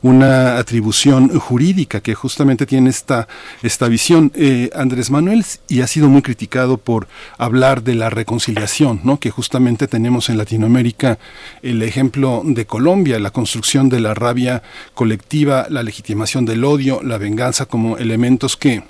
una 0.01 0.57
atribución 0.57 1.37
jurídica 1.39 2.01
que 2.01 2.15
justamente 2.15 2.65
tiene 2.65 2.89
esta, 2.89 3.27
esta 3.61 3.87
visión. 3.87 4.31
Eh, 4.35 4.69
Andrés 4.75 5.11
Manuel 5.11 5.45
y 5.67 5.81
ha 5.81 5.87
sido 5.87 6.09
muy 6.09 6.21
criticado 6.21 6.77
por 6.77 7.07
hablar 7.37 7.83
de 7.83 7.95
la 7.95 8.09
reconciliación, 8.09 9.01
¿no? 9.03 9.19
que 9.19 9.29
justamente 9.29 9.87
tenemos 9.87 10.29
en 10.29 10.37
Latinoamérica 10.37 11.19
el 11.61 11.83
ejemplo 11.83 12.41
de 12.45 12.65
Colombia, 12.65 13.19
la 13.19 13.31
construcción 13.31 13.89
de 13.89 13.99
la 13.99 14.13
rabia 14.13 14.63
colectiva, 14.93 15.67
la 15.69 15.83
legitimación 15.83 16.45
del 16.45 16.63
odio, 16.63 17.01
la 17.03 17.17
venganza 17.17 17.65
como 17.65 17.97
elementos 17.97 18.57
que 18.57 18.83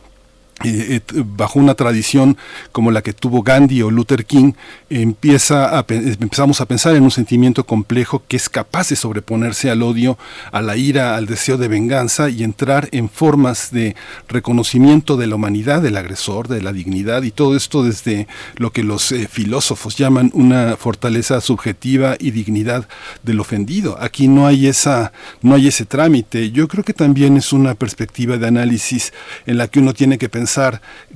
eh, 0.64 1.02
bajo 1.14 1.60
una 1.60 1.76
tradición 1.76 2.38
como 2.72 2.92
la 2.92 3.02
que 3.02 3.14
tuvo 3.14 3.44
Gandhi 3.44 3.82
o 3.82 3.92
Luther 3.92 4.26
King, 4.26 4.54
empieza 4.90 5.78
a, 5.78 5.86
empezamos 5.90 6.62
a 6.62 6.66
pensar 6.66 6.96
en 6.96 7.04
un 7.04 7.12
sentimiento 7.12 7.66
complejo 7.66 8.24
que 8.28 8.38
es 8.38 8.50
capaz 8.50 8.90
de 8.90 8.96
sobreponerse 8.96 9.70
al 9.70 9.82
odio, 9.84 10.18
a 10.52 10.62
la 10.62 10.78
ira, 10.78 11.16
al 11.16 11.26
deseo 11.26 11.58
de 11.58 11.68
venganza 11.68 12.30
y 12.30 12.44
entrar 12.44 12.90
en 12.92 13.10
formas 13.10 13.72
de 13.72 13.96
reconocimiento 14.28 15.18
de 15.18 15.28
la 15.28 15.36
humanidad, 15.36 15.82
del 15.82 15.98
agresor, 15.98 16.48
de 16.48 16.62
la 16.62 16.74
dignidad 16.74 17.24
y 17.24 17.32
todo 17.32 17.56
esto 17.56 17.84
desde 17.84 18.28
lo 18.56 18.72
que 18.72 18.84
los 18.84 19.12
eh, 19.12 19.28
filósofos 19.28 19.98
llaman 19.98 20.32
una 20.34 20.78
fortaleza 20.78 21.42
subjetiva 21.42 22.16
y 22.20 22.32
dignidad 22.32 22.88
del 23.24 23.40
ofendido. 23.40 23.98
Aquí 24.00 24.28
no 24.28 24.48
hay 24.48 24.68
esa, 24.68 25.12
no 25.42 25.56
hay 25.56 25.68
ese 25.68 25.86
trámite. 25.86 26.52
Yo 26.52 26.68
creo 26.68 26.84
que 26.84 26.94
también 26.94 27.38
es 27.38 27.54
una 27.54 27.76
perspectiva 27.76 28.38
de 28.38 28.48
análisis 28.48 29.14
en 29.46 29.58
la 29.58 29.68
que 29.68 29.80
uno 29.80 29.94
tiene 29.94 30.18
que 30.18 30.30
pensar 30.30 30.51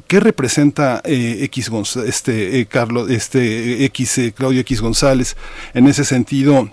qué 0.07 0.19
representa 0.19 1.01
eh, 1.03 1.39
X 1.43 1.71
este 2.05 2.59
eh, 2.59 2.65
Carlos 2.65 3.09
este 3.09 3.85
X 3.85 4.17
eh, 4.17 4.33
Claudio 4.33 4.61
X 4.61 4.81
González 4.81 5.35
en 5.73 5.87
ese 5.87 6.03
sentido 6.03 6.69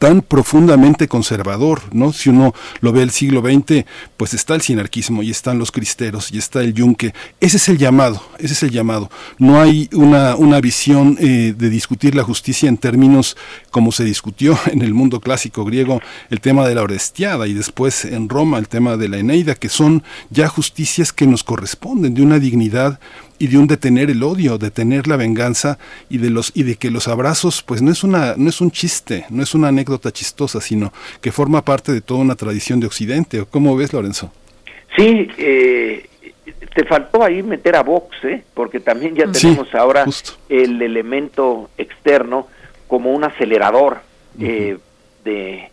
tan 0.00 0.22
profundamente 0.22 1.08
conservador, 1.08 1.82
¿no? 1.92 2.14
Si 2.14 2.30
uno 2.30 2.54
lo 2.80 2.90
ve 2.90 3.02
el 3.02 3.10
siglo 3.10 3.42
XX, 3.42 3.84
pues 4.16 4.32
está 4.32 4.54
el 4.54 4.62
sinarquismo 4.62 5.22
y 5.22 5.30
están 5.30 5.58
los 5.58 5.70
cristeros 5.70 6.32
y 6.32 6.38
está 6.38 6.62
el 6.62 6.72
yunque. 6.72 7.12
Ese 7.38 7.58
es 7.58 7.68
el 7.68 7.76
llamado, 7.76 8.22
ese 8.38 8.54
es 8.54 8.62
el 8.62 8.70
llamado. 8.70 9.10
No 9.36 9.60
hay 9.60 9.90
una, 9.92 10.36
una 10.36 10.58
visión 10.62 11.18
eh, 11.20 11.54
de 11.54 11.68
discutir 11.68 12.14
la 12.14 12.22
justicia 12.22 12.66
en 12.66 12.78
términos 12.78 13.36
como 13.70 13.92
se 13.92 14.04
discutió 14.04 14.58
en 14.72 14.80
el 14.80 14.94
mundo 14.94 15.20
clásico 15.20 15.66
griego 15.66 16.00
el 16.30 16.40
tema 16.40 16.66
de 16.66 16.76
la 16.76 16.82
Orestiada 16.82 17.46
y 17.46 17.52
después 17.52 18.06
en 18.06 18.30
Roma 18.30 18.56
el 18.56 18.68
tema 18.68 18.96
de 18.96 19.10
la 19.10 19.18
Eneida, 19.18 19.54
que 19.54 19.68
son 19.68 20.02
ya 20.30 20.48
justicias 20.48 21.12
que 21.12 21.26
nos 21.26 21.44
corresponden 21.44 22.14
de 22.14 22.22
una 22.22 22.38
dignidad 22.38 22.98
y 23.40 23.48
de 23.48 23.56
un 23.56 23.66
detener 23.66 24.10
el 24.10 24.22
odio, 24.22 24.58
detener 24.58 25.08
la 25.08 25.16
venganza 25.16 25.78
y 26.10 26.18
de 26.18 26.28
los 26.28 26.52
y 26.54 26.62
de 26.62 26.76
que 26.76 26.90
los 26.90 27.08
abrazos 27.08 27.62
pues 27.62 27.80
no 27.80 27.90
es 27.90 28.04
una 28.04 28.34
no 28.36 28.50
es 28.50 28.60
un 28.60 28.70
chiste, 28.70 29.24
no 29.30 29.42
es 29.42 29.54
una 29.54 29.68
anécdota 29.68 30.12
chistosa, 30.12 30.60
sino 30.60 30.92
que 31.22 31.32
forma 31.32 31.64
parte 31.64 31.90
de 31.90 32.02
toda 32.02 32.20
una 32.20 32.36
tradición 32.36 32.80
de 32.80 32.86
Occidente. 32.86 33.44
¿Cómo 33.50 33.74
ves, 33.76 33.94
Lorenzo? 33.94 34.30
Sí, 34.94 35.30
eh, 35.38 36.06
te 36.74 36.84
faltó 36.84 37.24
ahí 37.24 37.42
meter 37.42 37.76
a 37.76 37.82
Vox, 37.82 38.14
¿eh? 38.24 38.44
porque 38.52 38.78
también 38.78 39.14
ya 39.14 39.26
tenemos 39.32 39.74
ahora 39.74 40.04
el 40.50 40.82
elemento 40.82 41.70
externo 41.78 42.46
como 42.88 43.12
un 43.12 43.24
acelerador 43.24 44.00
eh, 44.38 44.76
de 45.24 45.70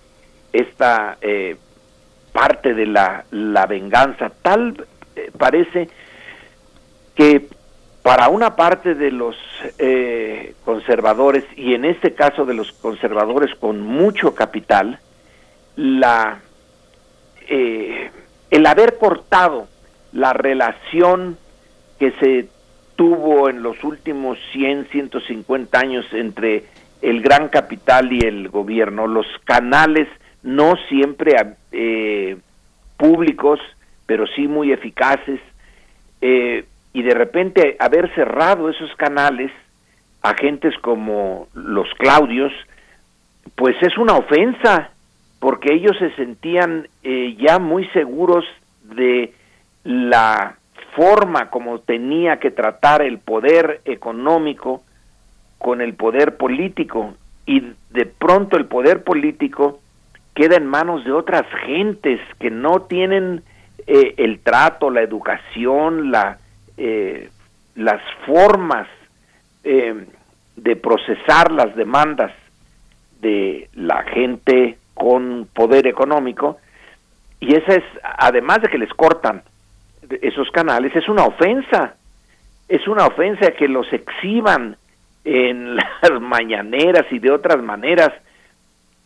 esta 0.54 1.18
eh, 1.22 1.58
parte 2.32 2.74
de 2.74 2.86
la, 2.86 3.26
la 3.32 3.66
venganza. 3.66 4.32
Tal 4.42 4.86
parece 5.38 5.90
que 7.16 7.48
para 8.08 8.30
una 8.30 8.56
parte 8.56 8.96
de 8.96 9.12
los 9.12 9.36
eh, 9.80 10.54
conservadores, 10.64 11.44
y 11.58 11.74
en 11.74 11.84
este 11.84 12.14
caso 12.14 12.46
de 12.46 12.54
los 12.54 12.72
conservadores 12.72 13.54
con 13.56 13.82
mucho 13.82 14.34
capital, 14.34 14.98
la, 15.76 16.40
eh, 17.50 18.10
el 18.50 18.66
haber 18.66 18.98
cortado 18.98 19.68
la 20.14 20.32
relación 20.32 21.38
que 22.00 22.12
se 22.12 22.48
tuvo 22.96 23.50
en 23.50 23.62
los 23.62 23.84
últimos 23.84 24.38
100, 24.54 24.88
150 24.90 25.78
años 25.78 26.06
entre 26.14 26.64
el 27.02 27.22
gran 27.22 27.50
capital 27.50 28.14
y 28.14 28.22
el 28.22 28.48
gobierno, 28.48 29.06
los 29.06 29.28
canales 29.44 30.08
no 30.44 30.76
siempre 30.88 31.36
eh, 31.74 32.38
públicos, 32.96 33.60
pero 34.06 34.26
sí 34.28 34.48
muy 34.48 34.72
eficaces, 34.72 35.42
eh, 36.22 36.64
y 36.98 37.04
de 37.04 37.14
repente 37.14 37.78
haber 37.80 38.12
cerrado 38.16 38.72
esos 38.72 38.90
canales 38.96 39.52
a 40.24 40.34
gentes 40.34 40.74
como 40.80 41.48
los 41.54 41.88
Claudios, 42.00 42.52
pues 43.54 43.76
es 43.84 43.96
una 44.00 44.14
ofensa, 44.14 44.90
porque 45.40 45.76
ellos 45.76 45.96
se 46.00 46.10
sentían 46.16 46.88
eh, 47.04 47.38
ya 47.38 47.60
muy 47.60 47.88
seguros 47.90 48.46
de 48.82 49.32
la 49.84 50.58
forma 50.96 51.52
como 51.52 51.78
tenía 51.82 52.40
que 52.40 52.50
tratar 52.50 53.04
el 53.04 53.20
poder 53.20 53.82
económico 53.86 54.82
con 55.60 55.82
el 55.82 55.94
poder 55.94 56.38
político. 56.38 57.14
Y 57.46 57.62
de 57.92 58.08
pronto 58.08 58.58
el 58.58 58.66
poder 58.66 59.04
político 59.04 59.82
queda 60.34 60.56
en 60.56 60.66
manos 60.66 61.06
de 61.06 61.12
otras 61.12 61.46
gentes 61.64 62.20
que 62.40 62.50
no 62.50 62.82
tienen 62.90 63.44
eh, 63.86 64.16
el 64.18 64.40
trato, 64.40 64.90
la 64.90 65.04
educación, 65.04 66.10
la, 66.10 66.40
eh, 66.78 67.30
las 67.76 68.02
formas 68.26 68.88
eh, 69.64 70.06
de 70.56 70.76
procesar 70.76 71.52
las 71.52 71.76
demandas 71.76 72.32
de 73.22 73.70
la 73.74 74.04
gente 74.04 74.78
con 74.94 75.48
poder 75.54 75.88
económico 75.88 76.58
y 77.40 77.56
esa 77.56 77.76
es, 77.76 77.84
además 78.04 78.62
de 78.62 78.70
que 78.70 78.78
les 78.78 78.94
cortan 78.94 79.44
esos 80.22 80.50
canales, 80.52 80.96
es 80.96 81.08
una 81.08 81.26
ofensa, 81.26 81.96
es 82.68 82.88
una 82.88 83.06
ofensa 83.06 83.52
que 83.52 83.68
los 83.68 83.92
exhiban 83.94 84.78
en 85.24 85.76
las 86.02 86.22
mañaneras 86.22 87.06
y 87.12 87.20
de 87.20 87.32
otras 87.32 87.62
maneras 87.62 88.12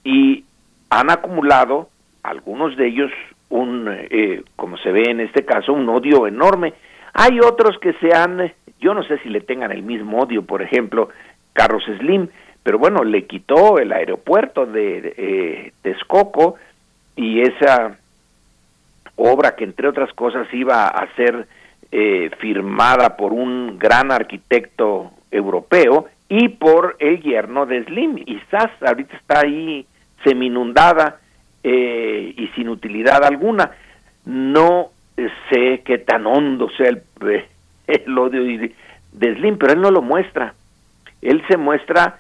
y 0.04 0.46
han 0.90 1.10
acumulado 1.10 1.90
algunos 2.24 2.78
de 2.78 2.88
ellos 2.88 3.12
un, 3.50 3.88
eh, 3.90 4.44
como 4.56 4.78
se 4.78 4.92
ve 4.92 5.04
en 5.10 5.20
este 5.20 5.44
caso, 5.44 5.74
un 5.74 5.90
odio 5.90 6.26
enorme. 6.28 6.74
Hay 7.14 7.40
otros 7.40 7.78
que 7.80 7.94
se 7.94 8.14
han, 8.14 8.52
yo 8.80 8.94
no 8.94 9.04
sé 9.04 9.18
si 9.20 9.30
le 9.30 9.42
tengan 9.42 9.72
el 9.72 9.84
mismo 9.84 10.20
odio, 10.20 10.44
por 10.44 10.62
ejemplo, 10.62 11.10
Carlos 11.54 11.84
Slim, 11.98 12.30
pero 12.64 12.78
bueno, 12.78 13.04
le 13.04 13.26
quitó 13.26 13.80
el 13.80 13.92
aeropuerto 13.92 14.66
de, 14.66 15.14
eh, 15.18 15.74
Texcoco 15.82 16.56
y 17.16 17.42
esa 17.42 17.98
obra 19.16 19.56
que 19.56 19.64
entre 19.64 19.88
otras 19.88 20.14
cosas 20.14 20.48
iba 20.54 20.88
a 20.88 21.14
ser 21.16 21.48
eh, 21.92 22.30
firmada 22.40 23.18
por 23.18 23.34
un 23.34 23.78
gran 23.78 24.12
arquitecto 24.12 25.12
europeo 25.30 26.08
y 26.30 26.50
por 26.50 26.96
el 27.00 27.22
yerno 27.22 27.66
de 27.66 27.84
Slim. 27.84 28.18
Y 28.26 28.40
SAS 28.50 28.72
ahorita 28.82 29.18
está 29.18 29.42
ahí 29.42 29.86
seminundada 30.24 31.20
eh, 31.64 32.34
y 32.38 32.48
sin 32.56 32.70
utilidad 32.70 33.24
alguna. 33.24 33.72
No 34.26 34.92
sé 35.50 35.82
qué 35.86 35.98
tan 35.98 36.26
hondo 36.26 36.70
sea 36.78 36.90
el, 36.90 37.04
el 37.88 38.18
odio 38.18 38.44
de 38.44 39.36
Slim, 39.36 39.58
pero 39.58 39.74
él 39.74 39.82
no 39.82 39.92
lo 39.92 40.02
muestra. 40.02 40.54
Él 41.22 41.44
se 41.48 41.58
muestra 41.58 42.18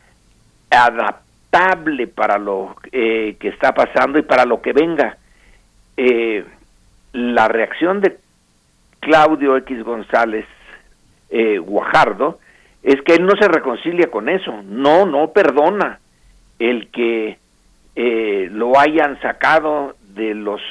adaptable 0.69 2.07
para 2.07 2.37
lo 2.37 2.75
eh, 2.91 3.35
que 3.39 3.49
está 3.49 3.73
pasando 3.73 4.19
y 4.19 4.21
para 4.21 4.45
lo 4.45 4.61
que 4.61 4.73
venga. 4.73 5.17
Eh, 5.97 6.45
la 7.13 7.47
reacción 7.47 8.01
de 8.01 8.17
Claudio 8.99 9.57
X 9.57 9.83
González 9.83 10.45
eh, 11.29 11.57
Guajardo 11.57 12.39
es 12.83 13.01
que 13.01 13.15
él 13.15 13.25
no 13.25 13.35
se 13.39 13.47
reconcilia 13.47 14.09
con 14.09 14.29
eso, 14.29 14.61
no, 14.63 15.05
no 15.05 15.31
perdona 15.31 15.99
el 16.59 16.89
que 16.89 17.37
eh, 17.95 18.49
lo 18.51 18.79
hayan 18.79 19.19
sacado 19.21 19.95
de 20.13 20.33
los 20.33 20.61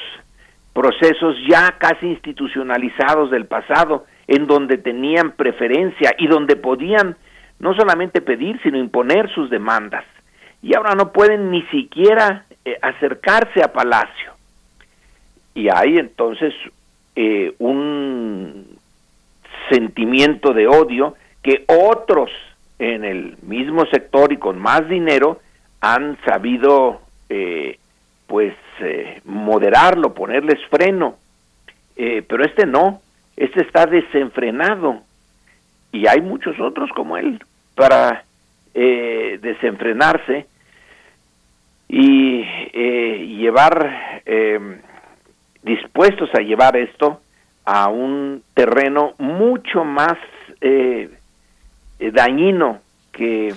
procesos 0.73 1.35
ya 1.47 1.75
casi 1.77 2.07
institucionalizados 2.07 3.31
del 3.31 3.45
pasado, 3.45 4.05
en 4.27 4.47
donde 4.47 4.77
tenían 4.77 5.31
preferencia 5.31 6.15
y 6.17 6.27
donde 6.27 6.55
podían 6.55 7.17
no 7.59 7.73
solamente 7.75 8.21
pedir, 8.21 8.59
sino 8.63 8.77
imponer 8.77 9.29
sus 9.33 9.49
demandas. 9.49 10.05
Y 10.61 10.75
ahora 10.75 10.95
no 10.95 11.11
pueden 11.11 11.51
ni 11.51 11.63
siquiera 11.63 12.45
eh, 12.65 12.77
acercarse 12.81 13.63
a 13.63 13.73
Palacio. 13.73 14.33
Y 15.53 15.67
hay 15.69 15.97
entonces 15.97 16.53
eh, 17.15 17.53
un 17.59 18.77
sentimiento 19.69 20.53
de 20.53 20.67
odio 20.67 21.15
que 21.43 21.65
otros 21.67 22.29
en 22.79 23.03
el 23.03 23.37
mismo 23.41 23.85
sector 23.87 24.31
y 24.31 24.37
con 24.37 24.59
más 24.59 24.87
dinero 24.87 25.39
han 25.81 26.17
sabido 26.25 27.01
eh, 27.29 27.77
pues 28.31 28.55
eh, 28.79 29.19
moderarlo, 29.25 30.13
ponerles 30.13 30.57
freno, 30.69 31.17
eh, 31.97 32.23
pero 32.25 32.45
este 32.45 32.65
no, 32.65 33.01
este 33.35 33.61
está 33.61 33.85
desenfrenado. 33.85 35.01
Y 35.91 36.07
hay 36.07 36.21
muchos 36.21 36.57
otros 36.57 36.89
como 36.95 37.17
él 37.17 37.43
para 37.75 38.23
desenfrenarse 38.73 40.45
y 41.89 42.41
llevar 43.37 44.21
dispuestos 45.61 46.29
a 46.33 46.39
llevar 46.39 46.77
esto 46.77 47.19
a 47.65 47.89
un 47.89 48.43
terreno 48.53 49.13
mucho 49.17 49.83
más 49.83 50.17
dañino 51.99 52.79
que 53.11 53.53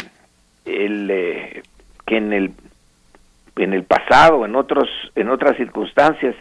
el 0.65 1.63
que 2.07 2.17
en 2.17 2.33
el 2.33 2.51
en 3.57 3.73
el 3.73 3.85
pasado, 3.85 4.45
en 4.45 4.57
otros, 4.57 4.89
en 5.15 5.29
otras 5.29 5.57
circunstancias, 5.57 6.35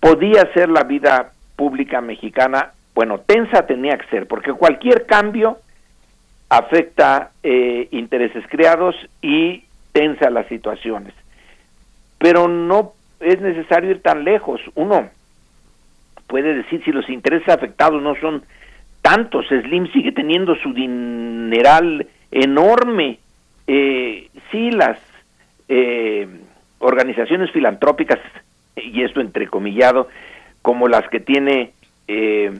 podía 0.00 0.52
ser 0.54 0.68
la 0.68 0.84
vida 0.84 1.32
pública 1.56 2.00
mexicana, 2.00 2.72
bueno, 2.94 3.20
tensa 3.20 3.66
tenía 3.66 3.96
que 3.98 4.06
ser, 4.08 4.26
porque 4.26 4.52
cualquier 4.52 5.06
cambio 5.06 5.58
afecta 6.48 7.30
eh, 7.42 7.88
intereses 7.90 8.44
creados 8.48 8.94
y 9.20 9.64
tensa 9.92 10.30
las 10.30 10.46
situaciones. 10.46 11.12
Pero 12.18 12.48
no 12.48 12.92
es 13.20 13.40
necesario 13.40 13.90
ir 13.90 14.02
tan 14.02 14.24
lejos. 14.24 14.60
Uno 14.74 15.08
puede 16.26 16.54
decir 16.54 16.82
si 16.84 16.92
los 16.92 17.08
intereses 17.08 17.48
afectados 17.48 18.02
no 18.02 18.14
son 18.16 18.42
tantos, 19.02 19.46
Slim 19.48 19.90
sigue 19.92 20.12
teniendo 20.12 20.56
su 20.56 20.72
dineral 20.72 22.06
enorme. 22.30 23.18
Eh, 23.66 24.28
sí, 24.50 24.70
las 24.70 24.98
eh, 25.68 26.28
organizaciones 26.78 27.50
filantrópicas, 27.50 28.18
y 28.76 29.02
esto 29.02 29.20
entrecomillado, 29.20 30.08
como 30.62 30.88
las 30.88 31.08
que 31.08 31.20
tiene 31.20 31.72
eh, 32.08 32.58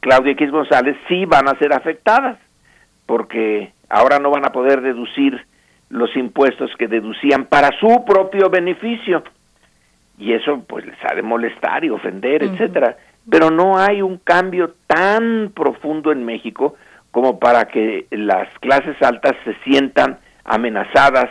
Claudia 0.00 0.32
X 0.32 0.50
González, 0.50 0.96
sí 1.08 1.24
van 1.24 1.48
a 1.48 1.58
ser 1.58 1.72
afectadas, 1.72 2.38
porque 3.06 3.72
ahora 3.88 4.18
no 4.18 4.30
van 4.30 4.44
a 4.44 4.52
poder 4.52 4.80
deducir 4.80 5.44
los 5.88 6.16
impuestos 6.16 6.70
que 6.78 6.88
deducían 6.88 7.44
para 7.44 7.70
su 7.78 8.04
propio 8.04 8.48
beneficio. 8.48 9.22
Y 10.18 10.32
eso 10.32 10.64
pues 10.66 10.86
les 10.86 10.96
ha 11.04 11.14
de 11.14 11.22
molestar 11.22 11.84
y 11.84 11.90
ofender, 11.90 12.42
etcétera. 12.42 12.96
Pero 13.28 13.50
no 13.50 13.78
hay 13.78 14.02
un 14.02 14.18
cambio 14.18 14.74
tan 14.86 15.52
profundo 15.54 16.10
en 16.12 16.24
México 16.24 16.76
como 17.10 17.38
para 17.38 17.66
que 17.66 18.06
las 18.10 18.48
clases 18.60 19.00
altas 19.02 19.36
se 19.44 19.54
sientan 19.64 20.18
amenazadas 20.44 21.28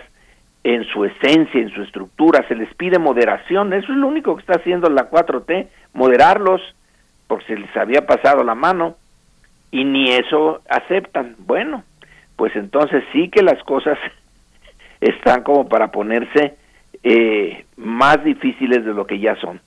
en 0.63 0.83
su 0.85 1.05
esencia, 1.05 1.59
en 1.59 1.69
su 1.69 1.81
estructura, 1.81 2.47
se 2.47 2.55
les 2.55 2.73
pide 2.75 2.99
moderación, 2.99 3.73
eso 3.73 3.91
es 3.91 3.97
lo 3.97 4.07
único 4.07 4.35
que 4.35 4.41
está 4.41 4.53
haciendo 4.59 4.89
la 4.89 5.09
4T, 5.09 5.67
moderarlos, 5.93 6.61
porque 7.27 7.45
se 7.45 7.57
les 7.57 7.75
había 7.75 8.05
pasado 8.05 8.43
la 8.43 8.55
mano, 8.55 8.95
y 9.71 9.85
ni 9.85 10.11
eso 10.11 10.61
aceptan. 10.69 11.35
Bueno, 11.39 11.83
pues 12.35 12.55
entonces 12.55 13.03
sí 13.13 13.29
que 13.29 13.41
las 13.41 13.61
cosas 13.63 13.97
están 15.01 15.43
como 15.43 15.67
para 15.67 15.91
ponerse 15.91 16.55
eh, 17.03 17.65
más 17.77 18.23
difíciles 18.23 18.85
de 18.85 18.93
lo 18.93 19.07
que 19.07 19.19
ya 19.19 19.35
son. 19.37 19.59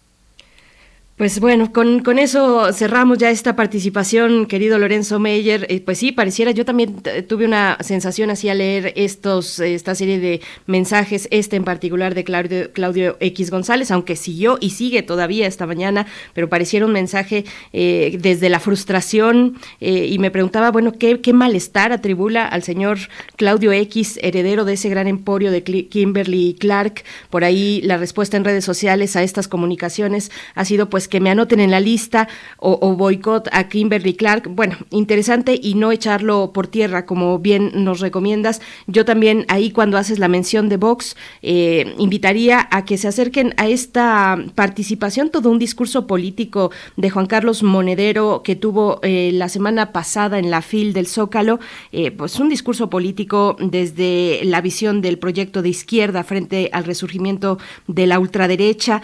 Pues 1.16 1.38
bueno, 1.38 1.72
con, 1.72 2.00
con, 2.00 2.18
eso 2.18 2.72
cerramos 2.72 3.18
ya 3.18 3.30
esta 3.30 3.54
participación, 3.54 4.46
querido 4.46 4.80
Lorenzo 4.80 5.20
Meyer. 5.20 5.64
Eh, 5.68 5.80
pues 5.80 5.98
sí, 5.98 6.10
pareciera, 6.10 6.50
yo 6.50 6.64
también 6.64 6.96
tuve 7.28 7.44
una 7.44 7.78
sensación 7.82 8.30
así 8.30 8.48
al 8.48 8.58
leer 8.58 8.92
estos, 8.96 9.60
esta 9.60 9.94
serie 9.94 10.18
de 10.18 10.40
mensajes, 10.66 11.28
este 11.30 11.54
en 11.54 11.62
particular 11.62 12.16
de 12.16 12.24
Claudio, 12.24 12.72
Claudio 12.72 13.16
X 13.20 13.52
González, 13.52 13.92
aunque 13.92 14.16
siguió 14.16 14.58
y 14.60 14.70
sigue 14.70 15.04
todavía 15.04 15.46
esta 15.46 15.68
mañana, 15.68 16.04
pero 16.32 16.48
pareciera 16.48 16.84
un 16.84 16.90
mensaje 16.90 17.44
eh, 17.72 18.18
desde 18.20 18.48
la 18.48 18.58
frustración 18.58 19.56
eh, 19.80 20.08
y 20.10 20.18
me 20.18 20.32
preguntaba, 20.32 20.72
bueno, 20.72 20.94
¿qué, 20.98 21.20
¿qué, 21.20 21.32
malestar 21.32 21.92
atribula 21.92 22.44
al 22.44 22.64
señor 22.64 22.98
Claudio 23.36 23.70
X, 23.70 24.18
heredero 24.20 24.64
de 24.64 24.72
ese 24.72 24.88
gran 24.88 25.06
emporio 25.06 25.52
de 25.52 25.62
Kimberly 25.62 26.56
Clark? 26.58 27.04
Por 27.30 27.44
ahí 27.44 27.82
la 27.84 27.98
respuesta 27.98 28.36
en 28.36 28.44
redes 28.44 28.64
sociales 28.64 29.14
a 29.14 29.22
estas 29.22 29.46
comunicaciones 29.46 30.32
ha 30.56 30.64
sido 30.64 30.90
pues 30.90 31.03
pues, 31.04 31.08
que 31.08 31.20
me 31.20 31.30
anoten 31.30 31.60
en 31.60 31.70
la 31.70 31.80
lista 31.80 32.28
o, 32.56 32.94
boicot 32.96 33.48
a 33.52 33.68
Kimberly 33.68 34.14
Clark. 34.14 34.48
Bueno, 34.48 34.76
interesante 34.90 35.58
y 35.60 35.74
no 35.74 35.92
echarlo 35.92 36.52
por 36.54 36.66
tierra, 36.66 37.04
como 37.04 37.38
bien 37.38 37.72
nos 37.74 38.00
recomiendas. 38.00 38.62
Yo 38.86 39.04
también 39.04 39.44
ahí 39.48 39.70
cuando 39.70 39.98
haces 39.98 40.18
la 40.18 40.28
mención 40.28 40.70
de 40.70 40.78
Vox, 40.78 41.14
eh, 41.42 41.94
invitaría 41.98 42.66
a 42.70 42.86
que 42.86 42.96
se 42.96 43.08
acerquen 43.08 43.52
a 43.58 43.66
esta 43.68 44.38
participación, 44.54 45.28
todo 45.28 45.50
un 45.50 45.58
discurso 45.58 46.06
político 46.06 46.70
de 46.96 47.10
Juan 47.10 47.26
Carlos 47.26 47.62
Monedero 47.62 48.42
que 48.42 48.56
tuvo 48.56 49.00
eh, 49.02 49.30
la 49.34 49.50
semana 49.50 49.92
pasada 49.92 50.38
en 50.38 50.50
la 50.50 50.62
FIL 50.62 50.94
del 50.94 51.06
Zócalo, 51.06 51.60
eh, 51.92 52.12
pues 52.12 52.40
un 52.40 52.48
discurso 52.48 52.88
político 52.88 53.56
desde 53.60 54.40
la 54.44 54.62
visión 54.62 55.02
del 55.02 55.18
proyecto 55.18 55.60
de 55.60 55.68
izquierda 55.68 56.24
frente 56.24 56.70
al 56.72 56.84
resurgimiento 56.84 57.58
de 57.88 58.06
la 58.06 58.18
ultraderecha. 58.18 59.02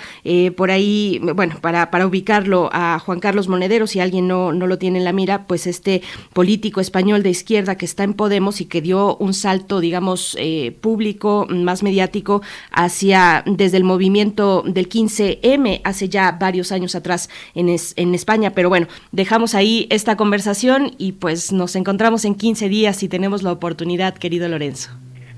por 0.56 0.70
ahí, 0.70 1.20
bueno, 1.34 1.56
para 1.60 1.89
para, 1.90 2.06
ubicarlo 2.06 2.70
a 2.72 2.98
Juan 2.98 3.20
Carlos 3.20 3.48
Monedero, 3.48 3.86
si 3.86 4.00
alguien 4.00 4.26
no, 4.28 4.52
no 4.52 4.66
lo 4.66 4.78
tiene 4.78 4.98
en 4.98 5.04
la 5.04 5.12
mira, 5.12 5.44
pues 5.46 5.66
este 5.66 6.02
político 6.32 6.80
español 6.80 7.22
de 7.22 7.30
izquierda 7.30 7.76
que 7.76 7.84
está 7.84 8.04
en 8.04 8.14
Podemos 8.14 8.60
y 8.60 8.66
que 8.66 8.80
dio 8.80 9.16
un 9.16 9.34
salto, 9.34 9.80
digamos, 9.80 10.36
eh, 10.38 10.72
público, 10.80 11.46
más 11.48 11.82
mediático, 11.82 12.42
hacia 12.72 13.42
desde 13.46 13.76
el 13.76 13.84
movimiento 13.84 14.62
del 14.66 14.88
15M, 14.88 15.80
hace 15.84 16.08
ya 16.08 16.32
varios 16.32 16.72
años 16.72 16.94
atrás 16.94 17.28
en, 17.54 17.68
en 17.68 18.14
España. 18.14 18.50
Pero 18.50 18.68
bueno, 18.68 18.86
dejamos 19.12 19.54
ahí 19.54 19.86
esta 19.90 20.16
conversación 20.16 20.92
y 20.98 21.12
pues 21.12 21.52
nos 21.52 21.76
encontramos 21.76 22.24
en 22.24 22.34
15 22.34 22.68
días 22.68 22.96
si 22.96 23.08
tenemos 23.08 23.42
la 23.42 23.52
oportunidad, 23.52 24.14
querido 24.14 24.48
Lorenzo. 24.48 24.90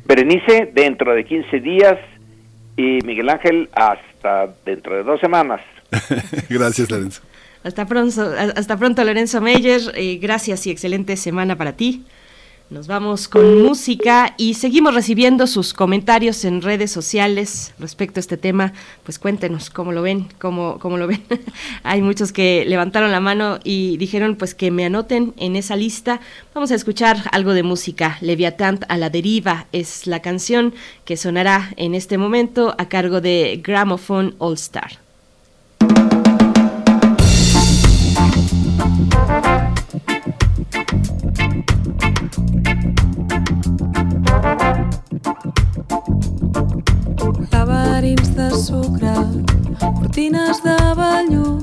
Berenice, 0.06 0.70
dentro 0.74 1.14
de 1.14 1.24
15 1.24 1.60
días 1.60 1.98
y 2.76 2.98
Miguel 3.04 3.28
Ángel 3.28 3.68
hasta 3.74 4.48
dentro 4.64 4.96
de 4.96 5.02
dos 5.02 5.20
semanas. 5.20 5.60
gracias, 6.48 6.90
Lorenzo. 6.90 7.22
Hasta 7.64 7.86
pronto, 7.86 8.32
hasta 8.56 8.76
pronto 8.76 9.04
Lorenzo 9.04 9.40
Meyer. 9.40 9.80
Gracias 10.20 10.66
y 10.66 10.70
excelente 10.70 11.16
semana 11.16 11.56
para 11.56 11.72
ti. 11.74 12.04
Nos 12.72 12.86
vamos 12.86 13.28
con 13.28 13.62
música 13.62 14.32
y 14.38 14.54
seguimos 14.54 14.94
recibiendo 14.94 15.46
sus 15.46 15.74
comentarios 15.74 16.42
en 16.46 16.62
redes 16.62 16.90
sociales 16.90 17.74
respecto 17.78 18.18
a 18.18 18.22
este 18.22 18.38
tema. 18.38 18.72
Pues 19.04 19.18
cuéntenos 19.18 19.68
cómo 19.68 19.92
lo 19.92 20.00
ven, 20.00 20.28
cómo, 20.38 20.78
cómo 20.78 20.96
lo 20.96 21.06
ven. 21.06 21.22
Hay 21.82 22.00
muchos 22.00 22.32
que 22.32 22.64
levantaron 22.66 23.12
la 23.12 23.20
mano 23.20 23.58
y 23.62 23.98
dijeron 23.98 24.36
pues 24.36 24.54
que 24.54 24.70
me 24.70 24.86
anoten 24.86 25.34
en 25.36 25.54
esa 25.54 25.76
lista. 25.76 26.22
Vamos 26.54 26.70
a 26.70 26.74
escuchar 26.74 27.18
algo 27.30 27.52
de 27.52 27.62
música. 27.62 28.16
Leviatán 28.22 28.80
a 28.88 28.96
la 28.96 29.10
deriva 29.10 29.66
es 29.72 30.06
la 30.06 30.22
canción 30.22 30.72
que 31.04 31.18
sonará 31.18 31.74
en 31.76 31.94
este 31.94 32.16
momento 32.16 32.74
a 32.78 32.88
cargo 32.88 33.20
de 33.20 33.60
Gramophone 33.62 34.34
All 34.38 34.54
Star. 34.54 34.92
Laberints 47.52 48.34
de 48.34 48.50
sucre, 48.50 49.14
cortines 49.78 50.62
de 50.64 50.76
vellut, 50.98 51.62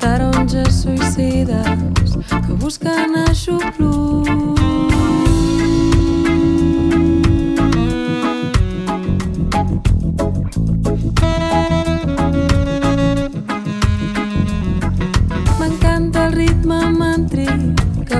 taronges 0.00 0.82
suïcides 0.82 2.18
que 2.28 2.52
busquen 2.58 3.14
aixopluc. 3.28 4.89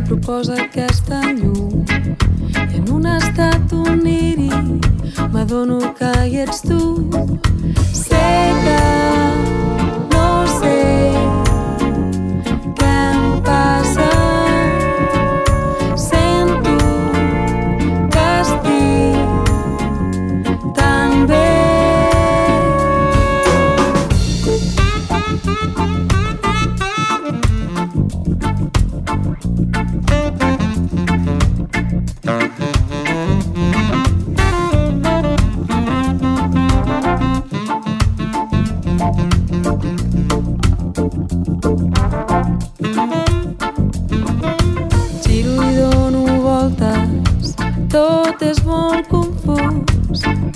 Proposa 0.02 0.54
aquesta 0.62 1.20
llum 1.32 1.84
i 2.72 2.78
en 2.78 2.88
un 2.92 3.06
estat 3.06 3.72
oníric 3.72 4.86
m'adono 5.32 5.80
que 5.98 6.12
hi 6.26 6.40
ets 6.44 6.62
tu. 6.68 6.80
Sé 7.92 8.24
que 8.64 8.78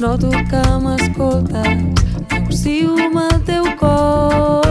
Noto 0.05 0.29
que 0.29 0.63
m'escoltes, 0.85 1.81
negocio 2.31 2.91
amb 3.05 3.17
el 3.23 3.39
teu 3.47 3.65
cor. 3.81 4.67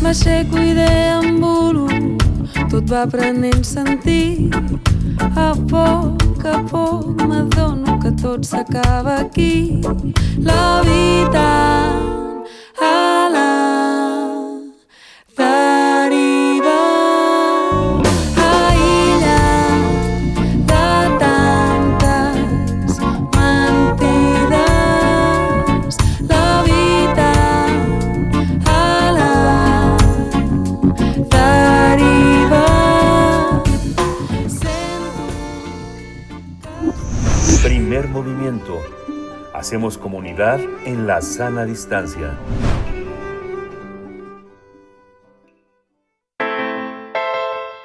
M'aixeco 0.00 0.64
i 0.64 0.72
deambulo, 0.80 1.90
tot 2.72 2.88
va 2.88 3.04
prenent 3.12 3.60
sentit. 3.68 4.56
A 5.36 5.52
poc 5.68 6.48
a 6.48 6.56
poc 6.72 7.20
m'adono 7.20 8.00
que 8.00 8.16
tot 8.24 8.48
s'acaba 8.48 9.18
aquí. 9.26 9.82
La 10.40 10.80
vida 10.88 12.21
Hacemos 39.72 39.96
comunidad 39.96 40.60
en 40.84 41.06
la 41.06 41.22
sana 41.22 41.64
distancia. 41.64 42.38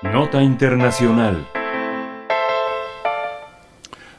Nota 0.03 0.43
Internacional. 0.43 1.47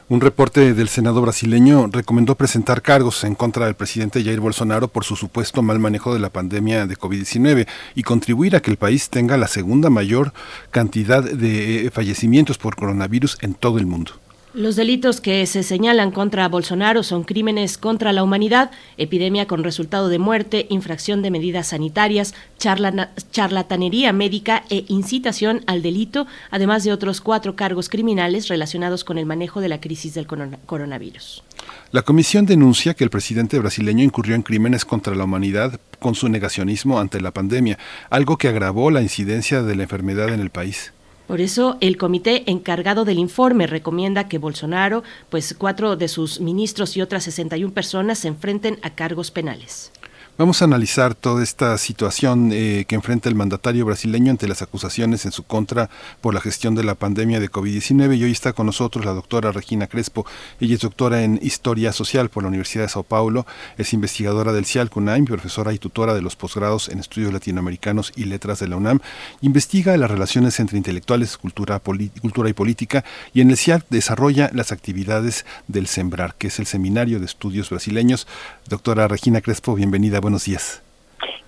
Un 0.07 0.19
reporte 0.19 0.73
del 0.73 0.87
Senado 0.89 1.21
brasileño 1.21 1.87
recomendó 1.91 2.33
presentar 2.33 2.81
cargos 2.81 3.23
en 3.23 3.35
contra 3.35 3.67
del 3.67 3.75
presidente 3.75 4.23
Jair 4.23 4.39
Bolsonaro 4.39 4.87
por 4.87 5.05
su 5.05 5.15
supuesto 5.15 5.61
mal 5.61 5.77
manejo 5.77 6.11
de 6.11 6.19
la 6.19 6.31
pandemia 6.31 6.87
de 6.87 6.97
COVID-19 6.97 7.67
y 7.93 8.01
contribuir 8.01 8.55
a 8.55 8.61
que 8.61 8.71
el 8.71 8.77
país 8.77 9.11
tenga 9.11 9.37
la 9.37 9.47
segunda 9.47 9.91
mayor 9.91 10.33
cantidad 10.71 11.21
de 11.21 11.91
fallecimientos 11.93 12.57
por 12.57 12.75
coronavirus 12.75 13.37
en 13.43 13.53
todo 13.53 13.77
el 13.77 13.85
mundo. 13.85 14.13
Los 14.55 14.75
delitos 14.75 15.21
que 15.21 15.45
se 15.45 15.61
señalan 15.61 16.09
contra 16.09 16.47
Bolsonaro 16.47 17.03
son 17.03 17.23
crímenes 17.23 17.77
contra 17.77 18.13
la 18.13 18.23
humanidad, 18.23 18.71
epidemia 18.97 19.45
con 19.45 19.63
resultado 19.63 20.09
de 20.09 20.17
muerte, 20.17 20.65
infracción 20.71 21.21
de 21.21 21.29
medidas 21.29 21.67
sanitarias, 21.67 22.33
charlatanería 22.57 24.11
médica 24.11 24.63
e 24.71 24.85
incitación 24.87 25.61
al 25.67 25.83
delito, 25.83 26.25
además 26.49 26.83
de 26.83 26.91
otros 26.91 27.21
cuatro 27.21 27.55
cargos 27.55 27.89
criminales 27.89 28.47
relacionados 28.47 29.03
con 29.03 29.19
el 29.19 29.27
manejo 29.27 29.61
de 29.61 29.69
la 29.69 29.79
crisis 29.79 30.15
del 30.15 30.25
coronavirus. 30.25 31.43
La 31.91 32.01
comisión 32.01 32.47
denuncia 32.47 32.95
que 32.95 33.03
el 33.03 33.11
presidente 33.11 33.59
brasileño 33.59 34.03
incurrió 34.03 34.33
en 34.33 34.41
crímenes 34.41 34.83
contra 34.83 35.13
la 35.13 35.25
humanidad 35.25 35.79
con 35.99 36.15
su 36.15 36.27
negacionismo 36.27 36.99
ante 36.99 37.21
la 37.21 37.31
pandemia, 37.31 37.77
algo 38.09 38.39
que 38.39 38.47
agravó 38.47 38.89
la 38.89 39.03
incidencia 39.03 39.61
de 39.61 39.75
la 39.75 39.83
enfermedad 39.83 40.29
en 40.29 40.39
el 40.39 40.49
país. 40.49 40.91
Por 41.29 41.41
eso 41.41 41.77
el 41.79 41.95
comité 41.95 42.49
encargado 42.49 43.05
del 43.05 43.19
informe 43.19 43.67
recomienda 43.67 44.27
que 44.27 44.39
Bolsonaro, 44.39 45.03
pues 45.29 45.53
cuatro 45.55 45.95
de 45.95 46.07
sus 46.07 46.39
ministros 46.39 46.97
y 46.97 47.03
otras 47.03 47.25
61 47.25 47.71
personas 47.71 48.17
se 48.17 48.29
enfrenten 48.29 48.79
a 48.81 48.95
cargos 48.95 49.29
penales. 49.29 49.91
Vamos 50.39 50.61
a 50.61 50.65
analizar 50.65 51.15
toda 51.15 51.43
esta 51.43 51.77
situación 51.77 52.51
eh, 52.53 52.85
que 52.87 52.95
enfrenta 52.95 53.27
el 53.27 53.35
mandatario 53.35 53.85
brasileño 53.85 54.31
ante 54.31 54.47
las 54.47 54.61
acusaciones 54.61 55.25
en 55.25 55.33
su 55.33 55.43
contra 55.43 55.89
por 56.21 56.33
la 56.33 56.39
gestión 56.39 56.75
de 56.75 56.85
la 56.85 56.95
pandemia 56.95 57.41
de 57.41 57.51
COVID-19 57.51 58.17
y 58.17 58.23
hoy 58.23 58.31
está 58.31 58.53
con 58.53 58.65
nosotros 58.65 59.03
la 59.03 59.11
doctora 59.11 59.51
Regina 59.51 59.87
Crespo. 59.87 60.25
Ella 60.61 60.75
es 60.75 60.79
doctora 60.79 61.23
en 61.25 61.41
Historia 61.43 61.91
Social 61.91 62.29
por 62.29 62.43
la 62.43 62.47
Universidad 62.47 62.85
de 62.85 62.87
Sao 62.89 63.03
Paulo, 63.03 63.45
es 63.77 63.91
investigadora 63.91 64.53
del 64.53 64.65
CIAL 64.65 64.89
CUNAM, 64.89 65.25
profesora 65.25 65.73
y 65.73 65.77
tutora 65.77 66.13
de 66.13 66.21
los 66.21 66.37
posgrados 66.37 66.87
en 66.87 66.99
estudios 66.99 67.33
latinoamericanos 67.33 68.13
y 68.15 68.23
letras 68.23 68.59
de 68.59 68.69
la 68.69 68.77
UNAM. 68.77 69.01
Investiga 69.41 69.97
las 69.97 70.09
relaciones 70.09 70.57
entre 70.61 70.77
intelectuales, 70.77 71.35
cultura, 71.35 71.81
cultura 72.21 72.49
y 72.49 72.53
política 72.53 73.03
y 73.33 73.41
en 73.41 73.51
el 73.51 73.57
CIAL 73.57 73.83
desarrolla 73.89 74.51
las 74.53 74.71
actividades 74.71 75.45
del 75.67 75.87
Sembrar, 75.87 76.35
que 76.35 76.47
es 76.47 76.59
el 76.59 76.65
Seminario 76.65 77.19
de 77.19 77.25
Estudios 77.25 77.69
Brasileños. 77.69 78.25
Doctora 78.69 79.09
Regina 79.09 79.41
Crespo, 79.41 79.75
bienvenida 79.75 80.21
buenos 80.29 80.45
días. 80.45 80.83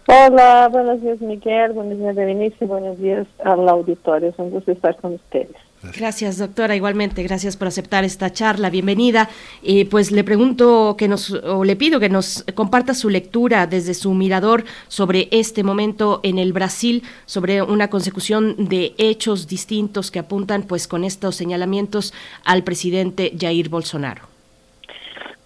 Hola, 0.08 0.68
buenos 0.72 1.02
días 1.02 1.22
Miguel, 1.22 1.74
buenos 1.74 2.00
días 2.00 2.16
Berenice, 2.16 2.66
buenos 2.66 2.98
días 2.98 3.28
al 3.46 3.70
auditorio, 3.70 4.30
es 4.30 4.40
un 4.40 4.50
gusto 4.50 4.72
estar 4.72 4.96
con 4.98 5.14
ustedes. 5.14 5.56
Gracias, 5.96 6.38
doctora. 6.38 6.76
Igualmente, 6.76 7.24
gracias 7.24 7.58
por 7.58 7.68
aceptar 7.68 8.04
esta 8.04 8.32
charla. 8.32 8.70
Bienvenida. 8.70 9.30
Eh, 9.64 9.88
pues 9.90 10.12
le 10.12 10.24
pregunto 10.24 10.96
que 10.96 11.08
nos, 11.08 11.32
o 11.32 11.64
le 11.64 11.76
pido 11.76 12.00
que 12.00 12.08
nos 12.08 12.46
comparta 12.54 12.94
su 12.94 13.10
lectura 13.10 13.66
desde 13.66 13.96
su 13.96 14.14
mirador 14.14 14.64
sobre 14.90 15.28
este 15.32 15.64
momento 15.64 16.20
en 16.22 16.38
el 16.38 16.54
Brasil, 16.54 17.02
sobre 17.26 17.64
una 17.64 17.90
consecución 17.90 18.68
de 18.70 18.94
hechos 19.00 19.48
distintos 19.48 20.12
que 20.12 20.20
apuntan, 20.20 20.62
pues, 20.64 20.88
con 20.88 21.04
estos 21.04 21.36
señalamientos 21.36 22.14
al 22.46 22.64
presidente 22.64 23.34
Jair 23.40 23.70
Bolsonaro. 23.70 24.32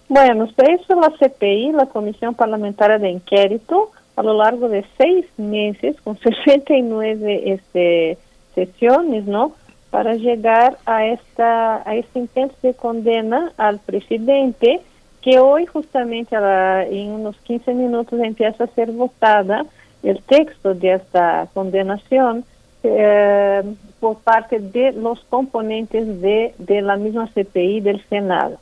Bueno, 0.08 0.48
se 0.54 0.72
hizo 0.72 0.94
la 1.00 1.10
CPI, 1.10 1.72
la 1.72 1.86
Comisión 1.86 2.34
Parlamentaria 2.34 2.98
de 2.98 3.10
Inquérito, 3.10 3.90
a 4.14 4.22
lo 4.22 4.34
largo 4.34 4.68
de 4.68 4.84
seis 4.96 5.26
meses, 5.36 6.00
con 6.02 6.18
69 6.20 7.52
este, 7.52 8.18
sesiones, 8.54 9.26
¿no? 9.26 9.52
Para 9.90 10.14
llegar 10.14 10.78
a, 10.86 11.06
esta, 11.06 11.88
a 11.88 11.94
este 11.96 12.20
intento 12.20 12.54
de 12.62 12.74
condena 12.74 13.52
al 13.56 13.78
presidente, 13.80 14.80
que 15.22 15.40
hoy 15.40 15.66
justamente 15.66 16.36
en 16.36 17.10
unos 17.10 17.36
15 17.38 17.74
minutos 17.74 18.20
empieza 18.20 18.64
a 18.64 18.68
ser 18.68 18.92
votada 18.92 19.66
el 20.04 20.22
texto 20.22 20.74
de 20.74 20.94
esta 20.94 21.48
condenación 21.52 22.44
eh, 22.84 23.62
por 23.98 24.18
parte 24.18 24.60
de 24.60 24.92
los 24.92 25.24
componentes 25.24 26.20
de, 26.20 26.54
de 26.58 26.80
la 26.80 26.96
misma 26.96 27.28
CPI 27.34 27.80
del 27.80 28.04
Senado. 28.08 28.58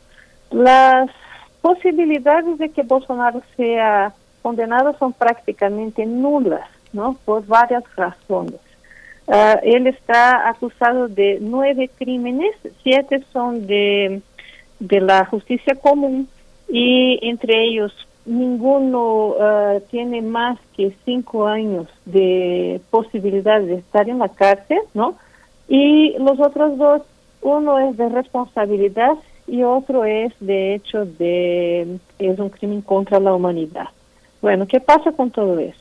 Las 0.51 1.11
posibilidades 1.65 2.59
de 2.59 2.69
que 2.69 2.83
Bolsonaro 2.83 3.41
sea 3.57 4.13
condenado 4.43 4.95
son 4.99 5.15
prácticamente 5.15 6.05
nulas, 6.05 6.69
¿no? 6.93 7.17
Por 7.25 7.47
varias 7.47 7.83
razones. 7.97 8.61
Uh, 9.27 9.57
él 9.63 9.87
está 9.87 10.47
acusado 10.51 11.09
de 11.09 11.39
nueve 11.41 11.89
crímenes, 11.97 12.55
siete 12.83 13.25
son 13.33 13.67
de, 13.67 14.21
de 14.79 15.01
la 15.01 15.25
justicia 15.25 15.75
común 15.75 16.29
y 16.69 17.19
entre 17.23 17.65
ellos 17.65 17.95
ninguno 18.27 19.29
uh, 19.29 19.81
tiene 19.91 20.21
más 20.21 20.59
que 20.77 20.95
cinco 21.07 21.47
años 21.47 21.87
de 22.05 22.83
posibilidad 22.91 23.63
de 23.63 23.77
estar 23.77 24.07
en 24.07 24.19
la 24.19 24.29
cárcel, 24.29 24.81
¿no? 24.93 25.17
Y 25.67 26.15
los 26.19 26.39
otros 26.41 26.77
dos, 26.77 27.01
uno 27.41 27.79
es 27.79 27.97
de 27.97 28.11
responsabilidad 28.11 29.17
y 29.47 29.63
otro 29.63 30.05
es, 30.05 30.33
de 30.41 30.75
hecho, 30.75 31.05
de 31.05 31.99
es 32.19 32.39
un 32.39 32.49
crimen 32.49 32.83
contra 32.83 33.21
la 33.21 33.35
humanidad. 33.35 33.89
Bueno, 34.41 34.67
¿qué 34.67 34.81
pasa 34.81 35.13
con 35.13 35.31
todo 35.31 35.59
eso? 35.59 35.79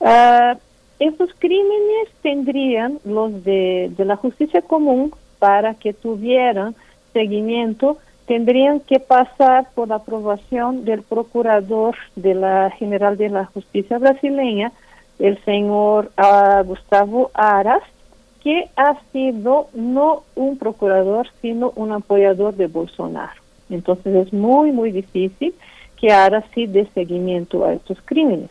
Uh, 0.00 0.56
estos 0.98 1.30
crímenes 1.38 2.08
tendrían 2.22 2.98
los 3.04 3.44
de, 3.44 3.92
de 3.96 4.04
la 4.04 4.16
justicia 4.16 4.62
común 4.62 5.12
para 5.38 5.74
que 5.74 5.92
tuvieran 5.92 6.74
seguimiento, 7.12 7.98
tendrían 8.26 8.80
que 8.80 9.00
pasar 9.00 9.68
por 9.74 9.88
la 9.88 9.96
aprobación 9.96 10.84
del 10.84 11.02
procurador 11.02 11.96
de 12.16 12.34
la 12.34 12.70
General 12.70 13.16
de 13.16 13.28
la 13.28 13.46
Justicia 13.46 13.98
brasileña, 13.98 14.72
el 15.18 15.42
señor 15.44 16.10
uh, 16.18 16.64
Gustavo 16.64 17.30
Aras, 17.34 17.82
que 18.42 18.68
ha 18.76 18.98
sido 19.12 19.68
no 19.72 20.24
un 20.34 20.58
procurador, 20.58 21.28
sino 21.40 21.72
un 21.76 21.92
apoyador 21.92 22.54
de 22.54 22.66
Bolsonaro. 22.66 23.40
Entonces 23.70 24.26
es 24.26 24.32
muy, 24.32 24.72
muy 24.72 24.90
difícil 24.90 25.54
que 25.96 26.12
ahora 26.12 26.44
sí 26.52 26.66
dé 26.66 26.86
seguimiento 26.94 27.64
a 27.64 27.74
estos 27.74 27.98
crímenes. 28.04 28.50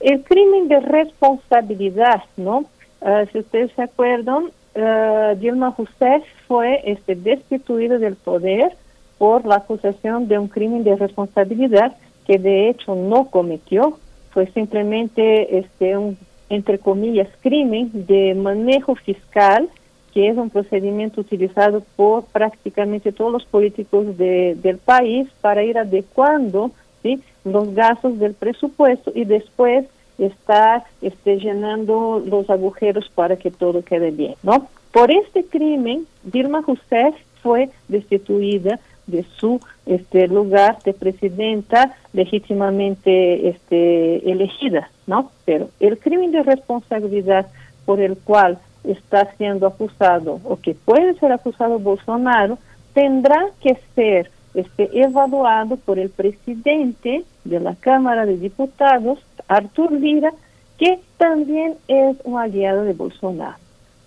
El 0.00 0.22
crimen 0.22 0.68
de 0.68 0.80
responsabilidad, 0.80 2.22
¿no? 2.36 2.66
Ah, 3.02 3.24
si 3.32 3.40
ustedes 3.40 3.72
se 3.72 3.82
acuerdan, 3.82 4.44
uh, 4.44 5.36
Dilma 5.36 5.74
Rousseff 5.76 6.24
fue 6.46 6.80
este, 6.84 7.14
destituida 7.14 7.98
del 7.98 8.14
poder 8.14 8.72
por 9.18 9.44
la 9.44 9.56
acusación 9.56 10.28
de 10.28 10.38
un 10.38 10.48
crimen 10.48 10.84
de 10.84 10.96
responsabilidad 10.96 11.96
que 12.26 12.38
de 12.38 12.68
hecho 12.68 12.94
no 12.94 13.30
cometió, 13.30 13.98
fue 14.30 14.46
simplemente 14.48 15.58
este, 15.58 15.96
un 15.96 16.18
entre 16.48 16.78
comillas, 16.78 17.28
crimen 17.40 17.90
de 17.92 18.34
manejo 18.34 18.94
fiscal, 18.94 19.68
que 20.12 20.28
es 20.28 20.36
un 20.36 20.50
procedimiento 20.50 21.20
utilizado 21.20 21.82
por 21.96 22.24
prácticamente 22.24 23.12
todos 23.12 23.32
los 23.32 23.44
políticos 23.44 24.16
de, 24.16 24.54
del 24.54 24.78
país 24.78 25.28
para 25.40 25.62
ir 25.62 25.76
adecuando 25.76 26.70
¿sí? 27.02 27.20
los 27.44 27.74
gastos 27.74 28.18
del 28.18 28.34
presupuesto 28.34 29.12
y 29.14 29.24
después 29.24 29.86
estar 30.18 30.84
este, 31.02 31.36
llenando 31.38 32.22
los 32.24 32.48
agujeros 32.48 33.10
para 33.14 33.36
que 33.36 33.50
todo 33.50 33.82
quede 33.82 34.10
bien, 34.10 34.34
¿no? 34.42 34.68
Por 34.92 35.10
este 35.10 35.44
crimen, 35.44 36.06
Dilma 36.22 36.62
Rousseff 36.62 37.14
fue 37.42 37.68
destituida 37.88 38.80
de 39.06 39.24
su 39.38 39.60
este 39.86 40.26
lugar 40.28 40.78
de 40.84 40.92
presidenta 40.92 41.94
legítimamente 42.12 43.48
este 43.48 44.30
elegida, 44.30 44.90
¿no? 45.06 45.30
Pero 45.44 45.70
el 45.80 45.98
crimen 45.98 46.32
de 46.32 46.42
responsabilidad 46.42 47.46
por 47.84 48.00
el 48.00 48.16
cual 48.18 48.58
está 48.84 49.32
siendo 49.36 49.66
acusado 49.66 50.40
o 50.44 50.58
que 50.60 50.74
puede 50.74 51.14
ser 51.14 51.32
acusado 51.32 51.78
Bolsonaro 51.78 52.58
tendrá 52.94 53.46
que 53.60 53.78
ser 53.94 54.30
este 54.54 54.88
evaluado 55.00 55.76
por 55.76 55.98
el 55.98 56.08
presidente 56.10 57.24
de 57.44 57.60
la 57.60 57.74
Cámara 57.74 58.24
de 58.24 58.38
Diputados, 58.38 59.18
Artur 59.48 59.92
Lira, 59.92 60.32
que 60.78 60.98
también 61.18 61.74
es 61.88 62.16
un 62.24 62.38
aliado 62.38 62.82
de 62.84 62.94
Bolsonaro. 62.94 63.65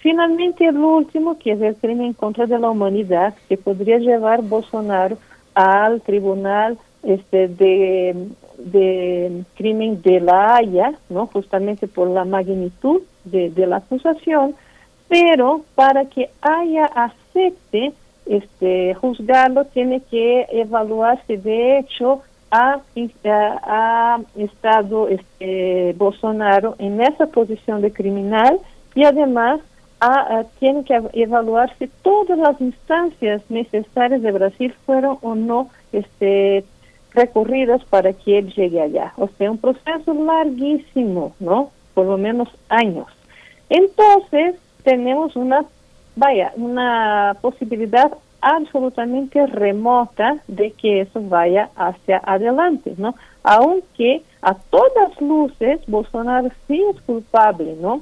Finalmente, 0.10 0.66
el 0.66 0.78
último, 0.78 1.38
que 1.38 1.52
es 1.52 1.62
el 1.62 1.76
crimen 1.76 2.14
contra 2.14 2.48
de 2.48 2.58
la 2.58 2.72
humanidad, 2.72 3.36
que 3.48 3.58
podría 3.58 4.00
llevar 4.00 4.42
Bolsonaro 4.42 5.20
al 5.54 6.02
tribunal 6.02 6.80
este, 7.04 7.48
de, 7.48 8.16
de 8.58 9.44
crimen 9.56 10.02
de 10.02 10.20
la 10.20 10.56
Haya, 10.56 10.94
¿no? 11.10 11.28
justamente 11.28 11.88
por 11.88 12.10
la 12.10 12.26
magnitud 12.26 13.04
de, 13.24 13.52
de 13.52 13.68
la 13.68 13.78
acusación, 13.78 14.56
pero 15.08 15.62
para 15.76 16.06
que 16.06 16.32
haya 16.42 16.86
acepte 16.88 17.94
este, 18.26 18.96
juzgarlo, 18.96 19.66
tiene 19.66 20.02
que 20.10 20.48
evaluar 20.50 21.22
si 21.28 21.38
de 21.38 21.78
hecho 21.78 22.24
ha, 22.50 22.82
ha 23.62 24.20
estado 24.36 25.08
este, 25.08 25.94
Bolsonaro 26.00 26.74
en 26.80 27.00
esa 27.00 27.28
posición 27.28 27.84
de 27.84 27.94
criminal 27.94 28.60
y 28.96 29.04
además 29.04 29.60
a, 30.00 30.44
tiene 30.60 30.84
que 30.84 31.02
evaluar 31.14 31.74
si 31.78 31.88
todas 31.88 32.38
las 32.38 32.60
instancias 32.62 33.42
necesarias 33.50 34.22
de 34.22 34.32
Brasil 34.32 34.74
fueron 34.86 35.18
o 35.22 35.36
no 35.36 35.70
este, 35.92 36.64
recurridas 37.14 37.84
para 37.86 38.14
que 38.14 38.40
él 38.40 38.54
llegue 38.54 38.82
allá. 38.82 39.14
O 39.18 39.28
sea, 39.38 39.52
un 39.52 39.58
proceso 39.58 40.14
larguísimo, 40.14 41.36
¿no? 41.40 41.72
Por 41.94 42.06
lo 42.06 42.18
menos 42.18 42.48
años. 42.70 43.08
Entonces, 43.70 44.56
tenemos 44.84 45.36
una, 45.36 45.66
vaya, 46.16 46.54
una 46.56 47.36
posibilidad 47.42 48.12
absolutamente 48.42 49.46
remota 49.48 50.38
de 50.48 50.72
que 50.72 51.02
eso 51.02 51.22
vaya 51.22 51.70
hacia 51.76 52.22
adelante, 52.24 52.94
¿no? 52.98 53.16
Aunque 53.44 54.24
a 54.42 54.54
todas 54.54 55.20
luces 55.20 55.82
Bolsonaro 55.88 56.50
sí 56.68 56.82
es 56.94 57.02
culpable, 57.02 57.76
¿no? 57.82 58.02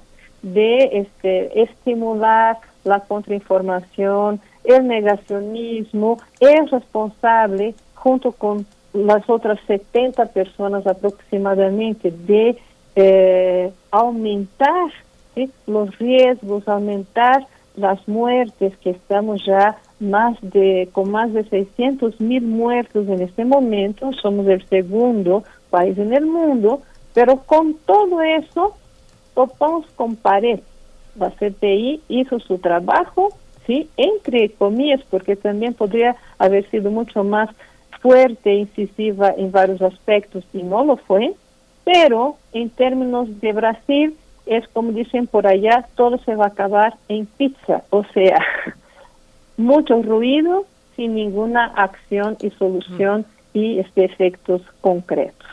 De 0.54 0.90
este, 0.94 1.62
estimular 1.62 2.58
la 2.84 3.02
contrainformación, 3.02 4.40
el 4.64 4.88
negacionismo, 4.88 6.20
es 6.40 6.72
responsable 6.72 7.76
junto 7.96 8.32
con 8.32 8.66
las 8.94 9.30
otras 9.30 9.60
70 9.68 10.28
personas 10.28 10.88
aproximadamente 10.88 12.12
de 12.12 12.58
eh, 12.96 13.72
aumentar 13.92 14.92
los 15.68 15.98
riesgos, 16.00 16.68
aumentar 16.68 17.46
las 17.76 18.08
muertes 18.08 18.76
que 18.78 18.90
estamos 18.90 19.46
ya 19.46 19.78
más 20.00 20.36
de 20.42 20.90
con 20.92 21.12
más 21.12 21.32
de 21.32 21.44
600 21.44 22.20
mil 22.20 22.42
muertos 22.42 23.08
en 23.08 23.22
este 23.22 23.46
momento, 23.46 24.12
somos 24.14 24.48
el 24.48 24.68
segundo 24.68 25.44
país 25.70 25.98
en 25.98 26.14
el 26.14 26.26
mundo, 26.26 26.82
pero 27.14 27.38
con 27.46 27.76
todo 27.86 28.22
eso 28.22 28.76
topamos 29.38 29.86
con 29.96 30.16
pared. 30.16 30.62
La 31.16 31.30
CPI 31.30 32.02
hizo 32.10 32.40
su 32.40 32.58
trabajo, 32.58 33.30
sí, 33.68 33.88
entre 33.98 34.50
comillas, 34.50 35.02
porque 35.12 35.36
también 35.36 35.76
podría 35.76 36.16
haber 36.40 36.68
sido 36.72 36.90
mucho 36.90 37.24
más 37.24 37.48
fuerte 38.02 38.50
e 38.50 38.56
incisiva 38.62 39.30
en 39.38 39.52
varios 39.52 39.80
aspectos 39.84 40.44
y 40.54 40.64
no 40.64 40.84
lo 40.84 40.98
fue, 40.98 41.36
pero 41.84 42.38
en 42.52 42.72
términos 42.72 43.40
de 43.40 43.54
Brasil 43.54 44.16
es 44.48 44.68
como 44.70 44.92
dicen 44.92 45.28
por 45.28 45.46
allá, 45.46 45.88
todo 45.96 46.18
se 46.26 46.34
va 46.34 46.46
a 46.46 46.50
acabar 46.50 46.96
en 47.08 47.28
pizza, 47.28 47.84
o 47.92 48.04
sea, 48.06 48.40
mucho 49.58 50.02
ruido 50.02 50.66
sin 50.96 51.14
ninguna 51.14 51.66
acción 51.76 52.38
y 52.42 52.50
solución 52.52 53.24
y 53.54 53.78
este, 53.78 54.06
efectos 54.06 54.64
concretos. 54.82 55.48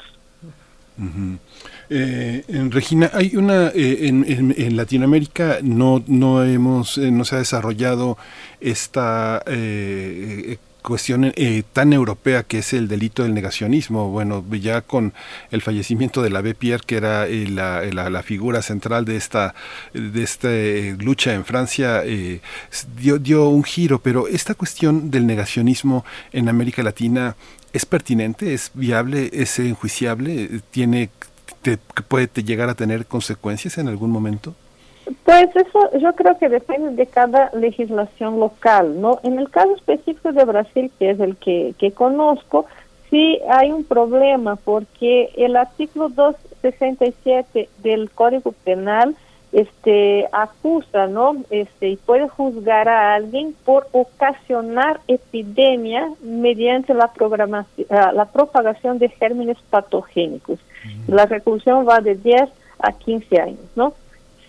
Eh, 1.90 2.44
en 2.48 2.70
Regina, 2.70 3.11
hay 3.12 3.36
una 3.36 3.69
eh, 3.69 4.09
en, 4.09 4.77
Latinoamérica 4.77 5.59
no 5.62 6.02
no 6.06 6.43
hemos 6.43 6.97
eh, 6.98 7.11
no 7.11 7.24
se 7.24 7.36
ha 7.36 7.39
desarrollado 7.39 8.16
esta 8.61 9.43
eh, 9.47 10.56
cuestión 10.82 11.32
eh, 11.36 11.62
tan 11.73 11.93
europea 11.93 12.43
que 12.43 12.59
es 12.59 12.73
el 12.73 12.89
delito 12.89 13.23
del 13.23 13.35
negacionismo. 13.35 14.11
Bueno, 14.11 14.44
ya 14.51 14.82
con 14.82 15.15
el 15.51 15.62
fallecimiento 15.62 16.23
de 16.23 16.31
la 16.31 16.43
B. 16.43 16.55
Pierre, 16.55 16.85
que 16.86 16.97
era 16.97 17.27
la, 17.27 18.11
la, 18.11 18.23
figura 18.23 18.61
central 18.61 19.05
de 19.06 19.16
esta, 19.16 19.55
de 19.94 20.23
esta 20.23 20.48
lucha 21.02 21.32
en 21.32 21.47
Francia, 21.47 22.02
dio, 22.98 23.19
dio 23.19 23.48
un 23.48 23.65
giro, 23.65 23.98
pero 24.01 24.28
esta 24.28 24.55
cuestión 24.55 25.11
del 25.11 25.27
negacionismo 25.27 26.05
en 26.32 26.51
América 26.51 26.82
Latina 26.82 27.35
es 27.73 27.86
pertinente, 27.86 28.55
es 28.55 28.70
viable, 28.74 29.31
es 29.32 29.59
enjuiciable, 29.59 30.61
tiene, 30.70 31.11
te, 31.62 31.78
puede 32.08 32.28
llegar 32.42 32.68
a 32.68 32.74
tener 32.74 33.06
consecuencias 33.06 33.78
en 33.78 33.88
algún 33.88 34.10
momento. 34.10 34.54
Pues 35.24 35.48
eso 35.54 35.98
yo 35.98 36.14
creo 36.14 36.38
que 36.38 36.48
depende 36.48 36.94
de 36.94 37.06
cada 37.06 37.50
legislación 37.52 38.40
local, 38.40 39.00
¿no? 39.00 39.20
En 39.22 39.38
el 39.38 39.50
caso 39.50 39.74
específico 39.74 40.32
de 40.32 40.44
Brasil, 40.44 40.90
que 40.98 41.10
es 41.10 41.20
el 41.20 41.36
que, 41.36 41.74
que 41.78 41.92
conozco, 41.92 42.66
sí 43.10 43.38
hay 43.50 43.70
un 43.70 43.84
problema 43.84 44.56
porque 44.56 45.30
el 45.36 45.56
artículo 45.56 46.08
267 46.08 47.68
del 47.82 48.10
Código 48.10 48.52
Penal 48.64 49.14
este 49.54 50.26
acusa, 50.32 51.06
¿no? 51.06 51.36
Este 51.50 51.90
y 51.90 51.96
puede 51.96 52.28
juzgar 52.28 52.88
a 52.88 53.14
alguien 53.14 53.54
por 53.64 53.86
ocasionar 53.92 55.00
epidemia 55.06 56.10
mediante 56.22 56.92
la 56.92 57.12
programación 57.12 57.86
la 57.88 58.24
propagación 58.24 58.98
de 58.98 59.10
gérmenes 59.10 59.58
patogénicos. 59.70 60.58
La 61.06 61.27
reclusión 61.27 61.86
va 61.89 62.01
de 62.01 62.15
10 62.15 62.48
a 62.78 62.93
15 62.93 63.40
años, 63.40 63.61
¿no? 63.77 63.94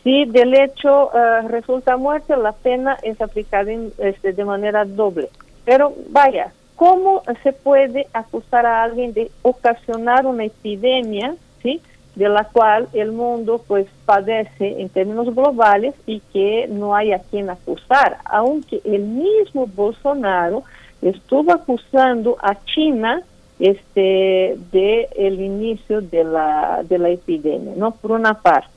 Si 0.03 0.25
del 0.25 0.53
hecho 0.53 1.09
uh, 1.09 1.47
resulta 1.47 1.97
muerte, 1.97 2.37
la 2.37 2.51
pena 2.51 2.95
es 3.01 3.19
aplicada 3.21 3.71
en, 3.71 3.91
este, 3.97 4.33
de 4.33 4.45
manera 4.45 4.85
doble. 4.85 5.29
Pero 5.65 5.93
vaya, 6.09 6.51
¿cómo 6.75 7.23
se 7.41 7.53
puede 7.53 8.07
acusar 8.13 8.67
a 8.67 8.83
alguien 8.83 9.13
de 9.13 9.31
ocasionar 9.41 10.27
una 10.27 10.45
epidemia, 10.45 11.35
sí, 11.63 11.81
de 12.13 12.29
la 12.29 12.43
cual 12.45 12.87
el 12.93 13.13
mundo 13.13 13.63
pues 13.67 13.87
padece 14.05 14.79
en 14.79 14.89
términos 14.89 15.33
globales 15.33 15.95
y 16.05 16.19
que 16.31 16.67
no 16.69 16.95
hay 16.95 17.11
a 17.11 17.19
quien 17.19 17.49
acusar? 17.49 18.19
Aunque 18.25 18.81
el 18.85 19.01
mismo 19.01 19.65
Bolsonaro 19.65 20.63
estuvo 21.01 21.51
acusando 21.51 22.37
a 22.41 22.55
China 22.65 23.23
este 23.59 24.57
de 24.71 25.07
el 25.15 25.41
inicio 25.41 26.01
de 26.01 26.23
la 26.23 26.83
de 26.83 26.97
la 26.97 27.09
epidemia, 27.09 27.73
¿no? 27.75 27.91
Por 27.91 28.11
una 28.11 28.41
parte. 28.41 28.69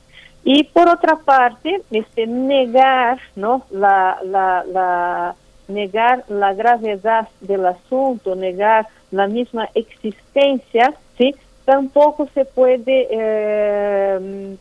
Y 0.45 0.65
por 0.65 0.89
otra 0.89 1.17
parte, 1.17 1.83
este, 1.91 2.27
negar, 2.27 3.19
¿no? 3.37 3.63
La, 3.71 4.19
la, 4.25 4.65
la, 4.65 5.35
negar 5.67 6.25
la 6.29 6.55
gravedad 6.55 7.29
del 7.41 7.67
asunto, 7.67 8.35
negar 8.35 8.87
la 9.11 9.27
misma 9.27 9.69
existencia, 9.75 10.95
¿sí? 11.17 11.35
Tampoco 11.65 12.29
se 12.33 12.45
puede 12.45 13.09
eh, 13.11 14.57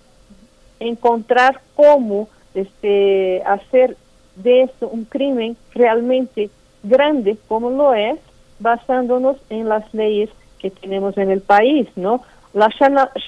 encontrar 0.79 1.61
cómo 1.75 2.27
este, 2.53 3.41
hacer 3.45 3.95
de 4.35 4.63
esto 4.63 4.89
un 4.89 5.05
crimen 5.05 5.55
realmente 5.73 6.49
grande 6.83 7.37
como 7.47 7.69
lo 7.69 7.93
es, 7.93 8.19
basándonos 8.59 9.37
en 9.49 9.69
las 9.69 9.93
leyes 9.93 10.29
que 10.59 10.71
tenemos 10.71 11.17
en 11.17 11.31
el 11.31 11.41
país, 11.41 11.87
¿no? 11.95 12.23
La 12.53 12.69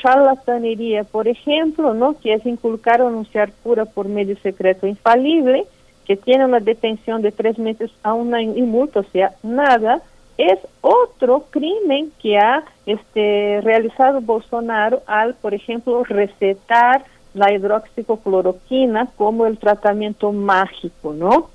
charlatanería, 0.01 1.03
por 1.03 1.27
ejemplo, 1.27 1.93
¿no? 1.93 2.18
que 2.19 2.34
es 2.34 2.45
inculcar 2.45 3.01
o 3.01 3.10
anunciar 3.10 3.51
cura 3.64 3.85
por 3.85 4.07
medio 4.07 4.35
secreto 4.38 4.88
infalible, 4.88 5.65
que 6.06 6.18
tiene 6.18 6.45
una 6.45 6.60
detención 6.60 7.22
de 7.22 7.31
tres 7.31 7.60
meses 7.60 7.91
a 8.01 8.14
un 8.14 8.34
año 8.34 8.53
o 8.95 9.03
sea, 9.11 9.34
nada, 9.43 10.01
es 10.38 10.57
otro 10.81 11.45
crimen 11.51 12.11
que 12.19 12.38
ha 12.39 12.64
este, 12.85 13.61
realizado 13.61 14.22
Bolsonaro 14.22 15.03
al, 15.06 15.35
por 15.35 15.53
ejemplo, 15.53 16.03
recetar 16.06 17.03
la 17.34 17.53
hidroxicocloroquina 17.53 19.11
como 19.18 19.45
el 19.45 19.60
tratamiento 19.60 20.31
mágico, 20.31 21.14
¿no? 21.14 21.49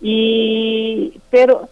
Y, 0.00 1.20
pero 1.30 1.68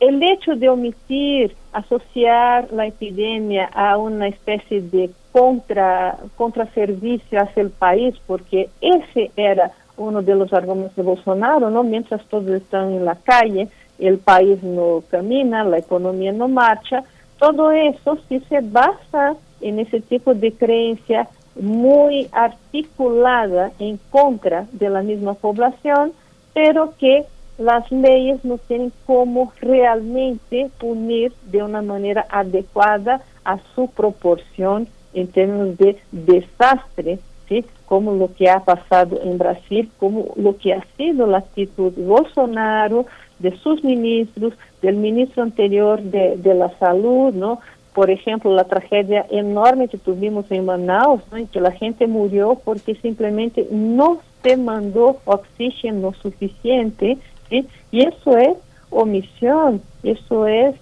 el 0.00 0.22
hecho 0.22 0.56
de 0.56 0.68
omitir, 0.68 1.54
asociar 1.72 2.72
la 2.72 2.86
epidemia 2.86 3.66
a 3.66 3.98
una 3.98 4.28
especie 4.28 4.80
de 4.80 5.10
contra 5.30 6.16
contraservicio 6.36 7.40
hacia 7.40 7.62
el 7.62 7.70
país, 7.70 8.14
porque 8.26 8.70
ese 8.80 9.30
era 9.36 9.70
uno 9.96 10.22
de 10.22 10.34
los 10.34 10.52
argumentos 10.52 10.96
de 10.96 11.02
Bolsonaro, 11.02 11.70
¿no? 11.70 11.84
Mientras 11.84 12.24
todos 12.24 12.48
están 12.48 12.92
en 12.92 13.04
la 13.04 13.14
calle, 13.14 13.68
el 13.98 14.18
país 14.18 14.62
no 14.62 15.02
camina, 15.10 15.62
la 15.62 15.78
economía 15.78 16.32
no 16.32 16.48
marcha, 16.48 17.04
todo 17.38 17.70
eso 17.70 18.18
sí 18.28 18.40
se 18.48 18.60
basa 18.60 19.36
en 19.60 19.78
ese 19.78 20.00
tipo 20.00 20.34
de 20.34 20.52
creencia 20.52 21.28
muy 21.54 22.28
articulada 22.32 23.72
en 23.78 23.98
contra 24.10 24.66
de 24.72 24.88
la 24.88 25.02
misma 25.02 25.34
población, 25.34 26.12
pero 26.54 26.94
que 26.98 27.26
las 27.60 27.90
leyes 27.92 28.42
no 28.42 28.56
tienen 28.56 28.90
cómo 29.06 29.52
realmente 29.60 30.70
punir 30.78 31.32
de 31.52 31.62
una 31.62 31.82
manera 31.82 32.26
adecuada 32.30 33.20
a 33.44 33.58
su 33.74 33.88
proporción 33.88 34.88
en 35.12 35.28
términos 35.28 35.76
de 35.76 35.98
desastre, 36.10 37.18
¿sí? 37.48 37.64
como 37.84 38.14
lo 38.14 38.32
que 38.34 38.48
ha 38.48 38.60
pasado 38.60 39.20
en 39.22 39.36
Brasil, 39.36 39.90
como 39.98 40.32
lo 40.36 40.56
que 40.56 40.72
ha 40.72 40.82
sido 40.96 41.26
la 41.26 41.38
actitud 41.38 41.92
de 41.92 42.02
Bolsonaro, 42.02 43.04
de 43.38 43.54
sus 43.58 43.84
ministros, 43.84 44.54
del 44.80 44.96
ministro 44.96 45.42
anterior 45.42 46.00
de, 46.00 46.38
de 46.38 46.54
la 46.54 46.70
salud, 46.78 47.34
¿no? 47.34 47.60
Por 47.92 48.10
ejemplo, 48.10 48.54
la 48.54 48.64
tragedia 48.64 49.26
enorme 49.30 49.88
que 49.88 49.98
tuvimos 49.98 50.50
en 50.50 50.64
Manaus, 50.64 51.22
¿no? 51.30 51.36
en 51.36 51.48
que 51.48 51.60
la 51.60 51.72
gente 51.72 52.06
murió 52.06 52.58
porque 52.64 52.94
simplemente 52.94 53.66
no 53.70 54.20
se 54.42 54.56
mandó 54.56 55.18
oxígeno 55.24 56.14
suficiente 56.14 57.18
y 57.50 57.66
eso 57.92 58.36
es 58.36 58.56
omisión, 58.90 59.82
eso 60.02 60.46
es 60.46 60.74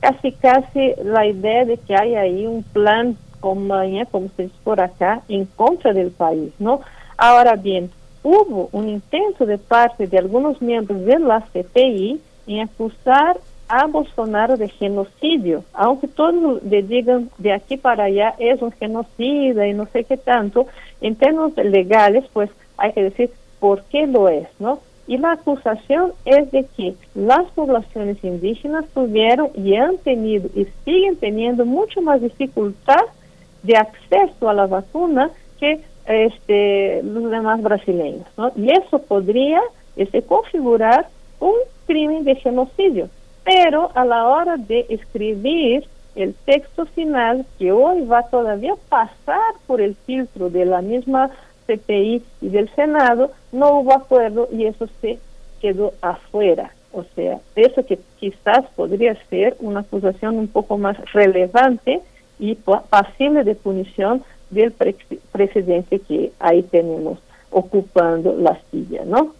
casi 0.00 0.32
casi 0.32 0.92
la 1.02 1.26
idea 1.26 1.64
de 1.64 1.76
que 1.78 1.94
hay 1.96 2.14
ahí 2.14 2.46
un 2.46 2.62
plan 2.62 3.16
como, 3.40 3.74
como 4.10 4.28
se 4.36 4.44
dice 4.44 4.54
por 4.64 4.80
acá, 4.80 5.22
en 5.28 5.44
contra 5.44 5.92
del 5.92 6.10
país, 6.10 6.52
¿no? 6.58 6.80
Ahora 7.16 7.56
bien, 7.56 7.90
hubo 8.22 8.68
un 8.72 8.88
intento 8.88 9.44
de 9.46 9.58
parte 9.58 10.06
de 10.06 10.18
algunos 10.18 10.60
miembros 10.62 11.04
de 11.04 11.18
la 11.18 11.40
CPI 11.52 12.20
en 12.46 12.60
acusar 12.60 13.38
a 13.68 13.86
Bolsonaro 13.86 14.56
de 14.56 14.68
genocidio, 14.68 15.64
aunque 15.72 16.08
todos 16.08 16.62
le 16.64 16.82
digan 16.82 17.30
de 17.38 17.52
aquí 17.52 17.76
para 17.76 18.04
allá 18.04 18.34
es 18.38 18.60
un 18.60 18.72
genocida 18.72 19.66
y 19.66 19.72
no 19.72 19.86
sé 19.86 20.04
qué 20.04 20.16
tanto, 20.16 20.66
en 21.00 21.16
términos 21.16 21.56
legales, 21.56 22.24
pues 22.32 22.50
hay 22.76 22.92
que 22.92 23.04
decir 23.04 23.30
por 23.60 23.82
qué 23.84 24.06
lo 24.06 24.28
es, 24.28 24.48
¿no? 24.58 24.80
Y 25.06 25.18
la 25.18 25.32
acusación 25.32 26.12
es 26.24 26.50
de 26.50 26.64
que 26.76 26.94
las 27.14 27.44
poblaciones 27.52 28.22
indígenas 28.22 28.86
tuvieron 28.94 29.50
y 29.54 29.76
han 29.76 29.98
tenido 29.98 30.48
y 30.54 30.66
siguen 30.84 31.16
teniendo 31.16 31.64
mucho 31.66 32.00
más 32.00 32.22
dificultad 32.22 33.02
de 33.62 33.76
acceso 33.76 34.48
a 34.48 34.54
la 34.54 34.66
vacuna 34.66 35.30
que 35.60 35.80
este, 36.06 37.02
los 37.02 37.30
demás 37.30 37.62
brasileños. 37.62 38.26
¿no? 38.36 38.52
Y 38.56 38.70
eso 38.70 38.98
podría 39.00 39.60
este, 39.96 40.22
configurar 40.22 41.08
un 41.40 41.54
crimen 41.86 42.24
de 42.24 42.36
genocidio. 42.36 43.08
Pero 43.44 43.90
a 43.94 44.04
la 44.04 44.26
hora 44.26 44.56
de 44.56 44.86
escribir 44.88 45.86
el 46.14 46.34
texto 46.46 46.86
final, 46.86 47.44
que 47.58 47.72
hoy 47.72 48.04
va 48.06 48.22
todavía 48.22 48.74
pasar 48.88 49.54
por 49.66 49.80
el 49.80 49.94
filtro 50.06 50.48
de 50.48 50.64
la 50.64 50.80
misma 50.80 51.30
CPI 51.66 52.22
y 52.40 52.48
del 52.48 52.68
Senado, 52.74 53.32
no 53.52 53.78
hubo 53.78 53.94
acuerdo 53.94 54.48
y 54.52 54.64
eso 54.66 54.88
se 55.00 55.18
quedó 55.60 55.92
afuera. 56.00 56.72
O 56.92 57.04
sea, 57.14 57.40
eso 57.56 57.84
que 57.84 57.98
quizás 58.20 58.64
podría 58.76 59.16
ser 59.28 59.56
una 59.58 59.80
acusación 59.80 60.38
un 60.38 60.48
poco 60.48 60.78
más 60.78 60.96
relevante 61.12 62.00
y 62.38 62.54
pasible 62.54 63.44
de 63.44 63.54
punición 63.54 64.22
del 64.50 64.72
presidente 65.32 65.98
que 66.00 66.32
ahí 66.38 66.62
tenemos 66.62 67.18
ocupando 67.50 68.36
la 68.36 68.58
silla, 68.70 69.04
¿no? 69.04 69.34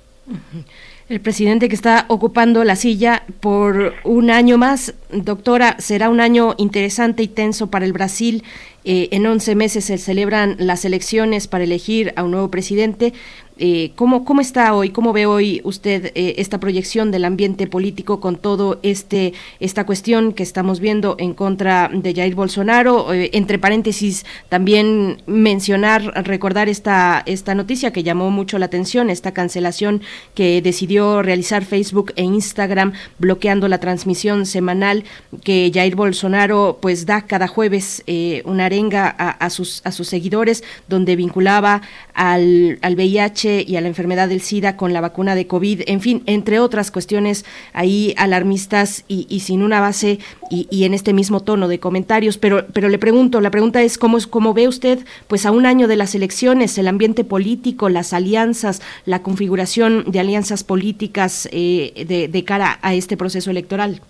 El 1.06 1.20
presidente 1.20 1.68
que 1.68 1.74
está 1.74 2.06
ocupando 2.08 2.64
la 2.64 2.76
silla 2.76 3.24
por 3.40 3.92
un 4.04 4.30
año 4.30 4.56
más, 4.56 4.94
doctora, 5.12 5.76
será 5.78 6.08
un 6.08 6.18
año 6.18 6.54
interesante 6.56 7.22
y 7.22 7.28
tenso 7.28 7.66
para 7.66 7.84
el 7.84 7.92
Brasil. 7.92 8.42
Eh, 8.86 9.08
en 9.12 9.26
11 9.26 9.54
meses 9.54 9.84
se 9.84 9.98
celebran 9.98 10.56
las 10.58 10.86
elecciones 10.86 11.46
para 11.46 11.64
elegir 11.64 12.14
a 12.16 12.22
un 12.22 12.30
nuevo 12.30 12.50
presidente. 12.50 13.12
Eh, 13.56 13.92
¿cómo, 13.94 14.24
¿Cómo 14.24 14.40
está 14.40 14.74
hoy? 14.74 14.90
¿Cómo 14.90 15.12
ve 15.12 15.26
hoy 15.26 15.60
usted 15.62 16.10
eh, 16.16 16.34
esta 16.38 16.58
proyección 16.58 17.12
del 17.12 17.24
ambiente 17.24 17.68
político 17.68 18.18
con 18.18 18.34
todo 18.36 18.80
este 18.82 19.32
esta 19.60 19.86
cuestión 19.86 20.32
que 20.32 20.42
estamos 20.42 20.80
viendo 20.80 21.14
en 21.20 21.34
contra 21.34 21.88
de 21.92 22.12
Jair 22.12 22.34
Bolsonaro? 22.34 23.14
Eh, 23.14 23.30
entre 23.32 23.60
paréntesis, 23.60 24.26
también 24.48 25.22
mencionar, 25.26 26.02
recordar 26.26 26.68
esta, 26.68 27.22
esta 27.26 27.54
noticia 27.54 27.92
que 27.92 28.02
llamó 28.02 28.32
mucho 28.32 28.58
la 28.58 28.66
atención, 28.66 29.08
esta 29.08 29.30
cancelación 29.32 30.02
que 30.34 30.60
decidió 30.60 31.22
realizar 31.22 31.64
Facebook 31.64 32.12
e 32.16 32.24
Instagram 32.24 32.92
bloqueando 33.20 33.68
la 33.68 33.78
transmisión 33.78 34.46
semanal 34.46 35.04
que 35.44 35.70
Jair 35.72 35.94
Bolsonaro 35.94 36.78
pues 36.82 37.06
da 37.06 37.22
cada 37.22 37.46
jueves 37.46 38.02
una 38.44 38.66
arenga 38.66 39.08
a, 39.08 39.50
sus, 39.50 39.80
a 39.84 39.92
sus 39.92 40.08
seguidores 40.08 40.64
donde 40.88 41.16
vinculaba 41.16 41.82
al, 42.14 42.78
al 42.82 42.94
VIH 42.94 43.64
y 43.66 43.76
a 43.76 43.80
la 43.80 43.88
enfermedad 43.88 44.28
del 44.28 44.40
SIDA 44.40 44.76
con 44.76 44.92
la 44.92 45.00
vacuna 45.00 45.34
de 45.34 45.46
COVID, 45.46 45.82
en 45.86 46.00
fin, 46.00 46.22
entre 46.26 46.60
otras 46.60 46.90
cuestiones 46.90 47.44
ahí 47.72 48.14
alarmistas 48.16 49.04
y, 49.08 49.40
sin 49.40 49.62
una 49.62 49.80
base 49.80 50.18
y, 50.50 50.84
en 50.84 50.94
este 50.94 51.12
mismo 51.12 51.40
tono 51.40 51.68
de 51.68 51.80
comentarios. 51.80 52.38
Pero, 52.38 52.66
pero 52.72 52.88
le 52.88 52.98
pregunto, 52.98 53.40
la 53.40 53.50
pregunta 53.50 53.82
es 53.82 53.98
cómo, 53.98 54.16
es 54.16 54.26
cómo 54.26 54.54
ve 54.54 54.68
usted, 54.68 55.00
pues 55.28 55.44
a 55.46 55.50
un 55.50 55.66
año 55.66 55.88
de 55.88 55.96
las 55.96 56.14
elecciones, 56.14 56.78
el 56.78 56.88
ambiente 56.88 57.24
político, 57.24 57.88
las 57.88 58.12
alianzas, 58.12 58.80
la 59.04 59.22
configuración 59.22 60.04
de 60.06 60.20
alianzas 60.20 60.64
políticas 60.64 61.48
eh, 61.52 62.04
de, 62.06 62.28
de 62.28 62.44
cara 62.44 62.78
a 62.82 62.94
este 62.94 63.16
proceso 63.16 63.50
electoral. 63.50 64.00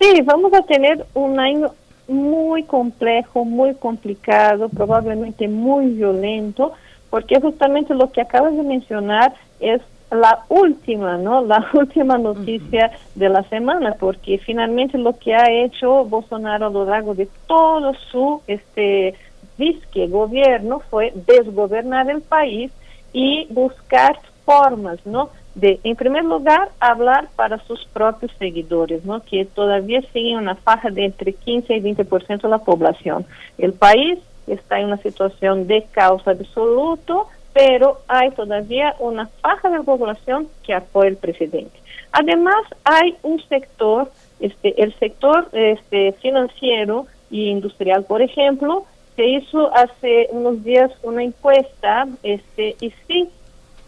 Sí, 0.00 0.20
vamos 0.22 0.52
a 0.52 0.62
tener 0.62 1.06
un 1.14 1.40
año 1.40 1.72
muy 2.08 2.64
complejo, 2.64 3.44
muy 3.44 3.74
complicado, 3.74 4.68
probablemente 4.68 5.48
muy 5.48 5.86
violento, 5.86 6.72
porque 7.14 7.40
justamente 7.40 7.94
lo 7.94 8.10
que 8.10 8.22
acabas 8.22 8.56
de 8.56 8.64
mencionar 8.64 9.32
es 9.60 9.80
la 10.10 10.40
última, 10.48 11.16
¿no? 11.16 11.44
La 11.46 11.64
última 11.72 12.18
noticia 12.18 12.90
de 13.14 13.28
la 13.28 13.44
semana, 13.44 13.94
porque 14.00 14.38
finalmente 14.38 14.98
lo 14.98 15.16
que 15.16 15.32
ha 15.32 15.48
hecho 15.48 16.04
Bolsonaro 16.06 16.66
a 16.66 16.70
lo 16.70 16.84
largo 16.84 17.14
de 17.14 17.28
todo 17.46 17.94
su 18.10 18.42
este 18.48 19.14
disque 19.56 20.08
gobierno 20.08 20.80
fue 20.90 21.12
desgobernar 21.14 22.10
el 22.10 22.20
país 22.20 22.72
y 23.12 23.46
buscar 23.48 24.18
formas, 24.44 24.98
¿no? 25.06 25.30
De, 25.54 25.78
en 25.84 25.94
primer 25.94 26.24
lugar, 26.24 26.70
hablar 26.80 27.28
para 27.36 27.58
sus 27.58 27.84
propios 27.92 28.32
seguidores, 28.40 29.04
¿no? 29.04 29.22
Que 29.22 29.44
todavía 29.44 30.02
siguen 30.12 30.38
una 30.38 30.56
faja 30.56 30.90
de 30.90 31.04
entre 31.04 31.32
15 31.32 31.76
y 31.76 31.80
20% 31.80 32.42
de 32.42 32.48
la 32.48 32.58
población. 32.58 33.24
El 33.56 33.72
país 33.72 34.18
está 34.46 34.80
en 34.80 34.86
una 34.86 34.98
situación 34.98 35.66
de 35.66 35.86
caos 35.92 36.26
absoluto, 36.26 37.28
pero 37.52 38.00
hay 38.08 38.30
todavía 38.32 38.94
una 38.98 39.28
faja 39.40 39.70
de 39.70 39.80
población 39.82 40.48
que 40.64 40.74
apoya 40.74 41.10
al 41.10 41.16
presidente. 41.16 41.78
Además, 42.12 42.62
hay 42.84 43.16
un 43.22 43.42
sector, 43.48 44.10
este, 44.40 44.82
el 44.82 44.94
sector 44.98 45.48
este, 45.52 46.12
financiero 46.20 47.06
y 47.30 47.48
industrial, 47.48 48.04
por 48.04 48.22
ejemplo, 48.22 48.84
se 49.16 49.26
hizo 49.26 49.74
hace 49.74 50.28
unos 50.30 50.62
días 50.64 50.90
una 51.02 51.22
encuesta, 51.22 52.06
este, 52.22 52.76
y 52.80 52.92
sí, 53.06 53.30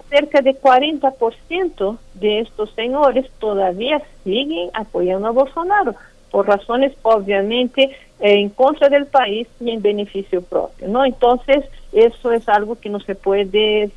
cerca 0.09 0.41
de 0.41 0.55
40% 0.55 1.99
de 2.15 2.41
estos 2.41 2.71
señores 2.75 3.27
todavía 3.39 4.01
siguen 4.25 4.71
apoyando 4.73 5.29
a 5.29 5.33
Bolsonaro, 5.33 5.95
por 6.31 6.47
razones 6.47 6.93
obviamente 7.03 7.97
en 8.21 8.49
contra 8.51 8.89
del 8.89 9.07
país 9.07 9.47
y 9.61 9.71
en 9.71 9.83
beneficio 9.83 10.43
propio, 10.43 10.89
¿no? 10.89 11.05
Entonces, 11.05 11.65
eso 11.93 12.33
es 12.33 12.49
algo 12.49 12.77
que 12.77 12.89
no 12.89 13.01
se 13.01 13.15
puede, 13.15 13.85
eh, 13.85 13.91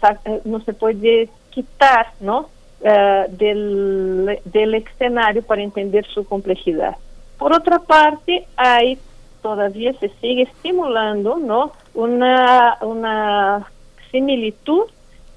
no 0.46 0.60
se 0.62 0.74
puede 0.74 1.30
quitar, 1.52 2.08
¿no? 2.20 2.50
Eh, 2.82 3.26
del, 3.30 4.40
del 4.46 4.76
escenario 4.76 5.42
para 5.44 5.62
entender 5.62 6.06
su 6.08 6.26
complejidad. 6.26 6.96
Por 7.38 7.54
otra 7.54 7.80
parte, 7.80 8.46
hay 8.56 8.98
todavía 9.42 9.94
se 9.94 10.10
sigue 10.22 10.44
estimulando, 10.44 11.38
¿no? 11.38 11.72
Una, 11.94 12.78
una 12.82 13.68
similitud 14.12 14.84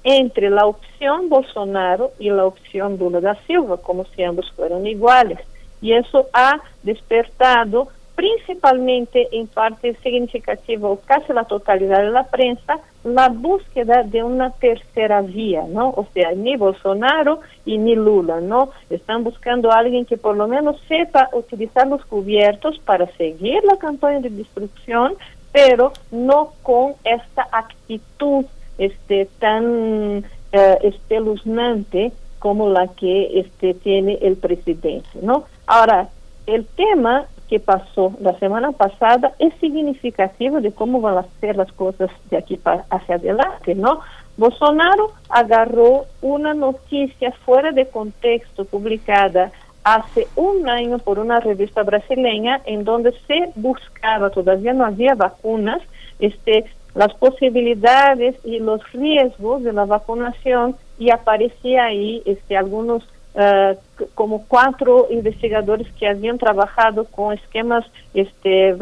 entre 0.03 0.49
la 0.49 0.65
opción 0.65 1.29
Bolsonaro 1.29 2.11
y 2.19 2.29
la 2.29 2.45
opción 2.45 2.97
Lula 2.97 3.21
da 3.21 3.37
Silva, 3.47 3.77
como 3.77 4.05
si 4.05 4.23
ambos 4.23 4.51
fueran 4.51 4.85
iguales. 4.85 5.39
Y 5.81 5.93
eso 5.93 6.27
ha 6.33 6.61
despertado 6.83 7.87
principalmente 8.23 9.27
en 9.33 9.47
parte 9.47 9.97
significativa 10.01 10.87
casi 11.05 11.33
la 11.33 11.43
totalidad 11.43 12.03
de 12.03 12.09
la 12.09 12.23
prensa, 12.23 12.79
la 13.03 13.27
búsqueda 13.27 14.03
de 14.03 14.23
una 14.23 14.51
tercera 14.51 15.21
vía, 15.21 15.65
¿no? 15.67 15.89
O 15.89 16.07
sea, 16.13 16.31
ni 16.31 16.55
Bolsonaro 16.55 17.41
y 17.65 17.77
ni 17.77 17.95
Lula, 17.95 18.39
¿no? 18.39 18.69
Están 18.89 19.25
buscando 19.25 19.73
a 19.73 19.79
alguien 19.79 20.05
que 20.05 20.15
por 20.15 20.37
lo 20.37 20.47
menos 20.47 20.79
sepa 20.87 21.27
utilizar 21.33 21.85
los 21.87 22.05
cubiertos 22.05 22.79
para 22.79 23.07
seguir 23.17 23.61
la 23.65 23.75
campaña 23.75 24.21
de 24.21 24.29
destrucción, 24.29 25.15
pero 25.51 25.91
no 26.09 26.53
con 26.63 26.93
esta 27.03 27.45
actitud 27.51 28.45
este 28.77 29.27
tan 29.39 30.23
eh, 30.53 30.77
espeluznante 30.81 32.13
como 32.39 32.69
la 32.69 32.87
que 32.87 33.41
este 33.41 33.73
tiene 33.73 34.17
el 34.21 34.37
presidente, 34.37 35.09
¿no? 35.21 35.43
Ahora, 35.67 36.07
el 36.47 36.65
tema 36.65 37.27
pasó 37.59 38.13
la 38.19 38.37
semana 38.39 38.71
pasada 38.71 39.33
es 39.39 39.53
significativo 39.59 40.61
de 40.61 40.71
cómo 40.71 41.01
van 41.01 41.17
a 41.17 41.25
ser 41.39 41.55
las 41.55 41.71
cosas 41.73 42.09
de 42.29 42.37
aquí 42.37 42.57
para, 42.57 42.85
hacia 42.89 43.15
adelante, 43.15 43.75
¿no? 43.75 43.99
Bolsonaro 44.37 45.11
agarró 45.29 46.05
una 46.21 46.53
noticia 46.53 47.31
fuera 47.45 47.71
de 47.71 47.87
contexto 47.87 48.65
publicada 48.65 49.51
hace 49.83 50.27
un 50.35 50.69
año 50.69 50.97
por 50.99 51.19
una 51.19 51.39
revista 51.39 51.83
brasileña 51.83 52.61
en 52.65 52.83
donde 52.83 53.13
se 53.27 53.51
buscaba, 53.55 54.29
todavía 54.29 54.73
no 54.73 54.85
había 54.85 55.13
vacunas, 55.13 55.81
este, 56.19 56.65
las 56.95 57.13
posibilidades 57.15 58.35
y 58.43 58.59
los 58.59 58.81
riesgos 58.93 59.63
de 59.63 59.73
la 59.73 59.85
vacunación 59.85 60.75
y 60.97 61.11
aparecía 61.11 61.85
ahí 61.85 62.21
este, 62.25 62.55
algunos 62.55 63.03
uh, 63.35 63.75
como 64.15 64.45
cuatro 64.47 65.07
investigadores 65.09 65.87
que 65.93 66.07
habían 66.07 66.37
trabajado 66.37 67.05
con 67.05 67.33
esquemas 67.33 67.85
este, 68.13 68.75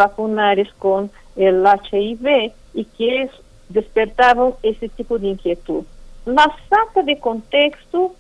con 0.77 1.11
el 1.35 1.65
HIV 1.65 2.51
y 2.73 2.85
que 2.85 3.29
despertaban 3.69 4.53
ese 4.63 4.89
tipo 4.89 5.17
de 5.17 5.27
inquietud. 5.27 5.83
La 6.25 6.53
saca 6.69 7.03
de 7.03 7.17
contexto 7.19 8.13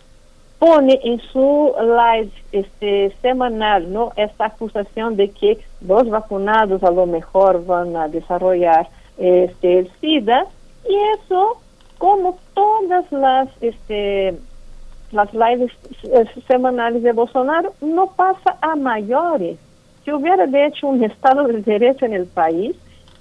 pone 0.59 0.99
en 1.03 1.19
su 1.19 1.73
live 1.79 2.31
este, 2.51 3.15
semanal 3.21 3.91
¿no? 3.91 4.11
esta 4.15 4.45
acusación 4.45 5.15
de 5.15 5.31
que 5.31 5.59
los 5.81 6.07
vacunados 6.09 6.83
a 6.83 6.91
lo 6.91 7.07
mejor 7.07 7.65
van 7.65 7.95
a 7.95 8.07
desarrollar 8.07 8.87
este, 9.17 9.79
el 9.79 9.91
SIDA 9.99 10.45
y 10.87 10.95
eso, 11.15 11.59
como 11.97 12.37
todas 12.53 13.11
las 13.11 13.49
este, 13.61 14.37
las 15.11 15.33
lives 15.33 15.71
eh, 16.03 16.25
semanales 16.47 17.03
de 17.03 17.11
Bolsonaro, 17.11 17.73
no 17.81 18.07
pasa 18.07 18.57
a 18.61 18.75
mayores. 18.75 19.57
Si 20.03 20.11
hubiera 20.11 20.47
de 20.47 20.65
hecho 20.65 20.87
un 20.87 21.03
Estado 21.03 21.43
de 21.47 21.61
Derecho 21.61 22.05
en 22.05 22.13
el 22.13 22.25
país, 22.25 22.75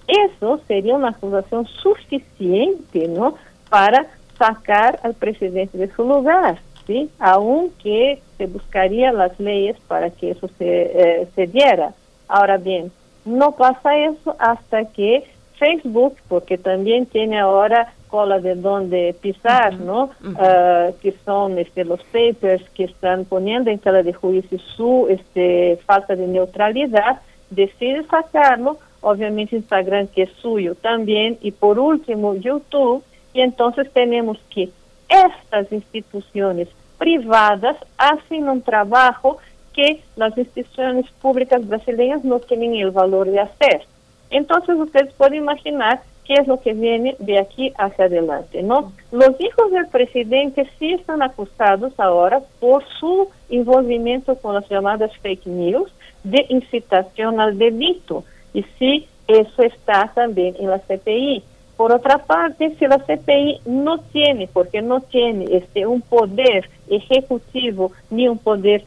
eso 0.07 0.61
sería 0.67 0.95
una 0.95 1.11
acusación 1.11 1.67
suficiente 1.67 3.07
¿no? 3.09 3.35
para 3.69 4.07
sacar 4.39 4.99
al 5.03 5.15
presidente 5.15 5.79
de 5.79 5.93
su 5.93 6.05
lugar. 6.05 6.59
¿sí? 6.87 7.11
Aunque 7.19 8.21
se 8.39 8.47
buscaría 8.47 9.13
las 9.13 9.39
leyes 9.39 9.77
para 9.87 10.11
que 10.11 10.31
eso 10.31 10.49
se, 10.59 10.67
eh, 10.67 11.29
se 11.35 11.47
diera. 11.47 11.93
Ahora 12.29 12.57
bien, 12.57 12.91
no 13.25 13.53
pasa 13.53 13.97
eso 13.97 14.35
hasta 14.39 14.87
que 14.87 15.25
Facebook, 15.59 16.17
porque 16.29 16.57
también 16.57 17.05
tiene 17.07 17.39
ahora 17.39 17.93
cola 18.11 18.41
de 18.41 18.55
donde 18.55 19.15
pisar, 19.21 19.79
¿no? 19.79 20.11
Ah, 20.37 20.91
que 21.01 21.15
son 21.25 21.59
este, 21.59 21.85
los 21.85 22.03
papers 22.05 22.69
que 22.71 22.85
están 22.85 23.25
poniendo 23.25 23.71
en 23.71 23.79
tela 23.79 24.03
de 24.03 24.13
juicio 24.13 24.59
su 24.59 25.07
este, 25.09 25.79
falta 25.87 26.17
de 26.17 26.27
neutralidad, 26.27 27.21
decide 27.51 28.05
sacarlo, 28.05 28.79
obviamente 29.01 29.57
Instagram 29.57 30.09
que 30.09 30.23
es 30.23 30.33
suyo 30.43 30.75
también, 30.75 31.39
y 31.41 31.53
por 31.53 31.79
último 31.79 32.35
YouTube, 32.35 33.03
y 33.33 33.41
entonces 33.41 33.91
tenemos 33.93 34.39
que 34.53 34.71
estas 35.09 35.73
instituciones 35.73 36.69
privadas 36.99 37.77
hacen 37.97 38.49
un 38.49 38.63
trabajo 38.63 39.39
que 39.73 40.03
las 40.17 40.37
instituciones 40.37 41.07
públicas 41.23 41.67
brasileñas 41.67 42.25
no 42.25 42.41
tienen 42.41 42.75
el 42.75 42.91
valor 42.91 43.31
de 43.31 43.41
hacer. 43.41 43.83
Entonces 44.31 44.77
ustedes 44.77 45.13
pueden 45.15 45.37
imaginar 45.37 46.03
qué 46.31 46.41
es 46.41 46.47
lo 46.47 46.61
que 46.61 46.75
viene 46.75 47.17
de 47.19 47.41
aquí 47.41 47.73
hacia 47.77 48.05
adelante, 48.05 48.63
¿no? 48.63 48.93
Los 49.11 49.33
hijos 49.41 49.73
del 49.73 49.89
presidente 49.89 50.65
sí 50.79 50.93
están 50.93 51.23
acusados 51.23 51.93
ahora 51.99 52.41
por 52.61 52.85
su 53.01 53.29
envolvimiento 53.49 54.37
con 54.37 54.55
las 54.55 54.69
llamadas 54.69 55.11
fake 55.23 55.47
news 55.47 55.91
de 56.23 56.47
incitación 56.49 57.41
al 57.41 57.59
delito. 57.59 58.23
Y 58.55 58.65
sí, 58.79 59.09
eso 59.27 59.65
está 59.65 60.13
también 60.15 60.55
en 60.61 60.71
la 60.71 60.79
CPI. 60.79 61.43
Por 61.77 61.93
otra 61.93 62.19
parte, 62.19 62.77
si 62.79 62.87
la 62.87 62.99
CPI 62.99 63.63
no 63.65 63.99
tiene, 63.99 64.49
porque 64.53 64.83
no 64.83 65.01
tiene 65.01 65.47
este 65.51 65.85
un 65.85 66.01
poder 66.01 66.71
ejecutivo 66.89 67.91
ni 68.09 68.29
un 68.29 68.39
poder 68.39 68.85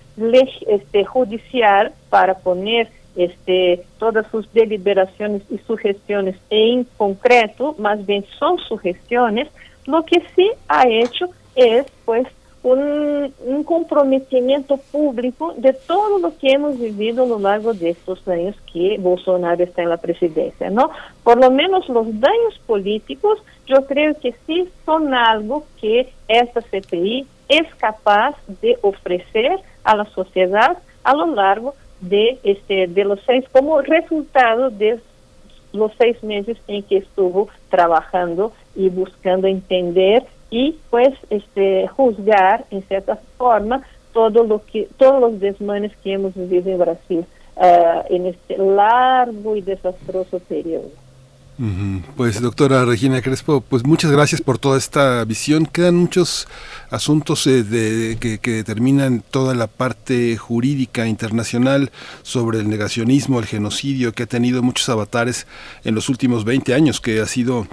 este, 0.68 1.04
judicial 1.04 1.92
para 2.10 2.36
poner 2.36 2.88
este, 3.16 3.86
todas 4.00 4.26
sus 4.32 4.52
deliberaciones 4.54 5.44
y 5.50 5.58
sugestiones 5.60 6.36
en 6.50 6.86
concreto, 6.98 7.76
más 7.78 8.06
bien 8.06 8.26
son 8.40 8.58
sugestiones, 8.60 9.48
lo 9.86 10.04
que 10.04 10.22
sí 10.36 10.50
ha 10.68 10.88
hecho 10.88 11.30
es 11.56 11.86
pues 12.06 12.28
un, 12.64 13.34
un, 13.46 13.64
comprometimiento 13.66 14.78
público 14.78 15.54
de 15.58 15.74
todo 15.74 16.18
lo 16.20 16.38
que 16.38 16.54
hemos 16.54 16.80
vivido 16.80 17.24
a 17.24 17.28
lo 17.28 17.40
largo 17.40 17.74
de 17.74 17.90
estos 17.90 18.26
años 18.28 18.56
que 18.72 18.98
Bolsonaro 19.00 19.62
está 19.62 19.84
en 19.84 19.90
la 19.90 19.98
presidencia, 19.98 20.70
¿no? 20.70 20.90
Por 21.24 21.38
lo 21.38 21.52
menos 21.52 21.90
los 21.90 22.08
daños 22.20 22.60
políticos, 22.66 23.40
yo 23.68 23.86
creo 23.86 24.18
que 24.18 24.34
sí 24.48 24.70
son 24.86 25.14
algo 25.14 25.66
que 25.82 26.10
esta 26.30 26.62
CPI 26.62 27.28
es 27.50 27.76
capaz 27.76 28.36
de 28.62 28.78
ofrecer 28.82 29.60
a 29.84 29.98
la 29.98 30.06
sociedad 30.06 30.78
a 31.04 31.14
lo 31.14 31.28
largo 31.28 31.72
de 31.72 31.83
este 32.10 32.88
de 32.88 33.06
los 33.06 33.20
seis 33.26 33.46
como 33.52 33.82
resultado 33.82 34.70
de 34.70 35.00
los 35.74 35.92
seis 35.98 36.22
meses 36.24 36.58
en 36.68 36.84
que 36.84 36.98
estuvo 36.98 37.50
trabajando 37.70 38.54
y 38.76 38.90
buscando 38.90 39.48
entender 39.48 40.24
y 40.50 40.78
pues 40.90 41.10
este 41.30 41.88
juzgar 41.88 42.66
en 42.70 42.84
cierta 42.84 43.18
forma 43.38 43.82
todo 44.14 44.44
lo 44.44 44.64
que 44.66 44.88
todos 44.98 45.20
los 45.20 45.40
desmanes 45.40 45.92
que 46.04 46.14
hemos 46.14 46.36
vivido 46.36 46.70
en 46.70 46.78
Brasil 46.78 47.26
uh, 47.56 48.14
en 48.14 48.28
este 48.28 48.58
largo 48.58 49.56
y 49.56 49.62
desastroso 49.62 50.40
periodo. 50.40 51.03
Pues 52.18 52.42
doctora 52.42 52.84
Regina 52.84 53.22
Crespo, 53.22 53.62
pues 53.62 53.86
muchas 53.86 54.12
gracias 54.12 54.42
por 54.42 54.58
toda 54.58 54.78
esta 54.78 55.24
visión. 55.24 55.68
Quedan 55.68 55.96
muchos 55.96 56.48
asuntos 56.90 57.46
eh, 57.46 58.18
que, 58.20 58.40
determinan 58.52 59.24
toda 59.30 59.54
la 59.54 59.68
parte 59.68 60.36
jurídica 60.36 61.06
internacional 61.06 61.92
sobre 62.24 62.60
el 62.60 62.70
negacionismo, 62.70 63.40
el 63.40 63.46
genocidio, 63.46 64.14
que 64.14 64.24
ha 64.24 64.28
tenido 64.28 64.64
muchos 64.64 64.90
avatares 64.90 65.46
en 65.84 65.94
los 65.94 66.10
últimos 66.10 66.44
20 66.44 66.74
años, 66.74 67.00
que 67.00 67.22
ha 67.22 67.28
sido 67.28 67.68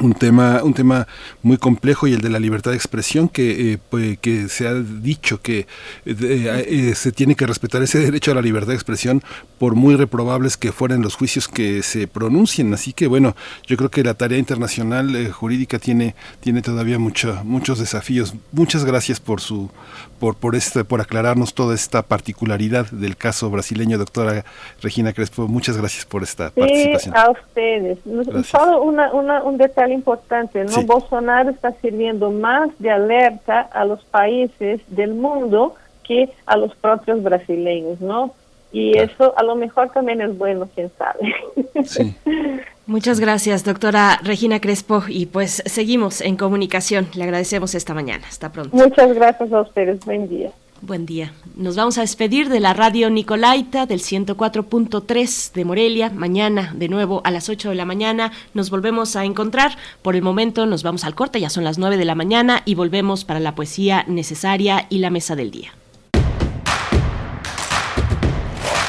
un 0.00 0.14
tema 0.14 0.62
un 0.62 0.72
tema 0.72 1.06
muy 1.42 1.58
complejo 1.58 2.06
y 2.06 2.14
el 2.14 2.22
de 2.22 2.30
la 2.30 2.38
libertad 2.38 2.70
de 2.70 2.76
expresión 2.76 3.28
que 3.28 3.72
eh, 3.72 3.78
pues, 3.90 4.18
que 4.18 4.48
se 4.48 4.66
ha 4.66 4.74
dicho 4.74 5.42
que 5.42 5.66
eh, 6.06 6.64
eh, 6.66 6.94
se 6.94 7.12
tiene 7.12 7.34
que 7.34 7.46
respetar 7.46 7.82
ese 7.82 7.98
derecho 7.98 8.32
a 8.32 8.34
la 8.34 8.40
libertad 8.40 8.68
de 8.68 8.74
expresión 8.74 9.22
por 9.58 9.74
muy 9.74 9.96
reprobables 9.96 10.56
que 10.56 10.72
fueran 10.72 11.02
los 11.02 11.14
juicios 11.14 11.46
que 11.46 11.82
se 11.82 12.08
pronuncien. 12.08 12.72
Así 12.72 12.92
que 12.92 13.06
bueno 13.06 13.36
yo 13.66 13.76
creo 13.76 13.90
que 13.90 14.02
la 14.02 14.14
tarea 14.14 14.38
internacional 14.38 15.30
jurídica 15.30 15.78
tiene 15.78 16.14
tiene 16.40 16.62
todavía 16.62 16.98
mucho, 16.98 17.42
muchos 17.44 17.78
desafíos. 17.78 18.34
Muchas 18.50 18.84
gracias 18.84 19.20
por 19.20 19.40
su 19.40 19.70
por 20.18 20.36
por 20.36 20.56
este 20.56 20.84
por 20.84 21.00
aclararnos 21.00 21.52
toda 21.52 21.74
esta 21.74 22.02
particularidad 22.02 22.90
del 22.90 23.16
caso 23.16 23.50
brasileño 23.50 23.98
doctora 23.98 24.44
Regina 24.80 25.12
Crespo. 25.12 25.48
Muchas 25.48 25.76
gracias 25.76 26.06
por 26.06 26.22
esta 26.22 26.48
sí, 26.48 26.60
participación. 26.60 27.16
a 27.16 27.30
ustedes. 27.30 27.98
Solo 28.46 28.82
una, 28.82 29.12
una, 29.12 29.42
un 29.42 29.58
detalle 29.58 29.81
importante, 29.90 30.64
¿no? 30.64 30.82
Bolsonaro 30.82 31.50
está 31.50 31.72
sirviendo 31.80 32.30
más 32.30 32.70
de 32.78 32.90
alerta 32.90 33.60
a 33.60 33.84
los 33.84 34.04
países 34.04 34.80
del 34.88 35.14
mundo 35.14 35.74
que 36.04 36.30
a 36.46 36.56
los 36.56 36.74
propios 36.76 37.22
brasileños, 37.22 38.00
¿no? 38.00 38.34
Y 38.72 38.96
eso 38.96 39.34
a 39.36 39.42
lo 39.42 39.54
mejor 39.54 39.90
también 39.90 40.20
es 40.22 40.36
bueno, 40.36 40.68
quién 40.74 40.90
sabe. 40.96 41.34
Muchas 42.86 43.20
gracias, 43.20 43.64
doctora 43.64 44.18
Regina 44.22 44.60
Crespo, 44.60 45.02
y 45.08 45.26
pues 45.26 45.62
seguimos 45.66 46.20
en 46.20 46.36
comunicación. 46.36 47.08
Le 47.14 47.24
agradecemos 47.24 47.74
esta 47.74 47.94
mañana. 47.94 48.26
Hasta 48.28 48.50
pronto. 48.50 48.76
Muchas 48.76 49.12
gracias 49.12 49.52
a 49.52 49.60
ustedes. 49.60 50.04
Buen 50.04 50.28
día. 50.28 50.50
Buen 50.84 51.06
día. 51.06 51.32
Nos 51.54 51.76
vamos 51.76 51.96
a 51.96 52.00
despedir 52.00 52.48
de 52.48 52.58
la 52.58 52.74
radio 52.74 53.08
Nicolaita 53.08 53.86
del 53.86 54.00
104.3 54.00 55.52
de 55.52 55.64
Morelia. 55.64 56.10
Mañana, 56.10 56.74
de 56.76 56.88
nuevo, 56.88 57.20
a 57.22 57.30
las 57.30 57.48
8 57.48 57.68
de 57.68 57.76
la 57.76 57.84
mañana, 57.84 58.32
nos 58.52 58.68
volvemos 58.68 59.14
a 59.14 59.24
encontrar. 59.24 59.78
Por 60.02 60.16
el 60.16 60.22
momento 60.22 60.66
nos 60.66 60.82
vamos 60.82 61.04
al 61.04 61.14
corte, 61.14 61.40
ya 61.40 61.50
son 61.50 61.62
las 61.62 61.78
9 61.78 61.96
de 61.96 62.04
la 62.04 62.16
mañana 62.16 62.62
y 62.64 62.74
volvemos 62.74 63.24
para 63.24 63.38
la 63.38 63.54
poesía 63.54 64.04
necesaria 64.08 64.88
y 64.90 64.98
la 64.98 65.10
mesa 65.10 65.36
del 65.36 65.52
día. 65.52 65.72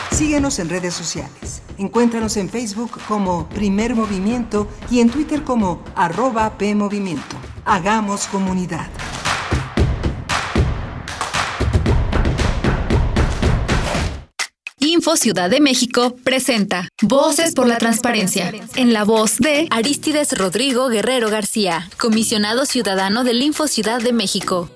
Síguenos 0.09 0.57
en 0.57 0.69
redes 0.69 0.95
sociales. 0.95 1.61
Encuéntranos 1.77 2.37
en 2.37 2.49
Facebook 2.49 2.99
como 3.07 3.47
Primer 3.49 3.93
Movimiento 3.93 4.67
y 4.89 4.99
en 4.99 5.11
Twitter 5.11 5.43
como 5.43 5.83
arroba 5.95 6.57
PMovimiento. 6.57 7.35
Hagamos 7.65 8.25
comunidad. 8.25 8.87
Info 14.93 15.15
Ciudad 15.15 15.49
de 15.49 15.59
México 15.59 16.15
presenta 16.23 16.87
Voces 17.01 17.55
por 17.55 17.67
la 17.67 17.79
Transparencia, 17.79 18.53
en 18.75 18.93
la 18.93 19.03
voz 19.03 19.37
de 19.39 19.67
Aristides 19.71 20.37
Rodrigo 20.37 20.87
Guerrero 20.87 21.31
García, 21.31 21.89
comisionado 21.97 22.67
ciudadano 22.67 23.23
del 23.23 23.41
Info 23.41 23.67
Ciudad 23.67 23.99
de 23.99 24.13
México. 24.13 24.69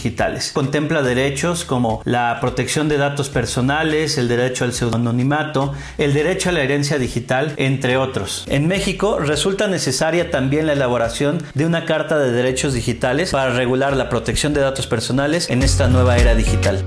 Contempla 0.52 1.02
derechos 1.02 1.64
como 1.64 2.02
la 2.04 2.38
protección 2.40 2.88
de 2.88 2.98
datos 2.98 3.28
personales, 3.28 4.18
el 4.18 4.28
derecho 4.28 4.64
al 4.64 4.72
pseudonimimato, 4.72 5.72
el 5.98 6.14
derecho 6.14 6.50
a 6.50 6.52
la 6.52 6.62
herencia 6.62 6.98
digital, 6.98 7.54
entre 7.56 7.96
otros. 7.96 8.44
En 8.48 8.66
México 8.68 9.18
resulta 9.18 9.66
necesaria 9.68 10.30
también 10.30 10.66
la 10.66 10.74
elaboración 10.74 11.42
de 11.54 11.66
una 11.66 11.84
Carta 11.84 12.18
de 12.18 12.32
Derechos 12.32 12.74
Digitales 12.74 13.30
para 13.30 13.50
regular 13.50 13.96
la 13.96 14.08
protección 14.08 14.52
de 14.54 14.60
datos 14.60 14.86
personales 14.86 15.50
en 15.50 15.62
esta 15.62 15.88
nueva 15.88 16.16
era 16.16 16.34
digital. 16.34 16.84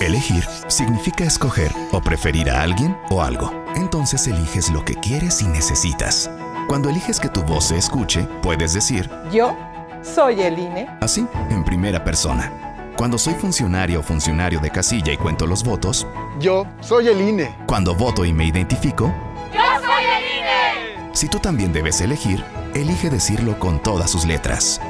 Elegir 0.00 0.44
significa 0.68 1.24
escoger 1.24 1.72
o 1.92 2.00
preferir 2.00 2.50
a 2.50 2.62
alguien 2.62 2.96
o 3.10 3.22
algo. 3.22 3.52
Entonces 3.74 4.26
eliges 4.28 4.70
lo 4.70 4.84
que 4.84 4.94
quieres 4.94 5.42
y 5.42 5.46
necesitas. 5.48 6.30
Cuando 6.68 6.90
eliges 6.90 7.18
que 7.18 7.28
tu 7.28 7.42
voz 7.42 7.64
se 7.68 7.78
escuche, 7.78 8.28
puedes 8.42 8.74
decir, 8.74 9.08
yo 9.32 9.56
soy 10.02 10.40
el 10.42 10.58
INE. 10.58 10.88
Así, 11.00 11.26
en 11.50 11.64
primera 11.64 12.02
persona. 12.04 12.52
Cuando 12.96 13.16
soy 13.16 13.34
funcionario 13.34 14.00
o 14.00 14.02
funcionario 14.02 14.60
de 14.60 14.70
casilla 14.70 15.12
y 15.12 15.16
cuento 15.16 15.46
los 15.46 15.62
votos, 15.62 16.06
yo 16.40 16.66
soy 16.80 17.08
el 17.08 17.20
INE. 17.20 17.54
Cuando 17.66 17.94
voto 17.94 18.24
y 18.24 18.32
me 18.32 18.44
identifico, 18.44 19.12
yo 19.52 19.60
soy 19.80 20.04
el 20.04 20.38
INE. 20.40 21.14
Si 21.14 21.28
tú 21.28 21.38
también 21.38 21.72
debes 21.72 22.00
elegir, 22.00 22.42
elige 22.74 23.08
decirlo 23.08 23.58
con 23.58 23.80
todas 23.82 24.10
sus 24.10 24.24
letras. 24.24 24.80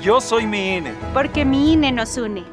Yo 0.00 0.20
soy 0.20 0.46
mi 0.46 0.76
INE. 0.76 0.94
Porque 1.12 1.44
mi 1.44 1.74
INE 1.74 1.92
nos 1.92 2.16
une. 2.16 2.44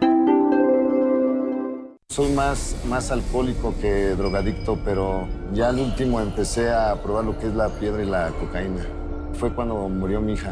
Soy 2.10 2.32
más, 2.32 2.76
más 2.90 3.12
alcohólico 3.12 3.76
que 3.80 4.10
drogadicto, 4.16 4.78
pero 4.84 5.28
ya 5.54 5.70
al 5.70 5.80
último 5.80 6.20
empecé 6.20 6.70
a 6.74 6.96
probar 7.02 7.24
lo 7.24 7.38
que 7.38 7.48
es 7.48 7.54
la 7.54 7.70
piedra 7.70 8.04
y 8.04 8.08
la 8.08 8.30
cocaína. 8.40 8.86
Fue 9.34 9.54
cuando 9.54 9.88
murió 9.88 10.20
mi 10.20 10.34
hija. 10.34 10.52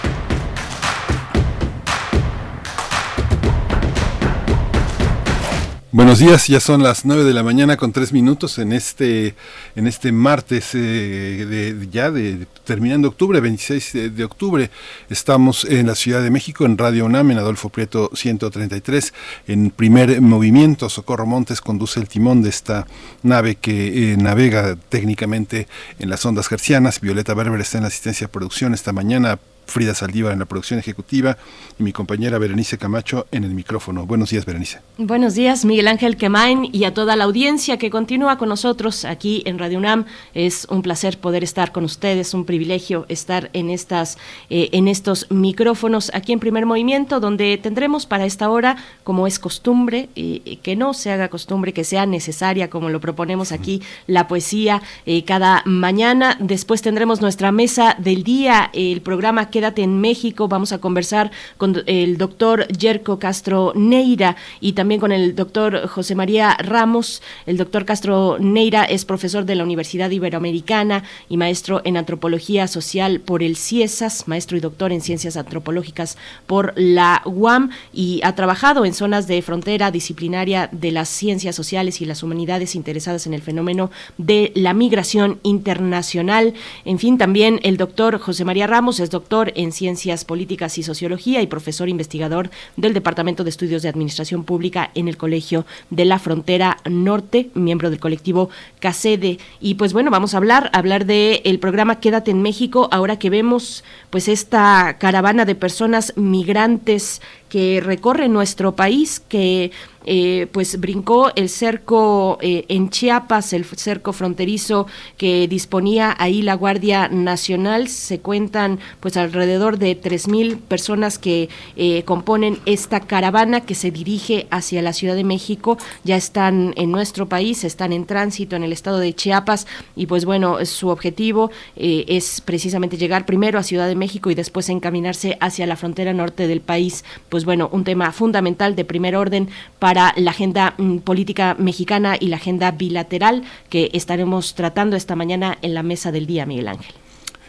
Buenos 5.93 6.19
días, 6.19 6.47
ya 6.47 6.61
son 6.61 6.83
las 6.83 7.03
9 7.03 7.25
de 7.25 7.33
la 7.33 7.43
mañana 7.43 7.75
con 7.75 7.91
tres 7.91 8.13
minutos 8.13 8.59
en 8.59 8.71
este, 8.71 9.35
en 9.75 9.87
este 9.87 10.13
martes 10.13 10.73
eh, 10.73 10.77
de, 10.77 11.89
ya 11.91 12.11
de 12.11 12.47
terminando 12.63 13.09
octubre, 13.09 13.41
26 13.41 14.15
de, 14.15 14.23
octubre. 14.23 14.71
Estamos 15.09 15.65
en 15.65 15.87
la 15.87 15.95
Ciudad 15.95 16.23
de 16.23 16.29
México, 16.29 16.63
en 16.65 16.77
Radio 16.77 17.05
UNAM, 17.05 17.31
en 17.31 17.39
Adolfo 17.39 17.67
Prieto 17.67 18.09
133, 18.13 19.13
en 19.47 19.69
primer 19.69 20.21
movimiento. 20.21 20.87
Socorro 20.87 21.25
Montes 21.25 21.59
conduce 21.59 21.99
el 21.99 22.07
timón 22.07 22.41
de 22.41 22.51
esta 22.51 22.87
nave 23.21 23.55
que 23.55 24.13
eh, 24.13 24.17
navega 24.17 24.77
técnicamente 24.77 25.67
en 25.99 26.09
las 26.09 26.25
ondas 26.25 26.47
gercianas. 26.47 27.01
Violeta 27.01 27.33
Berber 27.33 27.59
está 27.59 27.79
en 27.79 27.83
la 27.83 27.89
asistencia 27.89 28.27
de 28.27 28.31
producción 28.31 28.73
esta 28.73 28.93
mañana 28.93 29.39
Frida 29.71 29.95
Saldívar 29.95 30.33
en 30.33 30.39
la 30.39 30.45
producción 30.45 30.79
ejecutiva 30.79 31.37
y 31.79 31.83
mi 31.83 31.93
compañera 31.93 32.37
Berenice 32.37 32.77
Camacho 32.77 33.25
en 33.31 33.43
el 33.43 33.55
micrófono. 33.55 34.05
Buenos 34.05 34.29
días, 34.29 34.45
Berenice. 34.45 34.79
Buenos 34.97 35.33
días, 35.33 35.65
Miguel 35.65 35.87
Ángel 35.87 36.17
Quemain 36.17 36.69
y 36.71 36.83
a 36.83 36.93
toda 36.93 37.15
la 37.15 37.23
audiencia 37.23 37.77
que 37.77 37.89
continúa 37.89 38.37
con 38.37 38.49
nosotros 38.49 39.05
aquí 39.05 39.41
en 39.45 39.57
Radio 39.57 39.79
UNAM. 39.79 40.05
Es 40.33 40.67
un 40.69 40.81
placer 40.81 41.17
poder 41.17 41.43
estar 41.43 41.71
con 41.71 41.85
ustedes, 41.85 42.33
un 42.33 42.45
privilegio 42.45 43.05
estar 43.09 43.49
en 43.53 43.69
estas 43.69 44.17
eh, 44.49 44.69
en 44.73 44.87
estos 44.87 45.27
micrófonos 45.29 46.11
aquí 46.13 46.33
en 46.33 46.39
Primer 46.39 46.65
Movimiento, 46.65 47.19
donde 47.19 47.57
tendremos 47.57 48.05
para 48.05 48.25
esta 48.25 48.49
hora, 48.49 48.77
como 49.03 49.27
es 49.27 49.39
costumbre, 49.39 50.09
eh, 50.15 50.59
que 50.61 50.75
no 50.75 50.93
se 50.93 51.11
haga 51.11 51.29
costumbre, 51.29 51.73
que 51.73 51.83
sea 51.83 52.05
necesaria, 52.05 52.69
como 52.69 52.89
lo 52.89 52.99
proponemos 52.99 53.51
aquí, 53.51 53.81
la 54.07 54.27
poesía 54.27 54.81
eh, 55.05 55.23
cada 55.23 55.63
mañana. 55.65 56.37
Después 56.39 56.81
tendremos 56.81 57.21
nuestra 57.21 57.51
mesa 57.51 57.95
del 57.97 58.23
día, 58.23 58.69
el 58.73 59.01
programa 59.01 59.49
En 59.61 60.01
México. 60.01 60.47
Vamos 60.47 60.71
a 60.71 60.79
conversar 60.79 61.29
con 61.57 61.83
el 61.85 62.17
doctor 62.17 62.67
Yerko 62.67 63.19
Castro 63.19 63.73
Neira 63.75 64.35
y 64.59 64.73
también 64.73 64.99
con 64.99 65.11
el 65.11 65.35
doctor 65.35 65.87
José 65.87 66.15
María 66.15 66.57
Ramos. 66.57 67.21
El 67.45 67.57
doctor 67.57 67.85
Castro 67.85 68.37
Neira 68.39 68.85
es 68.85 69.05
profesor 69.05 69.45
de 69.45 69.53
la 69.53 69.63
Universidad 69.63 70.09
Iberoamericana 70.09 71.03
y 71.29 71.37
maestro 71.37 71.81
en 71.85 71.95
antropología 71.95 72.67
social 72.67 73.19
por 73.19 73.43
el 73.43 73.55
CIESAS, 73.55 74.27
maestro 74.27 74.57
y 74.57 74.61
doctor 74.61 74.91
en 74.91 75.01
ciencias 75.01 75.37
antropológicas 75.37 76.17
por 76.47 76.73
la 76.75 77.21
UAM 77.25 77.69
y 77.93 78.21
ha 78.23 78.33
trabajado 78.33 78.83
en 78.83 78.95
zonas 78.95 79.27
de 79.27 79.43
frontera 79.43 79.91
disciplinaria 79.91 80.69
de 80.71 80.91
las 80.91 81.07
ciencias 81.07 81.55
sociales 81.55 82.01
y 82.01 82.05
las 82.05 82.23
humanidades 82.23 82.73
interesadas 82.73 83.27
en 83.27 83.35
el 83.35 83.43
fenómeno 83.43 83.91
de 84.17 84.51
la 84.55 84.73
migración 84.73 85.39
internacional. 85.43 86.55
En 86.83 86.97
fin, 86.97 87.19
también 87.19 87.59
el 87.61 87.77
doctor 87.77 88.17
José 88.17 88.43
María 88.43 88.65
Ramos 88.65 88.99
es 88.99 89.11
doctor 89.11 89.50
en 89.55 89.71
Ciencias 89.71 90.25
Políticas 90.25 90.77
y 90.77 90.83
Sociología 90.83 91.41
y 91.41 91.47
profesor 91.47 91.89
investigador 91.89 92.49
del 92.77 92.93
Departamento 92.93 93.43
de 93.43 93.49
Estudios 93.49 93.81
de 93.81 93.89
Administración 93.89 94.43
Pública 94.43 94.91
en 94.95 95.07
el 95.07 95.17
Colegio 95.17 95.65
de 95.89 96.05
la 96.05 96.19
Frontera 96.19 96.77
Norte, 96.89 97.49
miembro 97.53 97.89
del 97.89 97.99
colectivo 97.99 98.49
CACEDE. 98.79 99.39
Y 99.59 99.75
pues 99.75 99.93
bueno, 99.93 100.11
vamos 100.11 100.33
a 100.33 100.37
hablar, 100.37 100.69
hablar 100.73 101.05
de 101.05 101.41
el 101.45 101.59
programa 101.59 101.99
Quédate 101.99 102.31
en 102.31 102.41
México, 102.41 102.89
ahora 102.91 103.19
que 103.19 103.29
vemos 103.29 103.83
pues 104.09 104.27
esta 104.27 104.97
caravana 104.99 105.45
de 105.45 105.55
personas 105.55 106.13
migrantes 106.15 107.21
que 107.51 107.81
recorre 107.83 108.29
nuestro 108.29 108.77
país, 108.77 109.19
que 109.19 109.71
eh, 110.05 110.47
pues 110.51 110.79
brincó 110.79 111.31
el 111.35 111.47
cerco 111.47 112.39
eh, 112.41 112.65
en 112.69 112.89
Chiapas, 112.89 113.53
el 113.53 113.65
cerco 113.65 114.13
fronterizo 114.13 114.87
que 115.17 115.47
disponía 115.47 116.15
ahí 116.17 116.41
la 116.41 116.55
Guardia 116.55 117.07
Nacional. 117.09 117.87
Se 117.87 118.19
cuentan 118.19 118.79
pues 118.99 119.15
alrededor 119.17 119.77
de 119.77 119.93
tres 119.95 120.27
mil 120.27 120.57
personas 120.57 121.19
que 121.19 121.49
eh, 121.75 122.03
componen 122.03 122.57
esta 122.65 123.01
caravana 123.01 123.61
que 123.61 123.75
se 123.75 123.91
dirige 123.91 124.47
hacia 124.49 124.81
la 124.81 124.93
Ciudad 124.93 125.15
de 125.15 125.23
México. 125.23 125.77
Ya 126.03 126.15
están 126.15 126.73
en 126.77 126.91
nuestro 126.91 127.29
país, 127.29 127.63
están 127.63 127.93
en 127.93 128.05
tránsito 128.05 128.55
en 128.55 128.63
el 128.63 128.73
estado 128.73 128.97
de 128.97 129.13
Chiapas 129.13 129.67
y 129.95 130.07
pues 130.07 130.25
bueno, 130.25 130.65
su 130.65 130.89
objetivo 130.89 131.51
es 131.75 132.41
precisamente 132.41 132.97
llegar 132.97 133.25
primero 133.25 133.59
a 133.59 133.63
Ciudad 133.63 133.87
de 133.87 133.95
México 133.95 134.31
y 134.31 134.35
después 134.35 134.69
encaminarse 134.69 135.37
hacia 135.39 135.67
la 135.67 135.75
frontera 135.75 136.13
norte 136.13 136.47
del 136.47 136.61
país. 136.61 137.03
Pues 137.29 137.40
bueno, 137.45 137.69
un 137.71 137.83
tema 137.83 138.11
fundamental 138.11 138.75
de 138.75 138.85
primer 138.85 139.15
orden 139.15 139.49
para 139.79 140.13
la 140.17 140.31
agenda 140.31 140.75
mm, 140.77 140.97
política 140.99 141.55
mexicana 141.57 142.15
y 142.19 142.27
la 142.27 142.37
agenda 142.37 142.71
bilateral 142.71 143.43
que 143.69 143.89
estaremos 143.93 144.55
tratando 144.55 144.95
esta 144.95 145.15
mañana 145.15 145.57
en 145.61 145.73
la 145.73 145.83
mesa 145.83 146.11
del 146.11 146.27
día, 146.27 146.45
Miguel 146.45 146.67
Ángel. 146.67 146.93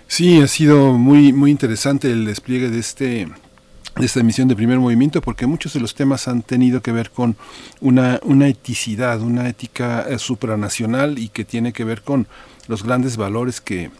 Sí, 0.06 0.40
ha 0.40 0.48
sido 0.48 0.92
muy, 0.98 1.32
muy 1.32 1.50
interesante 1.50 2.10
el 2.10 2.26
despliegue 2.26 2.68
de 2.68 2.78
este 2.78 3.28
de 3.96 4.06
esta 4.06 4.20
emisión 4.20 4.48
de 4.48 4.56
primer 4.56 4.78
movimiento 4.78 5.20
porque 5.20 5.46
muchos 5.46 5.74
de 5.74 5.80
los 5.80 5.94
temas 5.94 6.26
han 6.28 6.42
tenido 6.42 6.80
que 6.80 6.92
ver 6.92 7.10
con 7.10 7.36
una, 7.80 8.20
una 8.22 8.48
eticidad, 8.48 9.20
una 9.20 9.48
ética 9.48 10.06
eh, 10.08 10.18
supranacional 10.18 11.18
y 11.18 11.28
que 11.28 11.44
tiene 11.44 11.72
que 11.72 11.84
ver 11.84 12.02
con 12.02 12.26
los 12.68 12.82
grandes 12.82 13.16
valores 13.16 13.60
que 13.60 13.90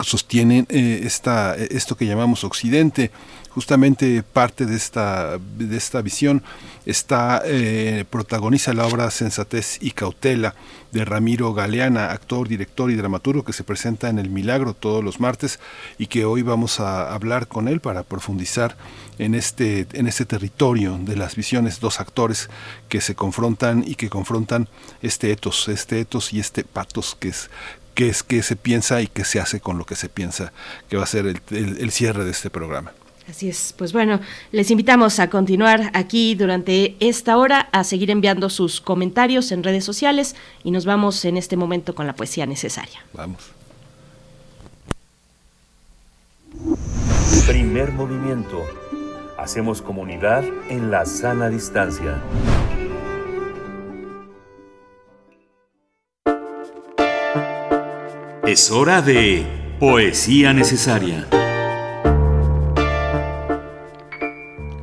sostienen 0.00 0.66
eh, 0.68 1.02
esta, 1.04 1.54
esto 1.56 1.96
que 1.96 2.06
llamamos 2.06 2.44
Occidente 2.44 3.10
justamente 3.54 4.22
parte 4.22 4.66
de 4.66 4.76
esta, 4.76 5.38
de 5.38 5.76
esta 5.76 6.00
visión 6.00 6.42
está 6.86 7.42
eh, 7.44 8.04
protagoniza 8.08 8.72
la 8.72 8.86
obra 8.86 9.10
Sensatez 9.10 9.78
y 9.80 9.92
Cautela 9.92 10.54
de 10.90 11.04
Ramiro 11.04 11.52
Galeana, 11.54 12.10
actor, 12.10 12.48
director 12.48 12.90
y 12.90 12.96
dramaturgo 12.96 13.44
que 13.44 13.52
se 13.52 13.64
presenta 13.64 14.08
en 14.08 14.18
El 14.18 14.30
Milagro 14.30 14.74
todos 14.74 15.04
los 15.04 15.20
martes 15.20 15.60
y 15.98 16.06
que 16.06 16.24
hoy 16.24 16.42
vamos 16.42 16.80
a 16.80 17.12
hablar 17.12 17.46
con 17.46 17.68
él 17.68 17.80
para 17.80 18.02
profundizar 18.02 18.76
en 19.18 19.34
este, 19.34 19.86
en 19.92 20.06
este 20.06 20.24
territorio 20.24 20.98
de 20.98 21.16
las 21.16 21.36
visiones, 21.36 21.80
dos 21.80 22.00
actores 22.00 22.48
que 22.88 23.00
se 23.00 23.14
confrontan 23.14 23.84
y 23.86 23.94
que 23.94 24.08
confrontan 24.10 24.68
este 25.02 25.30
etos, 25.30 25.68
este 25.68 26.00
etos 26.00 26.32
y 26.32 26.40
este 26.40 26.64
patos 26.64 27.16
que 27.18 27.28
es 27.28 27.50
que 27.94 28.08
es 28.08 28.22
que 28.22 28.42
se 28.42 28.56
piensa 28.56 29.02
y 29.02 29.06
que 29.06 29.26
se 29.26 29.38
hace 29.38 29.60
con 29.60 29.76
lo 29.76 29.84
que 29.84 29.96
se 29.96 30.08
piensa, 30.08 30.54
que 30.88 30.96
va 30.96 31.02
a 31.02 31.06
ser 31.06 31.26
el, 31.26 31.42
el 31.50 31.90
cierre 31.90 32.24
de 32.24 32.30
este 32.30 32.48
programa. 32.48 32.92
Así 33.28 33.48
es, 33.48 33.74
pues 33.76 33.92
bueno, 33.92 34.20
les 34.50 34.70
invitamos 34.70 35.20
a 35.20 35.30
continuar 35.30 35.90
aquí 35.94 36.34
durante 36.34 36.96
esta 37.00 37.36
hora, 37.36 37.68
a 37.72 37.84
seguir 37.84 38.10
enviando 38.10 38.50
sus 38.50 38.80
comentarios 38.80 39.52
en 39.52 39.62
redes 39.62 39.84
sociales 39.84 40.34
y 40.64 40.70
nos 40.70 40.84
vamos 40.84 41.24
en 41.24 41.36
este 41.36 41.56
momento 41.56 41.94
con 41.94 42.06
la 42.06 42.14
poesía 42.14 42.46
necesaria. 42.46 43.04
Vamos. 43.12 43.52
Primer 47.46 47.92
movimiento. 47.92 48.62
Hacemos 49.38 49.82
comunidad 49.82 50.44
en 50.68 50.90
la 50.90 51.06
sana 51.06 51.48
distancia. 51.48 52.22
Es 58.46 58.70
hora 58.70 59.00
de 59.00 59.46
Poesía 59.80 60.52
necesaria. 60.52 61.26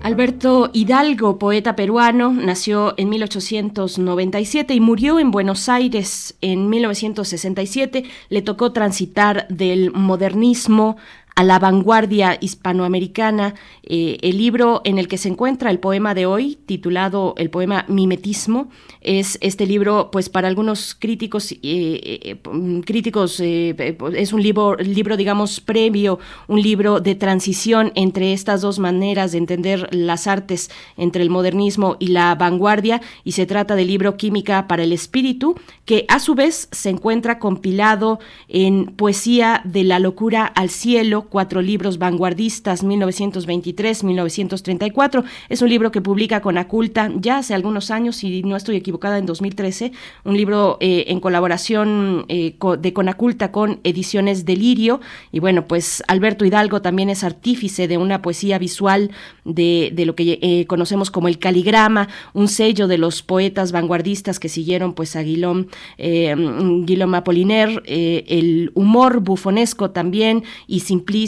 Alberto 0.09 0.71
Hidalgo, 0.73 1.37
poeta 1.37 1.75
peruano, 1.75 2.33
nació 2.33 2.95
en 2.97 3.09
1897 3.09 4.73
y 4.73 4.79
murió 4.79 5.19
en 5.19 5.29
Buenos 5.29 5.69
Aires 5.69 6.35
en 6.41 6.67
1967. 6.67 8.05
Le 8.29 8.41
tocó 8.41 8.73
transitar 8.73 9.47
del 9.49 9.91
modernismo 9.91 10.97
a 11.39 11.43
la 11.45 11.57
vanguardia 11.57 12.37
hispanoamericana, 12.41 13.55
eh, 13.83 14.17
el 14.23 14.37
libro 14.37 14.81
en 14.83 14.99
el 14.99 15.07
que 15.07 15.17
se 15.17 15.29
encuentra 15.29 15.71
el 15.71 15.79
poema 15.79 16.13
de 16.13 16.25
hoy, 16.25 16.57
titulado 16.65 17.33
el 17.37 17.49
poema 17.49 17.85
Mimetismo, 17.87 18.67
es 18.99 19.37
este 19.39 19.65
libro, 19.65 20.11
pues 20.11 20.27
para 20.27 20.49
algunos 20.49 20.95
críticos, 20.95 21.53
eh, 21.53 21.57
eh, 21.63 22.41
críticos 22.85 23.39
es 23.39 24.33
un 24.33 24.43
libro, 24.43 24.75
libro, 24.75 25.15
digamos, 25.15 25.61
previo, 25.61 26.19
un 26.49 26.61
libro 26.61 26.99
de 26.99 27.15
transición 27.15 27.93
entre 27.95 28.33
estas 28.33 28.59
dos 28.59 28.77
maneras 28.77 29.31
de 29.31 29.37
entender 29.37 29.87
las 29.95 30.27
artes, 30.27 30.69
entre 30.97 31.23
el 31.23 31.29
modernismo 31.29 31.95
y 31.99 32.07
la 32.07 32.35
vanguardia, 32.35 33.01
y 33.23 33.31
se 33.31 33.45
trata 33.45 33.77
del 33.77 33.87
libro 33.87 34.17
Química 34.17 34.67
para 34.67 34.83
el 34.83 34.91
Espíritu, 34.91 35.55
que 35.85 36.03
a 36.09 36.19
su 36.19 36.35
vez 36.35 36.67
se 36.73 36.89
encuentra 36.89 37.39
compilado 37.39 38.19
en 38.49 38.87
Poesía 38.87 39.61
de 39.63 39.85
la 39.85 39.99
Locura 39.99 40.45
al 40.45 40.69
Cielo, 40.69 41.28
cuatro 41.29 41.61
libros 41.61 41.99
vanguardistas, 41.99 42.83
1923-1934. 42.83 45.23
Es 45.47 45.61
un 45.61 45.69
libro 45.69 45.91
que 45.91 46.01
publica 46.01 46.41
Conaculta 46.41 47.11
ya 47.15 47.37
hace 47.37 47.53
algunos 47.53 47.91
años, 47.91 48.17
si 48.17 48.43
no 48.43 48.55
estoy 48.55 48.75
equivocada, 48.75 49.17
en 49.17 49.25
2013, 49.25 49.91
un 50.25 50.35
libro 50.35 50.77
eh, 50.79 51.05
en 51.07 51.19
colaboración 51.19 52.25
eh, 52.27 52.55
de 52.79 52.93
Conaculta 52.93 53.51
con 53.51 53.79
Ediciones 53.83 54.45
Delirio. 54.45 54.99
Y 55.31 55.39
bueno, 55.39 55.67
pues 55.67 56.03
Alberto 56.07 56.45
Hidalgo 56.45 56.81
también 56.81 57.09
es 57.09 57.23
artífice 57.23 57.87
de 57.87 57.97
una 57.97 58.21
poesía 58.21 58.57
visual 58.57 59.11
de, 59.45 59.93
lo 60.05 60.15
que 60.15 60.39
eh, 60.41 60.65
conocemos 60.67 61.11
como 61.11 61.27
el 61.27 61.39
caligrama, 61.39 62.07
un 62.33 62.47
sello 62.47 62.87
de 62.87 62.97
los 62.97 63.21
poetas 63.21 63.71
vanguardistas 63.71 64.39
que 64.39 64.49
siguieron 64.49 64.93
pues 64.93 65.15
a 65.15 65.21
Guillaume, 65.21 65.67
Guillaume 65.97 67.17
Apollinaire, 67.17 67.81
el 67.85 68.71
humor 68.73 69.19
bufonesco 69.19 69.91
también 69.91 70.43
y 70.67 70.81
simplista 70.81 71.18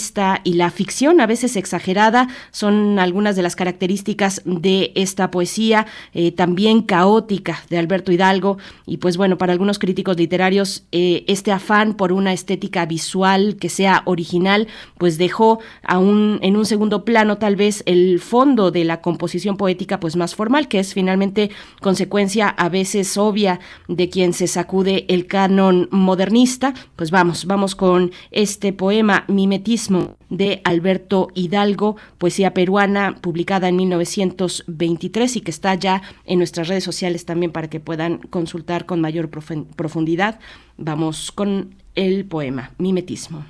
y 0.43 0.53
la 0.53 0.71
ficción, 0.71 1.19
a 1.19 1.27
veces 1.27 1.57
exagerada, 1.57 2.29
son 2.51 2.97
algunas 2.97 3.35
de 3.35 3.41
las 3.41 3.57
características 3.57 4.41
de 4.45 4.93
esta 4.95 5.31
poesía, 5.31 5.85
eh, 6.13 6.31
también 6.31 6.81
caótica 6.81 7.59
de 7.69 7.77
Alberto 7.77 8.11
Hidalgo. 8.11 8.57
Y 8.85 8.97
pues 8.97 9.17
bueno, 9.17 9.37
para 9.37 9.51
algunos 9.51 9.79
críticos 9.79 10.15
literarios, 10.15 10.85
eh, 10.93 11.25
este 11.27 11.51
afán 11.51 11.95
por 11.95 12.13
una 12.13 12.31
estética 12.31 12.85
visual 12.85 13.57
que 13.57 13.67
sea 13.67 14.03
original, 14.05 14.67
pues 14.97 15.17
dejó 15.17 15.59
aún 15.83 16.39
en 16.41 16.55
un 16.55 16.65
segundo 16.65 17.03
plano 17.03 17.37
tal 17.37 17.57
vez 17.57 17.83
el 17.85 18.19
fondo 18.19 18.71
de 18.71 18.85
la 18.85 19.01
composición 19.01 19.57
poética 19.57 19.99
pues 19.99 20.15
más 20.15 20.35
formal, 20.35 20.69
que 20.69 20.79
es 20.79 20.93
finalmente 20.93 21.51
consecuencia 21.81 22.47
a 22.47 22.69
veces 22.69 23.17
obvia 23.17 23.59
de 23.89 24.09
quien 24.09 24.31
se 24.31 24.47
sacude 24.47 25.05
el 25.09 25.27
canon 25.27 25.89
modernista. 25.91 26.73
Pues 26.95 27.11
vamos, 27.11 27.45
vamos 27.45 27.75
con 27.75 28.11
este 28.31 28.71
poema 28.71 29.25
mimetismo 29.27 29.80
de 30.29 30.61
Alberto 30.63 31.29
Hidalgo, 31.33 31.95
poesía 32.17 32.53
peruana 32.53 33.15
publicada 33.21 33.69
en 33.69 33.77
1923 33.77 35.35
y 35.37 35.41
que 35.41 35.51
está 35.51 35.73
ya 35.75 36.01
en 36.25 36.37
nuestras 36.37 36.67
redes 36.67 36.83
sociales 36.83 37.25
también 37.25 37.51
para 37.51 37.69
que 37.69 37.79
puedan 37.79 38.17
consultar 38.17 38.85
con 38.85 39.01
mayor 39.01 39.29
profundidad. 39.29 40.39
Vamos 40.77 41.31
con 41.31 41.75
el 41.95 42.25
poema, 42.25 42.71
Mimetismo. 42.77 43.45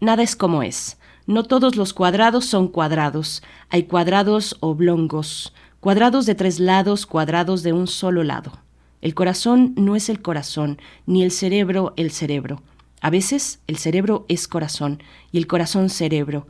Nada 0.00 0.22
es 0.22 0.36
como 0.36 0.62
es. 0.62 0.98
No 1.26 1.44
todos 1.44 1.76
los 1.76 1.92
cuadrados 1.92 2.46
son 2.46 2.68
cuadrados. 2.68 3.42
Hay 3.68 3.84
cuadrados 3.84 4.56
oblongos, 4.60 5.52
cuadrados 5.80 6.26
de 6.26 6.34
tres 6.34 6.58
lados, 6.58 7.06
cuadrados 7.06 7.62
de 7.62 7.72
un 7.72 7.86
solo 7.86 8.24
lado. 8.24 8.52
El 9.00 9.14
corazón 9.14 9.74
no 9.76 9.96
es 9.96 10.08
el 10.08 10.22
corazón, 10.22 10.78
ni 11.06 11.22
el 11.22 11.30
cerebro 11.30 11.92
el 11.96 12.10
cerebro. 12.10 12.62
A 13.00 13.10
veces 13.10 13.60
el 13.66 13.78
cerebro 13.78 14.26
es 14.28 14.46
corazón 14.46 15.02
y 15.32 15.38
el 15.38 15.46
corazón 15.46 15.88
cerebro. 15.88 16.46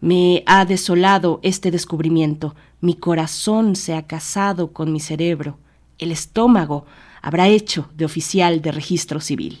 Me 0.00 0.42
ha 0.46 0.64
desolado 0.64 1.40
este 1.42 1.70
descubrimiento. 1.70 2.54
Mi 2.80 2.94
corazón 2.94 3.74
se 3.74 3.94
ha 3.94 4.06
casado 4.06 4.72
con 4.72 4.92
mi 4.92 5.00
cerebro. 5.00 5.58
El 5.98 6.12
estómago 6.12 6.84
habrá 7.22 7.48
hecho 7.48 7.88
de 7.94 8.04
oficial 8.04 8.60
de 8.60 8.72
registro 8.72 9.20
civil. 9.20 9.60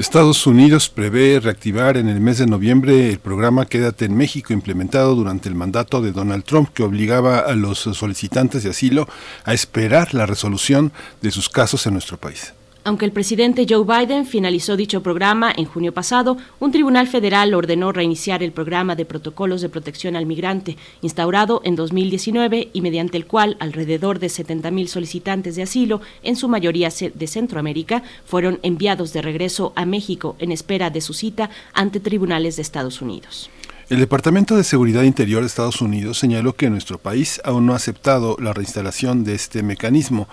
Estados 0.00 0.46
Unidos 0.46 0.88
prevé 0.88 1.38
reactivar 1.40 1.98
en 1.98 2.08
el 2.08 2.20
mes 2.20 2.38
de 2.38 2.46
noviembre 2.46 3.10
el 3.10 3.18
programa 3.18 3.66
Quédate 3.66 4.06
en 4.06 4.16
México 4.16 4.54
implementado 4.54 5.14
durante 5.14 5.50
el 5.50 5.54
mandato 5.54 6.00
de 6.00 6.10
Donald 6.10 6.42
Trump 6.44 6.70
que 6.72 6.82
obligaba 6.82 7.40
a 7.40 7.52
los 7.52 7.80
solicitantes 7.80 8.62
de 8.62 8.70
asilo 8.70 9.06
a 9.44 9.52
esperar 9.52 10.14
la 10.14 10.24
resolución 10.24 10.90
de 11.20 11.30
sus 11.30 11.50
casos 11.50 11.86
en 11.86 11.92
nuestro 11.92 12.16
país. 12.16 12.54
Aunque 12.82 13.04
el 13.04 13.12
presidente 13.12 13.66
Joe 13.68 13.84
Biden 13.84 14.24
finalizó 14.24 14.74
dicho 14.74 15.02
programa 15.02 15.52
en 15.54 15.66
junio 15.66 15.92
pasado, 15.92 16.38
un 16.60 16.72
tribunal 16.72 17.08
federal 17.08 17.52
ordenó 17.52 17.92
reiniciar 17.92 18.42
el 18.42 18.52
programa 18.52 18.96
de 18.96 19.04
protocolos 19.04 19.60
de 19.60 19.68
protección 19.68 20.16
al 20.16 20.24
migrante, 20.24 20.78
instaurado 21.02 21.60
en 21.64 21.76
2019 21.76 22.70
y 22.72 22.80
mediante 22.80 23.18
el 23.18 23.26
cual 23.26 23.58
alrededor 23.60 24.18
de 24.18 24.28
70.000 24.28 24.86
solicitantes 24.86 25.56
de 25.56 25.62
asilo, 25.62 26.00
en 26.22 26.36
su 26.36 26.48
mayoría 26.48 26.88
de 26.88 27.26
Centroamérica, 27.26 28.02
fueron 28.24 28.58
enviados 28.62 29.12
de 29.12 29.20
regreso 29.20 29.74
a 29.76 29.84
México 29.84 30.36
en 30.38 30.50
espera 30.50 30.88
de 30.88 31.02
su 31.02 31.12
cita 31.12 31.50
ante 31.74 32.00
tribunales 32.00 32.56
de 32.56 32.62
Estados 32.62 33.02
Unidos. 33.02 33.50
El 33.90 33.98
Departamento 33.98 34.56
de 34.56 34.62
Seguridad 34.62 35.02
Interior 35.02 35.42
de 35.42 35.48
Estados 35.48 35.82
Unidos 35.82 36.16
señaló 36.16 36.54
que 36.54 36.70
nuestro 36.70 36.96
país 36.96 37.40
aún 37.44 37.66
no 37.66 37.72
ha 37.72 37.76
aceptado 37.76 38.36
la 38.38 38.52
reinstalación 38.52 39.24
de 39.24 39.34
este 39.34 39.64
mecanismo. 39.64 40.28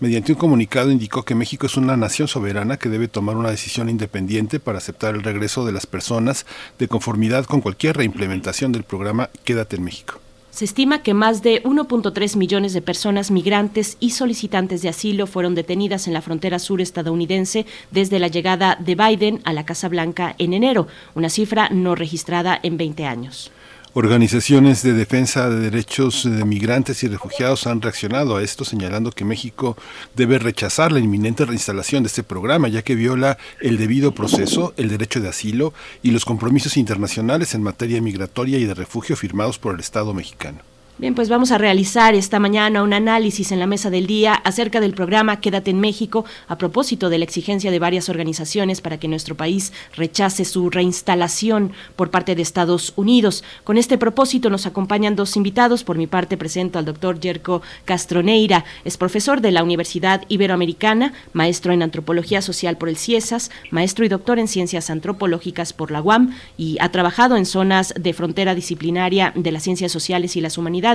Mediante 0.00 0.32
un 0.32 0.38
comunicado 0.38 0.90
indicó 0.90 1.24
que 1.24 1.34
México 1.34 1.66
es 1.66 1.76
una 1.76 1.94
nación 1.94 2.26
soberana 2.26 2.78
que 2.78 2.88
debe 2.88 3.06
tomar 3.06 3.36
una 3.36 3.50
decisión 3.50 3.90
independiente 3.90 4.58
para 4.58 4.78
aceptar 4.78 5.14
el 5.14 5.22
regreso 5.22 5.66
de 5.66 5.72
las 5.72 5.84
personas 5.84 6.46
de 6.78 6.88
conformidad 6.88 7.44
con 7.44 7.60
cualquier 7.60 7.98
reimplementación 7.98 8.72
del 8.72 8.82
programa 8.82 9.28
Quédate 9.44 9.76
en 9.76 9.84
México. 9.84 10.18
Se 10.50 10.64
estima 10.64 11.02
que 11.02 11.12
más 11.12 11.42
de 11.42 11.62
1.3 11.64 12.36
millones 12.36 12.72
de 12.72 12.80
personas 12.80 13.30
migrantes 13.30 13.98
y 14.00 14.12
solicitantes 14.12 14.80
de 14.80 14.88
asilo 14.88 15.26
fueron 15.26 15.54
detenidas 15.54 16.06
en 16.06 16.14
la 16.14 16.22
frontera 16.22 16.58
sur 16.58 16.80
estadounidense 16.80 17.66
desde 17.90 18.18
la 18.18 18.28
llegada 18.28 18.78
de 18.80 18.94
Biden 18.94 19.42
a 19.44 19.52
la 19.52 19.66
Casa 19.66 19.90
Blanca 19.90 20.34
en 20.38 20.54
enero, 20.54 20.88
una 21.14 21.28
cifra 21.28 21.68
no 21.68 21.94
registrada 21.94 22.58
en 22.62 22.78
20 22.78 23.04
años. 23.04 23.52
Organizaciones 23.92 24.84
de 24.84 24.92
defensa 24.92 25.50
de 25.50 25.58
derechos 25.58 26.22
de 26.22 26.44
migrantes 26.44 27.02
y 27.02 27.08
refugiados 27.08 27.66
han 27.66 27.82
reaccionado 27.82 28.36
a 28.36 28.42
esto, 28.44 28.64
señalando 28.64 29.10
que 29.10 29.24
México 29.24 29.76
debe 30.14 30.38
rechazar 30.38 30.92
la 30.92 31.00
inminente 31.00 31.44
reinstalación 31.44 32.04
de 32.04 32.06
este 32.06 32.22
programa, 32.22 32.68
ya 32.68 32.82
que 32.82 32.94
viola 32.94 33.36
el 33.60 33.78
debido 33.78 34.14
proceso, 34.14 34.74
el 34.76 34.90
derecho 34.90 35.20
de 35.20 35.28
asilo 35.28 35.74
y 36.04 36.12
los 36.12 36.24
compromisos 36.24 36.76
internacionales 36.76 37.52
en 37.56 37.64
materia 37.64 38.00
migratoria 38.00 38.58
y 38.58 38.64
de 38.64 38.74
refugio 38.74 39.16
firmados 39.16 39.58
por 39.58 39.74
el 39.74 39.80
Estado 39.80 40.14
mexicano. 40.14 40.69
Bien, 41.00 41.14
pues 41.14 41.30
vamos 41.30 41.50
a 41.50 41.56
realizar 41.56 42.14
esta 42.14 42.38
mañana 42.40 42.82
un 42.82 42.92
análisis 42.92 43.52
en 43.52 43.58
la 43.58 43.66
mesa 43.66 43.88
del 43.88 44.06
día 44.06 44.34
acerca 44.34 44.80
del 44.80 44.92
programa 44.92 45.40
Quédate 45.40 45.70
en 45.70 45.80
México 45.80 46.26
a 46.46 46.58
propósito 46.58 47.08
de 47.08 47.16
la 47.16 47.24
exigencia 47.24 47.70
de 47.70 47.78
varias 47.78 48.10
organizaciones 48.10 48.82
para 48.82 49.00
que 49.00 49.08
nuestro 49.08 49.34
país 49.34 49.72
rechace 49.96 50.44
su 50.44 50.68
reinstalación 50.68 51.72
por 51.96 52.10
parte 52.10 52.34
de 52.34 52.42
Estados 52.42 52.92
Unidos. 52.96 53.44
Con 53.64 53.78
este 53.78 53.96
propósito 53.96 54.50
nos 54.50 54.66
acompañan 54.66 55.16
dos 55.16 55.38
invitados. 55.38 55.84
Por 55.84 55.96
mi 55.96 56.06
parte 56.06 56.36
presento 56.36 56.78
al 56.78 56.84
doctor 56.84 57.18
Yerko 57.18 57.62
Castroneira, 57.86 58.66
es 58.84 58.98
profesor 58.98 59.40
de 59.40 59.52
la 59.52 59.64
Universidad 59.64 60.26
Iberoamericana, 60.28 61.14
maestro 61.32 61.72
en 61.72 61.82
Antropología 61.82 62.42
Social 62.42 62.76
por 62.76 62.90
el 62.90 62.98
CIESAS, 62.98 63.50
maestro 63.70 64.04
y 64.04 64.08
doctor 64.10 64.38
en 64.38 64.48
Ciencias 64.48 64.90
Antropológicas 64.90 65.72
por 65.72 65.92
la 65.92 66.02
UAM 66.02 66.36
y 66.58 66.76
ha 66.78 66.90
trabajado 66.90 67.38
en 67.38 67.46
zonas 67.46 67.94
de 67.98 68.12
frontera 68.12 68.54
disciplinaria 68.54 69.32
de 69.34 69.50
las 69.50 69.62
ciencias 69.62 69.92
sociales 69.92 70.36
y 70.36 70.42
las 70.42 70.58
humanidades 70.58 70.89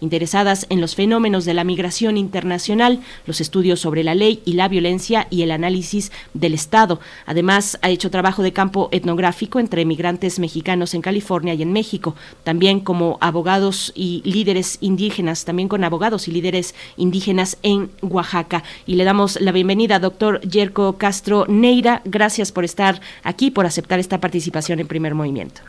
interesadas 0.00 0.66
en 0.68 0.80
los 0.80 0.94
fenómenos 0.94 1.44
de 1.44 1.54
la 1.54 1.64
migración 1.64 2.16
internacional, 2.16 3.00
los 3.26 3.40
estudios 3.40 3.80
sobre 3.80 4.04
la 4.04 4.14
ley 4.14 4.42
y 4.44 4.52
la 4.52 4.68
violencia 4.68 5.26
y 5.30 5.42
el 5.42 5.50
análisis 5.50 6.12
del 6.34 6.54
Estado. 6.54 7.00
Además, 7.26 7.78
ha 7.82 7.90
hecho 7.90 8.10
trabajo 8.10 8.42
de 8.42 8.52
campo 8.52 8.88
etnográfico 8.92 9.60
entre 9.60 9.84
migrantes 9.84 10.38
mexicanos 10.38 10.94
en 10.94 11.02
California 11.02 11.54
y 11.54 11.62
en 11.62 11.72
México, 11.72 12.14
también 12.44 12.80
como 12.80 13.18
abogados 13.20 13.92
y 13.94 14.22
líderes 14.24 14.78
indígenas, 14.80 15.44
también 15.44 15.68
con 15.68 15.84
abogados 15.84 16.28
y 16.28 16.32
líderes 16.32 16.74
indígenas 16.96 17.58
en 17.62 17.90
Oaxaca. 18.02 18.62
Y 18.86 18.96
le 18.96 19.04
damos 19.04 19.40
la 19.40 19.52
bienvenida, 19.52 19.98
doctor 19.98 20.40
Yerko 20.40 20.98
Castro 20.98 21.46
Neira. 21.48 22.02
Gracias 22.04 22.52
por 22.52 22.64
estar 22.64 23.00
aquí, 23.22 23.50
por 23.50 23.66
aceptar 23.66 23.98
esta 23.98 24.18
participación 24.18 24.80
en 24.80 24.86
primer 24.86 25.14
movimiento. 25.14 25.60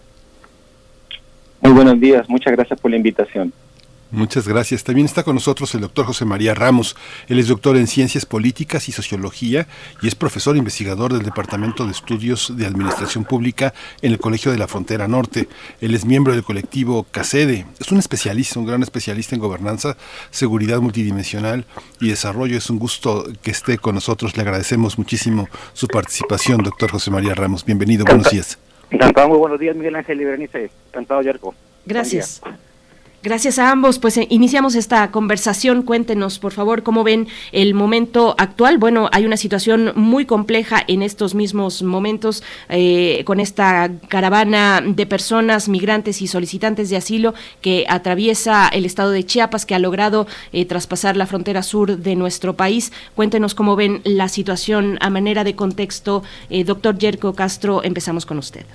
Muy 1.62 1.74
buenos 1.74 2.00
días, 2.00 2.30
muchas 2.30 2.54
gracias 2.54 2.80
por 2.80 2.92
la 2.92 2.98
invitación. 2.98 3.52
Muchas 4.12 4.48
gracias. 4.48 4.84
También 4.84 5.06
está 5.06 5.24
con 5.24 5.36
nosotros 5.36 5.74
el 5.76 5.82
doctor 5.82 6.06
José 6.06 6.26
María 6.26 6.56
Ramos. 6.56 6.96
Él 7.28 7.38
es 7.38 7.48
doctor 7.48 7.78
en 7.78 7.86
Ciencias 7.86 8.26
Políticas 8.26 8.90
y 8.90 8.92
Sociología 8.92 9.68
y 10.02 10.08
es 10.08 10.16
profesor 10.16 10.58
investigador 10.58 11.14
del 11.14 11.22
Departamento 11.22 11.86
de 11.86 11.92
Estudios 11.92 12.58
de 12.58 12.66
Administración 12.66 13.24
Pública 13.24 13.74
en 14.02 14.12
el 14.12 14.18
Colegio 14.18 14.52
de 14.52 14.58
la 14.58 14.68
Frontera 14.68 15.08
Norte. 15.08 15.48
Él 15.80 15.94
es 15.94 16.06
miembro 16.06 16.34
del 16.34 16.44
colectivo 16.44 17.06
CACEDE. 17.12 17.68
Es 17.80 17.92
un 17.92 18.00
especialista, 18.00 18.60
un 18.60 18.66
gran 18.66 18.82
especialista 18.82 19.36
en 19.36 19.42
gobernanza, 19.42 19.96
seguridad 20.32 20.80
multidimensional 20.80 21.66
y 22.02 22.10
desarrollo. 22.10 22.58
Es 22.58 22.72
un 22.72 22.80
gusto 22.80 23.26
que 23.44 23.52
esté 23.52 23.78
con 23.78 23.94
nosotros. 23.94 24.36
Le 24.36 24.42
agradecemos 24.42 24.98
muchísimo 24.98 25.48
su 25.74 25.88
participación, 25.88 26.64
doctor 26.64 26.90
José 26.90 27.12
María 27.12 27.36
Ramos. 27.36 27.64
Bienvenido, 27.64 28.06
buenos 28.06 28.32
días. 28.32 28.58
Encantado, 28.90 29.30
muy 29.30 29.38
buenos 29.38 29.60
días, 29.60 29.76
Miguel 29.76 29.96
Ángel 29.96 30.18
Libernice. 30.18 30.72
Encantado, 30.88 31.22
Yerko. 31.22 31.54
Gracias. 31.86 32.42
Gracias 33.22 33.60
a 33.60 33.70
ambos. 33.70 34.00
Pues 34.00 34.16
eh, 34.18 34.28
iniciamos 34.30 34.76
esta 34.76 35.12
conversación. 35.12 35.82
Cuéntenos, 35.84 36.40
por 36.40 36.54
favor, 36.54 36.84
cómo 36.84 37.04
ven 37.04 37.28
el 37.52 37.74
momento 37.74 38.34
actual. 38.38 38.78
Bueno, 38.78 39.10
hay 39.12 39.26
una 39.26 39.36
situación 39.36 39.92
muy 39.96 40.26
compleja 40.26 40.82
en 40.88 41.02
estos 41.02 41.36
mismos 41.36 41.84
momentos 41.84 42.44
eh, 42.70 43.24
con 43.26 43.42
esta 43.42 43.92
caravana 44.08 44.82
de 44.82 45.06
personas, 45.06 45.68
migrantes 45.68 46.22
y 46.22 46.28
solicitantes 46.28 46.90
de 46.90 46.96
asilo 46.96 47.34
que 47.60 47.86
atraviesa 47.90 48.70
el 48.70 48.86
estado 48.86 49.12
de 49.12 49.26
Chiapas, 49.26 49.66
que 49.66 49.76
ha 49.76 49.80
logrado 49.80 50.26
eh, 50.54 50.64
traspasar 50.64 51.18
la 51.18 51.26
frontera 51.26 51.62
sur 51.62 51.98
de 51.98 52.16
nuestro 52.16 52.56
país. 52.56 52.94
Cuéntenos 53.16 53.54
cómo 53.54 53.76
ven 53.76 54.00
la 54.06 54.30
situación 54.30 54.98
a 55.02 55.10
manera 55.10 55.44
de 55.44 55.56
contexto. 55.56 56.24
doctor 56.66 56.98
Yerko 56.98 57.34
Castro, 57.34 57.84
empezamos 57.84 58.26
con 58.26 58.38
usted. 58.38 58.66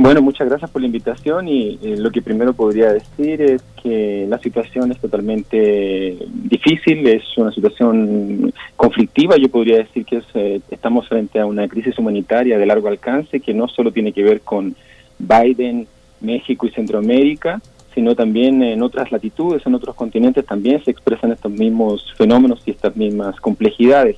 Bueno, 0.00 0.22
muchas 0.22 0.48
gracias 0.48 0.70
por 0.70 0.80
la 0.80 0.86
invitación 0.86 1.48
y 1.48 1.76
eh, 1.82 1.96
lo 1.96 2.12
que 2.12 2.22
primero 2.22 2.52
podría 2.52 2.92
decir 2.92 3.42
es 3.42 3.64
que 3.82 4.26
la 4.28 4.38
situación 4.38 4.92
es 4.92 4.98
totalmente 4.98 6.16
difícil, 6.28 7.04
es 7.08 7.24
una 7.36 7.50
situación 7.50 8.54
conflictiva, 8.76 9.36
yo 9.36 9.48
podría 9.48 9.78
decir 9.78 10.04
que 10.04 10.22
eh, 10.34 10.60
estamos 10.70 11.08
frente 11.08 11.40
a 11.40 11.46
una 11.46 11.66
crisis 11.66 11.98
humanitaria 11.98 12.58
de 12.58 12.66
largo 12.66 12.86
alcance 12.86 13.40
que 13.40 13.52
no 13.52 13.66
solo 13.66 13.90
tiene 13.90 14.12
que 14.12 14.22
ver 14.22 14.42
con 14.42 14.76
Biden, 15.18 15.88
México 16.20 16.68
y 16.68 16.70
Centroamérica, 16.70 17.60
sino 17.92 18.14
también 18.14 18.62
en 18.62 18.80
otras 18.84 19.10
latitudes, 19.10 19.66
en 19.66 19.74
otros 19.74 19.96
continentes 19.96 20.46
también 20.46 20.80
se 20.84 20.92
expresan 20.92 21.32
estos 21.32 21.50
mismos 21.50 22.14
fenómenos 22.16 22.62
y 22.66 22.70
estas 22.70 22.94
mismas 22.94 23.40
complejidades. 23.40 24.16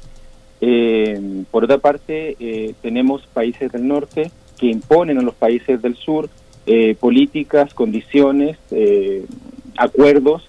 Eh, 0.61 1.43
por 1.51 1.65
otra 1.65 1.79
parte, 1.79 2.37
tenemos 2.83 3.27
países 3.33 3.73
del 3.73 3.89
norte, 3.89 4.31
que 4.61 4.67
imponen 4.67 5.17
a 5.17 5.23
los 5.23 5.35
países 5.35 5.81
del 5.81 5.97
sur 5.97 6.29
eh, 6.67 6.95
políticas, 7.01 7.73
condiciones, 7.73 8.59
eh, 8.71 9.25
acuerdos, 9.79 10.47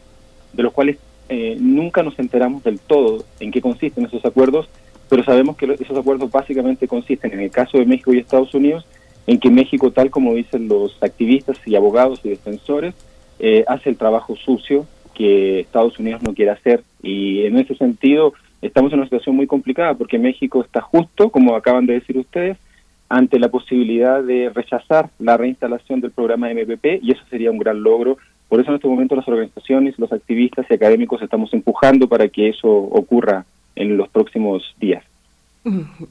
de 0.51 0.63
los 0.63 0.73
cuales 0.73 0.97
eh, 1.29 1.55
nunca 1.57 2.03
nos 2.03 2.19
enteramos 2.19 2.61
del 2.61 2.77
todo 2.79 3.23
en 3.39 3.51
qué 3.51 3.61
consisten 3.61 4.05
esos 4.05 4.25
acuerdos, 4.25 4.67
pero 5.07 5.23
sabemos 5.23 5.55
que 5.55 5.77
esos 5.79 5.97
acuerdos 5.97 6.29
básicamente 6.29 6.89
consisten, 6.89 7.31
en 7.31 7.39
el 7.39 7.51
caso 7.51 7.77
de 7.77 7.85
México 7.85 8.13
y 8.13 8.19
Estados 8.19 8.53
Unidos, 8.53 8.85
en 9.27 9.39
que 9.39 9.49
México, 9.49 9.91
tal 9.91 10.11
como 10.11 10.33
dicen 10.33 10.67
los 10.67 11.01
activistas 11.01 11.57
y 11.65 11.75
abogados 11.75 12.19
y 12.23 12.29
defensores, 12.29 12.93
hace 13.67 13.89
el 13.89 13.97
trabajo 13.97 14.35
sucio 14.35 14.85
que 15.15 15.61
Estados 15.61 15.97
Unidos 15.97 16.21
no 16.21 16.33
quiere 16.33 16.51
hacer. 16.51 16.83
Y 17.01 17.45
en 17.45 17.57
ese 17.57 17.75
sentido, 17.75 18.33
estamos 18.61 18.91
en 18.91 18.99
una 18.99 19.07
situación 19.07 19.35
muy 19.35 19.47
complicada 19.47 19.95
porque 19.95 20.19
México 20.19 20.61
está 20.61 20.81
justo, 20.81 21.29
como 21.29 21.55
acaban 21.55 21.85
de 21.85 21.93
decir 21.93 22.17
ustedes, 22.17 22.57
ante 23.11 23.39
la 23.39 23.49
posibilidad 23.49 24.23
de 24.23 24.49
rechazar 24.49 25.09
la 25.19 25.35
reinstalación 25.35 25.99
del 25.99 26.11
programa 26.11 26.49
MPP 26.49 27.03
y 27.03 27.11
eso 27.11 27.21
sería 27.29 27.51
un 27.51 27.57
gran 27.57 27.83
logro. 27.83 28.17
Por 28.47 28.61
eso 28.61 28.69
en 28.69 28.75
este 28.75 28.88
momento 28.88 29.17
las 29.17 29.27
organizaciones, 29.27 29.99
los 29.99 30.13
activistas 30.13 30.65
y 30.69 30.73
académicos 30.73 31.21
estamos 31.21 31.53
empujando 31.53 32.07
para 32.07 32.29
que 32.29 32.47
eso 32.47 32.69
ocurra 32.69 33.45
en 33.75 33.97
los 33.97 34.07
próximos 34.07 34.63
días. 34.79 35.03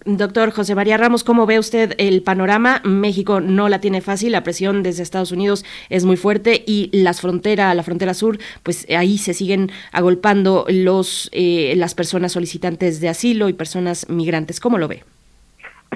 Doctor 0.05 0.51
José 0.51 0.74
María 0.74 0.98
Ramos, 0.98 1.24
¿cómo 1.24 1.47
ve 1.47 1.59
usted 1.59 1.94
el 1.97 2.22
panorama? 2.22 2.82
México 2.85 3.40
no 3.40 3.70
la 3.70 3.81
tiene 3.81 4.02
fácil, 4.02 4.32
la 4.32 4.44
presión 4.44 4.82
desde 4.82 5.02
Estados 5.02 5.32
Unidos 5.32 5.64
es 5.89 6.05
muy 6.05 6.16
fuerte 6.16 6.62
y 6.66 6.90
las 6.93 7.22
fronteras, 7.22 7.74
la 7.74 7.82
frontera 7.82 8.12
sur, 8.12 8.39
pues 8.62 8.86
ahí 8.90 9.16
se 9.16 9.32
siguen 9.32 9.70
agolpando 9.90 10.66
los 10.68 11.31
eh, 11.32 11.72
las 11.77 11.94
personas 11.94 12.32
solicitantes 12.32 13.01
de 13.01 13.09
asilo 13.09 13.48
y 13.48 13.55
personas 13.55 14.09
migrantes. 14.10 14.60
¿Cómo 14.60 14.77
lo 14.77 14.86
ve? 14.86 15.02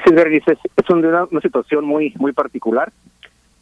Sí, 0.05 0.11
es, 0.47 0.91
una, 0.91 1.27
situación 1.41 1.85
muy 1.85 2.13
muy 2.19 2.33
particular. 2.33 2.93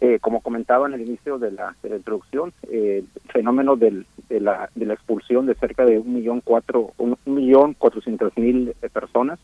Eh, 0.00 0.18
como 0.20 0.40
comentaba 0.40 0.88
en 0.88 0.94
el 0.94 1.02
inicio 1.02 1.38
de 1.38 1.52
la, 1.52 1.76
de 1.80 1.90
la 1.90 1.96
introducción, 1.96 2.52
eh, 2.68 3.04
el 3.14 3.30
fenómeno 3.30 3.76
del, 3.76 4.04
de, 4.28 4.40
la, 4.40 4.68
de 4.74 4.86
la 4.86 4.94
expulsión 4.94 5.46
de 5.46 5.54
cerca 5.54 5.84
de 5.84 6.00
un 6.00 6.12
millón 6.12 6.40
cuatro 6.40 6.90
un 6.98 7.16
millón 7.24 7.74
cuatrocientos 7.74 8.36
mil 8.36 8.74
personas 8.92 9.38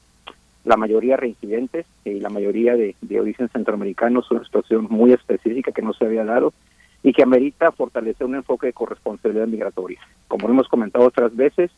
la 0.64 0.76
mayoría 0.76 1.16
reincidentes 1.16 1.86
y 2.04 2.20
la 2.20 2.28
mayoría 2.28 2.74
de, 2.74 2.94
de 3.00 3.20
origen 3.20 3.48
centroamericano 3.48 4.20
es 4.20 4.30
una 4.30 4.44
situación 4.44 4.86
muy 4.90 5.12
específica 5.12 5.72
que 5.72 5.82
no 5.82 5.92
se 5.92 6.04
había 6.04 6.24
dado 6.24 6.52
y 7.02 7.12
que 7.12 7.22
amerita 7.22 7.72
fortalecer 7.72 8.26
un 8.26 8.34
enfoque 8.34 8.66
de 8.66 8.72
corresponsabilidad 8.72 9.46
migratoria. 9.46 10.00
Como 10.26 10.48
hemos 10.48 10.68
comentado 10.68 11.06
otras 11.06 11.34
veces, 11.34 11.70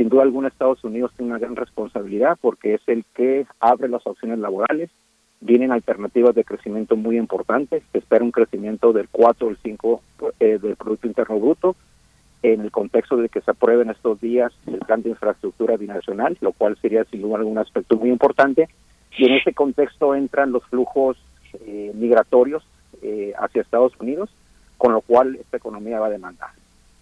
sin 0.00 0.08
duda 0.08 0.22
alguna 0.22 0.48
Estados 0.48 0.82
Unidos 0.82 1.12
tiene 1.14 1.32
una 1.32 1.38
gran 1.38 1.56
responsabilidad 1.56 2.38
porque 2.40 2.72
es 2.72 2.80
el 2.86 3.04
que 3.14 3.44
abre 3.60 3.86
las 3.86 4.06
opciones 4.06 4.38
laborales, 4.38 4.88
vienen 5.42 5.72
alternativas 5.72 6.34
de 6.34 6.42
crecimiento 6.42 6.96
muy 6.96 7.18
importantes, 7.18 7.82
se 7.92 7.98
espera 7.98 8.24
un 8.24 8.30
crecimiento 8.30 8.94
del 8.94 9.10
4 9.10 9.46
o 9.46 9.50
el 9.50 9.58
5 9.58 10.02
eh, 10.40 10.58
del 10.58 10.76
Producto 10.76 11.06
Interno 11.06 11.38
Bruto, 11.38 11.76
en 12.42 12.62
el 12.62 12.70
contexto 12.70 13.18
de 13.18 13.28
que 13.28 13.42
se 13.42 13.50
apruebe 13.50 13.82
en 13.82 13.90
estos 13.90 14.18
días 14.22 14.54
el 14.66 14.78
plan 14.78 15.02
de 15.02 15.10
infraestructura 15.10 15.76
binacional, 15.76 16.34
lo 16.40 16.52
cual 16.52 16.78
sería 16.80 17.04
sin 17.04 17.20
duda 17.20 17.36
algún 17.36 17.58
aspecto 17.58 17.98
muy 17.98 18.08
importante. 18.08 18.70
Y 19.18 19.26
en 19.26 19.34
ese 19.34 19.52
contexto 19.52 20.14
entran 20.14 20.50
los 20.50 20.64
flujos 20.64 21.18
eh, 21.66 21.92
migratorios 21.94 22.64
eh, 23.02 23.34
hacia 23.38 23.60
Estados 23.60 23.92
Unidos, 24.00 24.30
con 24.78 24.94
lo 24.94 25.02
cual 25.02 25.36
esta 25.36 25.58
economía 25.58 26.00
va 26.00 26.06
a 26.06 26.10
demandar. 26.10 26.59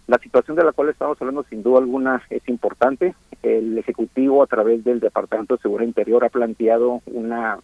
La 0.09 0.17
situación 0.17 0.57
de 0.57 0.63
la 0.63 0.71
cual 0.71 0.89
estamos 0.89 1.21
hablando 1.21 1.43
sin 1.43 1.61
duda 1.61 1.77
alguna 1.77 2.23
es 2.31 2.41
importante. 2.49 3.13
El 3.43 3.77
Ejecutivo 3.77 4.41
a 4.41 4.47
través 4.47 4.83
del 4.83 4.99
Departamento 4.99 5.55
de 5.55 5.61
Seguridad 5.61 5.87
Interior 5.87 6.25
ha 6.25 6.29
planteado 6.29 7.03
una, 7.05 7.59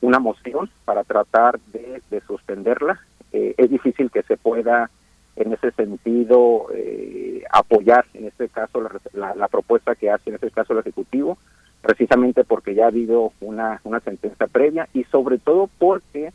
una 0.00 0.18
moción 0.18 0.68
para 0.84 1.04
tratar 1.04 1.60
de, 1.72 2.02
de 2.10 2.20
suspenderla. 2.22 2.98
Eh, 3.32 3.54
es 3.56 3.70
difícil 3.70 4.10
que 4.10 4.24
se 4.24 4.36
pueda 4.36 4.90
en 5.36 5.52
ese 5.52 5.70
sentido 5.70 6.66
eh, 6.74 7.44
apoyar 7.52 8.04
en 8.14 8.26
este 8.26 8.48
caso 8.48 8.82
la, 9.12 9.36
la, 9.36 9.46
propuesta 9.46 9.94
que 9.94 10.10
hace 10.10 10.30
en 10.30 10.34
este 10.34 10.50
caso 10.50 10.72
el 10.72 10.80
ejecutivo 10.80 11.38
precisamente 11.82 12.42
porque 12.42 12.74
ya 12.74 12.86
ha 12.86 12.88
habido 12.88 13.32
una 13.40 13.78
sentencia 14.02 14.48
previa 14.48 14.88
y 14.92 15.04
sobre 15.04 15.38
todo 15.38 15.70
porque 15.78 16.32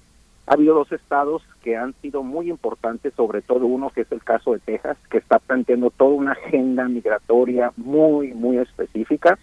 ha 0.48 0.54
habido 0.54 0.76
dos 0.76 0.92
estados 0.92 1.44
que 1.64 1.78
han 1.78 1.94
sido 2.02 2.24
muy 2.24 2.50
importantes, 2.50 3.14
sobre 3.16 3.42
todo 3.42 3.66
uno 3.66 3.90
que 3.90 4.02
es 4.02 4.12
el 4.12 4.24
caso 4.24 4.54
de 4.54 4.60
Texas, 4.60 4.98
que 5.10 5.20
está 5.20 5.40
planteando 5.40 5.92
toda 5.92 6.12
una 6.12 6.32
agenda 6.34 6.88
migratoria 6.88 7.72
muy, 7.78 8.34
muy 8.34 8.58
específica. 8.58 9.38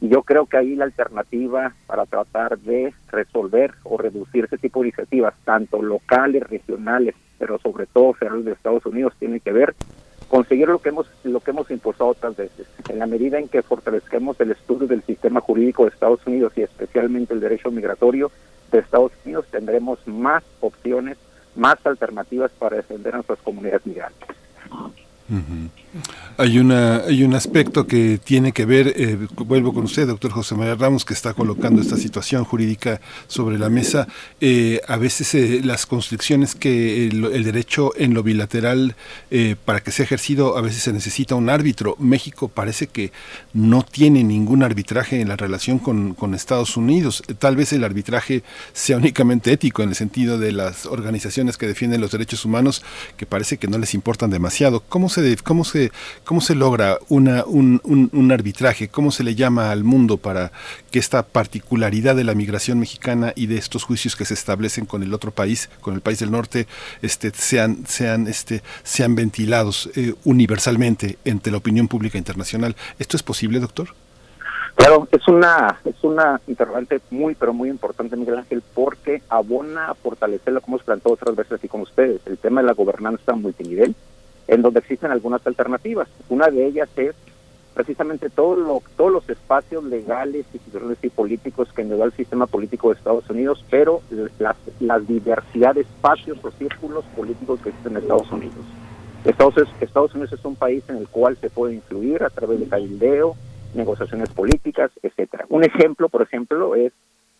Y 0.00 0.08
yo 0.08 0.22
creo 0.22 0.46
que 0.46 0.56
ahí 0.56 0.74
la 0.74 0.84
alternativa 0.84 1.74
para 1.86 2.06
tratar 2.06 2.58
de 2.58 2.94
resolver 3.10 3.74
o 3.84 3.98
reducir 3.98 4.46
ese 4.46 4.58
tipo 4.58 4.80
de 4.80 4.88
iniciativas, 4.88 5.34
tanto 5.44 5.82
locales, 5.82 6.42
regionales, 6.48 7.14
pero 7.38 7.58
sobre 7.58 7.86
todo 7.86 8.14
federales 8.14 8.46
de 8.46 8.52
Estados 8.52 8.84
Unidos, 8.86 9.14
tiene 9.18 9.40
que 9.40 9.52
ver 9.52 9.74
conseguir 10.30 10.68
lo 10.68 10.78
que 10.78 10.90
hemos 10.90 11.10
lo 11.24 11.40
que 11.40 11.50
hemos 11.50 11.70
impulsado 11.70 12.10
otras 12.10 12.36
veces. 12.36 12.66
En 12.88 12.98
la 12.98 13.06
medida 13.06 13.38
en 13.38 13.48
que 13.48 13.62
fortalezcamos 13.62 14.40
el 14.40 14.52
estudio 14.52 14.86
del 14.86 15.02
sistema 15.02 15.40
jurídico 15.40 15.84
de 15.84 15.90
Estados 15.90 16.24
Unidos 16.26 16.52
y 16.56 16.62
especialmente 16.62 17.34
el 17.34 17.40
derecho 17.40 17.70
migratorio 17.70 18.30
de 18.70 18.78
Estados 18.78 19.12
Unidos, 19.24 19.46
tendremos 19.50 19.98
más 20.06 20.42
opciones, 20.60 21.18
más 21.56 21.84
alternativas 21.84 22.50
para 22.58 22.76
defender 22.76 23.14
a 23.14 23.18
nuestras 23.18 23.40
comunidades 23.40 23.84
migrantes. 23.86 24.28
Hay, 26.36 26.58
una, 26.58 26.98
hay 26.98 27.22
un 27.22 27.34
aspecto 27.34 27.86
que 27.86 28.18
tiene 28.22 28.52
que 28.52 28.64
ver, 28.64 28.92
eh, 28.96 29.18
vuelvo 29.36 29.74
con 29.74 29.84
usted, 29.84 30.06
doctor 30.06 30.30
José 30.30 30.54
María 30.54 30.74
Ramos, 30.74 31.04
que 31.04 31.14
está 31.14 31.34
colocando 31.34 31.82
esta 31.82 31.96
situación 31.96 32.44
jurídica 32.44 33.00
sobre 33.26 33.58
la 33.58 33.68
mesa. 33.68 34.08
Eh, 34.40 34.80
a 34.88 34.96
veces 34.96 35.34
eh, 35.34 35.60
las 35.62 35.86
constricciones 35.86 36.54
que 36.54 37.06
el, 37.06 37.44
derecho 37.44 37.92
en 37.96 38.14
lo 38.14 38.22
bilateral, 38.22 38.94
para 39.64 39.80
que 39.80 39.92
sea 39.92 40.04
ejercido, 40.04 40.56
a 40.56 40.60
veces 40.60 40.82
se 40.82 40.92
necesita 40.92 41.34
un 41.34 41.48
árbitro. 41.48 41.96
México 41.98 42.48
parece 42.48 42.86
que 42.86 43.12
no 43.52 43.82
tiene 43.82 44.24
ningún 44.24 44.62
arbitraje 44.62 45.20
en 45.20 45.28
la 45.28 45.36
relación 45.36 45.78
con, 45.78 46.14
con 46.14 46.34
Estados 46.34 46.76
Unidos. 46.76 47.22
Tal 47.38 47.56
vez 47.56 47.72
el 47.72 47.84
arbitraje 47.84 48.42
sea 48.72 48.96
únicamente 48.96 49.52
ético 49.52 49.82
en 49.82 49.90
el 49.90 49.94
sentido 49.94 50.38
de 50.38 50.52
las 50.52 50.86
organizaciones 50.86 51.56
que 51.56 51.66
defienden 51.66 52.00
los 52.00 52.12
derechos 52.12 52.44
humanos, 52.44 52.82
que 53.16 53.26
parece 53.26 53.58
que 53.58 53.68
no 53.68 53.78
les 53.78 53.94
importan 53.94 54.30
demasiado. 54.30 54.80
¿Cómo 54.88 55.08
se 55.08 55.19
cómo 55.42 55.64
se, 55.64 55.92
cómo 56.24 56.40
se 56.40 56.54
logra 56.54 56.98
una, 57.08 57.44
un, 57.44 57.80
un, 57.84 58.32
arbitraje? 58.32 58.88
¿Cómo 58.88 59.10
se 59.10 59.24
le 59.24 59.34
llama 59.34 59.70
al 59.70 59.84
mundo 59.84 60.16
para 60.16 60.52
que 60.90 60.98
esta 60.98 61.22
particularidad 61.22 62.16
de 62.16 62.24
la 62.24 62.34
migración 62.34 62.78
mexicana 62.78 63.32
y 63.36 63.46
de 63.46 63.56
estos 63.56 63.84
juicios 63.84 64.16
que 64.16 64.24
se 64.24 64.34
establecen 64.34 64.86
con 64.86 65.02
el 65.02 65.14
otro 65.14 65.30
país, 65.30 65.70
con 65.80 65.94
el 65.94 66.00
país 66.00 66.18
del 66.18 66.30
norte, 66.30 66.66
este, 67.02 67.30
sean, 67.30 67.86
sean, 67.86 68.26
este, 68.26 68.62
sean 68.82 69.14
ventilados 69.14 69.90
eh, 69.96 70.14
universalmente 70.24 71.18
entre 71.24 71.52
la 71.52 71.58
opinión 71.58 71.88
pública 71.88 72.18
internacional? 72.18 72.76
¿Esto 72.98 73.16
es 73.16 73.22
posible, 73.22 73.60
doctor? 73.60 73.94
Claro, 74.80 75.08
es 75.12 75.26
una 75.28 75.78
es 75.84 76.02
una 76.02 76.40
interrogante 76.46 77.00
muy 77.10 77.34
pero 77.34 77.52
muy 77.52 77.68
importante, 77.68 78.16
Miguel 78.16 78.38
Ángel, 78.38 78.62
porque 78.74 79.22
abona 79.28 79.90
a 79.90 79.94
fortalecer 79.94 80.54
que 80.54 80.64
hemos 80.66 80.82
planteado 80.82 81.14
otras 81.14 81.36
veces 81.36 81.52
aquí 81.52 81.68
con 81.68 81.82
ustedes, 81.82 82.20
el 82.26 82.38
tema 82.38 82.60
de 82.60 82.68
la 82.68 82.72
gobernanza 82.72 83.34
multinivel, 83.34 83.94
en 84.50 84.62
donde 84.62 84.80
existen 84.80 85.12
algunas 85.12 85.46
alternativas. 85.46 86.08
Una 86.28 86.48
de 86.48 86.66
ellas 86.66 86.88
es 86.96 87.14
precisamente 87.72 88.28
todo 88.28 88.56
lo, 88.56 88.82
todos 88.96 89.12
los 89.12 89.30
espacios 89.30 89.84
legales, 89.84 90.44
institucionales 90.52 90.98
y 91.02 91.08
políticos 91.08 91.72
que 91.72 91.84
nos 91.84 92.00
da 92.00 92.06
el 92.06 92.12
sistema 92.12 92.48
político 92.48 92.88
de 92.88 92.96
Estados 92.96 93.30
Unidos, 93.30 93.64
pero 93.70 94.02
la, 94.40 94.56
la 94.80 94.98
diversidad 94.98 95.76
de 95.76 95.82
espacios 95.82 96.44
o 96.44 96.50
círculos 96.50 97.04
políticos 97.16 97.60
que 97.60 97.68
existen 97.68 97.92
en 97.92 98.02
Estados 98.02 98.30
Unidos. 98.32 98.64
Estados, 99.24 99.54
Estados 99.80 100.14
Unidos 100.14 100.32
es 100.32 100.44
un 100.44 100.56
país 100.56 100.82
en 100.88 100.96
el 100.96 101.06
cual 101.06 101.36
se 101.36 101.48
puede 101.48 101.74
influir 101.74 102.24
a 102.24 102.30
través 102.30 102.58
de 102.58 102.66
cabildeo, 102.66 103.36
negociaciones 103.74 104.30
políticas, 104.30 104.90
etcétera. 105.00 105.46
Un 105.48 105.62
ejemplo, 105.62 106.08
por 106.08 106.22
ejemplo, 106.22 106.74
es 106.74 106.92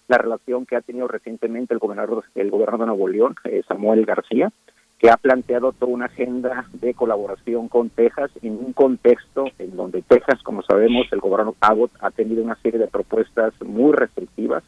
la 0.06 0.18
relación 0.18 0.64
que 0.64 0.76
ha 0.76 0.80
tenido 0.80 1.08
recientemente 1.08 1.74
el 1.74 1.80
gobernador, 1.80 2.22
el 2.36 2.50
gobernador 2.50 2.80
de 2.80 2.86
Nuevo 2.86 3.08
León, 3.08 3.34
eh, 3.44 3.62
Samuel 3.66 4.06
García, 4.06 4.52
que 5.00 5.10
ha 5.10 5.16
planteado 5.16 5.72
toda 5.72 5.92
una 5.92 6.04
agenda 6.04 6.66
de 6.74 6.92
colaboración 6.92 7.68
con 7.68 7.88
Texas 7.88 8.30
en 8.42 8.52
un 8.52 8.74
contexto 8.74 9.46
en 9.58 9.74
donde 9.74 10.02
Texas, 10.02 10.42
como 10.42 10.62
sabemos, 10.62 11.06
el 11.10 11.20
gobierno 11.20 11.56
Abbott 11.60 11.90
ha 12.00 12.10
tenido 12.10 12.44
una 12.44 12.54
serie 12.56 12.78
de 12.78 12.86
propuestas 12.86 13.54
muy 13.62 13.94
restrictivas, 13.94 14.62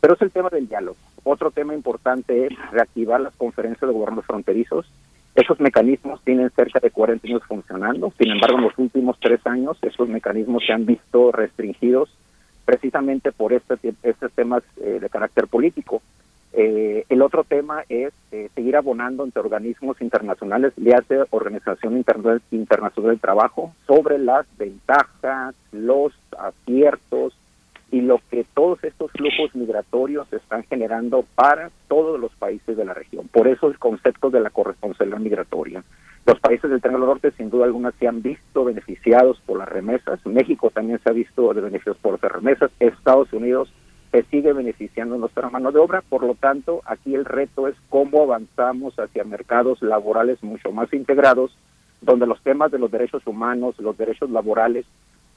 pero 0.00 0.14
es 0.14 0.22
el 0.22 0.30
tema 0.30 0.48
del 0.48 0.68
diálogo. 0.68 0.96
Otro 1.22 1.50
tema 1.50 1.74
importante 1.74 2.46
es 2.46 2.52
reactivar 2.72 3.20
las 3.20 3.36
conferencias 3.36 3.86
de 3.86 3.92
gobiernos 3.92 4.24
fronterizos. 4.24 4.86
Esos 5.34 5.60
mecanismos 5.60 6.22
tienen 6.24 6.48
cerca 6.56 6.80
de 6.80 6.90
40 6.90 7.28
años 7.28 7.42
funcionando, 7.46 8.10
sin 8.18 8.30
embargo, 8.30 8.56
en 8.56 8.64
los 8.64 8.78
últimos 8.78 9.18
tres 9.20 9.46
años 9.46 9.76
esos 9.82 10.08
mecanismos 10.08 10.64
se 10.66 10.72
han 10.72 10.86
visto 10.86 11.30
restringidos 11.30 12.08
precisamente 12.64 13.32
por 13.32 13.52
este, 13.52 13.74
estos 14.02 14.32
temas 14.32 14.62
eh, 14.78 14.98
de 14.98 15.10
carácter 15.10 15.46
político. 15.46 16.00
Eh, 16.60 17.04
el 17.08 17.22
otro 17.22 17.44
tema 17.44 17.84
es 17.88 18.12
eh, 18.32 18.50
seguir 18.56 18.74
abonando 18.74 19.22
entre 19.22 19.42
organismos 19.42 20.02
internacionales, 20.02 20.72
le 20.76 20.92
hace 20.92 21.22
Organización 21.30 21.96
Internacional 21.96 23.10
del 23.12 23.20
Trabajo, 23.20 23.72
sobre 23.86 24.18
las 24.18 24.44
ventajas, 24.58 25.54
los 25.70 26.12
aciertos 26.36 27.32
y 27.92 28.00
lo 28.00 28.20
que 28.28 28.44
todos 28.54 28.82
estos 28.82 29.12
flujos 29.12 29.54
migratorios 29.54 30.32
están 30.32 30.64
generando 30.64 31.24
para 31.36 31.70
todos 31.86 32.18
los 32.18 32.32
países 32.32 32.76
de 32.76 32.84
la 32.84 32.92
región. 32.92 33.28
Por 33.28 33.46
eso 33.46 33.68
el 33.68 33.78
concepto 33.78 34.28
de 34.28 34.40
la 34.40 34.50
corresponsabilidad 34.50 35.20
migratoria. 35.20 35.84
Los 36.26 36.40
países 36.40 36.68
del 36.68 36.80
Triángulo 36.80 37.06
Norte 37.06 37.30
sin 37.36 37.50
duda 37.50 37.66
alguna 37.66 37.92
se 38.00 38.08
han 38.08 38.20
visto 38.20 38.64
beneficiados 38.64 39.40
por 39.46 39.58
las 39.58 39.68
remesas, 39.68 40.18
México 40.26 40.70
también 40.70 40.98
se 41.04 41.08
ha 41.08 41.12
visto 41.12 41.54
de 41.54 41.60
beneficios 41.60 41.96
por 41.98 42.20
las 42.20 42.32
remesas, 42.32 42.72
Estados 42.80 43.32
Unidos 43.32 43.72
se 44.10 44.22
sigue 44.24 44.52
beneficiando 44.52 45.16
nuestra 45.16 45.50
mano 45.50 45.72
de 45.72 45.78
obra. 45.78 46.02
Por 46.08 46.24
lo 46.24 46.34
tanto, 46.34 46.82
aquí 46.84 47.14
el 47.14 47.24
reto 47.24 47.68
es 47.68 47.76
cómo 47.88 48.22
avanzamos 48.22 48.98
hacia 48.98 49.24
mercados 49.24 49.82
laborales 49.82 50.42
mucho 50.42 50.72
más 50.72 50.92
integrados, 50.92 51.56
donde 52.00 52.26
los 52.26 52.40
temas 52.42 52.70
de 52.70 52.78
los 52.78 52.90
derechos 52.90 53.26
humanos, 53.26 53.78
los 53.78 53.96
derechos 53.98 54.30
laborales, 54.30 54.86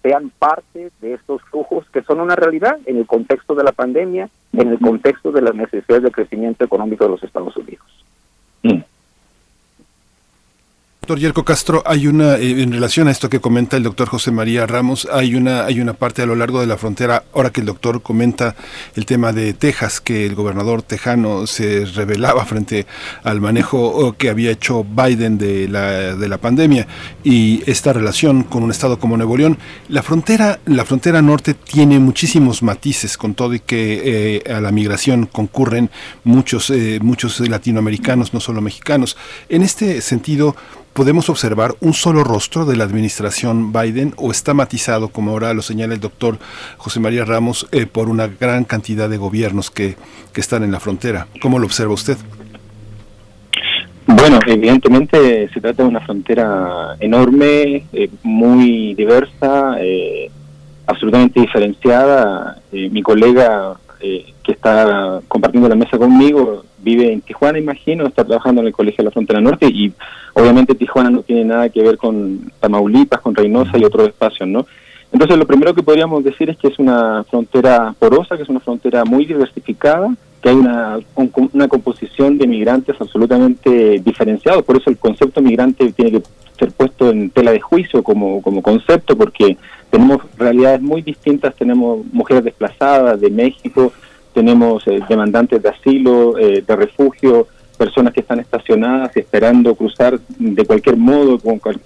sean 0.02 0.32
parte 0.38 0.92
de 1.02 1.14
estos 1.14 1.42
flujos 1.44 1.88
que 1.92 2.02
son 2.04 2.20
una 2.20 2.36
realidad 2.36 2.80
en 2.86 2.98
el 2.98 3.06
contexto 3.06 3.54
de 3.54 3.64
la 3.64 3.72
pandemia, 3.72 4.30
en 4.54 4.68
el 4.70 4.80
contexto 4.80 5.32
de 5.32 5.42
las 5.42 5.54
necesidades 5.54 6.04
de 6.04 6.12
crecimiento 6.12 6.66
económico 6.66 7.06
de 7.06 7.12
los 7.12 7.24
Estados 7.24 7.56
Unidos. 7.56 7.86
Doctor 11.04 11.18
Yerko 11.18 11.44
Castro, 11.44 11.82
hay 11.88 12.06
una, 12.06 12.36
eh, 12.36 12.62
en 12.62 12.72
relación 12.72 13.08
a 13.08 13.12
esto 13.12 13.28
que 13.28 13.40
comenta 13.40 13.76
el 13.76 13.82
doctor 13.82 14.08
José 14.08 14.30
María 14.30 14.68
Ramos, 14.68 15.08
hay 15.12 15.34
una, 15.34 15.66
hay 15.66 15.82
una 15.82 15.94
parte 15.94 16.22
a 16.22 16.28
lo 16.28 16.36
largo 16.36 16.62
de 16.62 16.68
la 16.68 16.78
frontera, 16.78 17.24
ahora 17.34 17.50
que 17.50 17.62
el 17.62 17.66
doctor 17.66 18.04
comenta 18.04 18.56
el 18.96 19.08
tema 19.08 19.34
de 19.34 19.54
Texas, 19.54 20.00
que 20.00 20.28
el 20.28 20.36
gobernador 20.36 20.84
tejano 20.84 21.48
se 21.48 21.86
rebelaba 21.86 22.46
frente 22.46 22.86
al 23.24 23.42
manejo 23.42 24.14
que 24.16 24.30
había 24.30 24.52
hecho 24.52 24.84
Biden 24.84 25.40
de 25.40 25.68
la, 25.68 26.16
de 26.16 26.30
la 26.30 26.38
pandemia 26.38 26.86
y 27.24 27.64
esta 27.66 27.94
relación 27.94 28.44
con 28.44 28.62
un 28.62 28.70
estado 28.70 29.00
como 29.00 29.18
Nuevo 29.18 29.36
León. 29.36 29.58
La 29.90 30.04
frontera, 30.04 30.60
la 30.68 30.86
frontera 30.86 31.24
norte 31.24 31.56
tiene 31.56 31.98
muchísimos 31.98 32.62
matices 32.62 33.18
con 33.18 33.34
todo 33.34 33.56
y 33.56 33.60
que 33.60 34.44
eh, 34.46 34.54
a 34.54 34.62
la 34.62 34.72
migración 34.72 35.26
concurren 35.26 35.90
muchos, 36.26 36.70
eh, 36.70 37.00
muchos 37.02 37.40
latinoamericanos, 37.40 38.36
no 38.36 38.40
solo 38.40 38.62
mexicanos. 38.62 39.18
En 39.50 39.64
este 39.64 40.02
sentido, 40.02 40.56
¿Podemos 40.94 41.30
observar 41.30 41.76
un 41.80 41.94
solo 41.94 42.24
rostro 42.24 42.66
de 42.66 42.76
la 42.76 42.84
administración 42.84 43.72
Biden 43.72 44.14
o 44.18 44.32
está 44.32 44.54
matizado, 44.54 45.08
como 45.10 45.32
ahora 45.32 45.54
lo 45.54 45.62
señala 45.62 45.94
el 45.94 46.00
doctor 46.02 46.38
José 46.78 47.00
María 47.00 47.24
Ramos, 47.24 47.68
eh, 47.72 47.86
por 47.86 48.10
una 48.10 48.28
gran 48.28 48.66
cantidad 48.66 49.10
de 49.10 49.18
gobiernos 49.18 49.72
que, 49.72 49.96
que 50.34 50.42
están 50.42 50.64
en 50.64 50.72
la 50.72 50.80
frontera? 50.80 51.28
¿Cómo 51.42 51.60
lo 51.60 51.66
observa 51.66 51.94
usted? 51.94 52.18
Bueno, 54.14 54.40
evidentemente 54.46 55.48
se 55.54 55.62
trata 55.62 55.84
de 55.84 55.90
una 55.90 56.02
frontera 56.02 56.96
enorme, 57.00 57.86
eh, 57.94 58.10
muy 58.24 58.94
diversa, 58.94 59.78
eh, 59.80 60.30
absolutamente 60.86 61.40
diferenciada. 61.40 62.60
Eh, 62.72 62.90
mi 62.90 63.02
colega 63.02 63.78
que 64.00 64.52
está 64.52 65.22
compartiendo 65.28 65.70
la 65.70 65.76
mesa 65.76 65.96
conmigo 65.98 66.66
vive 66.82 67.12
en 67.12 67.22
Tijuana, 67.22 67.60
imagino, 67.60 68.06
está 68.06 68.24
trabajando 68.24 68.62
en 68.62 68.68
el 68.68 68.74
Colegio 68.74 68.98
de 68.98 69.06
la 69.06 69.12
Frontera 69.12 69.42
Norte 69.42 69.68
y 69.68 69.92
obviamente 70.34 70.76
Tijuana 70.76 71.10
no 71.10 71.22
tiene 71.22 71.46
nada 71.46 71.70
que 71.70 71.82
ver 71.82 71.98
con 71.98 72.52
Tamaulipas, 72.60 73.22
con 73.22 73.36
Reynosa 73.36 73.78
y 73.78 73.84
otros 73.84 74.08
espacios, 74.08 74.48
¿no? 74.50 74.66
Entonces 75.12 75.38
lo 75.38 75.46
primero 75.46 75.74
que 75.74 75.84
podríamos 75.84 76.24
decir 76.24 76.50
es 76.50 76.58
que 76.58 76.70
es 76.70 76.80
una 76.80 77.24
frontera 77.26 77.94
porosa, 78.00 78.38
que 78.38 78.44
es 78.44 78.50
una 78.50 78.62
frontera 78.62 79.04
muy 79.04 79.26
diversificada, 79.26 80.16
que 80.42 80.50
hay 80.50 80.56
una, 80.56 81.00
una 81.54 81.68
composición 81.68 82.38
de 82.38 82.48
migrantes 82.48 82.96
absolutamente 83.00 84.02
diferenciados, 84.04 84.64
por 84.64 84.78
eso 84.78 84.90
el 84.90 84.98
concepto 84.98 85.42
migrante 85.42 85.92
tiene 85.92 86.12
que 86.12 86.24
ser 86.58 86.72
puesto 86.72 87.10
en 87.10 87.30
tela 87.30 87.52
de 87.52 87.60
juicio 87.60 88.04
como, 88.04 88.42
como 88.42 88.62
concepto, 88.62 89.18
porque 89.18 89.58
tenemos 89.90 90.22
realidades 90.38 90.82
muy 90.82 91.02
distintas, 91.02 91.56
tenemos 91.56 92.06
mujeres 92.14 92.46
desplazadas 92.46 93.20
de 93.20 93.30
México, 93.30 93.92
tenemos 94.34 94.86
eh, 94.88 95.00
demandantes 95.08 95.62
de 95.62 95.70
asilo, 95.70 96.38
eh, 96.38 96.64
de 96.66 96.76
refugio, 96.76 97.48
personas 97.78 98.14
que 98.14 98.20
están 98.20 98.40
estacionadas 98.40 99.16
esperando 99.18 99.74
cruzar 99.76 100.20
de 100.38 100.66
cualquier 100.66 100.98
modo, 100.98 101.40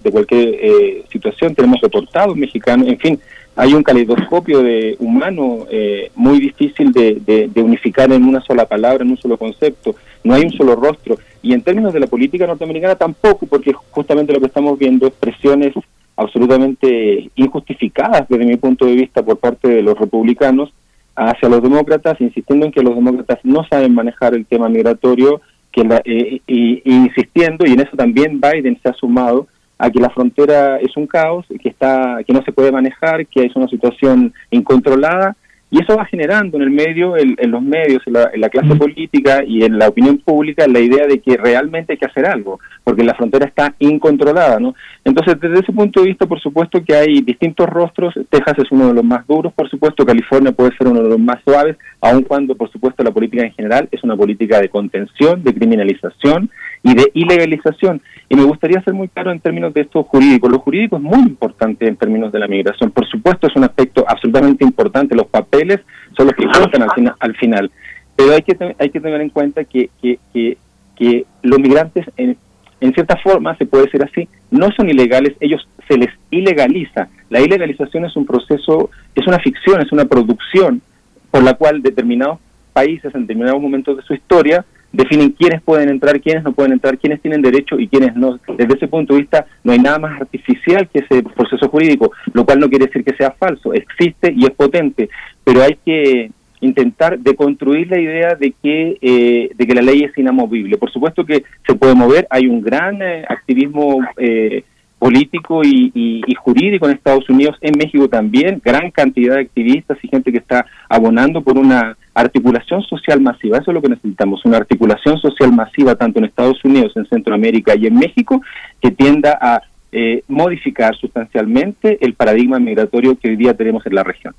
de 0.04 0.12
cualquier 0.12 0.56
eh, 0.62 1.06
situación, 1.10 1.56
tenemos 1.56 1.80
deportados 1.82 2.36
mexicanos, 2.36 2.88
en 2.88 3.00
fin, 3.00 3.20
hay 3.56 3.74
un 3.74 3.84
caleidoscopio 3.84 4.62
de 4.62 4.98
humano 5.00 5.66
muy 6.14 6.42
difícil 6.42 6.92
de, 6.92 7.50
de, 7.50 7.62
unificar 7.62 8.12
en 8.12 8.26
una 8.26 8.42
sola 8.42 8.66
palabra, 8.66 9.06
en 9.06 9.12
un 9.12 9.18
solo 9.18 9.38
concepto, 9.38 9.96
no 10.26 10.34
hay 10.34 10.44
un 10.44 10.52
solo 10.52 10.76
rostro, 10.76 11.18
y 11.42 11.54
en 11.54 11.62
términos 11.62 11.94
de 11.94 12.02
la 12.02 12.08
política 12.08 12.46
norteamericana 12.46 12.96
tampoco, 12.96 13.46
porque 13.46 13.72
justamente 13.72 14.34
lo 14.34 14.42
que 14.42 14.48
estamos 14.48 14.78
viendo 14.78 15.08
es 15.08 15.14
presiones 15.14 15.74
absolutamente 16.18 17.30
injustificadas 17.36 18.28
desde 18.28 18.46
mi 18.46 18.58
punto 18.58 18.86
de 18.86 18.96
vista 18.96 19.24
por 19.24 19.38
parte 19.38 19.70
de 19.70 19.82
los 19.82 19.98
republicanos 19.98 20.74
hacia 21.16 21.50
los 21.50 21.62
demócratas, 21.62 22.20
insistiendo 22.20 22.66
en 22.66 22.72
que 22.72 22.84
los 22.84 22.96
demócratas 22.96 23.40
no 23.44 23.64
saben 23.70 23.94
manejar 23.94 24.36
el 24.36 24.46
tema 24.46 24.70
migratorio, 24.70 25.42
que 25.72 25.82
eh, 26.06 26.42
y, 26.48 26.82
insistiendo, 26.86 27.66
y 27.66 27.74
en 27.74 27.82
eso 27.82 27.96
también 27.96 28.42
Biden 28.42 28.80
se 28.82 28.90
ha 28.90 28.94
sumado, 28.94 29.48
a 29.78 29.90
que 29.90 30.00
la 30.00 30.10
frontera 30.10 30.80
es 30.80 30.96
un 30.96 31.06
caos, 31.06 31.46
que, 31.62 31.70
está, 31.70 32.20
que 32.26 32.34
no 32.34 32.42
se 32.44 32.54
puede 32.54 32.72
manejar, 32.72 33.28
que 33.28 33.44
es 33.44 33.56
una 33.56 33.68
situación 33.68 34.34
incontrolada 34.50 35.36
y 35.76 35.82
eso 35.82 35.98
va 35.98 36.06
generando 36.06 36.56
en 36.56 36.64
el 36.64 36.70
medio, 36.70 37.18
en, 37.18 37.52
los 37.52 37.62
medios, 37.62 38.02
en 38.06 38.14
la, 38.14 38.50
clase 38.50 38.76
política 38.76 39.44
y 39.46 39.66
en 39.66 39.78
la 39.78 39.90
opinión 39.90 40.20
pública 40.20 40.66
la 40.70 40.80
idea 40.80 41.06
de 41.06 41.20
que 41.20 41.36
realmente 41.36 41.92
hay 41.92 41.98
que 41.98 42.06
hacer 42.06 42.26
algo, 42.26 42.62
porque 42.82 43.04
la 43.04 43.14
frontera 43.14 43.46
está 43.46 43.76
incontrolada, 43.80 44.58
¿no? 44.58 44.74
Entonces, 45.04 45.38
desde 45.38 45.60
ese 45.60 45.74
punto 45.74 46.00
de 46.00 46.08
vista, 46.08 46.28
por 46.28 46.40
supuesto 46.40 46.82
que 46.82 46.96
hay 46.96 47.20
distintos 47.20 47.68
rostros. 47.68 48.14
Texas 48.30 48.60
es 48.60 48.72
uno 48.72 48.88
de 48.88 48.94
los 48.94 49.04
más 49.04 49.28
duros, 49.28 49.52
por 49.52 49.70
supuesto. 49.70 50.06
California 50.06 50.54
puede 50.54 50.74
ser 50.78 50.88
uno 50.88 51.04
de 51.04 51.10
los 51.10 51.20
más 51.20 51.44
suaves, 51.44 51.76
aun 52.00 52.24
cuando, 52.24 52.56
por 52.56 52.72
supuesto, 52.72 53.04
la 53.04 53.12
política 53.12 53.44
en 53.44 53.52
general 53.52 53.90
es 53.92 54.02
una 54.02 54.16
política 54.16 54.62
de 54.62 54.70
contención, 54.70 55.44
de 55.44 55.54
criminalización 55.54 56.50
y 56.86 56.94
de 56.94 57.12
ilegalización. 57.16 58.00
Y 58.30 58.36
me 58.36 58.44
gustaría 58.44 58.80
ser 58.84 58.94
muy 58.94 59.08
claro 59.08 59.32
en 59.32 59.40
términos 59.40 59.74
de 59.74 59.82
esto 59.82 60.04
jurídico. 60.04 60.48
Lo 60.48 60.60
jurídico 60.60 60.98
es 60.98 61.02
muy 61.02 61.20
importante 61.20 61.88
en 61.88 61.96
términos 61.96 62.32
de 62.32 62.38
la 62.38 62.48
migración. 62.48 62.92
Por 62.92 63.08
supuesto, 63.08 63.48
es 63.48 63.56
un 63.56 63.64
aspecto 63.64 64.06
absolutamente 64.08 64.64
importante. 64.64 65.16
Los 65.16 65.26
papeles 65.26 65.80
son 66.16 66.28
los 66.28 66.36
que 66.36 66.46
cuentan 66.46 66.84
al, 66.84 67.16
al 67.20 67.36
final. 67.38 67.72
Pero 68.16 68.34
hay 68.34 68.44
que, 68.44 68.76
hay 68.78 68.90
que 68.92 69.00
tener 69.00 69.20
en 69.20 69.32
cuenta 69.32 69.64
que, 69.64 69.90
que, 70.00 70.20
que, 70.32 70.58
que 70.96 71.26
los 71.42 71.60
migrantes, 71.60 72.06
en, 72.18 72.38
en 72.82 72.94
cierta 72.94 73.18
forma, 73.18 73.58
se 73.58 73.66
puede 73.66 73.86
decir 73.86 74.04
así, 74.04 74.30
no 74.52 74.70
son 74.78 74.88
ilegales, 74.88 75.34
ellos 75.40 75.68
se 75.88 75.98
les 75.98 76.12
ilegaliza. 76.30 77.10
La 77.32 77.42
ilegalización 77.42 78.06
es 78.06 78.16
un 78.16 78.28
proceso, 78.28 78.92
es 79.16 79.26
una 79.26 79.40
ficción, 79.40 79.82
es 79.82 79.92
una 79.92 80.06
producción 80.06 80.84
por 81.32 81.42
la 81.42 81.56
cual 81.56 81.82
determinados 81.82 82.38
países 82.74 83.14
en 83.16 83.22
determinados 83.22 83.60
momentos 83.60 83.98
de 83.98 84.04
su 84.04 84.14
historia 84.14 84.64
definen 84.96 85.32
quiénes 85.32 85.62
pueden 85.62 85.90
entrar, 85.90 86.20
quiénes 86.22 86.44
no 86.44 86.54
pueden 86.54 86.74
entrar, 86.74 86.98
quiénes 86.98 87.22
tienen 87.22 87.42
derecho 87.42 87.80
y 87.80 87.88
quiénes 87.88 88.16
no. 88.16 88.40
Desde 88.58 88.76
ese 88.76 88.88
punto 88.88 89.14
de 89.14 89.22
vista, 89.22 89.46
no 89.64 89.72
hay 89.72 89.80
nada 89.80 90.00
más 90.00 90.22
artificial 90.22 90.88
que 90.90 91.00
ese 91.00 91.24
proceso 91.24 91.68
jurídico, 91.70 92.12
lo 92.34 92.46
cual 92.46 92.60
no 92.60 92.70
quiere 92.70 92.88
decir 92.88 93.04
que 93.04 93.16
sea 93.16 93.32
falso, 93.32 93.74
existe 93.74 94.34
y 94.36 94.46
es 94.46 94.52
potente, 94.52 95.10
pero 95.44 95.62
hay 95.62 95.78
que 95.86 96.32
intentar 96.62 97.20
deconstruir 97.20 97.90
la 97.90 98.00
idea 98.00 98.36
de 98.36 98.54
que 98.64 98.98
eh, 99.02 99.50
de 99.54 99.68
que 99.68 99.76
la 99.76 99.82
ley 99.82 100.04
es 100.04 100.18
inamovible. 100.18 100.78
Por 100.78 100.92
supuesto 100.92 101.26
que 101.26 101.44
se 101.68 101.76
puede 101.76 101.94
mover, 101.94 102.28
hay 102.30 102.48
un 102.48 102.62
gran 102.62 103.02
eh, 103.02 103.26
activismo 103.28 104.00
eh, 104.18 104.64
político 105.00 105.62
y, 105.64 106.24
jurídico 106.38 106.88
en 106.88 106.96
Estados 106.96 107.30
Unidos, 107.30 107.58
en 107.62 107.78
México 107.78 108.08
también, 108.08 108.62
gran 108.64 108.92
cantidad 108.92 109.36
de 109.36 109.42
activistas 109.42 109.98
y 110.02 110.08
gente 110.08 110.32
que 110.32 110.38
está 110.38 110.66
abonando 110.90 111.42
por 111.42 111.58
una 111.58 111.98
articulación 112.14 112.82
social 112.84 113.22
masiva. 113.22 113.58
Eso 113.58 113.72
es 113.72 113.76
lo 113.76 113.82
que 113.82 113.90
necesitamos, 113.90 114.44
una 114.46 114.58
articulación 114.58 115.18
social 115.20 115.52
masiva 115.54 115.96
tanto 115.96 116.20
en 116.20 116.26
Estados 116.26 116.64
Unidos, 116.64 116.94
en 116.96 117.06
Centroamérica 117.08 117.76
y 117.76 117.88
en 117.88 117.96
México, 117.96 118.42
que 118.82 118.92
tienda 118.92 119.38
a 119.42 119.62
eh, 119.92 120.24
modificar 120.28 120.96
sustancialmente 120.96 121.98
el 122.02 122.14
paradigma 122.16 122.60
migratorio 122.60 123.18
que 123.18 123.30
hoy 123.30 123.36
día 123.36 123.54
tenemos 123.54 123.86
en 123.86 123.96
la 123.96 124.04
región. 124.04 124.34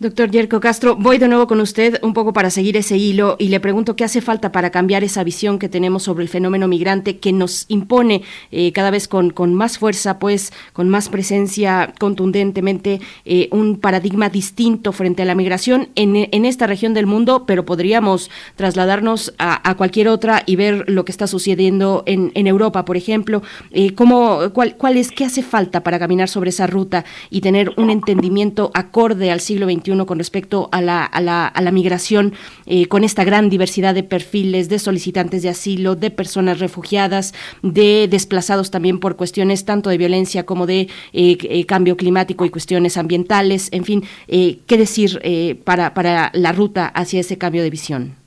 Doctor 0.00 0.30
Yerko 0.30 0.60
Castro, 0.60 0.94
voy 0.94 1.18
de 1.18 1.26
nuevo 1.26 1.48
con 1.48 1.60
usted 1.60 1.98
un 2.02 2.14
poco 2.14 2.32
para 2.32 2.50
seguir 2.50 2.76
ese 2.76 2.96
hilo 2.96 3.34
y 3.36 3.48
le 3.48 3.58
pregunto 3.58 3.96
qué 3.96 4.04
hace 4.04 4.20
falta 4.20 4.52
para 4.52 4.70
cambiar 4.70 5.02
esa 5.02 5.24
visión 5.24 5.58
que 5.58 5.68
tenemos 5.68 6.04
sobre 6.04 6.22
el 6.22 6.28
fenómeno 6.28 6.68
migrante 6.68 7.18
que 7.18 7.32
nos 7.32 7.64
impone 7.66 8.22
eh, 8.52 8.70
cada 8.70 8.92
vez 8.92 9.08
con, 9.08 9.30
con, 9.30 9.54
más 9.54 9.78
fuerza, 9.78 10.20
pues 10.20 10.52
con 10.72 10.88
más 10.88 11.08
presencia 11.08 11.92
contundentemente 11.98 13.00
eh, 13.24 13.48
un 13.50 13.76
paradigma 13.80 14.28
distinto 14.28 14.92
frente 14.92 15.22
a 15.22 15.24
la 15.24 15.34
migración 15.34 15.88
en, 15.96 16.28
en, 16.30 16.44
esta 16.44 16.68
región 16.68 16.94
del 16.94 17.06
mundo, 17.06 17.44
pero 17.44 17.64
podríamos 17.64 18.30
trasladarnos 18.54 19.34
a, 19.38 19.68
a, 19.68 19.76
cualquier 19.76 20.06
otra 20.06 20.44
y 20.46 20.54
ver 20.54 20.84
lo 20.88 21.04
que 21.04 21.10
está 21.10 21.26
sucediendo 21.26 22.04
en, 22.06 22.30
en 22.36 22.46
Europa, 22.46 22.84
por 22.84 22.96
ejemplo. 22.96 23.42
Eh, 23.72 23.94
¿cómo, 23.96 24.52
cuál, 24.52 24.76
¿Cuál 24.76 24.96
es, 24.96 25.10
qué 25.10 25.24
hace 25.24 25.42
falta 25.42 25.82
para 25.82 25.98
caminar 25.98 26.28
sobre 26.28 26.50
esa 26.50 26.68
ruta 26.68 27.04
y 27.30 27.40
tener 27.40 27.72
un 27.76 27.90
entendimiento 27.90 28.70
acorde 28.74 29.32
al 29.32 29.40
siglo 29.40 29.66
XXI? 29.66 29.87
Con 29.88 30.18
respecto 30.18 30.68
a 30.70 30.82
la, 30.82 31.02
a 31.04 31.20
la, 31.22 31.46
a 31.46 31.62
la 31.62 31.72
migración, 31.72 32.34
eh, 32.66 32.86
con 32.86 33.04
esta 33.04 33.24
gran 33.24 33.48
diversidad 33.48 33.94
de 33.94 34.02
perfiles, 34.02 34.68
de 34.68 34.78
solicitantes 34.78 35.42
de 35.42 35.48
asilo, 35.48 35.96
de 35.96 36.10
personas 36.10 36.58
refugiadas, 36.58 37.32
de 37.62 38.06
desplazados 38.08 38.70
también 38.70 39.00
por 39.00 39.16
cuestiones 39.16 39.64
tanto 39.64 39.88
de 39.88 39.96
violencia 39.96 40.44
como 40.44 40.66
de 40.66 40.88
eh, 41.14 41.38
eh, 41.40 41.64
cambio 41.64 41.96
climático 41.96 42.44
y 42.44 42.50
cuestiones 42.50 42.98
ambientales, 42.98 43.68
en 43.72 43.84
fin, 43.84 44.04
¿qué 44.28 44.76
decir 44.76 45.20
para, 45.64 45.94
para 45.94 46.30
la 46.34 46.52
ruta 46.52 46.86
hacia 46.86 47.20
ese 47.20 47.38
cambio 47.38 47.62
de 47.62 47.70
visión? 47.70 48.17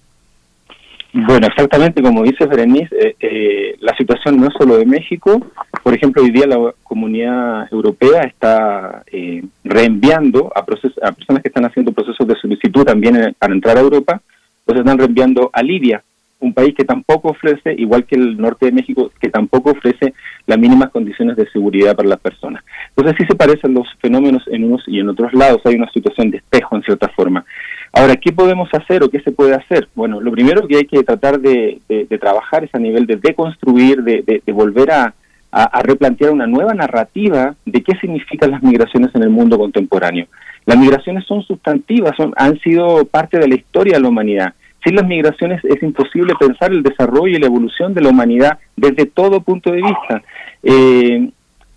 Bueno, 1.14 1.46
exactamente 1.48 2.02
como 2.02 2.24
dice 2.24 2.46
Berenice, 2.46 2.96
eh, 2.98 3.16
eh, 3.20 3.76
la 3.82 3.94
situación 3.98 4.40
no 4.40 4.48
es 4.48 4.54
solo 4.58 4.78
de 4.78 4.86
México. 4.86 5.46
Por 5.84 5.94
ejemplo, 5.94 6.24
hoy 6.24 6.32
día 6.32 6.48
la 6.48 6.74
comunidad 6.84 7.68
europea 7.72 8.22
está 8.22 9.04
eh, 9.12 9.44
reenviando 9.66 10.52
a, 10.56 10.60
a 10.60 11.12
personas 11.12 11.42
que 11.42 11.50
están 11.50 11.66
haciendo 11.66 11.92
procesos 11.92 12.26
de 12.26 12.36
solicitud 12.36 12.86
también 12.86 13.36
para 13.38 13.54
entrar 13.54 13.78
a 13.78 13.82
Europa, 13.82 14.22
pues 14.64 14.80
están 14.80 14.98
reenviando 14.98 15.50
a 15.52 15.62
Libia. 15.62 16.02
un 16.42 16.54
país 16.54 16.74
que 16.76 16.84
tampoco 16.84 17.30
ofrece, 17.30 17.74
igual 17.78 18.06
que 18.06 18.16
el 18.16 18.36
norte 18.38 18.66
de 18.66 18.72
México, 18.72 19.12
que 19.20 19.30
tampoco 19.30 19.72
ofrece 19.72 20.14
las 20.48 20.58
mínimas 20.58 20.90
condiciones 20.90 21.38
de 21.38 21.50
seguridad 21.50 21.96
para 21.96 22.10
las 22.10 22.20
personas. 22.20 22.64
Entonces 22.90 23.16
sí 23.18 23.26
se 23.28 23.36
parecen 23.36 23.74
los 23.74 23.88
fenómenos 24.02 24.44
en 24.48 24.64
unos 24.66 24.84
y 24.88 25.00
en 25.00 25.10
otros 25.10 25.34
lados, 25.34 25.62
hay 25.66 25.76
una 25.76 25.90
situación 25.92 26.32
de 26.32 26.38
espejo 26.38 26.76
en 26.76 26.84
cierta 26.84 27.08
forma. 27.10 27.46
Ahora, 27.94 28.16
¿qué 28.16 28.32
podemos 28.32 28.70
hacer 28.74 29.04
o 29.04 29.10
qué 29.10 29.20
se 29.20 29.32
puede 29.32 29.54
hacer? 29.54 29.90
Bueno, 29.96 30.22
lo 30.22 30.32
primero 30.32 30.68
que 30.68 30.78
hay 30.78 30.86
que 30.86 31.04
tratar 31.04 31.40
de, 31.40 31.82
trabajar 32.20 32.64
es 32.64 32.74
a 32.74 32.80
nivel 32.80 33.06
de 33.06 33.18
deconstruir, 33.18 34.02
de, 34.04 34.42
volver 34.54 34.92
a, 34.92 35.14
a, 35.52 35.82
replantear 35.82 36.32
una 36.32 36.48
nueva 36.48 36.74
narrativa 36.74 37.54
de 37.66 37.84
qué 37.84 37.96
significan 37.98 38.52
las 38.52 38.64
migraciones 38.64 39.14
en 39.14 39.24
el 39.24 39.30
mundo 39.30 39.58
contemporáneo. 39.58 40.28
Las 40.66 40.78
migraciones 40.78 41.26
son 41.26 41.42
sustantivas, 41.44 42.16
son, 42.16 42.34
han 42.38 42.58
sido 42.60 43.04
parte 43.06 43.38
de 43.40 43.48
la 43.48 43.56
historia 43.56 43.96
de 43.96 44.02
la 44.02 44.10
humanidad. 44.10 44.54
Sin 44.84 44.96
las 44.96 45.06
migraciones 45.06 45.64
es 45.66 45.84
imposible 45.84 46.34
pensar 46.40 46.72
el 46.72 46.84
desarrollo 46.84 47.36
y 47.36 47.40
la 47.40 47.48
evolución 47.48 47.94
de 47.94 48.02
la 48.02 48.10
humanidad 48.10 48.58
desde 48.76 49.06
todo 49.06 49.42
punto 49.42 49.72
de 49.72 49.82
vista. 49.82 50.24
Eh, 50.64 51.30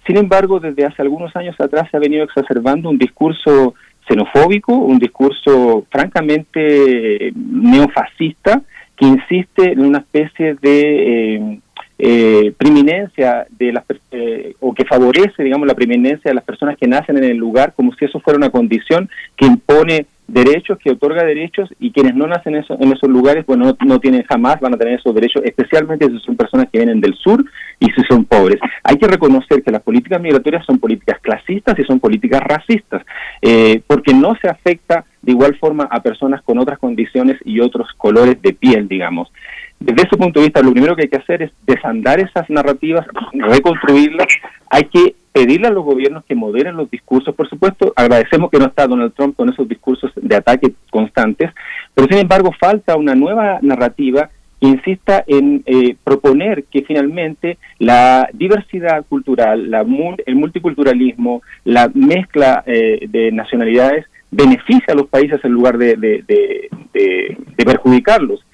sin 0.06 0.16
embargo, 0.16 0.60
desde 0.60 0.84
hace 0.84 1.02
algunos 1.02 1.34
años 1.34 1.58
atrás 1.58 1.88
se 1.90 1.96
ha 1.96 2.00
venido 2.00 2.24
exacerbando 2.24 2.90
un 2.90 2.98
discurso 2.98 3.74
xenofóbico, 4.08 4.72
un 4.72 4.98
discurso 4.98 5.86
francamente 5.90 7.32
neofascista 7.34 8.62
que 8.96 9.06
insiste 9.06 9.72
en 9.72 9.84
una 9.84 9.98
especie 9.98 10.54
de 10.54 11.34
eh, 11.34 11.60
eh, 12.06 12.52
preeminencia 12.58 13.46
de 13.48 13.72
las 13.72 13.82
eh, 14.10 14.54
o 14.60 14.74
que 14.74 14.84
favorece 14.84 15.42
digamos 15.42 15.66
la 15.66 15.74
preeminencia 15.74 16.30
de 16.30 16.34
las 16.34 16.44
personas 16.44 16.76
que 16.76 16.86
nacen 16.86 17.16
en 17.16 17.24
el 17.24 17.38
lugar 17.38 17.72
como 17.74 17.94
si 17.94 18.04
eso 18.04 18.20
fuera 18.20 18.36
una 18.36 18.50
condición 18.50 19.08
que 19.36 19.46
impone 19.46 20.04
derechos, 20.26 20.78
que 20.78 20.90
otorga 20.90 21.24
derechos 21.24 21.68
y 21.78 21.92
quienes 21.92 22.14
no 22.14 22.26
nacen 22.26 22.54
en, 22.54 22.92
esos 22.92 23.08
lugares, 23.08 23.44
bueno, 23.46 23.76
no, 23.84 24.00
tienen 24.00 24.22
jamás, 24.24 24.60
van 24.60 24.74
a 24.74 24.78
tener 24.78 24.98
esos 24.98 25.14
derechos, 25.14 25.42
especialmente 25.44 26.08
si 26.08 26.18
son 26.20 26.36
personas 26.36 26.68
que 26.70 26.78
vienen 26.78 27.00
del 27.00 27.14
sur 27.14 27.44
y 27.78 27.86
si 27.86 28.02
son 28.08 28.24
pobres. 28.24 28.58
Hay 28.82 28.96
que 28.96 29.06
reconocer 29.06 29.62
que 29.62 29.70
las 29.70 29.82
políticas 29.82 30.20
migratorias 30.20 30.64
son 30.64 30.78
políticas 30.78 31.20
clasistas 31.20 31.78
y 31.78 31.84
son 31.84 32.00
políticas 32.00 32.40
racistas, 32.42 33.02
eh, 33.42 33.82
porque 33.86 34.14
no 34.14 34.34
se 34.40 34.48
afecta 34.48 35.04
de 35.20 35.32
igual 35.32 35.56
forma 35.56 35.84
a 35.90 36.02
personas 36.02 36.42
con 36.42 36.58
otras 36.58 36.78
condiciones 36.78 37.38
y 37.44 37.60
otros 37.60 37.88
colores 37.96 38.40
de 38.40 38.52
piel, 38.52 38.88
digamos. 38.88 39.30
Desde 39.84 40.02
ese 40.02 40.16
punto 40.16 40.40
de 40.40 40.46
vista, 40.46 40.62
lo 40.62 40.72
primero 40.72 40.96
que 40.96 41.02
hay 41.02 41.08
que 41.08 41.18
hacer 41.18 41.42
es 41.42 41.52
desandar 41.66 42.18
esas 42.18 42.48
narrativas, 42.48 43.06
reconstruirlas. 43.34 44.28
Hay 44.70 44.84
que 44.84 45.14
pedirle 45.30 45.66
a 45.66 45.70
los 45.70 45.84
gobiernos 45.84 46.24
que 46.24 46.34
moderen 46.34 46.74
los 46.74 46.90
discursos. 46.90 47.34
Por 47.34 47.50
supuesto, 47.50 47.92
agradecemos 47.94 48.50
que 48.50 48.58
no 48.58 48.64
está 48.64 48.86
Donald 48.86 49.12
Trump 49.12 49.36
con 49.36 49.50
esos 49.50 49.68
discursos 49.68 50.10
de 50.16 50.36
ataque 50.36 50.72
constantes, 50.90 51.50
pero 51.92 52.08
sin 52.08 52.16
embargo 52.16 52.50
falta 52.58 52.96
una 52.96 53.14
nueva 53.14 53.58
narrativa 53.60 54.30
que 54.58 54.68
insista 54.68 55.22
en 55.26 55.62
eh, 55.66 55.96
proponer 56.02 56.64
que 56.64 56.82
finalmente 56.82 57.58
la 57.78 58.26
diversidad 58.32 59.04
cultural, 59.06 59.70
la, 59.70 59.84
el 60.24 60.34
multiculturalismo, 60.34 61.42
la 61.64 61.90
mezcla 61.92 62.62
eh, 62.64 63.06
de 63.06 63.32
nacionalidades 63.32 64.06
beneficia 64.30 64.94
a 64.94 64.96
los 64.96 65.08
países 65.08 65.44
en 65.44 65.52
lugar 65.52 65.76
de, 65.76 65.94
de 65.96 67.64
perjudicarlos. 67.64 68.44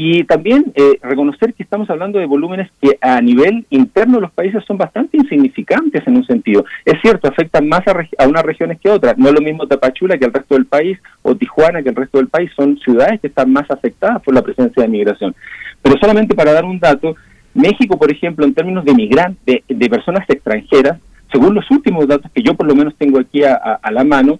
Y 0.00 0.22
también 0.22 0.72
eh, 0.76 1.00
reconocer 1.02 1.54
que 1.54 1.64
estamos 1.64 1.90
hablando 1.90 2.20
de 2.20 2.26
volúmenes 2.26 2.70
que 2.80 2.96
a 3.00 3.20
nivel 3.20 3.66
interno 3.70 4.18
de 4.18 4.20
los 4.20 4.30
países 4.30 4.62
son 4.64 4.78
bastante 4.78 5.16
insignificantes 5.16 6.06
en 6.06 6.18
un 6.18 6.24
sentido. 6.24 6.64
Es 6.84 7.00
cierto, 7.02 7.26
afectan 7.26 7.68
más 7.68 7.80
a, 7.88 8.28
unas 8.28 8.44
regiones 8.44 8.78
que 8.78 8.90
otras. 8.90 9.18
No 9.18 9.26
es 9.26 9.34
lo 9.34 9.40
mismo 9.40 9.66
Tapachula 9.66 10.16
que 10.16 10.26
el 10.26 10.32
resto 10.32 10.54
del 10.54 10.66
país 10.66 11.00
o 11.22 11.34
Tijuana 11.34 11.82
que 11.82 11.88
el 11.88 11.96
resto 11.96 12.18
del 12.18 12.28
país. 12.28 12.48
Son 12.54 12.78
ciudades 12.78 13.20
que 13.20 13.26
están 13.26 13.52
más 13.52 13.68
afectadas 13.72 14.22
por 14.22 14.34
la 14.34 14.42
presencia 14.42 14.84
de 14.84 14.88
migración. 14.88 15.34
Pero 15.82 15.96
solamente 16.00 16.36
para 16.36 16.52
dar 16.52 16.64
un 16.64 16.78
dato, 16.78 17.16
México, 17.54 17.98
por 17.98 18.12
ejemplo, 18.12 18.46
en 18.46 18.54
términos 18.54 18.84
de 18.84 18.94
migrantes, 18.94 19.64
de, 19.66 19.90
personas 19.90 20.30
extranjeras, 20.30 21.00
según 21.32 21.56
los 21.56 21.68
últimos 21.72 22.06
datos 22.06 22.30
que 22.32 22.44
yo 22.44 22.54
por 22.54 22.68
lo 22.68 22.76
menos 22.76 22.94
tengo 22.96 23.18
aquí 23.18 23.42
a 23.42 23.90
la 23.90 24.04
mano, 24.04 24.38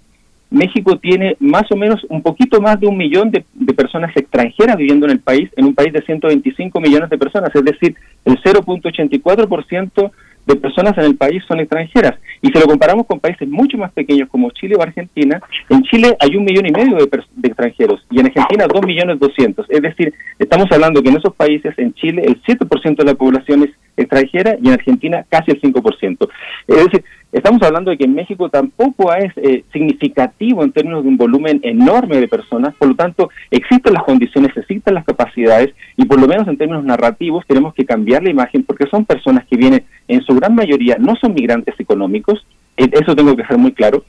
México 0.51 0.99
tiene 0.99 1.37
más 1.41 1.71
o 1.71 1.77
menos 1.77 2.05
un 2.09 2.23
poquito 2.23 2.61
más 2.61 2.81
de 2.81 2.87
un 2.87 2.97
millón 2.97 3.31
de, 3.31 3.45
personas 3.75 4.17
extranjeras 4.17 4.77
viviendo 4.77 5.07
en 5.07 5.13
el 5.13 5.21
país, 5.21 5.49
en 5.57 5.67
un 5.67 5.75
país 5.75 5.93
de 5.93 6.03
125 6.03 6.81
millones 6.81 7.09
de 7.11 7.19
personas, 7.19 7.55
es 7.55 7.65
decir, 7.65 7.95
el 8.25 8.37
0.84% 8.43 10.11
de 10.47 10.57
personas 10.57 10.97
en 10.97 11.05
el 11.05 11.17
país 11.17 11.43
son 11.47 11.61
extranjeras. 11.61 12.19
Y 12.41 12.49
si 12.49 12.59
lo 12.59 12.67
comparamos 12.67 13.07
con 13.07 13.21
países 13.21 13.47
mucho 13.49 13.77
más 13.77 13.93
pequeños 13.93 14.29
como 14.31 14.51
Chile 14.51 14.75
o 14.77 14.83
Argentina, 14.83 15.41
en 15.69 15.83
Chile 15.83 16.17
hay 16.19 16.37
un 16.37 16.45
millón 16.45 16.67
y 16.67 16.73
medio 16.73 16.97
de, 16.97 17.07
de 17.37 17.49
extranjeros 17.49 18.05
y 18.11 18.19
en 18.19 18.27
Argentina 18.27 18.67
dos 18.67 18.85
millones 18.85 19.21
doscientos. 19.21 19.67
Es 19.69 19.83
decir, 19.83 20.13
estamos 20.39 20.67
hablando 20.73 21.03
que 21.03 21.11
en 21.11 21.19
esos 21.19 21.35
países, 21.35 21.79
en 21.79 21.93
Chile, 21.95 22.23
el 22.27 22.43
7% 22.43 22.97
de 22.97 23.05
la 23.05 23.15
población 23.15 23.65
es 23.65 23.71
extranjera 23.99 24.57
y 24.63 24.69
en 24.69 24.75
Argentina 24.75 25.25
casi 25.29 25.51
el 25.51 25.61
5%. 25.61 26.29
Es 26.67 26.85
decir, 26.85 27.05
Estamos 27.31 27.61
hablando 27.63 27.91
de 27.91 27.99
que 27.99 28.05
en 28.05 28.15
México 28.15 28.49
tampoco 28.49 29.13
es 29.13 29.31
eh, 29.37 29.63
significativo 29.71 30.65
en 30.65 30.73
términos 30.73 31.03
de 31.03 31.11
un 31.11 31.19
volumen 31.19 31.61
enorme 31.63 32.17
de 32.17 32.27
personas, 32.27 32.75
por 32.77 32.89
lo 32.89 32.95
tanto 32.95 33.29
existen 33.51 33.93
las 33.93 34.05
condiciones, 34.05 34.57
existen 34.57 34.95
las 34.95 35.05
capacidades 35.05 35.75
y 35.99 36.07
por 36.07 36.19
lo 36.19 36.27
menos 36.27 36.49
en 36.49 36.57
términos 36.57 36.85
narrativos 36.85 37.45
tenemos 37.47 37.75
que 37.75 37.85
cambiar 37.85 38.23
la 38.23 38.31
imagen 38.31 38.63
porque 38.63 38.87
son 38.87 39.05
personas 39.05 39.47
que 39.47 39.59
vienen, 39.59 39.85
en 40.09 40.23
su 40.23 40.35
gran 40.37 40.55
mayoría, 40.55 40.97
no 40.99 41.17
son 41.17 41.35
migrantes 41.35 41.79
económicos, 41.79 42.47
eh, 42.79 42.89
eso 42.93 43.15
tengo 43.15 43.37
que 43.37 43.45
ser 43.45 43.59
muy 43.59 43.73
claro, 43.73 44.05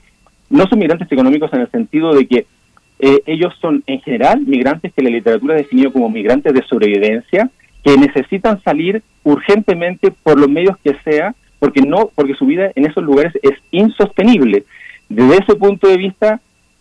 no 0.49 0.65
son 0.67 0.79
migrantes 0.79 1.11
económicos 1.11 1.51
en 1.51 1.59
el 1.59 1.71
sentido 1.71 2.13
de 2.13 2.25
que 2.25 2.45
eh, 2.99 3.21
ellos 3.25 3.53
son 3.59 3.83
en 3.85 3.99
general 3.99 4.39
migrantes 4.45 4.93
que 4.93 5.03
la 5.03 5.09
literatura 5.09 5.55
ha 5.55 5.57
definido 5.57 5.91
como 5.91 6.09
migrantes 6.09 6.53
de 6.53 6.63
sobrevivencia, 6.63 7.49
que 7.83 7.97
necesitan 7.97 8.61
salir 8.63 9.03
urgentemente 9.23 10.11
por 10.23 10.39
los 10.39 10.49
medios 10.49 10.77
que 10.81 10.95
sea 11.03 11.35
porque 11.59 11.81
no, 11.81 12.09
porque 12.15 12.35
su 12.35 12.45
vida 12.45 12.71
en 12.75 12.85
esos 12.85 13.03
lugares 13.03 13.33
es 13.41 13.53
insostenible. 13.71 14.63
Desde 15.09 15.37
ese 15.37 15.55
punto 15.55 15.87
de 15.87 15.97
vista, 15.97 16.39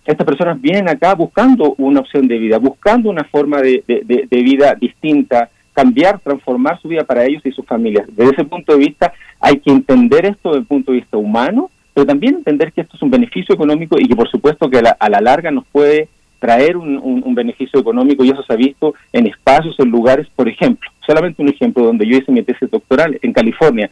estas 0.08 0.26
personas 0.26 0.60
vienen 0.60 0.89
acá 0.89 1.15
buscando 1.15 1.74
una 1.76 2.00
opción 2.00 2.26
de 2.28 2.39
vida, 2.39 2.58
buscando 2.58 3.10
una 3.10 3.24
forma 3.24 3.60
de, 3.60 3.82
vida 4.31 4.74
distinta, 4.74 5.50
cambiar, 5.74 6.18
transformar 6.20 6.81
su 6.81 6.89
vida 6.89 7.05
para 7.05 7.24
ellos 7.24 7.44
y 7.44 7.52
sus 7.52 7.66
familias. 7.66 8.07
Desde 8.08 8.32
ese 8.32 8.44
punto 8.44 8.73
de 8.73 8.78
vista, 8.78 9.12
hay 9.39 9.58
que 9.58 9.70
entender 9.70 10.24
esto 10.24 10.48
desde 10.48 10.60
el 10.60 10.66
punto 10.66 10.92
de 10.92 11.00
vista 11.00 11.18
humano, 11.18 11.70
pero 11.92 12.07
también 12.07 12.36
entender 12.36 12.73
que 12.73 12.81
esto 12.81 12.97
es 12.97 13.02
un 13.02 13.10
beneficio 13.10 13.55
económico 13.55 13.98
y 13.98 14.08
que 14.08 14.16
por 14.16 14.31
supuesto 14.31 14.70
que 14.70 14.78
a 14.78 15.08
la, 15.10 15.20
larga 15.20 15.50
nos 15.50 15.66
puede 15.66 16.08
traer 16.39 16.78
un, 16.78 16.97
un, 16.98 17.34
beneficio 17.34 17.78
económico 17.78 18.24
y 18.24 18.31
eso 18.31 18.42
se 18.44 18.52
ha 18.52 18.57
visto 18.57 18.94
en 19.12 19.26
espacios, 19.26 19.78
en 19.78 19.90
lugares, 19.90 20.26
por 20.34 20.48
ejemplo, 20.48 20.89
solamente 21.05 21.42
un 21.42 21.48
ejemplo 21.48 21.84
donde 21.84 22.07
yo 22.07 22.16
hice 22.16 22.32
mi 22.32 22.42
tesis 22.42 22.70
doctoral 22.70 23.18
en 23.20 23.32
California. 23.32 23.90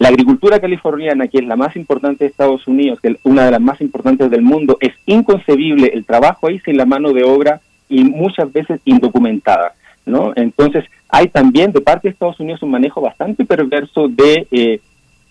La 0.00 0.08
agricultura 0.08 0.58
californiana, 0.60 1.28
que 1.28 1.40
es 1.40 1.44
la 1.44 1.56
más 1.56 1.76
importante 1.76 2.24
de 2.24 2.30
Estados 2.30 2.66
Unidos, 2.66 2.98
que 3.02 3.08
es 3.08 3.16
una 3.22 3.44
de 3.44 3.50
las 3.50 3.60
más 3.60 3.82
importantes 3.82 4.30
del 4.30 4.40
mundo, 4.40 4.78
es 4.80 4.94
inconcebible 5.04 5.90
el 5.92 6.06
trabajo 6.06 6.46
ahí 6.46 6.58
sin 6.60 6.78
la 6.78 6.86
mano 6.86 7.12
de 7.12 7.22
obra 7.22 7.60
y 7.86 8.02
muchas 8.04 8.50
veces 8.50 8.80
indocumentada. 8.86 9.74
¿no? 10.06 10.32
Entonces, 10.36 10.86
hay 11.10 11.28
también 11.28 11.72
de 11.72 11.82
parte 11.82 12.08
de 12.08 12.12
Estados 12.12 12.40
Unidos 12.40 12.62
un 12.62 12.70
manejo 12.70 13.02
bastante 13.02 13.44
perverso 13.44 14.08
de 14.08 14.46
eh, 14.50 14.80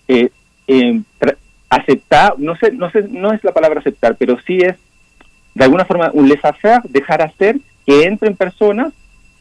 eh, 0.08 0.30
em, 0.68 1.04
aceptar, 1.68 2.36
no 2.38 2.56
sé, 2.56 2.72
no 2.72 2.92
sé, 2.92 3.08
no 3.10 3.34
es 3.34 3.44
la 3.44 3.54
palabra 3.54 3.80
aceptar, 3.80 4.18
pero 4.20 4.38
sí 4.46 4.60
es 4.60 4.76
de 5.56 5.64
alguna 5.64 5.86
forma 5.86 6.12
un 6.14 6.30
laissez-faire, 6.30 6.82
dejar 6.90 7.24
hacer 7.24 7.58
que 7.88 8.04
entren 8.04 8.36
personas, 8.36 8.94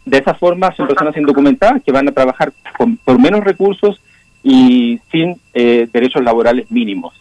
de 0.07 0.16
esa 0.16 0.32
forma 0.32 0.74
son 0.74 0.89
personas 0.89 1.18
indocumentadas 1.18 1.82
que 1.82 1.92
van 1.92 2.08
a 2.08 2.12
trabajar 2.12 2.50
con, 2.78 2.97
por 2.97 3.20
menos 3.20 3.44
recursos, 3.44 4.00
y 4.42 5.00
sin 5.10 5.36
eh, 5.55 5.89
derechos 5.92 6.23
laborales 6.23 6.70
mínimos. 6.70 7.15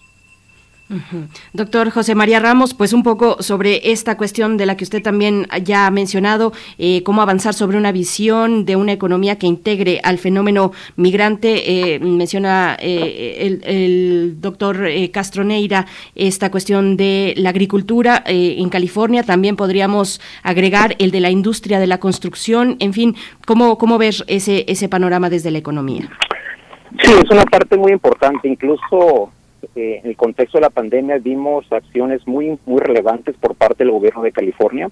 Doctor 1.51 1.89
José 1.89 2.15
María 2.15 2.39
Ramos, 2.39 2.73
pues 2.73 2.93
un 2.93 3.03
poco 3.03 3.43
sobre 3.43 3.91
esta 3.91 4.15
cuestión 4.15 4.55
de 4.55 4.65
la 4.65 4.77
que 4.77 4.85
usted 4.85 5.03
también 5.03 5.45
ya 5.61 5.85
ha 5.85 5.91
mencionado, 5.91 6.53
eh, 6.77 7.03
cómo 7.03 7.21
avanzar 7.21 7.53
sobre 7.53 7.77
una 7.77 7.91
visión 7.91 8.63
de 8.63 8.77
una 8.77 8.93
economía 8.93 9.37
que 9.37 9.47
integre 9.47 9.99
al 10.01 10.17
fenómeno 10.17 10.71
migrante. 10.95 11.95
Eh, 11.95 11.99
menciona 11.99 12.77
el, 12.79 13.61
el, 13.65 14.37
doctor 14.39 14.87
Castro 15.11 15.43
Neira 15.43 15.87
esta 16.15 16.51
cuestión 16.51 16.95
de 16.95 17.33
la 17.35 17.49
agricultura 17.49 18.23
en 18.25 18.69
California. 18.69 19.23
También 19.23 19.57
podríamos 19.57 20.21
agregar 20.41 20.95
el 20.99 21.11
de 21.11 21.19
la 21.19 21.31
industria 21.31 21.79
de 21.79 21.87
la 21.87 21.99
construcción. 21.99 22.77
En 22.79 22.93
fin, 22.93 23.17
¿cómo, 23.45 23.77
cómo 23.77 23.97
ver 23.97 24.15
ese, 24.27 24.63
ese 24.69 24.87
panorama 24.87 25.29
desde 25.29 25.51
la 25.51 25.57
economía? 25.57 26.09
Sí, 26.91 27.11
es 27.23 27.29
una 27.29 27.43
parte 27.43 27.77
muy 27.77 27.91
importante. 27.91 28.47
Incluso 28.47 29.31
eh, 29.75 30.01
en 30.03 30.09
el 30.09 30.15
contexto 30.15 30.57
de 30.57 30.63
la 30.63 30.69
pandemia 30.69 31.17
vimos 31.17 31.71
acciones 31.71 32.25
muy, 32.27 32.57
muy 32.65 32.79
relevantes 32.79 33.35
por 33.37 33.55
parte 33.55 33.83
del 33.83 33.91
gobierno 33.91 34.23
de 34.23 34.31
California. 34.31 34.89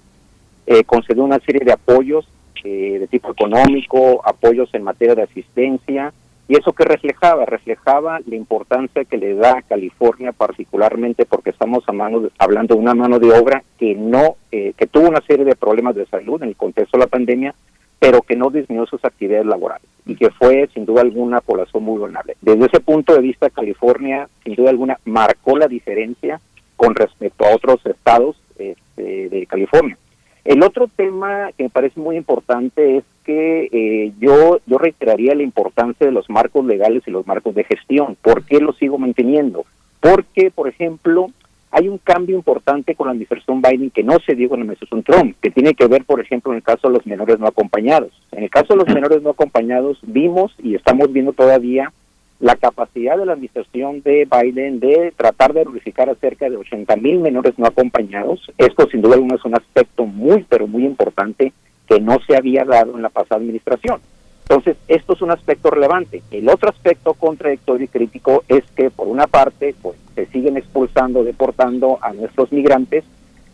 Eh, 0.66 0.84
concedió 0.84 1.24
una 1.24 1.38
serie 1.40 1.64
de 1.64 1.72
apoyos 1.72 2.28
eh, 2.64 2.98
de 3.00 3.06
tipo 3.06 3.30
económico, 3.30 4.20
apoyos 4.24 4.68
en 4.74 4.82
materia 4.82 5.14
de 5.14 5.22
asistencia. 5.22 6.12
¿Y 6.48 6.56
eso 6.56 6.72
que 6.72 6.84
reflejaba? 6.84 7.44
Reflejaba 7.44 8.20
la 8.24 8.36
importancia 8.36 9.04
que 9.04 9.16
le 9.16 9.34
da 9.34 9.58
a 9.58 9.62
California, 9.62 10.30
particularmente 10.30 11.24
porque 11.24 11.50
estamos 11.50 11.82
hablando 11.88 12.74
de 12.74 12.80
una 12.80 12.94
mano 12.94 13.18
de 13.18 13.32
obra 13.32 13.64
que 13.78 13.96
no, 13.96 14.36
que 14.50 14.86
tuvo 14.88 15.08
una 15.08 15.20
serie 15.22 15.44
de 15.44 15.56
problemas 15.56 15.96
de 15.96 16.06
salud 16.06 16.40
en 16.40 16.50
el 16.50 16.56
contexto 16.56 16.98
de 16.98 17.04
la 17.04 17.10
pandemia, 17.10 17.52
pero 17.98 18.22
que 18.22 18.36
no 18.36 18.50
disminuyó 18.50 18.86
sus 18.86 19.04
actividades 19.04 19.46
laborales 19.46 19.88
y 20.04 20.14
que 20.14 20.30
fue 20.30 20.68
sin 20.72 20.86
duda 20.86 21.02
alguna 21.02 21.40
población 21.40 21.82
muy 21.82 21.98
vulnerable. 21.98 22.36
Desde 22.40 22.66
ese 22.66 22.80
punto 22.80 23.14
de 23.14 23.20
vista, 23.20 23.50
California 23.50 24.28
sin 24.44 24.54
duda 24.54 24.70
alguna 24.70 24.98
marcó 25.04 25.56
la 25.56 25.66
diferencia 25.66 26.40
con 26.76 26.94
respecto 26.94 27.44
a 27.44 27.54
otros 27.54 27.84
estados 27.86 28.36
este, 28.58 29.28
de 29.28 29.46
California. 29.46 29.96
El 30.44 30.62
otro 30.62 30.88
tema 30.94 31.50
que 31.56 31.64
me 31.64 31.70
parece 31.70 31.98
muy 31.98 32.16
importante 32.16 32.98
es 32.98 33.04
que 33.24 33.68
eh, 33.72 34.12
yo, 34.20 34.60
yo 34.66 34.78
reiteraría 34.78 35.34
la 35.34 35.42
importancia 35.42 36.06
de 36.06 36.12
los 36.12 36.30
marcos 36.30 36.64
legales 36.64 37.02
y 37.06 37.10
los 37.10 37.26
marcos 37.26 37.56
de 37.56 37.64
gestión. 37.64 38.16
¿Por 38.22 38.44
qué 38.44 38.60
los 38.60 38.76
sigo 38.76 38.96
manteniendo? 38.96 39.64
Porque, 39.98 40.52
por 40.52 40.68
ejemplo, 40.68 41.26
hay 41.70 41.88
un 41.88 41.98
cambio 41.98 42.36
importante 42.36 42.94
con 42.94 43.06
la 43.06 43.12
administración 43.12 43.60
Biden 43.60 43.90
que 43.90 44.02
no 44.02 44.18
se 44.20 44.34
dio 44.34 44.48
con 44.48 44.58
la 44.58 44.64
administración 44.64 45.02
Trump, 45.02 45.36
que 45.40 45.50
tiene 45.50 45.74
que 45.74 45.86
ver, 45.86 46.04
por 46.04 46.20
ejemplo, 46.20 46.52
en 46.52 46.58
el 46.58 46.62
caso 46.62 46.88
de 46.88 46.94
los 46.94 47.06
menores 47.06 47.38
no 47.38 47.46
acompañados. 47.46 48.12
En 48.32 48.44
el 48.44 48.50
caso 48.50 48.74
de 48.74 48.84
los 48.84 48.88
menores 48.88 49.22
no 49.22 49.30
acompañados, 49.30 49.98
vimos 50.02 50.54
y 50.62 50.74
estamos 50.74 51.12
viendo 51.12 51.32
todavía 51.32 51.92
la 52.38 52.56
capacidad 52.56 53.16
de 53.16 53.26
la 53.26 53.32
administración 53.32 54.02
de 54.02 54.28
Biden 54.30 54.78
de 54.78 55.12
tratar 55.16 55.54
de 55.54 55.64
verificar 55.64 56.10
a 56.10 56.14
cerca 56.16 56.50
de 56.50 56.56
80 56.56 56.96
mil 56.96 57.20
menores 57.20 57.58
no 57.58 57.66
acompañados. 57.66 58.50
Esto 58.58 58.88
sin 58.90 59.00
duda 59.00 59.14
alguna 59.14 59.36
es 59.36 59.44
un 59.44 59.54
aspecto 59.54 60.04
muy, 60.04 60.44
pero 60.48 60.66
muy 60.66 60.84
importante 60.84 61.52
que 61.88 62.00
no 62.00 62.18
se 62.26 62.36
había 62.36 62.64
dado 62.64 62.96
en 62.96 63.02
la 63.02 63.08
pasada 63.08 63.40
administración. 63.40 64.00
Entonces, 64.48 64.76
esto 64.86 65.14
es 65.14 65.22
un 65.22 65.32
aspecto 65.32 65.70
relevante. 65.70 66.22
El 66.30 66.48
otro 66.48 66.70
aspecto 66.70 67.14
contradictorio 67.14 67.84
y 67.84 67.88
crítico 67.88 68.44
es 68.46 68.62
que, 68.76 68.90
por 68.90 69.08
una 69.08 69.26
parte, 69.26 69.74
pues 69.82 69.96
se 70.14 70.26
siguen 70.26 70.56
expulsando, 70.56 71.24
deportando 71.24 71.98
a 72.00 72.12
nuestros 72.12 72.52
migrantes 72.52 73.04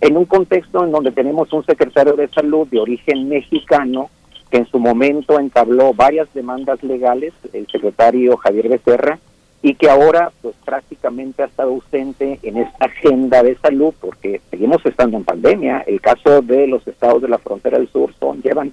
en 0.02 0.16
un 0.16 0.26
contexto 0.26 0.84
en 0.84 0.92
donde 0.92 1.12
tenemos 1.12 1.50
un 1.52 1.64
secretario 1.64 2.14
de 2.14 2.28
salud 2.28 2.68
de 2.68 2.80
origen 2.80 3.28
mexicano 3.28 4.10
que 4.50 4.58
en 4.58 4.66
su 4.66 4.78
momento 4.78 5.40
entabló 5.40 5.94
varias 5.94 6.28
demandas 6.34 6.82
legales, 6.82 7.32
el 7.54 7.66
secretario 7.68 8.36
Javier 8.36 8.68
Becerra, 8.68 9.18
y 9.62 9.76
que 9.76 9.88
ahora 9.88 10.30
pues 10.42 10.54
prácticamente 10.64 11.42
ha 11.42 11.46
estado 11.46 11.70
ausente 11.70 12.38
en 12.42 12.58
esta 12.58 12.84
agenda 12.84 13.42
de 13.42 13.56
salud 13.56 13.94
porque 13.98 14.42
seguimos 14.50 14.84
estando 14.84 15.16
en 15.16 15.24
pandemia. 15.24 15.84
El 15.86 16.00
caso 16.00 16.42
de 16.42 16.66
los 16.66 16.86
estados 16.86 17.22
de 17.22 17.28
la 17.28 17.38
frontera 17.38 17.78
del 17.78 17.88
sur 17.88 18.12
son 18.20 18.42
llevan 18.42 18.72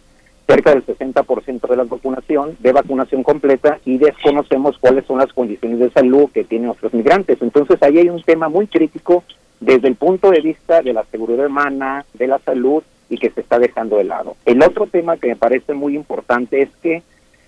cerca 0.50 0.72
del 0.72 0.84
60% 0.84 1.68
de 1.69 1.76
la 1.78 1.84
vacunación, 1.84 2.58
de 2.60 2.72
vacunación 2.72 3.22
completa 3.22 3.80
y 3.86 4.00
desconocemos 4.00 4.80
cuáles 4.80 5.06
son 5.06 5.19
las 5.19 5.32
condiciones 5.32 5.78
de 5.78 5.92
salud 5.92 6.32
que 6.34 6.44
tienen 6.44 6.68
nuestros 6.68 6.92
migrantes. 6.92 7.40
Entonces 7.40 7.78
ahí 7.84 8.00
hay 8.00 8.10
un 8.10 8.24
tema 8.24 8.50
muy 8.50 8.66
crítico 8.66 9.24
desde 9.60 9.88
el 9.88 9.95
punto 9.95 10.32
de 10.32 10.42
vista 10.42 10.82
de 10.82 10.94
la 10.94 11.06
seguridad 11.11 11.45
humana, 11.45 12.03
de 12.16 12.26
la 12.26 12.40
salud 12.40 12.82
y 13.11 13.19
que 13.19 13.30
se 13.30 13.42
está 13.42 13.60
dejando 13.60 13.98
de 13.98 14.06
lado. 14.06 14.38
El 14.44 14.64
otro 14.64 14.88
tema 14.88 15.18
que 15.18 15.28
me 15.28 15.36
parece 15.36 15.76
muy 15.76 15.95
importante 15.95 16.64
es 16.64 16.69
que 16.82 17.03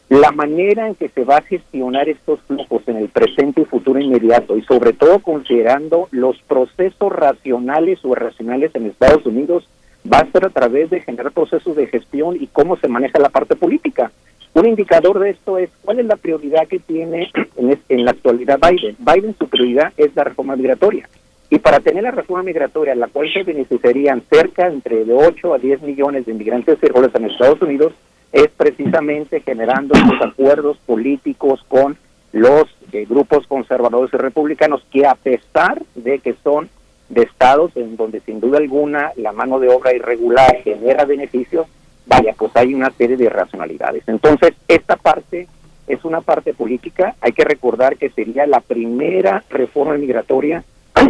la 0.10 0.32
manera 0.32 0.88
en 0.88 0.94
que 0.94 1.10
se 1.10 1.24
va 1.24 1.38
a 1.38 1.42
gestionar 1.42 2.08
estos 2.08 2.40
flujos 2.42 2.84
en 2.86 2.98
el 2.98 3.10
presente 3.10 3.62
y 3.62 3.66
futuro 3.66 4.00
inmediato 4.00 4.58
y 4.58 4.62
sobre 4.62 4.94
todo 4.94 5.20
considerando 5.20 6.08
los 6.12 6.38
procesos 6.44 7.12
racionales 7.12 8.06
o 8.06 8.12
irracionales 8.12 8.76
en 8.76 8.86
Estados 8.86 9.26
Unidos 9.26 9.68
va 10.12 10.20
a 10.20 10.32
ser 10.32 10.46
a 10.46 10.50
través 10.50 10.90
de 10.90 11.02
generar 11.02 11.32
procesos 11.32 11.76
de 11.76 11.88
gestión 11.88 12.36
y 12.40 12.48
cómo 12.48 12.78
se 12.78 12.88
maneja 12.88 13.20
la 13.20 13.30
parte 13.30 13.56
política. 13.56 14.12
Un 14.54 14.68
indicador 14.68 15.20
de 15.20 15.30
esto 15.30 15.58
es 15.58 15.70
cuál 15.82 16.00
es 16.00 16.06
la 16.06 16.18
prioridad 16.18 16.68
que 16.68 16.80
tiene 16.80 17.32
en, 17.90 18.06
la 18.06 18.12
actualidad 18.12 18.60
Biden. 18.60 18.98
Biden 19.00 19.36
su 19.38 19.48
prioridad 19.48 19.94
es 19.98 20.16
la 20.16 20.24
reforma 20.24 20.56
migratoria. 20.56 21.08
Y 21.50 21.60
para 21.60 21.80
tener 21.80 22.04
la 22.04 22.12
reforma 22.12 22.44
migratoria, 22.44 22.96
la 22.96 23.08
cual 23.08 23.32
se 23.32 23.44
beneficiarían 23.44 24.24
cerca 24.30 24.68
entre 24.68 25.04
de 25.04 25.14
8 25.14 25.54
a 25.54 25.58
10 25.58 25.82
millones 25.82 26.26
de 26.26 26.32
inmigrantes 26.32 26.78
irregulares 26.82 27.16
en 27.16 27.26
Estados 27.26 27.62
Unidos, 27.62 27.94
es 28.32 28.48
precisamente 28.56 29.42
generando 29.42 29.94
estos 29.94 30.22
acuerdos 30.22 30.78
políticos 30.86 31.64
con 31.68 31.98
los 32.32 32.64
eh, 32.94 33.06
grupos 33.10 33.46
conservadores 33.48 34.14
y 34.14 34.18
republicanos 34.18 34.82
que 34.90 35.06
a 35.06 35.16
pesar 35.16 35.82
de 35.96 36.20
que 36.20 36.36
son 36.42 36.70
de 37.11 37.23
estados 37.23 37.72
en 37.75 37.98
donde 37.98 38.22
sin 38.22 38.40
duda 38.40 38.57
alguna 38.57 39.11
la 39.17 39.31
mano 39.33 39.59
de 39.59 39.69
obra 39.69 39.93
irregular 39.93 40.61
genera 40.64 41.06
beneficios, 41.06 41.67
vaya, 42.06 42.33
pues 42.38 42.51
hay 42.56 42.73
una 42.73 42.90
serie 42.91 43.17
de 43.17 43.30
racionalidades. 43.30 44.03
Entonces, 44.07 44.53
esta 44.67 44.95
parte 44.95 45.48
es 45.88 46.06
una 46.06 46.22
parte 46.22 46.53
política, 46.53 47.15
hay 47.19 47.33
que 47.33 47.43
recordar 47.43 47.98
que 47.98 48.09
sería 48.09 48.48
la 48.48 48.61
primera 48.61 49.43
reforma 49.49 49.98
migratoria 49.98 50.64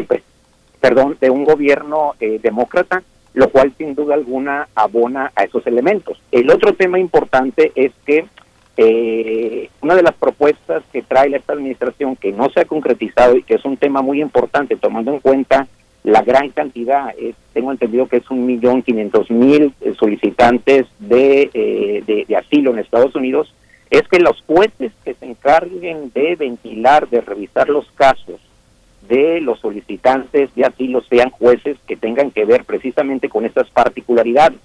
perdón, 0.81 1.17
de 1.21 1.29
un 1.29 1.45
gobierno 1.45 2.15
eh, 2.19 2.39
demócrata, 2.41 3.03
lo 3.33 3.49
cual 3.49 3.73
sin 3.77 3.93
duda 3.93 4.15
alguna 4.15 4.67
abona 4.75 5.31
a 5.35 5.43
esos 5.43 5.65
elementos. 5.67 6.19
El 6.31 6.49
otro 6.49 6.73
tema 6.73 6.99
importante 6.99 7.71
es 7.75 7.91
que 8.05 8.25
eh, 8.77 9.69
una 9.81 9.95
de 9.95 10.01
las 10.01 10.15
propuestas 10.15 10.83
que 10.91 11.03
trae 11.03 11.35
esta 11.35 11.53
administración 11.53 12.15
que 12.15 12.31
no 12.31 12.49
se 12.49 12.61
ha 12.61 12.65
concretizado 12.65 13.37
y 13.37 13.43
que 13.43 13.55
es 13.55 13.65
un 13.65 13.77
tema 13.77 14.01
muy 14.01 14.21
importante 14.21 14.75
tomando 14.75 15.13
en 15.13 15.19
cuenta 15.19 15.67
la 16.03 16.21
gran 16.21 16.49
cantidad, 16.49 17.13
tengo 17.53 17.71
entendido 17.71 18.07
que 18.07 18.17
es 18.17 18.31
un 18.31 18.45
millón 18.45 18.81
quinientos 18.81 19.29
mil 19.29 19.73
eh, 19.81 19.93
solicitantes 19.99 20.87
de, 20.99 21.49
de, 22.07 22.25
de 22.27 22.35
asilo 22.35 22.71
en 22.71 22.79
Estados 22.79 23.15
Unidos, 23.15 23.53
es 23.89 24.07
que 24.07 24.19
los 24.19 24.41
jueces 24.47 24.91
que 25.03 25.13
se 25.13 25.25
encarguen 25.25 26.11
de 26.13 26.35
ventilar, 26.35 27.09
de 27.09 27.21
revisar 27.21 27.69
los 27.69 27.85
casos 27.91 28.39
de 29.07 29.41
los 29.41 29.59
solicitantes 29.59 30.53
de 30.55 30.65
asilo 30.65 31.01
sean 31.01 31.29
jueces 31.29 31.77
que 31.85 31.97
tengan 31.97 32.31
que 32.31 32.45
ver 32.45 32.63
precisamente 32.63 33.27
con 33.27 33.45
estas 33.45 33.69
particularidades, 33.69 34.59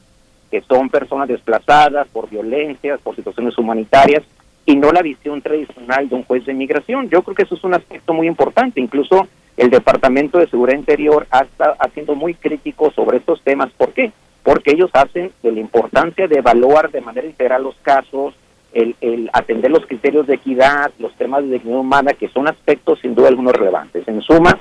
que 0.50 0.60
son 0.62 0.88
personas 0.88 1.28
desplazadas 1.28 2.06
por 2.08 2.30
violencias, 2.30 3.00
por 3.00 3.16
situaciones 3.16 3.58
humanitarias, 3.58 4.22
y 4.64 4.76
no 4.76 4.92
la 4.92 5.02
visión 5.02 5.42
tradicional 5.42 6.08
de 6.08 6.14
un 6.14 6.24
juez 6.24 6.44
de 6.44 6.52
inmigración. 6.52 7.08
Yo 7.08 7.22
creo 7.22 7.34
que 7.34 7.42
eso 7.42 7.54
es 7.54 7.64
un 7.64 7.74
aspecto 7.74 8.12
muy 8.12 8.26
importante. 8.26 8.80
Incluso 8.80 9.26
el 9.56 9.70
Departamento 9.70 10.38
de 10.38 10.48
Seguridad 10.48 10.78
Interior 10.78 11.26
está 11.32 11.76
haciendo 11.78 12.14
muy 12.14 12.34
crítico 12.34 12.90
sobre 12.90 13.18
estos 13.18 13.40
temas. 13.42 13.70
¿Por 13.76 13.92
qué? 13.92 14.12
Porque 14.42 14.72
ellos 14.72 14.90
hacen 14.92 15.32
de 15.42 15.52
la 15.52 15.60
importancia 15.60 16.28
de 16.28 16.38
evaluar 16.38 16.90
de 16.90 17.00
manera 17.00 17.26
integral 17.26 17.62
los 17.62 17.76
casos, 17.76 18.34
el, 18.72 19.30
atender 19.32 19.70
los 19.70 19.86
criterios 19.86 20.26
de 20.26 20.34
equidad, 20.34 20.90
los 20.98 21.14
temas 21.14 21.44
de 21.44 21.52
dignidad 21.52 21.80
humana, 21.80 22.12
que 22.12 22.28
son 22.28 22.46
aspectos 22.46 23.00
sin 23.00 23.14
duda 23.14 23.28
algunos 23.28 23.54
relevantes. 23.54 24.06
En 24.06 24.20
suma, 24.20 24.58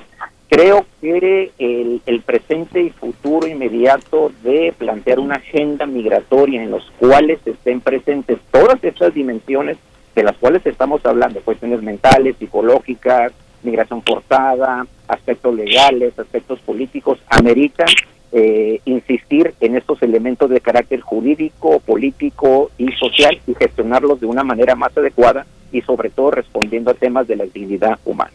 creo 0.47 0.85
que 1.01 1.51
el, 1.59 2.01
el, 2.05 2.21
presente 2.21 2.81
y 2.81 2.89
futuro 2.91 3.45
inmediato 3.45 4.31
de 4.43 4.73
plantear 4.77 5.19
una 5.19 5.35
agenda 5.35 5.85
migratoria 5.85 6.63
en 6.63 6.71
los 6.71 6.89
cuales 6.97 7.39
estén 7.45 7.81
presentes 7.81 8.39
todas 8.51 8.81
estas 8.81 9.13
dimensiones 9.13 9.77
de 10.15 10.23
las 10.23 10.37
cuales 10.37 10.65
estamos 10.65 11.05
hablando, 11.05 11.41
cuestiones 11.41 11.81
mentales, 11.81 12.37
psicológicas, 12.37 13.33
migración 13.65 14.01
forzada, 14.03 14.85
aspectos 15.07 15.55
legales, 15.55 16.17
aspectos 16.17 16.59
políticos, 16.59 17.19
ameritan 17.29 17.87
eh, 18.31 18.81
insistir 18.85 19.53
en 19.59 19.75
estos 19.75 20.01
elementos 20.01 20.49
de 20.49 20.61
carácter 20.61 21.01
jurídico, 21.01 21.79
político 21.79 22.71
y 22.77 22.91
social 22.93 23.39
y 23.47 23.53
gestionarlos 23.55 24.19
de 24.19 24.25
una 24.25 24.43
manera 24.43 24.75
más 24.75 24.97
adecuada 24.97 25.45
y 25.71 25.81
sobre 25.81 26.09
todo 26.09 26.31
respondiendo 26.31 26.91
a 26.91 26.95
temas 26.95 27.27
de 27.27 27.35
la 27.35 27.45
dignidad 27.45 27.99
humana. 28.05 28.31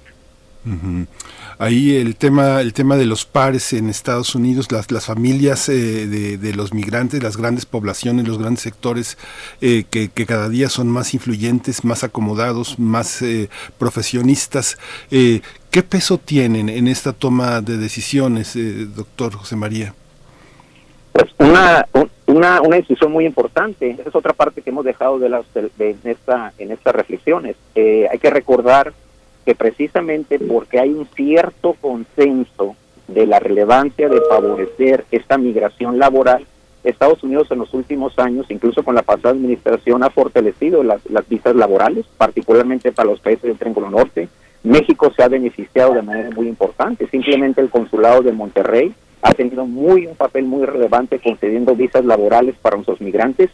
Ahí 1.61 1.97
el 1.97 2.17
tema, 2.17 2.61
el 2.61 2.73
tema 2.73 2.97
de 2.97 3.07
los 3.07 3.25
pares 3.27 3.73
en 3.73 3.89
Estados 3.89 4.35
Unidos, 4.35 4.73
las, 4.73 4.91
las 4.91 5.07
familias 5.07 5.69
eh, 5.69 6.07
de, 6.07 6.55
los 6.55 6.73
migrantes, 6.75 7.23
las 7.23 7.37
grandes 7.37 7.67
poblaciones, 7.67 8.27
los 8.27 8.39
grandes 8.39 8.63
sectores 8.63 9.19
eh, 9.61 9.85
que, 9.91 10.09
que, 10.09 10.27
cada 10.27 10.49
día 10.49 10.69
son 10.69 10.89
más 10.89 11.15
influyentes, 11.15 11.85
más 11.85 12.03
acomodados, 12.03 12.79
más 12.79 13.23
profesionistas. 13.79 14.79
¿Qué 15.71 15.85
peso 15.85 16.19
tienen 16.19 16.69
en 16.69 16.89
esta 16.89 17.13
toma 17.13 17.61
de 17.61 17.77
decisiones, 17.77 18.57
eh, 18.57 18.87
doctor 18.87 19.35
José 19.35 19.55
María? 19.55 19.95
Pues 21.13 21.31
una, 21.39 21.87
una, 22.27 22.61
una 22.61 22.77
decisión 22.77 23.13
muy 23.13 23.25
importante. 23.25 23.91
Esa 23.91 24.09
es 24.09 24.15
otra 24.17 24.33
parte 24.33 24.63
que 24.63 24.71
hemos 24.71 24.85
dejado 24.85 25.21
de, 25.21 25.29
las, 25.29 25.45
de, 25.55 25.97
en 26.59 26.71
estas 26.73 26.95
reflexiones. 26.95 27.55
Eh, 27.77 28.09
hay 28.11 28.19
que 28.19 28.31
recordar 28.31 28.93
que 29.45 29.55
precisamente 29.55 30.39
porque 30.39 30.79
hay 30.79 30.91
un 30.91 31.07
cierto 31.15 31.75
consenso 31.81 32.77
de 33.09 33.27
la 33.27 33.41
relevancia 33.41 34.09
de 34.09 34.21
favorecer 34.29 35.05
esta 35.11 35.39
migración 35.39 35.99
laboral, 35.99 36.47
Estados 36.85 37.23
Unidos 37.23 37.49
en 37.51 37.59
los 37.59 37.75
últimos 37.75 38.19
años, 38.19 38.47
incluso 38.51 38.83
con 38.83 38.95
la 38.95 39.03
pasada 39.03 39.35
administración, 39.35 40.03
ha 40.03 40.11
fortalecido 40.11 40.83
las, 40.83 41.03
visas 41.29 41.55
laborales, 41.55 42.07
particularmente 42.17 42.93
para 42.93 43.11
los 43.11 43.21
países 43.21 43.43
del 43.43 43.59
Triángulo 43.59 43.91
Norte, 43.91 44.29
México 44.63 45.13
se 45.15 45.23
ha 45.23 45.29
beneficiado 45.29 45.95
de 45.95 46.03
manera 46.03 46.31
muy 46.31 46.49
importante. 46.49 47.07
Simplemente 47.09 47.61
el 47.61 47.71
consulado 47.71 48.23
de 48.23 48.33
Monterrey 48.33 48.95
ha 49.23 49.33
tenido 49.33 49.67
muy 49.67 50.07
un 50.07 50.17
papel 50.17 50.45
muy 50.45 50.65
relevante 50.65 51.19
concediendo 51.19 51.75
visas 51.75 52.05
laborales 52.05 52.55
para 52.61 52.77
nuestros 52.77 53.01
migrantes. 53.01 53.51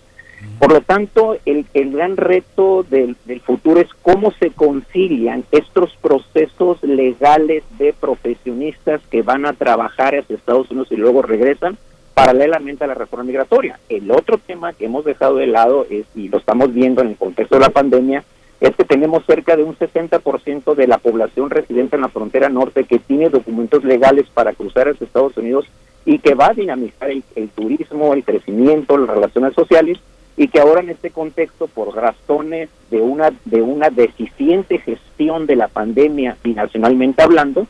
Por 0.59 0.73
lo 0.73 0.81
tanto, 0.81 1.37
el, 1.45 1.67
el 1.75 1.93
gran 1.93 2.17
reto 2.17 2.83
del, 2.83 3.17
del, 3.27 3.41
futuro 3.41 3.81
es 3.81 3.89
cómo 4.01 4.33
se 4.33 4.51
concilian 4.51 5.45
estos 5.53 5.95
procesos 6.01 6.83
legales 6.83 7.63
de 7.79 7.93
profesionistas 7.93 9.03
que 9.11 9.23
van 9.23 9.45
a 9.45 9.53
trabajar 9.53 10.17
hacia 10.17 10.35
Estados 10.35 10.71
Unidos 10.71 10.89
y 10.91 10.97
luego 10.97 11.21
regresan 11.21 11.77
paralelamente 12.15 12.85
a 12.85 12.87
la 12.87 12.95
reforma 12.95 13.27
migratoria. 13.27 13.79
El 13.91 14.11
otro 14.11 14.39
tema 14.39 14.73
que 14.73 14.87
hemos 14.87 15.05
dejado 15.05 15.37
de 15.37 15.47
lado 15.47 15.87
es, 15.91 16.07
y 16.15 16.29
lo 16.29 16.39
estamos 16.39 16.73
viendo 16.73 17.03
en 17.03 17.09
el 17.09 17.17
contexto 17.17 17.57
de 17.57 17.61
la 17.61 17.71
pandemia, 17.71 18.25
es 18.59 18.75
que 18.75 18.85
tenemos 18.85 19.27
cerca 19.27 19.55
de 19.55 19.63
un 19.63 19.77
60% 19.77 20.75
de 20.75 20.87
la 20.87 20.97
población 20.97 21.51
residente 21.51 21.97
en 21.97 22.03
la 22.03 22.09
frontera 22.09 22.49
norte 22.49 22.85
que 22.85 22.99
tiene 22.99 23.29
documentos 23.29 23.85
legales 23.85 24.27
para 24.33 24.55
cruzar 24.55 24.89
hacia 24.89 25.05
Estados 25.05 25.37
Unidos 25.37 25.67
y 26.07 26.19
que 26.19 26.35
va 26.35 26.47
a 26.47 26.55
dinamizar 26.55 27.11
el, 27.11 27.23
el 27.35 27.51
turismo, 27.51 28.15
el 28.15 28.25
crecimiento, 28.25 28.97
las 28.97 29.11
relaciones 29.11 29.53
sociales 29.53 29.99
y 30.37 30.49
que 30.49 30.61
ahora 30.61 30.81
en 30.81 30.91
este 30.91 31.11
contexto 31.11 31.67
por 31.67 31.95
razones 31.95 32.69
de 32.91 33.01
una 33.01 33.33
de 33.45 33.63
una 33.63 33.91
deficiente 33.91 34.79
gestión 34.79 35.47
de 35.47 35.57
la 35.57 35.69
pandemia 35.69 36.37
binacionalmente 36.45 37.23
hablando 37.23 37.67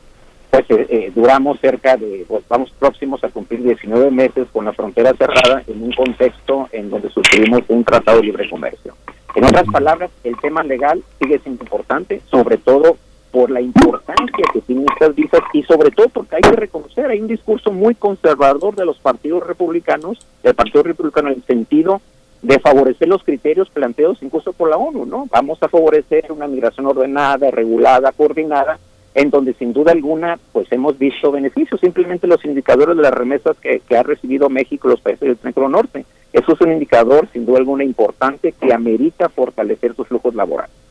pues 0.50 0.64
eh, 0.70 0.86
eh, 0.88 1.12
duramos 1.14 1.60
cerca 1.60 1.96
de 1.96 2.24
pues, 2.26 2.44
vamos 2.48 2.72
próximos 2.78 3.22
a 3.22 3.28
cumplir 3.28 3.62
19 3.62 4.10
meses 4.10 4.48
con 4.52 4.64
la 4.64 4.72
frontera 4.72 5.12
cerrada 5.14 5.62
en 5.66 5.82
un 5.82 5.92
contexto 5.92 6.68
en 6.72 6.90
donde 6.90 7.10
suscribimos 7.10 7.62
un 7.68 7.84
tratado 7.84 8.18
de 8.18 8.24
libre 8.24 8.48
comercio. 8.48 8.96
En 9.34 9.44
otras 9.44 9.66
palabras 9.70 10.10
el 10.24 10.36
tema 10.38 10.62
legal 10.62 11.02
sigue 11.20 11.38
siendo 11.38 11.62
importante 11.62 12.20
sobre 12.30 12.58
todo 12.58 12.96
por 13.30 13.50
la 13.50 13.60
importancia 13.60 14.46
que 14.52 14.62
tienen 14.62 14.86
estas 14.90 15.14
visas 15.14 15.40
y 15.52 15.62
sobre 15.64 15.90
todo 15.90 16.08
porque 16.08 16.36
hay 16.36 16.42
que 16.42 16.52
reconocer, 16.52 17.10
hay 17.10 17.20
un 17.20 17.28
discurso 17.28 17.70
muy 17.70 17.94
conservador 17.94 18.74
de 18.74 18.86
los 18.86 18.98
partidos 18.98 19.46
republicanos, 19.46 20.26
del 20.42 20.54
Partido 20.54 20.82
Republicano 20.82 21.28
en 21.28 21.34
el 21.34 21.44
sentido 21.44 22.00
de 22.46 22.60
favorecer 22.60 23.08
los 23.08 23.24
criterios 23.24 23.68
planteados 23.70 24.22
incluso 24.22 24.52
por 24.52 24.70
la 24.70 24.76
ONU, 24.76 25.04
¿no? 25.04 25.26
Vamos 25.32 25.60
a 25.62 25.68
favorecer 25.68 26.30
una 26.30 26.46
migración 26.46 26.86
ordenada, 26.86 27.50
regulada, 27.50 28.12
coordinada, 28.12 28.78
en 29.14 29.30
donde 29.30 29.52
sin 29.54 29.72
duda 29.72 29.90
alguna 29.90 30.38
pues 30.52 30.70
hemos 30.70 30.96
visto 30.96 31.32
beneficios, 31.32 31.80
simplemente 31.80 32.28
los 32.28 32.44
indicadores 32.44 32.96
de 32.96 33.02
las 33.02 33.12
remesas 33.12 33.56
que, 33.56 33.80
que 33.80 33.96
ha 33.96 34.04
recibido 34.04 34.48
México 34.48 34.86
los 34.86 35.00
países 35.00 35.26
del 35.26 35.38
Triángulo 35.38 35.70
Norte. 35.70 36.06
Eso 36.32 36.52
es 36.52 36.60
un 36.60 36.70
indicador 36.70 37.28
sin 37.32 37.46
duda 37.46 37.58
alguna 37.58 37.82
importante 37.82 38.52
que 38.52 38.72
amerita 38.72 39.28
fortalecer 39.28 39.96
sus 39.96 40.06
flujos 40.06 40.34
laborales. 40.36 40.85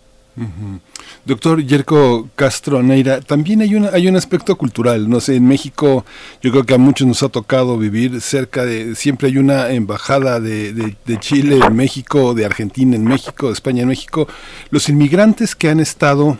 Doctor 1.25 1.63
Yerko 1.63 2.29
Castro 2.35 2.83
Neira, 2.83 3.21
también 3.21 3.61
hay, 3.61 3.75
una, 3.75 3.89
hay 3.89 4.07
un 4.07 4.15
aspecto 4.15 4.57
cultural, 4.57 5.09
no 5.09 5.19
sé, 5.21 5.35
en 5.35 5.47
México 5.47 6.05
yo 6.41 6.51
creo 6.51 6.65
que 6.65 6.73
a 6.73 6.77
muchos 6.77 7.07
nos 7.07 7.23
ha 7.23 7.29
tocado 7.29 7.77
vivir 7.77 8.19
cerca 8.21 8.65
de, 8.65 8.95
siempre 8.95 9.29
hay 9.29 9.37
una 9.37 9.71
embajada 9.71 10.39
de, 10.39 10.73
de, 10.73 10.95
de 11.05 11.19
Chile 11.19 11.59
en 11.65 11.75
México, 11.75 12.33
de 12.33 12.45
Argentina 12.45 12.95
en 12.95 13.05
México, 13.05 13.47
de 13.47 13.53
España 13.53 13.83
en 13.83 13.87
México, 13.87 14.27
los 14.71 14.89
inmigrantes 14.89 15.55
que 15.55 15.69
han 15.69 15.79
estado 15.79 16.37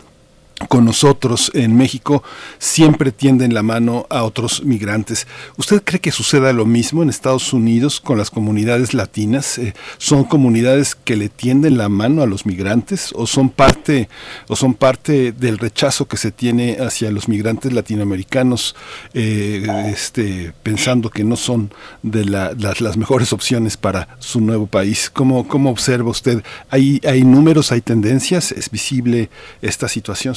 con 0.68 0.86
nosotros 0.86 1.50
en 1.54 1.76
México 1.76 2.22
siempre 2.58 3.12
tienden 3.12 3.52
la 3.52 3.62
mano 3.62 4.06
a 4.08 4.24
otros 4.24 4.64
migrantes. 4.64 5.26
¿Usted 5.56 5.82
cree 5.84 6.00
que 6.00 6.10
suceda 6.10 6.52
lo 6.52 6.64
mismo 6.64 7.02
en 7.02 7.10
Estados 7.10 7.52
Unidos 7.52 8.00
con 8.00 8.16
las 8.16 8.30
comunidades 8.30 8.94
latinas? 8.94 9.58
Eh, 9.58 9.74
¿Son 9.98 10.24
comunidades 10.24 10.94
que 10.94 11.16
le 11.16 11.28
tienden 11.28 11.76
la 11.76 11.88
mano 11.88 12.22
a 12.22 12.26
los 12.26 12.46
migrantes 12.46 13.12
o 13.14 13.26
son 13.26 13.50
parte 13.50 14.08
o 14.48 14.56
son 14.56 14.74
parte 14.74 15.32
del 15.32 15.58
rechazo 15.58 16.08
que 16.08 16.16
se 16.16 16.32
tiene 16.32 16.78
hacia 16.80 17.10
los 17.10 17.28
migrantes 17.28 17.72
latinoamericanos, 17.72 18.74
eh, 19.12 19.66
este, 19.92 20.54
pensando 20.62 21.10
que 21.10 21.24
no 21.24 21.36
son 21.36 21.70
de 22.02 22.24
la, 22.24 22.52
las, 22.54 22.96
mejores 22.96 23.32
opciones 23.34 23.76
para 23.76 24.16
su 24.20 24.40
nuevo 24.40 24.66
país? 24.66 25.10
¿Cómo, 25.10 25.46
cómo 25.46 25.70
observa 25.70 26.10
usted? 26.10 26.42
¿Hay, 26.70 27.00
¿Hay 27.06 27.24
números, 27.24 27.72
hay 27.72 27.82
tendencias? 27.82 28.52
¿Es 28.52 28.70
visible 28.70 29.28
esta 29.60 29.88
situación? 29.88 30.34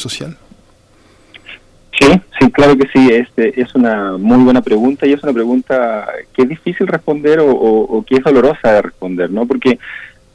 Sí, 1.99 2.07
sí, 2.39 2.51
claro 2.51 2.77
que 2.77 2.87
sí. 2.93 3.09
Este 3.11 3.59
es 3.59 3.75
una 3.75 4.17
muy 4.17 4.43
buena 4.43 4.61
pregunta 4.61 5.05
y 5.05 5.13
es 5.13 5.21
una 5.23 5.33
pregunta 5.33 6.07
que 6.33 6.43
es 6.43 6.49
difícil 6.49 6.87
responder 6.87 7.39
o, 7.41 8.03
que 8.07 8.15
es 8.15 8.23
dolorosa 8.23 8.73
de 8.73 8.81
responder, 8.81 9.29
¿no? 9.29 9.45
Porque 9.45 9.79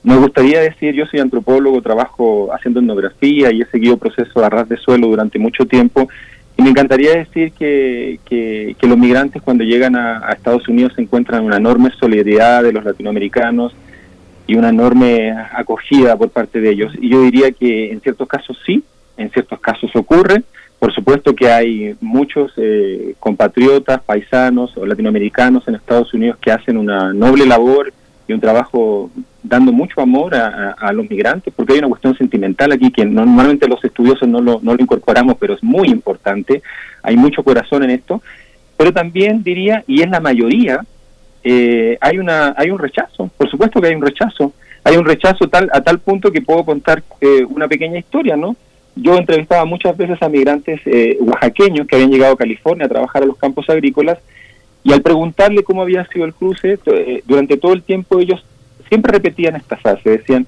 me 0.02 0.16
gustaría 0.16 0.60
decir, 0.60 0.94
yo 0.94 1.06
soy 1.06 1.20
antropólogo, 1.20 1.80
trabajo 1.80 2.52
haciendo 2.52 2.80
etnografía 2.80 3.50
y 3.50 3.62
he 3.62 3.66
seguido 3.66 3.96
procesos 3.96 4.34
de 4.34 4.44
arras 4.44 4.68
de 4.68 4.76
suelo 4.76 5.06
durante 5.06 5.38
mucho 5.38 5.64
tiempo 5.64 6.08
y 6.56 6.62
me 6.62 6.70
encantaría 6.70 7.16
decir 7.16 7.52
que, 7.52 8.20
que, 8.26 8.76
que 8.78 8.86
los 8.86 8.98
migrantes 8.98 9.42
cuando 9.42 9.64
llegan 9.64 9.96
a, 9.96 10.18
a, 10.28 10.32
Estados 10.32 10.68
Unidos 10.68 10.92
se 10.94 11.02
encuentran 11.02 11.44
una 11.44 11.56
enorme 11.56 11.90
solidaridad 11.98 12.62
de 12.62 12.72
los 12.72 12.84
latinoamericanos 12.84 13.74
y 14.46 14.56
una 14.56 14.68
enorme 14.68 15.32
acogida 15.32 16.16
por 16.16 16.28
parte 16.28 16.60
de 16.60 16.70
ellos. 16.70 16.92
Y 17.00 17.08
yo 17.08 17.22
diría 17.22 17.50
que 17.52 17.90
en 17.90 18.02
ciertos 18.02 18.28
casos 18.28 18.58
sí, 18.66 18.84
en 19.16 19.30
ciertos 19.30 19.60
casos 19.60 19.90
ocurre. 19.94 20.42
Por 20.78 20.92
supuesto 20.92 21.34
que 21.34 21.50
hay 21.50 21.96
muchos 22.00 22.52
eh, 22.56 23.14
compatriotas, 23.18 24.02
paisanos 24.02 24.76
o 24.76 24.84
latinoamericanos 24.84 25.66
en 25.66 25.76
Estados 25.76 26.12
Unidos 26.12 26.36
que 26.40 26.50
hacen 26.50 26.76
una 26.76 27.12
noble 27.12 27.46
labor 27.46 27.92
y 28.28 28.32
un 28.32 28.40
trabajo 28.40 29.10
dando 29.42 29.72
mucho 29.72 30.00
amor 30.00 30.34
a, 30.34 30.92
los 30.92 31.08
migrantes, 31.08 31.52
porque 31.54 31.74
hay 31.74 31.78
una 31.80 31.88
cuestión 31.88 32.16
sentimental 32.16 32.72
aquí 32.72 32.90
que 32.90 33.04
normalmente 33.04 33.68
los 33.68 33.84
estudiosos 33.84 34.26
no 34.26 34.40
lo, 34.40 34.60
no 34.62 34.74
lo 34.74 34.82
incorporamos, 34.82 35.36
pero 35.38 35.54
es 35.54 35.62
muy 35.62 35.88
importante. 35.88 36.62
Hay 37.02 37.16
mucho 37.16 37.42
corazón 37.42 37.82
en 37.84 37.90
esto. 37.90 38.22
Pero 38.76 38.92
también 38.92 39.42
diría, 39.42 39.84
y 39.86 40.02
es 40.02 40.10
la 40.10 40.20
mayoría, 40.20 40.80
eh, 41.42 41.98
hay, 42.00 42.18
una, 42.18 42.54
hay 42.56 42.70
un 42.70 42.78
rechazo. 42.78 43.30
Por 43.36 43.50
supuesto 43.50 43.80
que 43.80 43.88
hay 43.88 43.94
un 43.94 44.02
rechazo. 44.02 44.52
Hay 44.82 44.96
un 44.96 45.04
rechazo 45.04 45.48
tal, 45.48 45.70
a 45.72 45.80
tal 45.82 45.98
punto 45.98 46.32
que 46.32 46.42
puedo 46.42 46.64
contar 46.64 47.02
eh, 47.20 47.44
una 47.48 47.68
pequeña 47.68 47.98
historia, 47.98 48.36
¿no? 48.36 48.56
Yo 48.96 49.16
entrevistaba 49.16 49.64
muchas 49.64 49.96
veces 49.96 50.22
a 50.22 50.28
migrantes 50.28 50.80
eh, 50.86 51.18
oaxaqueños 51.20 51.86
que 51.86 51.96
habían 51.96 52.10
llegado 52.10 52.34
a 52.34 52.38
California 52.38 52.86
a 52.86 52.88
trabajar 52.88 53.22
a 53.22 53.26
los 53.26 53.36
campos 53.36 53.68
agrícolas 53.68 54.18
y 54.84 54.92
al 54.92 55.02
preguntarle 55.02 55.64
cómo 55.64 55.82
había 55.82 56.06
sido 56.06 56.24
el 56.24 56.34
cruce, 56.34 56.78
eh, 56.86 57.22
durante 57.26 57.56
todo 57.56 57.72
el 57.72 57.82
tiempo 57.82 58.20
ellos 58.20 58.44
siempre 58.88 59.12
repetían 59.12 59.56
esta 59.56 59.76
frase, 59.76 60.10
decían, 60.10 60.46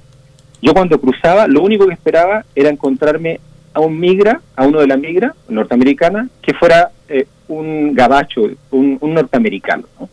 yo 0.62 0.74
cuando 0.74 1.00
cruzaba 1.00 1.48
lo 1.48 1.62
único 1.62 1.86
que 1.86 1.94
esperaba 1.94 2.44
era 2.54 2.68
encontrarme 2.68 3.40
a 3.72 3.80
un 3.80 3.98
migra, 3.98 4.40
a 4.54 4.66
uno 4.66 4.80
de 4.80 4.86
la 4.86 4.96
migra 4.96 5.34
norteamericana, 5.48 6.28
que 6.42 6.54
fuera 6.54 6.90
eh, 7.08 7.26
un 7.48 7.94
gabacho, 7.94 8.42
un, 8.70 8.98
un 9.00 9.14
norteamericano, 9.14 9.84
¿no? 9.98 10.08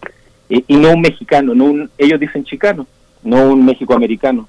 Y, 0.50 0.64
y, 0.68 0.76
no 0.76 0.92
un 0.92 1.02
mexicano, 1.02 1.56
no 1.56 1.66
un, 1.66 1.90
ellos 1.98 2.20
dicen 2.20 2.44
chicano, 2.44 2.86
no 3.24 3.50
un 3.54 3.66
mexicoamericano 3.66 4.48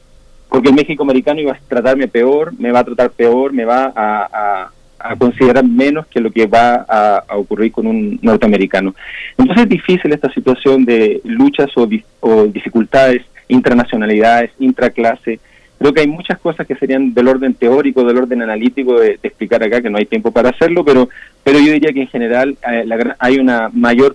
porque 0.54 0.68
el 0.68 0.76
México 0.76 1.02
americano 1.02 1.40
iba 1.40 1.50
a 1.50 1.58
tratarme 1.66 2.06
peor, 2.06 2.52
me 2.60 2.70
va 2.70 2.78
a 2.78 2.84
tratar 2.84 3.10
peor, 3.10 3.52
me 3.52 3.64
va 3.64 3.92
a, 3.96 4.70
considerar 5.18 5.64
menos 5.64 6.06
que 6.06 6.20
lo 6.20 6.30
que 6.30 6.46
va 6.46 6.86
a, 6.88 7.24
ocurrir 7.36 7.72
con 7.72 7.88
un 7.88 8.20
norteamericano. 8.22 8.94
Entonces 9.36 9.64
es 9.64 9.68
difícil 9.68 10.12
esta 10.12 10.32
situación 10.32 10.84
de 10.84 11.20
luchas 11.24 11.70
o, 11.76 11.88
o 12.20 12.44
dificultades, 12.44 13.22
internacionalidades, 13.48 14.52
intraclase. 14.60 15.40
Creo 15.76 15.92
que 15.92 16.02
hay 16.02 16.06
muchas 16.06 16.38
cosas 16.38 16.68
que 16.68 16.76
serían 16.76 17.12
del 17.12 17.26
orden 17.26 17.54
teórico, 17.54 18.04
del 18.04 18.18
orden 18.18 18.42
analítico 18.42 19.00
de, 19.00 19.18
explicar 19.24 19.60
acá, 19.60 19.82
que 19.82 19.90
no 19.90 19.98
hay 19.98 20.06
tiempo 20.06 20.30
para 20.30 20.50
hacerlo, 20.50 20.84
pero, 20.84 21.08
pero 21.42 21.58
yo 21.58 21.72
diría 21.72 21.92
que 21.92 22.02
en 22.02 22.08
general 22.08 22.56
eh, 22.70 22.86
hay 23.18 23.38
una 23.38 23.70
mayor 23.72 24.14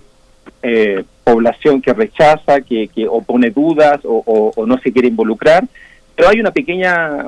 eh, 0.62 1.04
población 1.22 1.82
que 1.82 1.92
rechaza, 1.92 2.62
que, 2.62 2.88
que 2.88 3.06
dudas 3.54 4.00
o, 4.04 4.22
o, 4.24 4.52
o 4.56 4.64
no 4.64 4.78
se 4.78 4.90
quiere 4.90 5.08
involucrar, 5.08 5.68
pero 6.14 6.28
hay 6.28 6.40
una 6.40 6.50
pequeña 6.50 7.26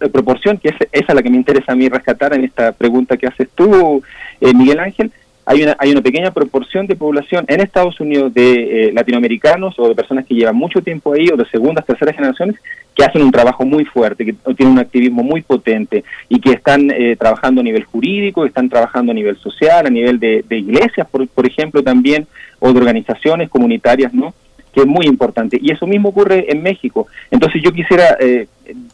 eh, 0.00 0.08
proporción, 0.08 0.58
que 0.58 0.70
es 0.70 0.76
esa 0.92 1.14
la 1.14 1.22
que 1.22 1.30
me 1.30 1.36
interesa 1.36 1.72
a 1.72 1.76
mí 1.76 1.88
rescatar 1.88 2.34
en 2.34 2.44
esta 2.44 2.72
pregunta 2.72 3.16
que 3.16 3.26
haces 3.26 3.48
tú, 3.54 4.02
eh, 4.40 4.54
Miguel 4.54 4.80
Ángel, 4.80 5.12
hay 5.44 5.62
una, 5.62 5.76
hay 5.78 5.90
una 5.90 6.02
pequeña 6.02 6.30
proporción 6.30 6.86
de 6.86 6.94
población 6.94 7.44
en 7.48 7.60
Estados 7.60 7.98
Unidos 8.00 8.32
de 8.32 8.88
eh, 8.88 8.92
latinoamericanos 8.92 9.76
o 9.78 9.88
de 9.88 9.94
personas 9.94 10.24
que 10.24 10.34
llevan 10.34 10.54
mucho 10.54 10.80
tiempo 10.82 11.14
ahí 11.14 11.28
o 11.32 11.36
de 11.36 11.44
segundas, 11.46 11.84
terceras 11.84 12.14
generaciones 12.14 12.56
que 12.94 13.04
hacen 13.04 13.22
un 13.22 13.32
trabajo 13.32 13.64
muy 13.64 13.84
fuerte, 13.84 14.24
que 14.24 14.34
tienen 14.54 14.74
un 14.74 14.78
activismo 14.78 15.22
muy 15.22 15.42
potente 15.42 16.04
y 16.28 16.40
que 16.40 16.52
están 16.52 16.90
eh, 16.90 17.16
trabajando 17.16 17.60
a 17.60 17.64
nivel 17.64 17.84
jurídico, 17.84 18.46
están 18.46 18.68
trabajando 18.68 19.10
a 19.12 19.14
nivel 19.14 19.36
social, 19.38 19.86
a 19.86 19.90
nivel 19.90 20.20
de, 20.20 20.44
de 20.48 20.58
iglesias, 20.58 21.08
por, 21.10 21.26
por 21.26 21.46
ejemplo, 21.46 21.82
también, 21.82 22.26
o 22.60 22.72
de 22.72 22.78
organizaciones 22.78 23.48
comunitarias, 23.48 24.14
¿no? 24.14 24.34
Que 24.72 24.80
es 24.80 24.86
muy 24.86 25.06
importante. 25.06 25.58
Y 25.60 25.70
eso 25.70 25.86
mismo 25.86 26.10
ocurre 26.10 26.50
en 26.50 26.62
México. 26.62 27.06
Entonces 27.30 27.62
yo 27.62 27.72
quisiera, 27.72 28.16
eh, 28.20 28.46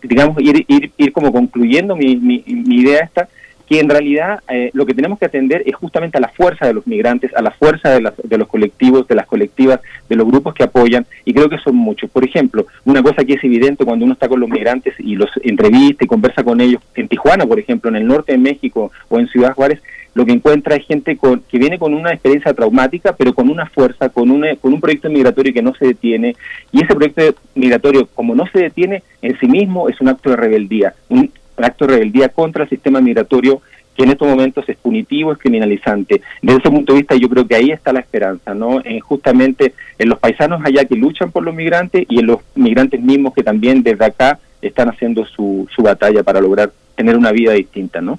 digamos, 0.02 0.40
ir, 0.40 0.64
ir, 0.68 0.90
ir 0.96 1.12
como 1.12 1.32
concluyendo 1.32 1.96
mi, 1.96 2.16
mi, 2.16 2.44
mi 2.46 2.76
idea 2.76 3.04
esta, 3.04 3.28
que 3.68 3.80
en 3.80 3.88
realidad 3.88 4.40
eh, 4.48 4.70
lo 4.72 4.86
que 4.86 4.94
tenemos 4.94 5.18
que 5.18 5.26
atender 5.26 5.62
es 5.66 5.74
justamente 5.74 6.16
a 6.16 6.22
la 6.22 6.28
fuerza 6.28 6.66
de 6.66 6.72
los 6.72 6.86
migrantes, 6.86 7.34
a 7.36 7.42
la 7.42 7.50
fuerza 7.50 7.90
de, 7.90 8.00
las, 8.00 8.14
de 8.16 8.38
los 8.38 8.48
colectivos, 8.48 9.06
de 9.06 9.14
las 9.14 9.26
colectivas, 9.26 9.80
de 10.08 10.16
los 10.16 10.26
grupos 10.26 10.54
que 10.54 10.64
apoyan, 10.64 11.04
y 11.26 11.34
creo 11.34 11.50
que 11.50 11.58
son 11.58 11.76
muchos. 11.76 12.10
Por 12.10 12.24
ejemplo, 12.24 12.66
una 12.86 13.02
cosa 13.02 13.24
que 13.24 13.34
es 13.34 13.44
evidente 13.44 13.84
cuando 13.84 14.06
uno 14.06 14.14
está 14.14 14.26
con 14.26 14.40
los 14.40 14.48
migrantes 14.48 14.94
y 14.98 15.16
los 15.16 15.28
entrevista 15.42 16.04
y 16.04 16.08
conversa 16.08 16.42
con 16.42 16.62
ellos, 16.62 16.80
en 16.94 17.08
Tijuana, 17.08 17.44
por 17.46 17.58
ejemplo, 17.58 17.90
en 17.90 17.96
el 17.96 18.06
norte 18.06 18.32
de 18.32 18.38
México 18.38 18.90
o 19.10 19.18
en 19.18 19.28
Ciudad 19.28 19.52
Juárez, 19.52 19.82
lo 20.18 20.26
que 20.26 20.32
encuentra 20.32 20.74
es 20.74 20.84
gente 20.84 21.16
con, 21.16 21.44
que 21.48 21.60
viene 21.60 21.78
con 21.78 21.94
una 21.94 22.10
experiencia 22.12 22.52
traumática, 22.52 23.14
pero 23.14 23.32
con 23.32 23.48
una 23.48 23.66
fuerza, 23.66 24.08
con, 24.08 24.32
una, 24.32 24.56
con 24.56 24.72
un 24.72 24.80
proyecto 24.80 25.08
migratorio 25.08 25.54
que 25.54 25.62
no 25.62 25.76
se 25.76 25.86
detiene. 25.86 26.34
Y 26.72 26.82
ese 26.82 26.96
proyecto 26.96 27.40
migratorio, 27.54 28.08
como 28.16 28.34
no 28.34 28.44
se 28.48 28.58
detiene, 28.58 29.04
en 29.22 29.38
sí 29.38 29.46
mismo 29.46 29.88
es 29.88 30.00
un 30.00 30.08
acto 30.08 30.30
de 30.30 30.36
rebeldía, 30.36 30.92
un, 31.08 31.30
acto 31.56 31.86
de 31.86 31.92
rebeldía 31.92 32.30
contra 32.30 32.64
el 32.64 32.68
sistema 32.68 33.00
migratorio 33.00 33.62
que 33.94 34.02
en 34.02 34.10
estos 34.10 34.26
momentos 34.26 34.68
es 34.68 34.76
punitivo, 34.78 35.30
es 35.30 35.38
criminalizante. 35.38 36.20
Desde 36.42 36.58
ese 36.58 36.70
punto 36.70 36.94
de 36.94 36.98
vista 36.98 37.14
yo 37.14 37.28
creo 37.28 37.46
que 37.46 37.54
ahí 37.54 37.70
está 37.70 37.92
la 37.92 38.00
esperanza, 38.00 38.54
¿no? 38.54 38.80
En 38.84 38.98
justamente 38.98 39.74
en 40.00 40.08
los 40.08 40.18
paisanos 40.18 40.62
allá 40.64 40.84
que 40.84 40.96
luchan 40.96 41.30
por 41.30 41.44
los 41.44 41.54
migrantes 41.54 42.06
y 42.08 42.18
en 42.18 42.26
los 42.26 42.40
migrantes 42.56 43.00
mismos 43.00 43.34
que 43.34 43.44
también 43.44 43.84
desde 43.84 44.04
acá 44.04 44.40
están 44.62 44.88
haciendo 44.88 45.24
su, 45.26 45.68
su 45.72 45.82
batalla 45.82 46.24
para 46.24 46.40
lograr 46.40 46.72
tener 46.96 47.16
una 47.16 47.30
vida 47.30 47.52
distinta, 47.52 48.00
¿no? 48.00 48.18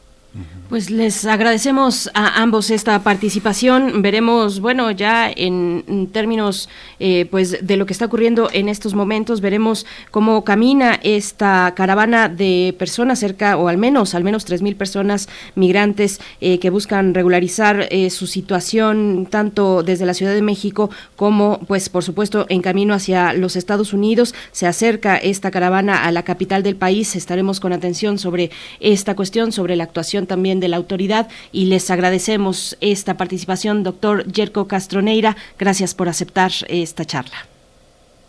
Pues 0.70 0.92
les 0.92 1.26
agradecemos 1.26 2.12
a 2.14 2.44
ambos 2.44 2.70
esta 2.70 3.02
participación. 3.02 4.04
Veremos, 4.04 4.60
bueno, 4.60 4.92
ya 4.92 5.28
en, 5.36 6.08
términos 6.14 6.70
eh, 7.00 7.26
pues 7.32 7.66
de 7.66 7.76
lo 7.76 7.88
que 7.88 7.94
está 7.94 8.06
ocurriendo 8.06 8.52
en 8.54 8.70
estos 8.70 8.94
momentos, 8.94 9.42
veremos 9.42 9.88
cómo 10.12 10.44
camina 10.44 11.00
esta 11.02 11.74
caravana 11.76 12.30
de 12.30 12.76
personas, 12.78 13.18
cerca 13.18 13.58
o 13.58 13.68
al 13.68 13.80
menos, 13.80 14.14
al 14.14 14.24
menos 14.24 14.46
tres 14.46 14.62
mil 14.62 14.76
personas 14.76 15.28
migrantes 15.56 16.22
eh, 16.40 16.60
que 16.60 16.70
buscan 16.70 17.16
regularizar 17.16 17.88
eh, 17.90 18.12
su 18.12 18.28
situación 18.28 19.26
tanto 19.28 19.82
desde 19.82 20.06
la 20.06 20.14
Ciudad 20.14 20.36
de 20.36 20.44
México 20.44 20.92
como, 21.16 21.62
pues, 21.68 21.90
por 21.90 22.04
supuesto, 22.04 22.46
en 22.48 22.62
camino 22.62 22.94
hacia 22.94 23.34
los 23.34 23.56
Estados 23.56 23.92
Unidos. 23.92 24.36
Se 24.52 24.68
acerca 24.68 25.18
esta 25.18 25.50
caravana 25.50 26.04
a 26.06 26.12
la 26.12 26.22
capital 26.22 26.62
del 26.62 26.76
país. 26.76 27.16
Estaremos 27.16 27.60
con 27.60 27.74
atención 27.74 28.20
sobre 28.20 28.52
esta 28.80 29.16
cuestión, 29.16 29.52
sobre 29.52 29.76
la 29.76 29.86
actuación 29.86 30.28
también 30.28 30.59
de 30.60 30.68
la 30.68 30.78
autoridad 30.78 31.28
y 31.52 31.66
les 31.66 31.90
agradecemos 31.92 32.78
esta 32.82 33.18
participación, 33.18 33.84
doctor 33.84 34.26
Yerko 34.26 34.68
Castroneira. 34.68 35.36
Gracias 35.58 35.96
por 35.96 36.10
aceptar 36.10 36.52
esta 36.68 37.06
charla. 37.06 37.36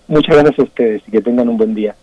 Muchas 0.09 0.37
gracias 0.37 0.59
a 0.59 0.63
ustedes 0.63 1.03
y 1.07 1.11
que 1.11 1.21
tengan 1.21 1.49
un 1.49 1.57
buen 1.57 1.75
día. 1.75 1.95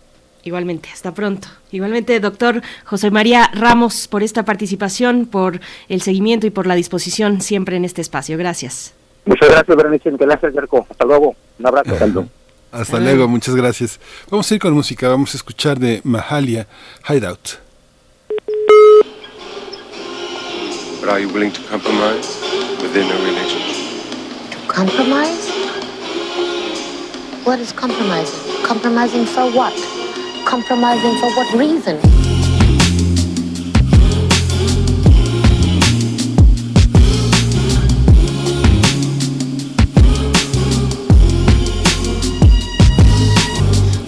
Igualmente, 0.44 0.88
hasta 0.92 1.12
pronto. 1.12 1.48
Igualmente, 1.72 2.20
doctor 2.20 2.62
José 2.84 3.10
María 3.10 3.50
Ramos, 3.52 4.08
por 4.08 4.22
esta 4.22 4.44
participación, 4.44 5.26
por 5.26 5.60
el 5.88 6.00
seguimiento 6.00 6.46
y 6.46 6.50
por 6.50 6.66
la 6.66 6.74
disposición 6.74 7.40
siempre 7.40 7.76
en 7.76 7.84
este 7.84 8.00
espacio. 8.00 8.38
Gracias. 8.38 8.94
Muchas 9.26 9.50
gracias, 9.50 9.76
Berenice. 9.76 10.10
Gracias, 10.10 10.54
Yerko. 10.54 10.86
Hasta 10.88 11.04
luego. 11.04 11.36
Un 11.58 11.66
abrazo. 11.66 12.28
Hasta 12.70 12.98
luego, 12.98 13.28
muchas 13.28 13.54
gracias. 13.54 14.00
Vamos 14.30 14.50
a 14.50 14.54
ir 14.54 14.60
con 14.60 14.72
música, 14.72 15.08
vamos 15.08 15.34
a 15.34 15.36
escuchar 15.36 15.78
de 15.78 16.00
Mahalia 16.04 16.66
Hideout. 17.08 17.67
But 21.08 21.14
are 21.14 21.20
you 21.20 21.32
willing 21.32 21.52
to 21.52 21.62
compromise 21.62 22.38
within 22.82 23.10
a 23.10 23.14
religion? 23.24 23.62
To 24.50 24.58
compromise? 24.68 25.48
What 27.46 27.58
is 27.60 27.72
compromising? 27.72 28.62
Compromising 28.62 29.24
for 29.24 29.50
what? 29.50 29.72
Compromising 30.44 31.18
for 31.18 31.30
what 31.30 31.54
reason? 31.54 31.96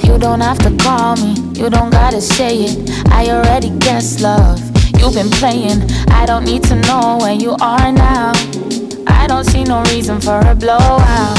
You 0.05 0.19
don't 0.19 0.43
have 0.43 0.59
to 0.59 0.77
call 0.85 1.17
me, 1.17 1.33
you 1.59 1.71
don't 1.71 1.89
gotta 1.89 2.21
say 2.21 2.65
it. 2.65 2.91
I 3.07 3.31
already 3.31 3.71
guess 3.79 4.21
love 4.21 4.70
you've 5.01 5.15
been 5.15 5.31
playing. 5.31 5.81
I 6.11 6.27
don't 6.27 6.45
need 6.45 6.63
to 6.65 6.77
know 6.77 7.19
where 7.21 7.33
you 7.33 7.57
are 7.61 7.91
now. 7.91 8.33
I 9.07 9.27
don't 9.27 9.45
see 9.45 9.65
no 9.65 9.83
reason 9.85 10.21
for 10.21 10.41
a 10.41 10.55
blowout. 10.55 11.39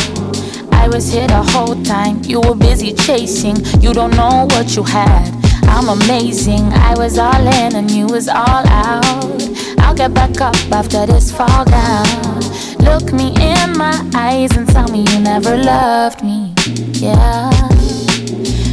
I 0.71 0.87
was 0.87 1.11
here 1.11 1.27
the 1.27 1.43
whole 1.43 1.81
time, 1.83 2.21
you 2.23 2.41
were 2.41 2.55
busy 2.55 2.93
chasing. 2.93 3.57
You 3.79 3.93
don't 3.93 4.15
know 4.15 4.47
what 4.49 4.75
you 4.75 4.83
had. 4.83 5.29
I'm 5.63 5.89
amazing. 5.89 6.63
I 6.73 6.95
was 6.97 7.17
all 7.17 7.47
in 7.59 7.75
and 7.75 7.89
you 7.89 8.07
was 8.07 8.27
all 8.27 8.65
out. 8.67 9.41
I'll 9.79 9.95
get 9.95 10.13
back 10.13 10.41
up 10.41 10.55
after 10.71 11.05
this 11.05 11.31
fall 11.31 11.65
down. 11.65 12.39
Look 12.79 13.13
me 13.13 13.29
in 13.35 13.77
my 13.77 13.95
eyes 14.15 14.51
and 14.57 14.67
tell 14.67 14.87
me 14.89 15.05
you 15.11 15.19
never 15.19 15.55
loved 15.55 16.23
me. 16.23 16.53
Yeah. 16.93 17.49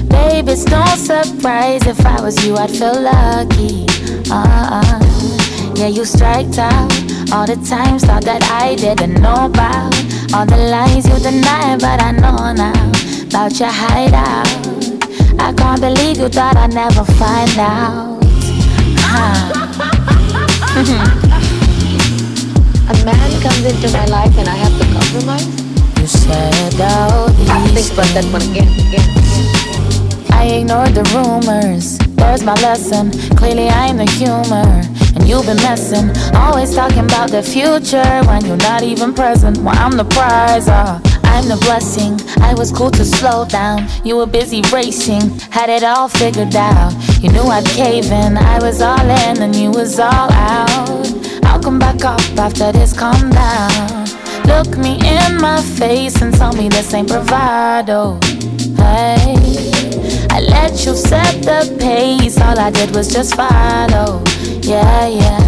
Babe, 0.08 0.48
it's 0.48 0.64
no 0.66 0.84
surprise 0.96 1.86
if 1.86 2.04
I 2.06 2.20
was 2.22 2.44
you, 2.46 2.56
I'd 2.56 2.70
feel 2.70 3.00
lucky. 3.00 3.87
Uh-uh. 4.30 5.00
Yeah, 5.74 5.88
you 5.88 6.04
striked 6.04 6.58
out 6.58 6.92
all 7.32 7.46
the 7.46 7.56
times, 7.64 8.04
thought 8.04 8.24
that 8.24 8.42
I 8.50 8.74
didn't 8.74 9.22
know 9.22 9.46
about 9.46 9.94
all 10.34 10.44
the 10.44 10.56
lies 10.68 11.08
you 11.08 11.18
denied, 11.18 11.80
but 11.80 12.02
I 12.02 12.12
know 12.12 12.52
now 12.52 12.92
about 13.24 13.58
your 13.58 13.70
hideout. 13.72 14.48
I 15.40 15.52
can't 15.54 15.80
believe 15.80 16.18
you 16.18 16.28
thought 16.28 16.56
I'd 16.56 16.74
never 16.74 17.04
find 17.16 17.58
out. 17.58 18.18
Huh. 19.00 19.54
A 22.90 23.04
man 23.04 23.30
comes 23.40 23.64
into 23.64 23.88
my 23.96 24.04
life 24.06 24.36
and 24.36 24.48
I 24.48 24.56
have 24.56 24.76
to 24.78 24.84
compromise? 24.92 25.46
You 26.00 26.06
said 26.06 26.72
these 26.72 27.50
I 27.50 27.66
think 27.68 27.92
about 27.92 28.12
that 28.14 28.24
one 28.32 28.42
again, 28.50 28.68
again. 28.88 29.08
I 30.32 30.60
ignored 30.60 30.94
the 30.94 31.04
rumors. 31.14 32.07
There's 32.18 32.42
my 32.42 32.54
lesson. 32.54 33.10
Clearly, 33.36 33.68
I'm 33.68 33.96
the 33.96 34.10
humor. 34.10 34.68
And 35.14 35.28
you've 35.28 35.46
been 35.46 35.56
messing. 35.56 36.10
Always 36.34 36.74
talking 36.74 37.04
about 37.04 37.30
the 37.30 37.42
future 37.42 38.22
when 38.28 38.44
you're 38.44 38.64
not 38.70 38.82
even 38.82 39.14
present. 39.14 39.58
Well, 39.58 39.76
I'm 39.76 39.92
the 39.92 40.04
prize. 40.04 40.68
Uh, 40.68 41.00
I'm 41.24 41.48
the 41.48 41.56
blessing. 41.56 42.18
I 42.42 42.54
was 42.54 42.72
cool 42.72 42.90
to 42.92 43.04
slow 43.04 43.44
down. 43.44 43.86
You 44.04 44.16
were 44.16 44.26
busy 44.26 44.62
racing. 44.72 45.38
Had 45.50 45.70
it 45.70 45.84
all 45.84 46.08
figured 46.08 46.54
out. 46.56 46.92
You 47.22 47.30
knew 47.30 47.42
I'd 47.42 47.64
cave 47.66 48.10
in. 48.10 48.36
I 48.36 48.58
was 48.60 48.82
all 48.82 49.08
in 49.26 49.42
and 49.42 49.54
you 49.54 49.70
was 49.70 49.98
all 49.98 50.32
out. 50.32 51.06
I'll 51.44 51.62
come 51.62 51.78
back 51.78 52.04
up 52.04 52.20
after 52.36 52.72
this 52.72 52.92
calm 52.92 53.30
down. 53.30 54.06
Look 54.46 54.76
me 54.78 54.94
in 54.94 55.40
my 55.40 55.62
face 55.62 56.20
and 56.22 56.34
tell 56.34 56.52
me 56.54 56.68
this 56.68 56.92
ain't 56.94 57.08
bravado. 57.08 58.18
Hey. 58.76 59.67
I 60.38 60.40
let 60.42 60.86
you 60.86 60.94
set 60.94 61.42
the 61.42 61.76
pace, 61.80 62.40
all 62.40 62.56
I 62.56 62.70
did 62.70 62.94
was 62.94 63.12
just 63.12 63.34
follow. 63.34 64.22
Yeah, 64.62 65.08
yeah. 65.08 65.40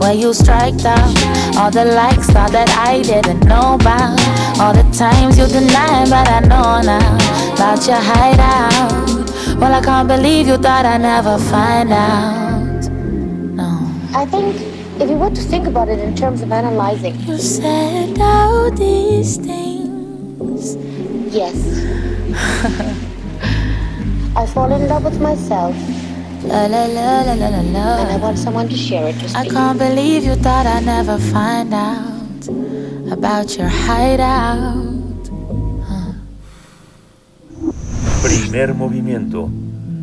Where 0.00 0.14
you 0.14 0.34
striked 0.34 0.84
out, 0.84 1.14
all 1.56 1.70
the 1.70 1.84
likes, 1.84 2.34
all 2.34 2.50
that 2.50 2.68
I 2.70 3.02
didn't 3.02 3.46
know 3.46 3.74
about. 3.74 4.18
All 4.58 4.74
the 4.74 4.82
times 4.90 5.38
you 5.38 5.46
denied, 5.46 6.10
but 6.10 6.28
I 6.28 6.40
know 6.40 6.82
now 6.82 7.14
about 7.54 7.86
your 7.86 8.02
hideout. 8.02 9.60
Well, 9.60 9.72
I 9.72 9.80
can't 9.80 10.08
believe 10.08 10.48
you 10.48 10.56
thought 10.56 10.84
I'd 10.84 11.02
never 11.02 11.38
find 11.38 11.92
out. 11.92 12.90
No. 13.54 13.78
I 14.12 14.26
think 14.26 14.56
if 15.00 15.08
you 15.08 15.16
were 15.16 15.30
to 15.30 15.42
think 15.42 15.68
about 15.68 15.88
it 15.88 16.00
in 16.00 16.16
terms 16.16 16.42
of 16.42 16.50
analyzing. 16.50 17.14
You 17.20 17.38
said 17.38 18.18
all 18.18 18.72
these 18.72 19.36
things. 19.36 20.74
Yes. 21.32 22.96
I 24.36 24.44
fall 24.46 24.70
in 24.70 24.86
love 24.86 25.02
with 25.04 25.18
myself. 25.18 25.74
La 26.44 26.66
la 26.66 26.84
la 26.86 27.22
la 27.22 27.32
la 27.34 27.48
la 27.48 27.62
la. 27.62 27.96
And 28.02 28.10
I 28.12 28.16
want 28.18 28.38
someone 28.38 28.68
to 28.68 28.76
share 28.76 29.08
it 29.08 29.16
with 29.22 29.34
I 29.34 29.44
me. 29.44 29.50
can't 29.50 29.78
believe 29.78 30.24
you 30.24 30.34
thought 30.36 30.66
I'd 30.66 30.84
never 30.84 31.16
find 31.18 31.72
out 31.72 32.46
about 33.10 33.56
your 33.56 33.68
hideout. 33.68 34.84
Primer 38.22 38.74
movimiento. 38.74 39.48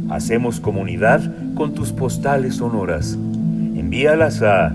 Hacemos 0.09 0.59
comunidad 0.59 1.21
con 1.55 1.73
tus 1.75 1.93
postales 1.93 2.55
sonoras. 2.55 3.13
Envíalas 3.13 4.41
a 4.41 4.71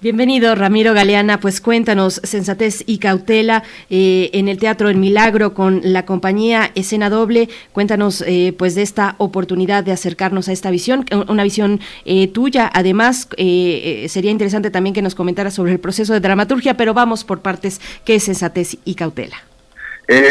Bienvenido, 0.01 0.55
Ramiro 0.55 0.93
Galeana. 0.93 1.41
Pues 1.41 1.59
cuéntanos, 1.59 2.21
Sensatez 2.23 2.83
y 2.85 2.99
Cautela 2.99 3.63
eh, 3.89 4.29
en 4.31 4.47
el 4.47 4.57
Teatro 4.57 4.87
El 4.87 4.95
Milagro 4.95 5.53
con 5.53 5.81
la 5.83 6.05
compañía 6.05 6.71
Escena 6.73 7.09
Doble. 7.09 7.49
Cuéntanos, 7.73 8.23
eh, 8.25 8.55
pues, 8.57 8.75
de 8.75 8.81
esta 8.81 9.15
oportunidad 9.17 9.83
de 9.83 9.91
acercarnos 9.91 10.47
a 10.47 10.53
esta 10.53 10.71
visión, 10.71 11.03
una 11.27 11.43
visión 11.43 11.81
eh, 12.05 12.29
tuya. 12.29 12.71
Además, 12.73 13.27
sería 13.27 14.31
interesante 14.31 14.71
también 14.71 14.93
que 14.93 15.01
nos 15.01 15.15
comentaras 15.15 15.53
sobre 15.53 15.73
el 15.73 15.79
proceso 15.79 16.13
de 16.13 16.21
dramaturgia, 16.21 16.77
pero 16.77 16.93
vamos 16.93 17.25
por 17.25 17.41
partes. 17.41 17.81
¿Qué 18.05 18.15
es 18.15 18.23
Sensatez 18.23 18.77
y 18.85 18.95
Cautela? 18.95 19.35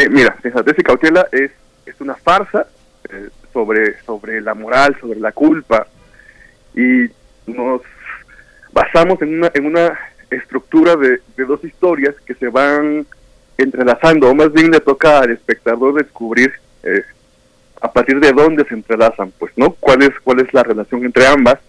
mira, 0.09 0.35
Sensatez 0.41 0.79
y 0.79 0.81
Cautela 0.81 1.27
es, 1.31 1.51
es 1.85 2.01
una 2.01 2.15
farsa 2.15 2.65
sobre, 3.53 4.01
sobre 4.01 4.41
la 4.41 4.55
moral, 4.55 4.97
sobre 4.99 5.19
la 5.19 5.31
culpa. 5.31 5.85
Y 6.75 7.05
nos 7.45 7.81
basamos 8.71 9.21
en 9.21 9.35
una, 9.35 9.51
en 9.53 9.65
una 9.65 9.97
estructura 10.29 10.95
de, 10.95 11.19
dos 11.37 11.63
historias 11.63 12.15
que 12.25 12.35
se 12.35 12.47
van 12.47 13.05
entrelazando, 13.57 14.29
o 14.29 14.35
más 14.35 14.51
bien 14.53 14.71
le 14.71 14.79
toca 14.79 15.19
al 15.19 15.31
espectador 15.31 15.95
descubrir 15.95 16.53
eh, 16.83 17.03
a 17.81 17.91
partir 17.91 18.19
de 18.19 18.31
dónde 18.31 18.65
se 18.65 18.73
entrelazan, 18.73 19.31
pues, 19.37 19.51
¿no? 19.55 19.71
¿Cuál 19.79 20.03
es, 20.03 20.11
cuál 20.23 20.39
es 20.39 20.53
la 20.53 20.63
relación 20.63 21.03
entre 21.05 21.27
ambas? 21.27 21.59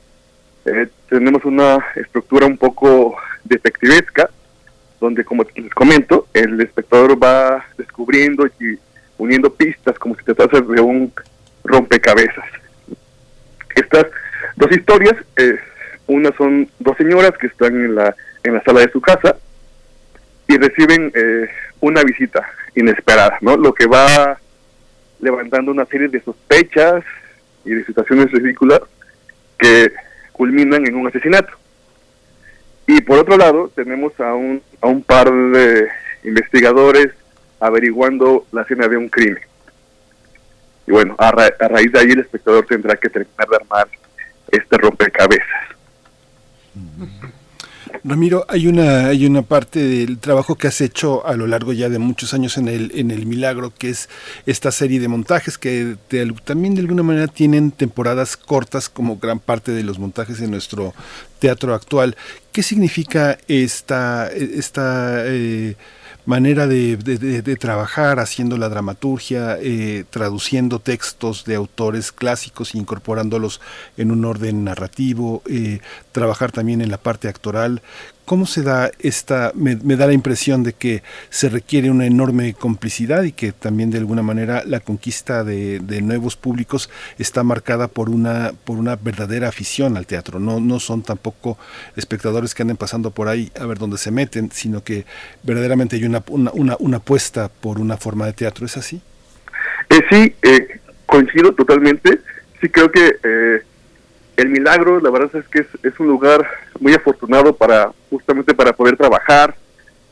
Eh, 0.64 0.88
tenemos 1.08 1.44
una 1.44 1.84
estructura 1.96 2.46
un 2.46 2.58
poco 2.58 3.16
detectivesca, 3.44 4.28
donde, 5.00 5.24
como 5.24 5.44
les 5.54 5.74
comento, 5.74 6.26
el 6.34 6.60
espectador 6.60 7.22
va 7.22 7.64
descubriendo 7.78 8.46
y 8.46 8.78
uniendo 9.18 9.52
pistas 9.52 9.98
como 9.98 10.14
si 10.16 10.24
se 10.24 10.34
tratase 10.34 10.62
de 10.62 10.80
un 10.80 11.12
rompecabezas. 11.64 12.44
Estas 13.74 14.06
dos 14.56 14.70
historias 14.72 15.14
eh, 15.36 15.58
una 16.10 16.32
son 16.36 16.68
dos 16.78 16.96
señoras 16.96 17.32
que 17.38 17.46
están 17.46 17.74
en 17.74 17.94
la, 17.94 18.14
en 18.42 18.54
la 18.54 18.62
sala 18.62 18.80
de 18.80 18.90
su 18.90 19.00
casa 19.00 19.36
y 20.48 20.56
reciben 20.56 21.12
eh, 21.14 21.48
una 21.80 22.02
visita 22.02 22.44
inesperada, 22.74 23.38
¿no? 23.40 23.56
Lo 23.56 23.72
que 23.72 23.86
va 23.86 24.38
levantando 25.20 25.70
una 25.70 25.84
serie 25.86 26.08
de 26.08 26.20
sospechas 26.20 27.04
y 27.64 27.70
de 27.70 27.84
situaciones 27.84 28.32
ridículas 28.32 28.80
que 29.56 29.92
culminan 30.32 30.86
en 30.86 30.96
un 30.96 31.06
asesinato. 31.06 31.52
Y 32.86 33.00
por 33.02 33.18
otro 33.18 33.36
lado, 33.36 33.70
tenemos 33.76 34.18
a 34.18 34.34
un, 34.34 34.62
a 34.80 34.88
un 34.88 35.02
par 35.02 35.30
de 35.30 35.88
investigadores 36.24 37.12
averiguando 37.60 38.46
la 38.50 38.62
escena 38.62 38.88
de 38.88 38.96
un 38.96 39.08
crimen. 39.08 39.42
Y 40.88 40.90
bueno, 40.90 41.14
a, 41.18 41.28
a 41.28 41.68
raíz 41.68 41.92
de 41.92 42.00
ahí 42.00 42.10
el 42.10 42.20
espectador 42.20 42.66
tendrá 42.66 42.96
que 42.96 43.08
terminar 43.08 43.48
de 43.48 43.56
armar 43.56 43.88
este 44.50 44.76
rompecabezas. 44.78 45.79
Ramiro, 48.04 48.46
hay 48.48 48.66
una, 48.66 49.08
hay 49.08 49.26
una 49.26 49.42
parte 49.42 49.80
del 49.80 50.18
trabajo 50.18 50.54
que 50.54 50.68
has 50.68 50.80
hecho 50.80 51.26
a 51.26 51.34
lo 51.34 51.46
largo 51.46 51.72
ya 51.72 51.88
de 51.88 51.98
muchos 51.98 52.32
años 52.32 52.56
en 52.56 52.68
el, 52.68 52.92
en 52.94 53.10
el 53.10 53.26
Milagro, 53.26 53.72
que 53.76 53.90
es 53.90 54.08
esta 54.46 54.70
serie 54.70 55.00
de 55.00 55.08
montajes 55.08 55.58
que 55.58 55.96
también 56.44 56.74
de 56.74 56.80
alguna 56.80 57.02
manera 57.02 57.26
tienen 57.26 57.72
temporadas 57.72 58.36
cortas 58.36 58.88
como 58.88 59.18
gran 59.18 59.38
parte 59.38 59.72
de 59.72 59.82
los 59.82 59.98
montajes 59.98 60.40
en 60.40 60.50
nuestro 60.50 60.94
teatro 61.40 61.74
actual. 61.74 62.16
¿Qué 62.52 62.62
significa 62.62 63.38
esta, 63.48 64.28
esta 64.28 65.22
eh, 65.26 65.76
manera 66.26 66.66
de, 66.66 66.96
de, 66.96 67.56
trabajar, 67.56 68.20
haciendo 68.20 68.56
la 68.56 68.68
dramaturgia, 68.68 69.58
eh, 69.60 70.04
traduciendo 70.10 70.78
textos 70.78 71.44
de 71.44 71.54
autores 71.54 72.12
clásicos, 72.12 72.74
incorporándolos 72.74 73.60
en 73.96 74.10
un 74.10 74.24
orden 74.24 74.64
narrativo, 74.64 75.42
eh, 75.46 75.80
trabajar 76.12 76.52
también 76.52 76.80
en 76.80 76.90
la 76.90 76.98
parte 76.98 77.28
actoral. 77.28 77.82
¿Cómo 78.30 78.46
se 78.46 78.62
da 78.62 78.92
esta, 79.00 79.50
me, 79.56 79.74
da 79.74 80.06
la 80.06 80.12
impresión 80.12 80.62
de 80.62 80.72
que 80.72 81.02
se 81.30 81.48
requiere 81.48 81.90
una 81.90 82.06
enorme 82.06 82.54
complicidad 82.54 83.24
y 83.24 83.32
que 83.32 83.50
también 83.50 83.90
de 83.90 83.98
alguna 83.98 84.22
manera 84.22 84.62
la 84.64 84.78
conquista 84.78 85.42
de, 85.42 85.80
nuevos 86.00 86.36
públicos 86.36 86.90
está 87.18 87.42
marcada 87.42 87.88
por 87.88 88.08
una, 88.08 88.52
por 88.62 88.78
una 88.78 88.94
verdadera 88.94 89.48
afición 89.48 89.96
al 89.96 90.06
teatro. 90.06 90.38
No, 90.38 90.60
no 90.60 90.78
son 90.78 91.02
tampoco 91.02 91.58
espectadores 91.96 92.54
que 92.54 92.62
anden 92.62 92.76
pasando 92.76 93.10
por 93.10 93.26
ahí 93.26 93.50
a 93.58 93.66
ver 93.66 93.78
dónde 93.78 93.98
se 93.98 94.12
meten, 94.12 94.52
sino 94.52 94.84
que 94.84 95.06
verdaderamente 95.42 95.96
hay 95.96 96.04
una, 96.04 96.22
una, 96.28 96.76
una, 96.78 96.98
apuesta 96.98 97.48
por 97.48 97.80
una 97.80 97.96
forma 97.96 98.26
de 98.26 98.32
teatro. 98.34 98.64
¿Es 98.64 98.76
así? 98.76 99.02
Eh, 99.88 100.02
sí, 100.08 100.36
eh, 100.42 100.78
coincido 101.04 101.52
totalmente. 101.52 102.20
Sí 102.60 102.68
creo 102.68 102.92
que 102.92 103.16
eh, 103.24 103.62
el 104.36 104.48
milagro, 104.48 105.00
la 105.00 105.10
verdad 105.10 105.36
es 105.36 105.48
que 105.48 105.66
es, 105.86 106.00
un 106.00 106.06
lugar 106.06 106.46
muy 106.78 106.94
afortunado 106.94 107.54
para 107.54 107.92
justamente 108.08 108.54
para 108.54 108.72
poder 108.72 108.96
trabajar. 108.96 109.54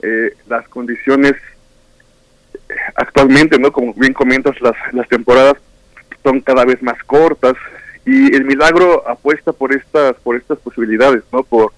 Eh, 0.00 0.36
las 0.48 0.68
condiciones 0.68 1.32
eh, 1.32 2.74
actualmente, 2.94 3.58
¿no? 3.58 3.72
Como 3.72 3.94
bien 3.94 4.12
comentas, 4.12 4.60
las, 4.60 4.74
las 4.92 5.08
temporadas 5.08 5.54
son 6.22 6.40
cada 6.40 6.64
vez 6.64 6.82
más 6.82 7.02
cortas 7.04 7.54
y 8.04 8.34
el 8.34 8.44
milagro 8.44 9.08
apuesta 9.08 9.52
por 9.52 9.74
estas 9.74 10.14
por 10.16 10.36
estas 10.36 10.58
posibilidades, 10.58 11.22
¿no? 11.32 11.42
Por 11.42 11.72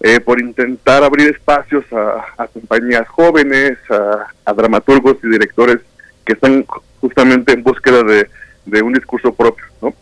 eh, 0.00 0.18
por 0.20 0.40
intentar 0.40 1.04
abrir 1.04 1.28
espacios 1.28 1.84
a, 1.92 2.46
compañías 2.48 3.08
jóvenes, 3.08 3.78
a, 3.88 4.52
dramaturgos 4.52 5.16
y 5.22 5.28
directores 5.28 5.78
que 6.24 6.32
están 6.32 6.64
justamente 7.00 7.52
en 7.52 7.62
búsqueda 7.62 8.02
de, 8.02 8.28
de 8.66 8.82
un 8.82 8.92
discurso 8.92 9.32
propio, 9.32 9.64
¿no? 9.80 9.94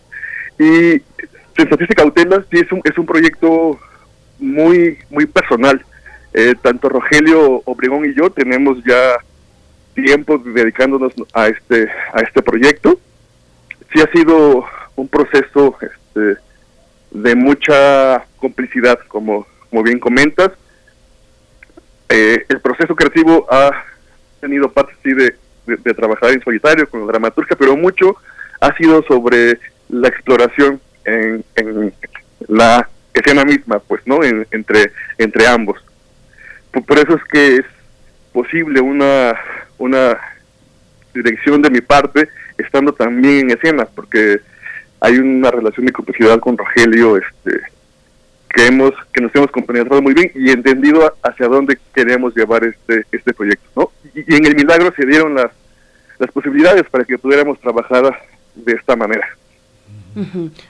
Y 0.58 1.02
Sensaciones 1.60 1.94
Cautela 1.94 2.44
sí 2.50 2.58
es 2.58 2.72
un, 2.72 2.80
es 2.84 2.96
un 2.96 3.06
proyecto 3.06 3.78
muy, 4.38 4.98
muy 5.10 5.26
personal. 5.26 5.84
Eh, 6.32 6.54
tanto 6.62 6.88
Rogelio 6.88 7.62
Obregón 7.64 8.06
y 8.06 8.14
yo 8.14 8.30
tenemos 8.30 8.78
ya 8.84 9.18
tiempo 9.94 10.38
dedicándonos 10.38 11.12
a 11.34 11.48
este, 11.48 11.88
a 12.12 12.20
este 12.20 12.40
proyecto. 12.40 12.98
Sí 13.92 14.00
ha 14.00 14.10
sido 14.10 14.64
un 14.96 15.08
proceso 15.08 15.76
este, 15.82 16.40
de 17.10 17.34
mucha 17.34 18.24
complicidad, 18.38 18.98
como, 19.08 19.46
como 19.68 19.82
bien 19.82 19.98
comentas. 19.98 20.52
Eh, 22.08 22.44
el 22.48 22.60
proceso 22.60 22.96
creativo 22.96 23.46
ha 23.50 23.84
tenido 24.40 24.72
parte 24.72 24.94
sí 25.02 25.12
de, 25.12 25.36
de, 25.66 25.94
trabajar 25.94 26.30
en 26.30 26.42
solitario 26.42 26.88
con 26.88 27.00
la 27.00 27.06
dramaturgia, 27.06 27.56
pero 27.56 27.76
mucho 27.76 28.16
ha 28.60 28.74
sido 28.76 29.02
sobre 29.02 29.58
la 29.88 30.08
exploración 30.08 30.80
en, 31.04 31.44
la 32.48 32.88
escena 33.12 33.44
misma, 33.44 33.78
pues, 33.80 34.00
¿no? 34.06 34.20
entre, 34.22 34.92
entre 35.18 35.46
ambos. 35.46 35.78
Por, 36.70 36.98
eso 36.98 37.16
es 37.16 37.24
que 37.24 37.56
es 37.56 37.64
posible 38.32 38.80
una, 38.80 39.34
una 39.78 40.18
dirección 41.12 41.62
de 41.62 41.70
mi 41.70 41.80
parte 41.80 42.28
estando 42.58 42.92
también 42.92 43.50
en 43.50 43.56
escena, 43.56 43.86
porque 43.86 44.40
hay 45.00 45.18
una 45.18 45.50
relación 45.50 45.86
de 45.86 45.92
complicidad 45.92 46.38
con 46.38 46.56
Rogelio, 46.56 47.16
este, 47.16 47.60
que 48.50 48.66
hemos, 48.66 48.92
que 49.12 49.20
nos 49.20 49.34
hemos 49.34 49.50
compenetrado 49.50 50.02
muy 50.02 50.14
bien 50.14 50.30
y 50.34 50.50
entendido 50.50 51.14
hacia 51.22 51.48
dónde 51.48 51.78
queremos 51.94 52.34
llevar 52.34 52.64
este, 52.64 53.04
este 53.10 53.32
proyecto, 53.32 53.68
¿no? 53.76 53.92
Y, 54.14 54.32
y 54.32 54.36
en 54.36 54.46
el 54.46 54.54
milagro 54.54 54.92
se 54.96 55.06
dieron 55.06 55.34
las, 55.34 55.50
las 56.18 56.30
posibilidades 56.30 56.84
para 56.90 57.04
que 57.04 57.18
pudiéramos 57.18 57.58
trabajar 57.60 58.20
de 58.54 58.72
esta 58.72 58.94
manera. 58.94 59.26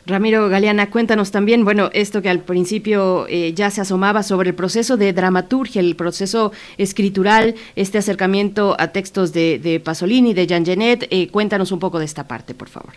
Ramiro 0.07 0.49
Galeana, 0.49 0.91
cuéntanos 0.91 1.31
también, 1.31 1.65
bueno, 1.65 1.91
esto 1.93 2.21
que 2.23 2.29
al 2.29 2.41
principio 2.41 3.27
eh, 3.29 3.53
ya 3.55 3.71
se 3.71 3.81
asomaba 3.81 4.23
sobre 4.23 4.51
el 4.51 4.55
proceso 4.55 4.97
de 4.97 5.13
dramaturgia, 5.13 5.81
el 5.81 5.97
proceso 5.97 6.53
escritural, 6.79 7.55
este 7.77 7.99
acercamiento 7.99 8.77
a 8.79 8.89
textos 8.89 9.33
de, 9.33 9.81
Pasolini, 9.85 10.35
de 10.35 10.47
Jean 10.47 10.65
Genet, 10.65 11.07
eh, 11.11 11.29
cuéntanos 11.31 11.73
un 11.73 11.79
poco 11.79 11.99
de 11.99 12.05
esta 12.05 12.29
parte, 12.29 12.55
por 12.55 12.69
favor. 12.69 12.93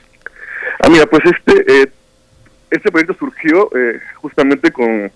Ah, 0.83 0.89
mira, 0.89 1.05
pues 1.05 1.23
este, 1.25 1.81
eh, 1.81 1.91
este 2.69 2.91
proyecto 2.91 3.15
surgió 3.17 3.69
justamente 4.15 4.72
con, 4.72 5.11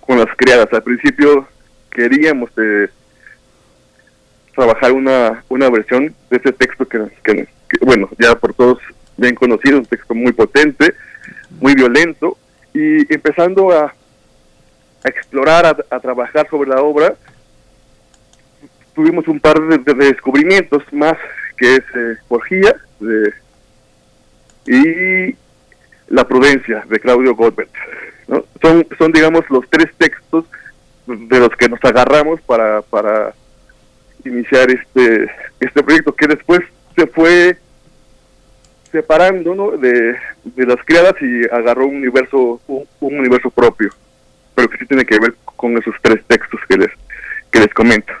con 0.00 0.18
las 0.18 0.28
criadas. 0.36 0.72
Al 0.72 0.82
principio 0.82 1.46
queríamos 1.90 2.50
trabajar 4.54 4.92
una, 4.92 5.44
una 5.48 5.68
versión 5.70 6.14
de 6.30 6.36
ese 6.36 6.52
texto 6.52 6.88
que, 6.88 6.98
que, 7.22 7.46
bueno, 7.82 8.08
ya 8.18 8.34
por 8.34 8.54
todos 8.54 8.78
bien 9.16 9.34
conocido, 9.34 9.78
un 9.78 9.86
texto 9.86 10.14
muy 10.14 10.32
potente, 10.32 10.94
muy 11.60 11.74
violento, 11.74 12.36
y 12.74 13.12
empezando 13.12 13.70
a, 13.70 13.94
explorar, 15.04 15.84
a, 15.88 16.00
trabajar 16.00 16.48
sobre 16.50 16.70
la 16.70 16.82
obra, 16.82 17.14
tuvimos 18.94 19.28
un 19.28 19.40
par 19.40 19.60
de, 19.60 19.94
descubrimientos 19.94 20.82
más, 20.92 21.16
que 21.56 21.76
es 21.76 21.84
eh, 21.94 23.32
y 24.66 25.36
La 26.08 26.26
prudencia 26.26 26.84
de 26.88 26.98
Claudio 26.98 27.34
Goldberg. 27.34 27.68
Son, 28.60 28.86
son, 28.98 29.12
digamos, 29.12 29.48
los 29.48 29.64
tres 29.70 29.86
textos 29.96 30.44
de 31.06 31.38
los 31.38 31.50
que 31.50 31.68
nos 31.68 31.82
agarramos 31.84 32.40
para, 32.42 32.82
para 32.82 33.32
iniciar 34.24 34.70
este, 34.70 35.30
este 35.60 35.82
proyecto, 35.82 36.14
que 36.14 36.26
después 36.26 36.60
se 36.96 37.06
fue 37.06 37.56
separando 38.96 39.54
¿no? 39.54 39.70
de, 39.72 40.16
de 40.44 40.66
las 40.66 40.82
criadas 40.86 41.14
y 41.20 41.44
agarró 41.54 41.86
un 41.86 41.96
universo 41.96 42.60
un, 42.66 42.86
un 43.00 43.18
universo 43.18 43.50
propio. 43.50 43.90
Pero 44.54 44.70
que 44.70 44.78
sí 44.78 44.86
tiene 44.86 45.04
que 45.04 45.18
ver 45.18 45.34
con 45.44 45.76
esos 45.76 45.94
tres 46.00 46.22
textos 46.26 46.60
que 46.66 46.78
les 46.78 46.90
que 47.50 47.60
les 47.60 47.74
comento. 47.74 48.12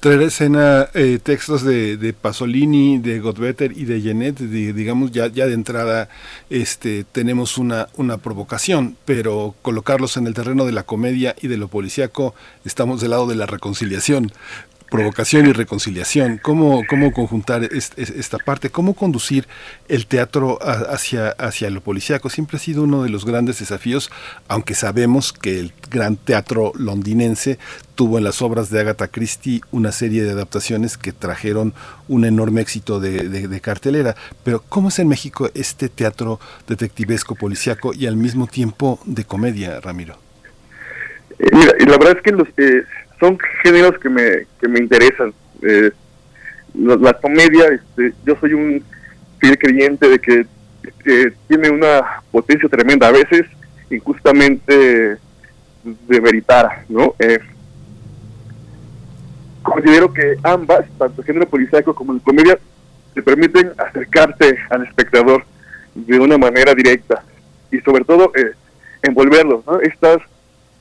Traer 0.00 0.20
a 0.20 0.24
escena 0.24 0.88
eh, 0.94 1.18
textos 1.20 1.64
de, 1.64 1.96
de, 1.96 2.12
Pasolini, 2.12 2.98
de 2.98 3.18
Godbetter 3.18 3.72
y 3.76 3.84
de 3.84 4.00
Genet, 4.00 4.38
digamos, 4.38 5.10
ya, 5.10 5.26
ya 5.26 5.46
de 5.46 5.54
entrada 5.54 6.08
este, 6.50 7.04
tenemos 7.10 7.58
una, 7.58 7.88
una 7.96 8.18
provocación, 8.18 8.96
pero 9.04 9.56
colocarlos 9.60 10.16
en 10.16 10.28
el 10.28 10.34
terreno 10.34 10.66
de 10.66 10.72
la 10.72 10.84
comedia 10.84 11.34
y 11.40 11.48
de 11.48 11.56
lo 11.56 11.66
policíaco, 11.66 12.34
estamos 12.64 13.00
del 13.00 13.10
lado 13.10 13.26
de 13.26 13.34
la 13.34 13.46
reconciliación 13.46 14.30
provocación 14.90 15.46
y 15.46 15.52
reconciliación, 15.52 16.38
cómo, 16.38 16.82
cómo 16.88 17.12
conjuntar 17.12 17.68
esta 17.72 18.38
parte, 18.38 18.70
cómo 18.70 18.94
conducir 18.94 19.46
el 19.88 20.06
teatro 20.06 20.58
hacia, 20.62 21.30
hacia 21.30 21.70
lo 21.70 21.80
policíaco. 21.80 22.30
Siempre 22.30 22.56
ha 22.56 22.60
sido 22.60 22.82
uno 22.82 23.02
de 23.02 23.10
los 23.10 23.24
grandes 23.24 23.58
desafíos, 23.58 24.10
aunque 24.48 24.74
sabemos 24.74 25.32
que 25.32 25.60
el 25.60 25.72
gran 25.90 26.16
teatro 26.16 26.72
londinense 26.76 27.58
tuvo 27.94 28.18
en 28.18 28.24
las 28.24 28.42
obras 28.42 28.70
de 28.70 28.78
Agatha 28.78 29.08
Christie 29.08 29.60
una 29.72 29.90
serie 29.90 30.22
de 30.22 30.30
adaptaciones 30.30 30.96
que 30.96 31.12
trajeron 31.12 31.74
un 32.06 32.24
enorme 32.24 32.60
éxito 32.60 33.00
de, 33.00 33.60
cartelera. 33.60 34.14
Pero 34.44 34.62
¿cómo 34.68 34.88
es 34.88 34.98
en 35.00 35.08
México 35.08 35.50
este 35.54 35.88
teatro 35.88 36.38
detectivesco 36.68 37.34
policíaco 37.34 37.92
y 37.92 38.06
al 38.06 38.16
mismo 38.16 38.46
tiempo 38.46 39.00
de 39.04 39.24
comedia, 39.24 39.80
Ramiro? 39.80 40.16
Eh, 41.40 41.48
mira, 41.52 41.72
la 41.78 41.98
verdad 41.98 42.16
es 42.18 42.22
que 42.22 42.30
los, 42.30 42.48
eh, 42.56 42.84
son 43.20 43.38
géneros 43.62 43.98
que 43.98 44.08
me, 44.08 44.46
que 44.60 44.68
me 44.68 44.78
interesan. 44.80 45.32
Eh, 45.62 45.90
la, 46.74 47.14
comedia, 47.14 47.66
este, 47.68 48.12
yo 48.24 48.36
soy 48.40 48.54
un 48.54 48.84
fiel 49.38 49.58
creyente 49.58 50.08
de 50.08 50.18
que 50.18 50.46
tiene 51.46 51.70
una 51.70 52.22
potencia 52.30 52.68
tremenda, 52.68 53.08
a 53.08 53.12
veces 53.12 53.46
injustamente 53.90 55.18
de 55.84 56.20
veritar, 56.20 56.84
¿no? 56.88 57.14
Eh, 57.18 57.38
considero 59.62 60.12
que 60.12 60.36
ambas, 60.42 60.84
tanto 60.98 61.20
el 61.20 61.26
género 61.26 61.48
policíaco 61.48 61.94
como 61.94 62.12
la 62.12 62.20
comedia, 62.20 62.58
te 63.14 63.22
permiten 63.22 63.72
acercarte 63.78 64.58
al 64.70 64.84
espectador 64.84 65.44
de 65.94 66.18
una 66.20 66.38
manera 66.38 66.74
directa 66.74 67.24
y 67.70 67.78
sobre 67.80 68.04
todo 68.04 68.32
eh, 68.36 68.52
envolverlo, 69.02 69.62
¿no? 69.66 69.80
Estas 69.80 70.18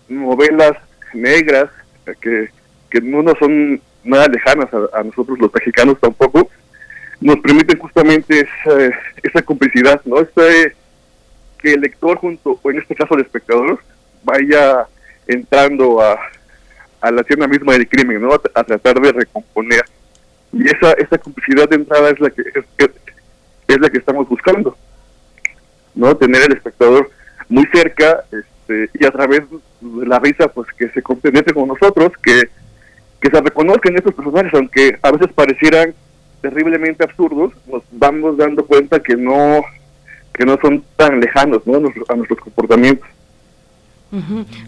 novelas 0.08 0.74
negras 1.14 1.70
que, 2.16 2.50
que 2.90 3.02
no 3.02 3.24
son 3.40 3.82
nada 4.04 4.28
lejanas 4.28 4.70
a, 4.94 5.04
nosotros 5.04 5.38
los 5.40 5.54
mexicanos 5.54 6.00
tampoco, 6.00 6.50
nos 7.20 7.40
permiten 7.40 7.78
justamente 7.78 8.42
esa, 8.42 9.00
esa 9.24 9.42
complicidad, 9.42 10.02
¿no? 10.06 10.20
Este, 10.20 10.76
que 11.60 11.74
el 11.74 11.82
lector 11.82 12.18
junto, 12.18 12.60
o 12.62 12.72
en 12.72 12.80
este 12.80 12.96
caso 12.96 13.16
el 13.16 13.22
espectador, 13.22 13.80
vaya 14.24 14.88
entrando 15.28 16.02
a, 16.02 16.20
a 17.02 17.12
la 17.12 17.22
escena 17.22 17.48
misma 17.48 17.74
del 17.74 17.88
crimen, 17.88 18.22
¿no? 18.22 18.34
A, 18.34 18.64
tratar 18.64 19.00
de 19.00 19.12
recomponer. 19.12 19.84
Y 20.54 20.68
esa, 20.68 20.94
esa 20.94 21.18
complicidad 21.18 21.68
de 21.70 21.76
entrada 21.76 22.10
es 22.10 22.20
la 22.20 22.30
que 22.30 22.42
es, 22.42 22.90
es, 23.68 23.80
la 23.80 23.90
que 23.90 23.98
estamos 23.98 24.28
buscando, 24.30 24.78
¿no? 25.96 26.16
Tener 26.16 26.44
el 26.44 26.54
espectador 26.54 27.10
muy 27.50 27.66
cerca, 27.74 28.24
y 28.70 29.06
a 29.06 29.12
través 29.12 29.44
de 29.82 30.06
la 30.06 30.20
risa, 30.20 30.48
pues 30.48 30.68
que 30.78 30.90
se 30.90 31.02
compenetre 31.02 31.54
con 31.54 31.68
nosotros, 31.68 32.12
que, 32.22 32.50
que 33.20 33.30
se 33.30 33.42
reconozcan 33.42 33.96
estos 33.96 34.14
personajes, 34.14 34.54
aunque 34.54 34.98
a 35.02 35.12
veces 35.12 35.34
parecieran 35.34 35.94
terriblemente 36.42 37.04
absurdos, 37.04 37.54
nos 37.68 37.84
vamos 37.92 38.38
dando 38.38 38.66
cuenta 38.66 39.00
que 39.00 39.16
no 39.16 39.64
que 40.34 40.46
no 40.46 40.58
son 40.62 40.84
tan 40.96 41.20
lejanos 41.20 41.66
¿no? 41.66 41.78
a 41.78 42.16
nuestros 42.16 42.40
comportamientos. 42.40 43.10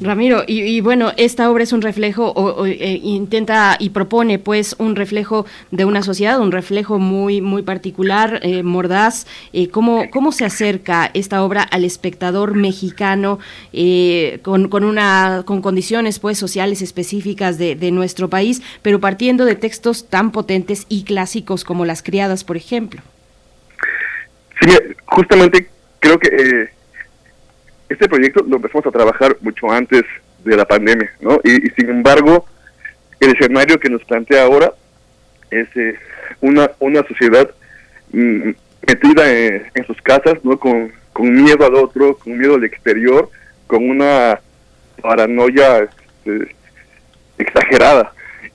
Ramiro, 0.01 0.43
y, 0.45 0.81
bueno, 0.81 1.13
esta 1.15 1.49
obra 1.49 1.63
es 1.63 1.71
un 1.71 1.81
reflejo, 1.81 2.31
o, 2.31 2.65
eh, 2.65 2.99
intenta 3.01 3.77
y 3.79 3.91
propone 3.91 4.37
pues 4.37 4.75
un 4.79 4.97
reflejo 4.97 5.45
de 5.71 5.85
una 5.85 6.03
sociedad, 6.03 6.41
un 6.41 6.51
reflejo 6.51 6.99
muy 6.99 7.39
muy 7.39 7.61
particular, 7.61 8.41
eh, 8.43 8.63
mordaz. 8.63 9.27
Eh, 9.53 9.69
¿cómo, 9.69 10.09
¿Cómo 10.11 10.33
se 10.33 10.43
acerca 10.43 11.09
esta 11.13 11.41
obra 11.41 11.63
al 11.63 11.85
espectador 11.85 12.53
mexicano 12.55 13.39
con, 14.41 14.67
con, 14.67 14.83
una, 14.83 15.43
con 15.45 15.61
condiciones 15.61 16.19
pues 16.19 16.37
sociales 16.37 16.81
específicas 16.81 17.57
de, 17.57 17.75
de, 17.75 17.91
nuestro 17.91 18.29
país, 18.29 18.61
pero 18.81 18.99
partiendo 18.99 19.45
de 19.45 19.55
textos 19.55 20.09
tan 20.09 20.31
potentes 20.31 20.85
y 20.89 21.03
clásicos 21.03 21.63
como 21.63 21.85
Las 21.85 22.03
Criadas, 22.03 22.43
por 22.43 22.57
ejemplo? 22.57 23.01
Sí, 24.61 24.71
justamente 25.05 25.69
creo 25.99 26.19
que 26.19 26.69
este 27.89 28.07
proyecto 28.07 28.45
lo 28.47 28.57
empezamos 28.57 28.85
a 28.85 28.91
trabajar 28.91 29.35
mucho 29.41 29.69
antes 29.71 30.03
de 30.43 30.55
la 30.55 30.65
pandemia, 30.65 31.11
¿no? 31.19 31.39
Y, 31.43 31.69
sin 31.71 31.89
embargo, 31.89 32.45
el 33.19 33.31
escenario 33.31 33.79
que 33.79 33.89
nos 33.89 34.03
plantea 34.05 34.43
ahora 34.43 34.71
es 35.51 35.67
eh, 35.75 35.95
una, 36.41 36.71
una 36.79 37.03
sociedad 37.03 37.49
mm, 38.13 38.51
metida 38.87 39.31
en, 39.31 39.85
sus 39.85 40.01
casas, 40.01 40.35
¿no? 40.43 40.57
Con, 40.59 40.91
miedo 41.21 41.65
al 41.65 41.75
otro, 41.75 42.15
con 42.15 42.37
miedo 42.37 42.55
al 42.55 42.63
exterior, 42.63 43.29
con 43.67 43.89
una 43.89 44.39
paranoia 45.01 45.79
este, 45.79 46.55
exagerada. 47.37 48.13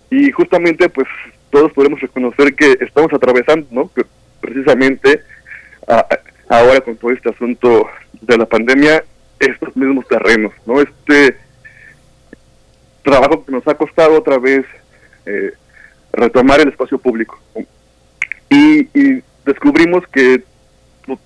Y 0.08 0.30
justamente, 0.30 0.88
pues, 0.88 1.06
todos 1.50 1.72
podemos 1.72 2.00
reconocer 2.00 2.54
que 2.54 2.78
estamos 2.80 3.12
atravesando, 3.12 3.66
¿no? 3.70 3.90
Precisamente 4.40 5.20
ahora 6.48 6.80
con 6.80 6.96
todo 6.96 7.10
este 7.10 7.28
asunto 7.28 7.88
de 8.20 8.38
la 8.38 8.46
pandemia, 8.46 9.04
estos 9.50 9.76
mismos 9.76 10.06
terrenos, 10.08 10.52
¿no? 10.66 10.80
Este 10.80 11.38
trabajo 13.02 13.44
que 13.44 13.52
nos 13.52 13.66
ha 13.68 13.74
costado 13.74 14.18
otra 14.18 14.38
vez 14.38 14.64
eh, 15.26 15.52
retomar 16.12 16.60
el 16.60 16.68
espacio 16.68 16.98
público. 16.98 17.38
Y, 18.50 19.22
descubrimos 19.44 20.06
que 20.08 20.42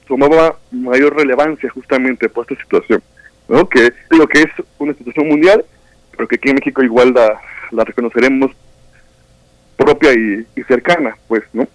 tomaba 0.09 0.59
mayor 0.73 1.15
relevancia 1.15 1.71
justamente 1.71 2.29
por 2.29 2.51
esta 2.51 2.61
situación, 2.61 3.01
¿no? 3.47 3.69
Que 3.69 3.93
lo 4.11 4.27
que 4.27 4.43
es 4.43 4.51
una 4.79 4.93
situación 4.95 5.29
mundial, 5.29 5.65
pero 6.11 6.27
que 6.27 6.35
aquí 6.35 6.49
en 6.49 6.57
México 6.57 6.83
igual 6.83 7.13
la, 7.13 7.41
la 7.71 7.85
reconoceremos 7.85 8.51
propia 9.77 10.13
y, 10.15 10.63
cercana, 10.65 11.17
pues, 11.29 11.45
¿no? 11.53 11.69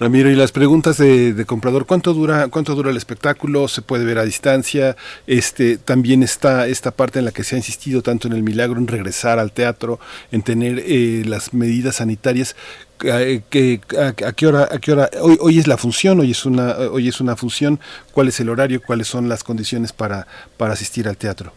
Ramiro, 0.00 0.30
y 0.30 0.34
las 0.34 0.50
preguntas 0.50 0.96
de, 0.96 1.44
comprador, 1.46 1.84
¿cuánto 1.84 2.14
dura, 2.14 2.48
cuánto 2.48 2.74
dura 2.74 2.88
el 2.88 2.96
espectáculo? 2.96 3.68
¿Se 3.68 3.82
puede 3.82 4.06
ver 4.06 4.16
a 4.16 4.24
distancia? 4.24 4.96
Este, 5.26 5.76
también 5.76 6.22
está 6.22 6.66
esta 6.68 6.90
parte 6.90 7.18
en 7.18 7.26
la 7.26 7.32
que 7.32 7.44
se 7.44 7.54
ha 7.54 7.58
insistido 7.58 8.00
tanto 8.00 8.26
en 8.26 8.32
el 8.32 8.42
milagro, 8.42 8.78
en 8.78 8.88
regresar 8.88 9.38
al 9.38 9.52
teatro, 9.52 10.00
en 10.32 10.40
tener 10.40 10.82
eh, 10.86 11.22
las 11.26 11.52
medidas 11.52 11.96
sanitarias. 11.96 12.56
Eh, 13.04 13.42
que, 13.50 13.82
a, 13.98 14.32
qué 14.32 14.46
hora, 14.46 14.68
a 14.72 14.78
qué 14.78 14.92
hora 14.92 15.10
hoy, 15.20 15.36
hoy 15.38 15.58
es 15.58 15.66
la 15.66 15.76
función, 15.76 16.18
hoy 16.18 16.30
es 16.30 16.46
una, 16.46 16.76
hoy 16.78 17.06
es 17.06 17.20
una 17.20 17.36
función, 17.36 17.78
¿cuál 18.12 18.28
es 18.28 18.40
el 18.40 18.48
horario? 18.48 18.80
¿Cuáles 18.80 19.06
son 19.06 19.28
las 19.28 19.44
condiciones 19.44 19.92
para, 19.92 20.26
para 20.56 20.72
asistir 20.72 21.08
al 21.08 21.18
teatro? 21.18 21.52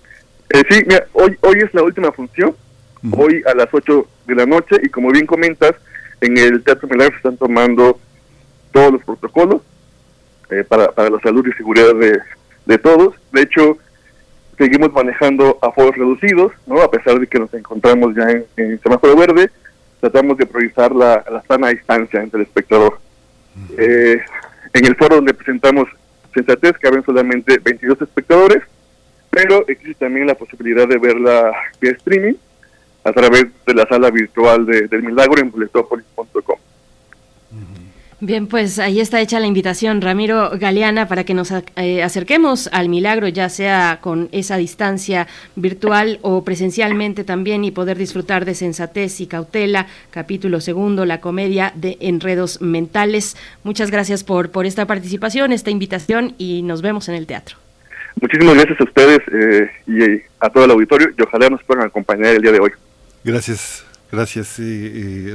Eh, 0.49 0.63
sí, 0.69 0.83
mira, 0.85 1.07
hoy, 1.13 1.38
hoy 1.39 1.59
es 1.59 1.73
la 1.73 1.83
última 1.83 2.11
función, 2.11 2.53
hoy 3.09 3.41
a 3.45 3.55
las 3.55 3.69
8 3.72 4.05
de 4.27 4.35
la 4.35 4.45
noche, 4.45 4.75
y 4.83 4.89
como 4.89 5.11
bien 5.11 5.25
comentas, 5.25 5.75
en 6.19 6.38
el 6.38 6.61
Teatro 6.61 6.89
Milagro 6.89 7.13
se 7.13 7.17
están 7.17 7.38
tomando 7.38 7.99
todos 8.74 8.92
los 8.92 9.03
protocolos 9.03 9.61
eh, 10.50 10.66
para, 10.68 10.92
para 10.92 11.10
la 11.10 11.19
salud 11.22 11.48
y 11.48 11.53
seguridad 11.53 11.95
de, 11.95 12.19
de 12.66 12.77
todos. 12.77 13.16
De 13.32 13.43
hecho, 13.43 13.77
seguimos 14.58 14.92
manejando 14.92 15.58
a 15.61 15.68
aforos 15.68 15.95
reducidos, 15.95 16.52
¿no? 16.68 16.82
A 16.82 16.92
pesar 16.92 17.19
de 17.19 17.27
que 17.27 17.40
nos 17.40 17.53
encontramos 17.53 18.16
ya 18.16 18.30
en, 18.58 18.80
semáforo 18.82 19.16
verde, 19.16 19.50
tratamos 20.02 20.38
de 20.38 20.45
priorizar 20.45 20.93
la, 20.93 21.24
la 21.32 21.42
sana 21.48 21.69
distancia 21.69 22.22
entre 22.22 22.42
el 22.42 22.48
espectador. 22.48 23.00
Eh, 23.77 24.19
en 24.74 24.85
el 24.85 24.95
foro 24.95 25.18
donde 25.18 25.34
presentamos 25.34 25.88
Sensatez 26.34 26.77
caben 26.80 27.03
solamente 27.03 27.60
22 27.60 28.02
espectadores, 28.02 28.64
pero 29.30 29.68
existe 29.68 30.06
también 30.06 30.27
la 30.27 30.35
posibilidad 30.35 30.88
de 30.88 30.98
verla 30.98 31.53
vía 31.80 31.92
streaming 31.92 32.34
a 33.03 33.11
través 33.11 33.45
de 33.66 33.74
la 33.74 33.85
sala 33.88 34.10
virtual 34.10 34.66
de, 34.66 34.88
del 34.88 35.03
Milagro 35.03 35.40
en 35.40 35.52
boletopolis.com. 35.52 36.58
Bien, 38.26 38.48
pues 38.48 38.80
ahí 38.80 39.02
está 39.02 39.19
hecha 39.19 39.42
la 39.42 39.48
invitación, 39.48 40.00
Ramiro 40.00 40.52
Galeana, 40.58 41.10
para 41.10 41.26
que 41.26 41.34
nos 41.34 41.52
eh, 41.76 42.02
acerquemos 42.03 42.69
al 42.72 42.88
milagro, 42.88 43.27
ya 43.27 43.50
sea 43.50 44.00
con 44.00 44.30
esa 44.32 44.56
distancia 44.56 45.27
virtual 45.58 46.19
o 46.22 46.45
presencialmente 46.45 47.26
también, 47.26 47.66
y 47.66 47.72
poder 47.72 47.98
disfrutar 47.98 48.45
de 48.45 48.56
sensatez 48.56 49.19
y 49.19 49.27
cautela, 49.27 49.88
capítulo 50.10 50.61
segundo, 50.61 51.03
la 51.03 51.19
comedia 51.19 51.74
de 51.76 51.98
enredos 52.00 52.61
mentales. 52.61 53.35
Muchas 53.66 53.92
gracias 53.92 54.24
por, 54.24 54.52
por 54.52 54.66
esta 54.66 54.88
participación, 54.88 55.52
esta 55.52 55.72
invitación, 55.72 56.34
y 56.38 56.61
nos 56.61 56.82
vemos 56.82 57.10
en 57.10 57.16
el 57.16 57.27
teatro. 57.27 57.58
Muchísimas 58.22 58.56
gracias 58.56 58.80
a 58.80 58.84
ustedes 58.85 59.19
eh, 59.34 59.69
y 59.85 60.22
a 60.40 60.50
todo 60.50 60.64
el 60.64 60.72
auditorio, 60.72 61.10
y 61.18 61.22
ojalá 61.24 61.50
nos 61.50 61.61
puedan 61.64 61.88
acompañar 61.88 62.27
el 62.27 62.42
día 62.42 62.53
de 62.53 62.61
hoy. 62.61 62.72
Gracias, 63.26 63.84
gracias, 64.10 64.61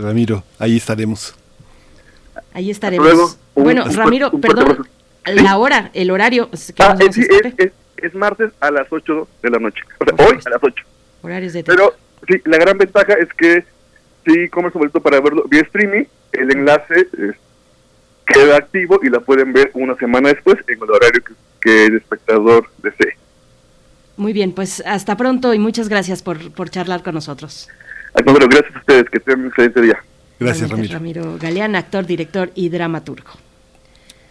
Ramiro. 0.00 0.42
Ahí 0.58 0.78
estaremos. 0.78 1.36
Ahí 2.52 2.70
estaremos. 2.70 3.38
bueno, 3.54 3.84
Ramiro, 3.84 4.30
perdón, 4.32 4.86
la 5.26 5.58
hora, 5.58 5.90
el 5.94 6.10
horario. 6.10 6.48
ah, 6.78 6.96
es, 6.98 7.14
sí, 7.14 7.26
es, 7.56 7.72
es, 7.96 8.14
martes 8.14 8.50
a 8.60 8.70
las 8.70 8.86
8 8.90 9.28
de 9.42 9.50
la 9.50 9.58
noche. 9.58 9.82
O 9.98 10.04
sea, 10.04 10.26
hoy 10.26 10.38
a 10.44 10.50
las 10.50 10.62
8. 10.62 10.84
Horarios 11.22 11.52
de 11.52 11.64
Pero 11.64 11.94
sí, 12.26 12.40
la 12.44 12.58
gran 12.58 12.78
ventaja 12.78 13.14
es 13.14 13.28
que 13.34 13.64
si 14.26 14.48
comes 14.48 14.74
un 14.74 14.80
boleto 14.80 15.00
para 15.00 15.20
verlo 15.20 15.44
vía 15.48 15.62
streaming, 15.62 16.04
el 16.32 16.52
enlace 16.52 17.08
queda 18.26 18.56
activo 18.56 19.00
y 19.02 19.08
la 19.08 19.20
pueden 19.20 19.52
ver 19.52 19.70
una 19.74 19.96
semana 19.96 20.28
después 20.28 20.58
en 20.66 20.82
el 20.82 20.90
horario 20.90 21.22
que, 21.24 21.32
que 21.60 21.86
el 21.86 21.96
espectador 21.96 22.68
desee. 22.82 23.16
Muy 24.16 24.32
bien, 24.32 24.52
pues 24.52 24.82
hasta 24.84 25.16
pronto 25.16 25.54
y 25.54 25.58
muchas 25.60 25.88
gracias 25.88 26.22
por, 26.22 26.52
por 26.52 26.70
charlar 26.70 27.02
con 27.02 27.14
nosotros. 27.14 27.68
gracias 28.14 28.74
a 28.74 28.78
ustedes, 28.80 29.08
que 29.10 29.20
tengan 29.20 29.42
un 29.42 29.46
excelente 29.46 29.80
día. 29.80 30.02
Gracias, 30.38 30.70
Ramiro. 30.70 30.94
Ramiro 30.94 31.38
Galeán, 31.38 31.74
actor, 31.74 32.06
director 32.06 32.52
y 32.54 32.68
dramaturgo. 32.68 33.30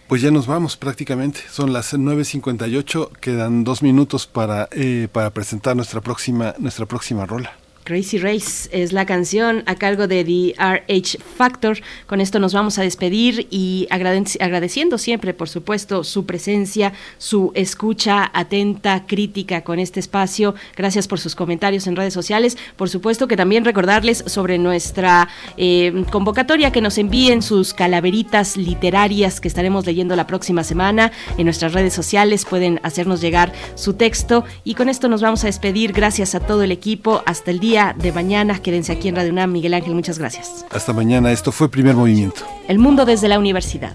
Pues 0.08 0.22
ya 0.22 0.30
nos 0.30 0.46
vamos 0.46 0.76
prácticamente. 0.78 1.40
Son 1.50 1.72
las 1.72 1.92
9.58. 1.92 3.10
Quedan 3.20 3.62
dos 3.62 3.82
minutos 3.82 4.26
para, 4.26 4.68
eh, 4.72 5.08
para 5.12 5.30
presentar 5.30 5.76
nuestra 5.76 6.00
próxima, 6.00 6.54
nuestra 6.58 6.86
próxima 6.86 7.26
rola. 7.26 7.52
Crazy 7.88 8.18
Race 8.18 8.68
es 8.70 8.92
la 8.92 9.06
canción 9.06 9.62
a 9.64 9.74
cargo 9.74 10.06
de 10.06 10.22
The 10.22 10.54
RH 10.62 11.20
Factor. 11.38 11.78
Con 12.06 12.20
esto 12.20 12.38
nos 12.38 12.52
vamos 12.52 12.78
a 12.78 12.82
despedir 12.82 13.46
y 13.50 13.88
agradeciendo 13.88 14.98
siempre, 14.98 15.32
por 15.32 15.48
supuesto, 15.48 16.04
su 16.04 16.26
presencia, 16.26 16.92
su 17.16 17.50
escucha 17.54 18.30
atenta, 18.34 19.06
crítica 19.06 19.64
con 19.64 19.78
este 19.78 20.00
espacio. 20.00 20.54
Gracias 20.76 21.08
por 21.08 21.18
sus 21.18 21.34
comentarios 21.34 21.86
en 21.86 21.96
redes 21.96 22.12
sociales. 22.12 22.58
Por 22.76 22.90
supuesto 22.90 23.26
que 23.26 23.38
también 23.38 23.64
recordarles 23.64 24.22
sobre 24.26 24.58
nuestra 24.58 25.26
eh, 25.56 26.04
convocatoria 26.12 26.70
que 26.70 26.82
nos 26.82 26.98
envíen 26.98 27.40
sus 27.40 27.72
calaveritas 27.72 28.58
literarias 28.58 29.40
que 29.40 29.48
estaremos 29.48 29.86
leyendo 29.86 30.14
la 30.14 30.26
próxima 30.26 30.62
semana. 30.62 31.10
En 31.38 31.46
nuestras 31.46 31.72
redes 31.72 31.94
sociales 31.94 32.44
pueden 32.44 32.80
hacernos 32.82 33.22
llegar 33.22 33.54
su 33.76 33.94
texto. 33.94 34.44
Y 34.62 34.74
con 34.74 34.90
esto 34.90 35.08
nos 35.08 35.22
vamos 35.22 35.42
a 35.44 35.46
despedir. 35.46 35.94
Gracias 35.94 36.34
a 36.34 36.40
todo 36.40 36.62
el 36.64 36.70
equipo. 36.70 37.22
Hasta 37.24 37.50
el 37.50 37.60
día 37.60 37.77
de 37.78 38.12
mañana. 38.12 38.58
Quédense 38.60 38.92
aquí 38.92 39.08
en 39.08 39.16
Radio 39.16 39.30
UNAM. 39.30 39.52
Miguel 39.52 39.74
Ángel, 39.74 39.94
muchas 39.94 40.18
gracias. 40.18 40.66
Hasta 40.70 40.92
mañana. 40.92 41.30
Esto 41.30 41.52
fue 41.52 41.70
Primer 41.70 41.94
Movimiento. 41.94 42.44
El 42.66 42.78
mundo 42.78 43.04
desde 43.04 43.28
la 43.28 43.38
universidad. 43.38 43.94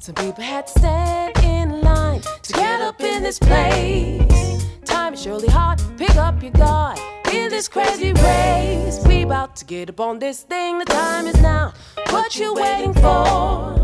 Some 0.00 0.14
people 0.14 0.42
had 0.42 0.66
to 0.66 0.78
stand 0.78 1.36
in 1.44 1.82
line 1.82 2.22
to 2.42 2.52
get 2.54 2.80
up 2.80 2.98
in 3.02 3.22
this 3.22 3.38
place. 3.38 4.66
Time 4.86 5.12
is 5.12 5.22
surely 5.22 5.48
hard, 5.48 5.82
pick 5.98 6.16
up 6.16 6.42
your 6.42 6.52
guard 6.52 6.98
in 7.30 7.50
this 7.50 7.68
crazy 7.68 8.14
race. 8.14 9.00
We 9.06 9.22
about 9.22 9.54
to 9.56 9.66
get 9.66 9.90
up 9.90 10.00
on 10.00 10.18
this 10.18 10.44
thing, 10.44 10.78
the 10.78 10.86
time 10.86 11.26
is 11.26 11.38
now. 11.42 11.74
What 12.08 12.38
you 12.38 12.54
waiting 12.54 12.94
for? 12.94 13.76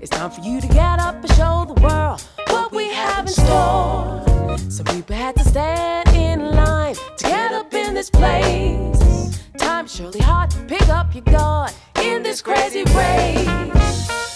It's 0.00 0.08
time 0.08 0.30
for 0.30 0.40
you 0.40 0.62
to 0.62 0.68
get 0.68 0.98
up 0.98 1.16
and 1.16 1.30
show 1.34 1.66
the 1.66 1.78
world 1.82 2.24
what 2.56 2.72
we 2.72 2.88
have 2.88 3.26
in 3.26 3.32
store. 3.32 4.56
Some 4.70 4.86
people 4.86 5.14
had 5.14 5.36
to 5.36 5.44
stand 5.44 6.08
in 6.10 6.38
line 6.52 6.94
to 7.18 7.24
get 7.24 7.52
up 7.52 7.72
in 7.74 7.94
this 7.94 8.10
place. 8.10 9.40
Time 9.58 9.84
is 9.84 9.94
surely 9.94 10.20
hard, 10.20 10.50
to 10.50 10.60
pick 10.64 10.88
up 10.88 11.14
your 11.14 11.24
guard 11.24 11.72
in 12.00 12.22
this 12.22 12.40
crazy 12.40 12.84
race. 12.94 14.35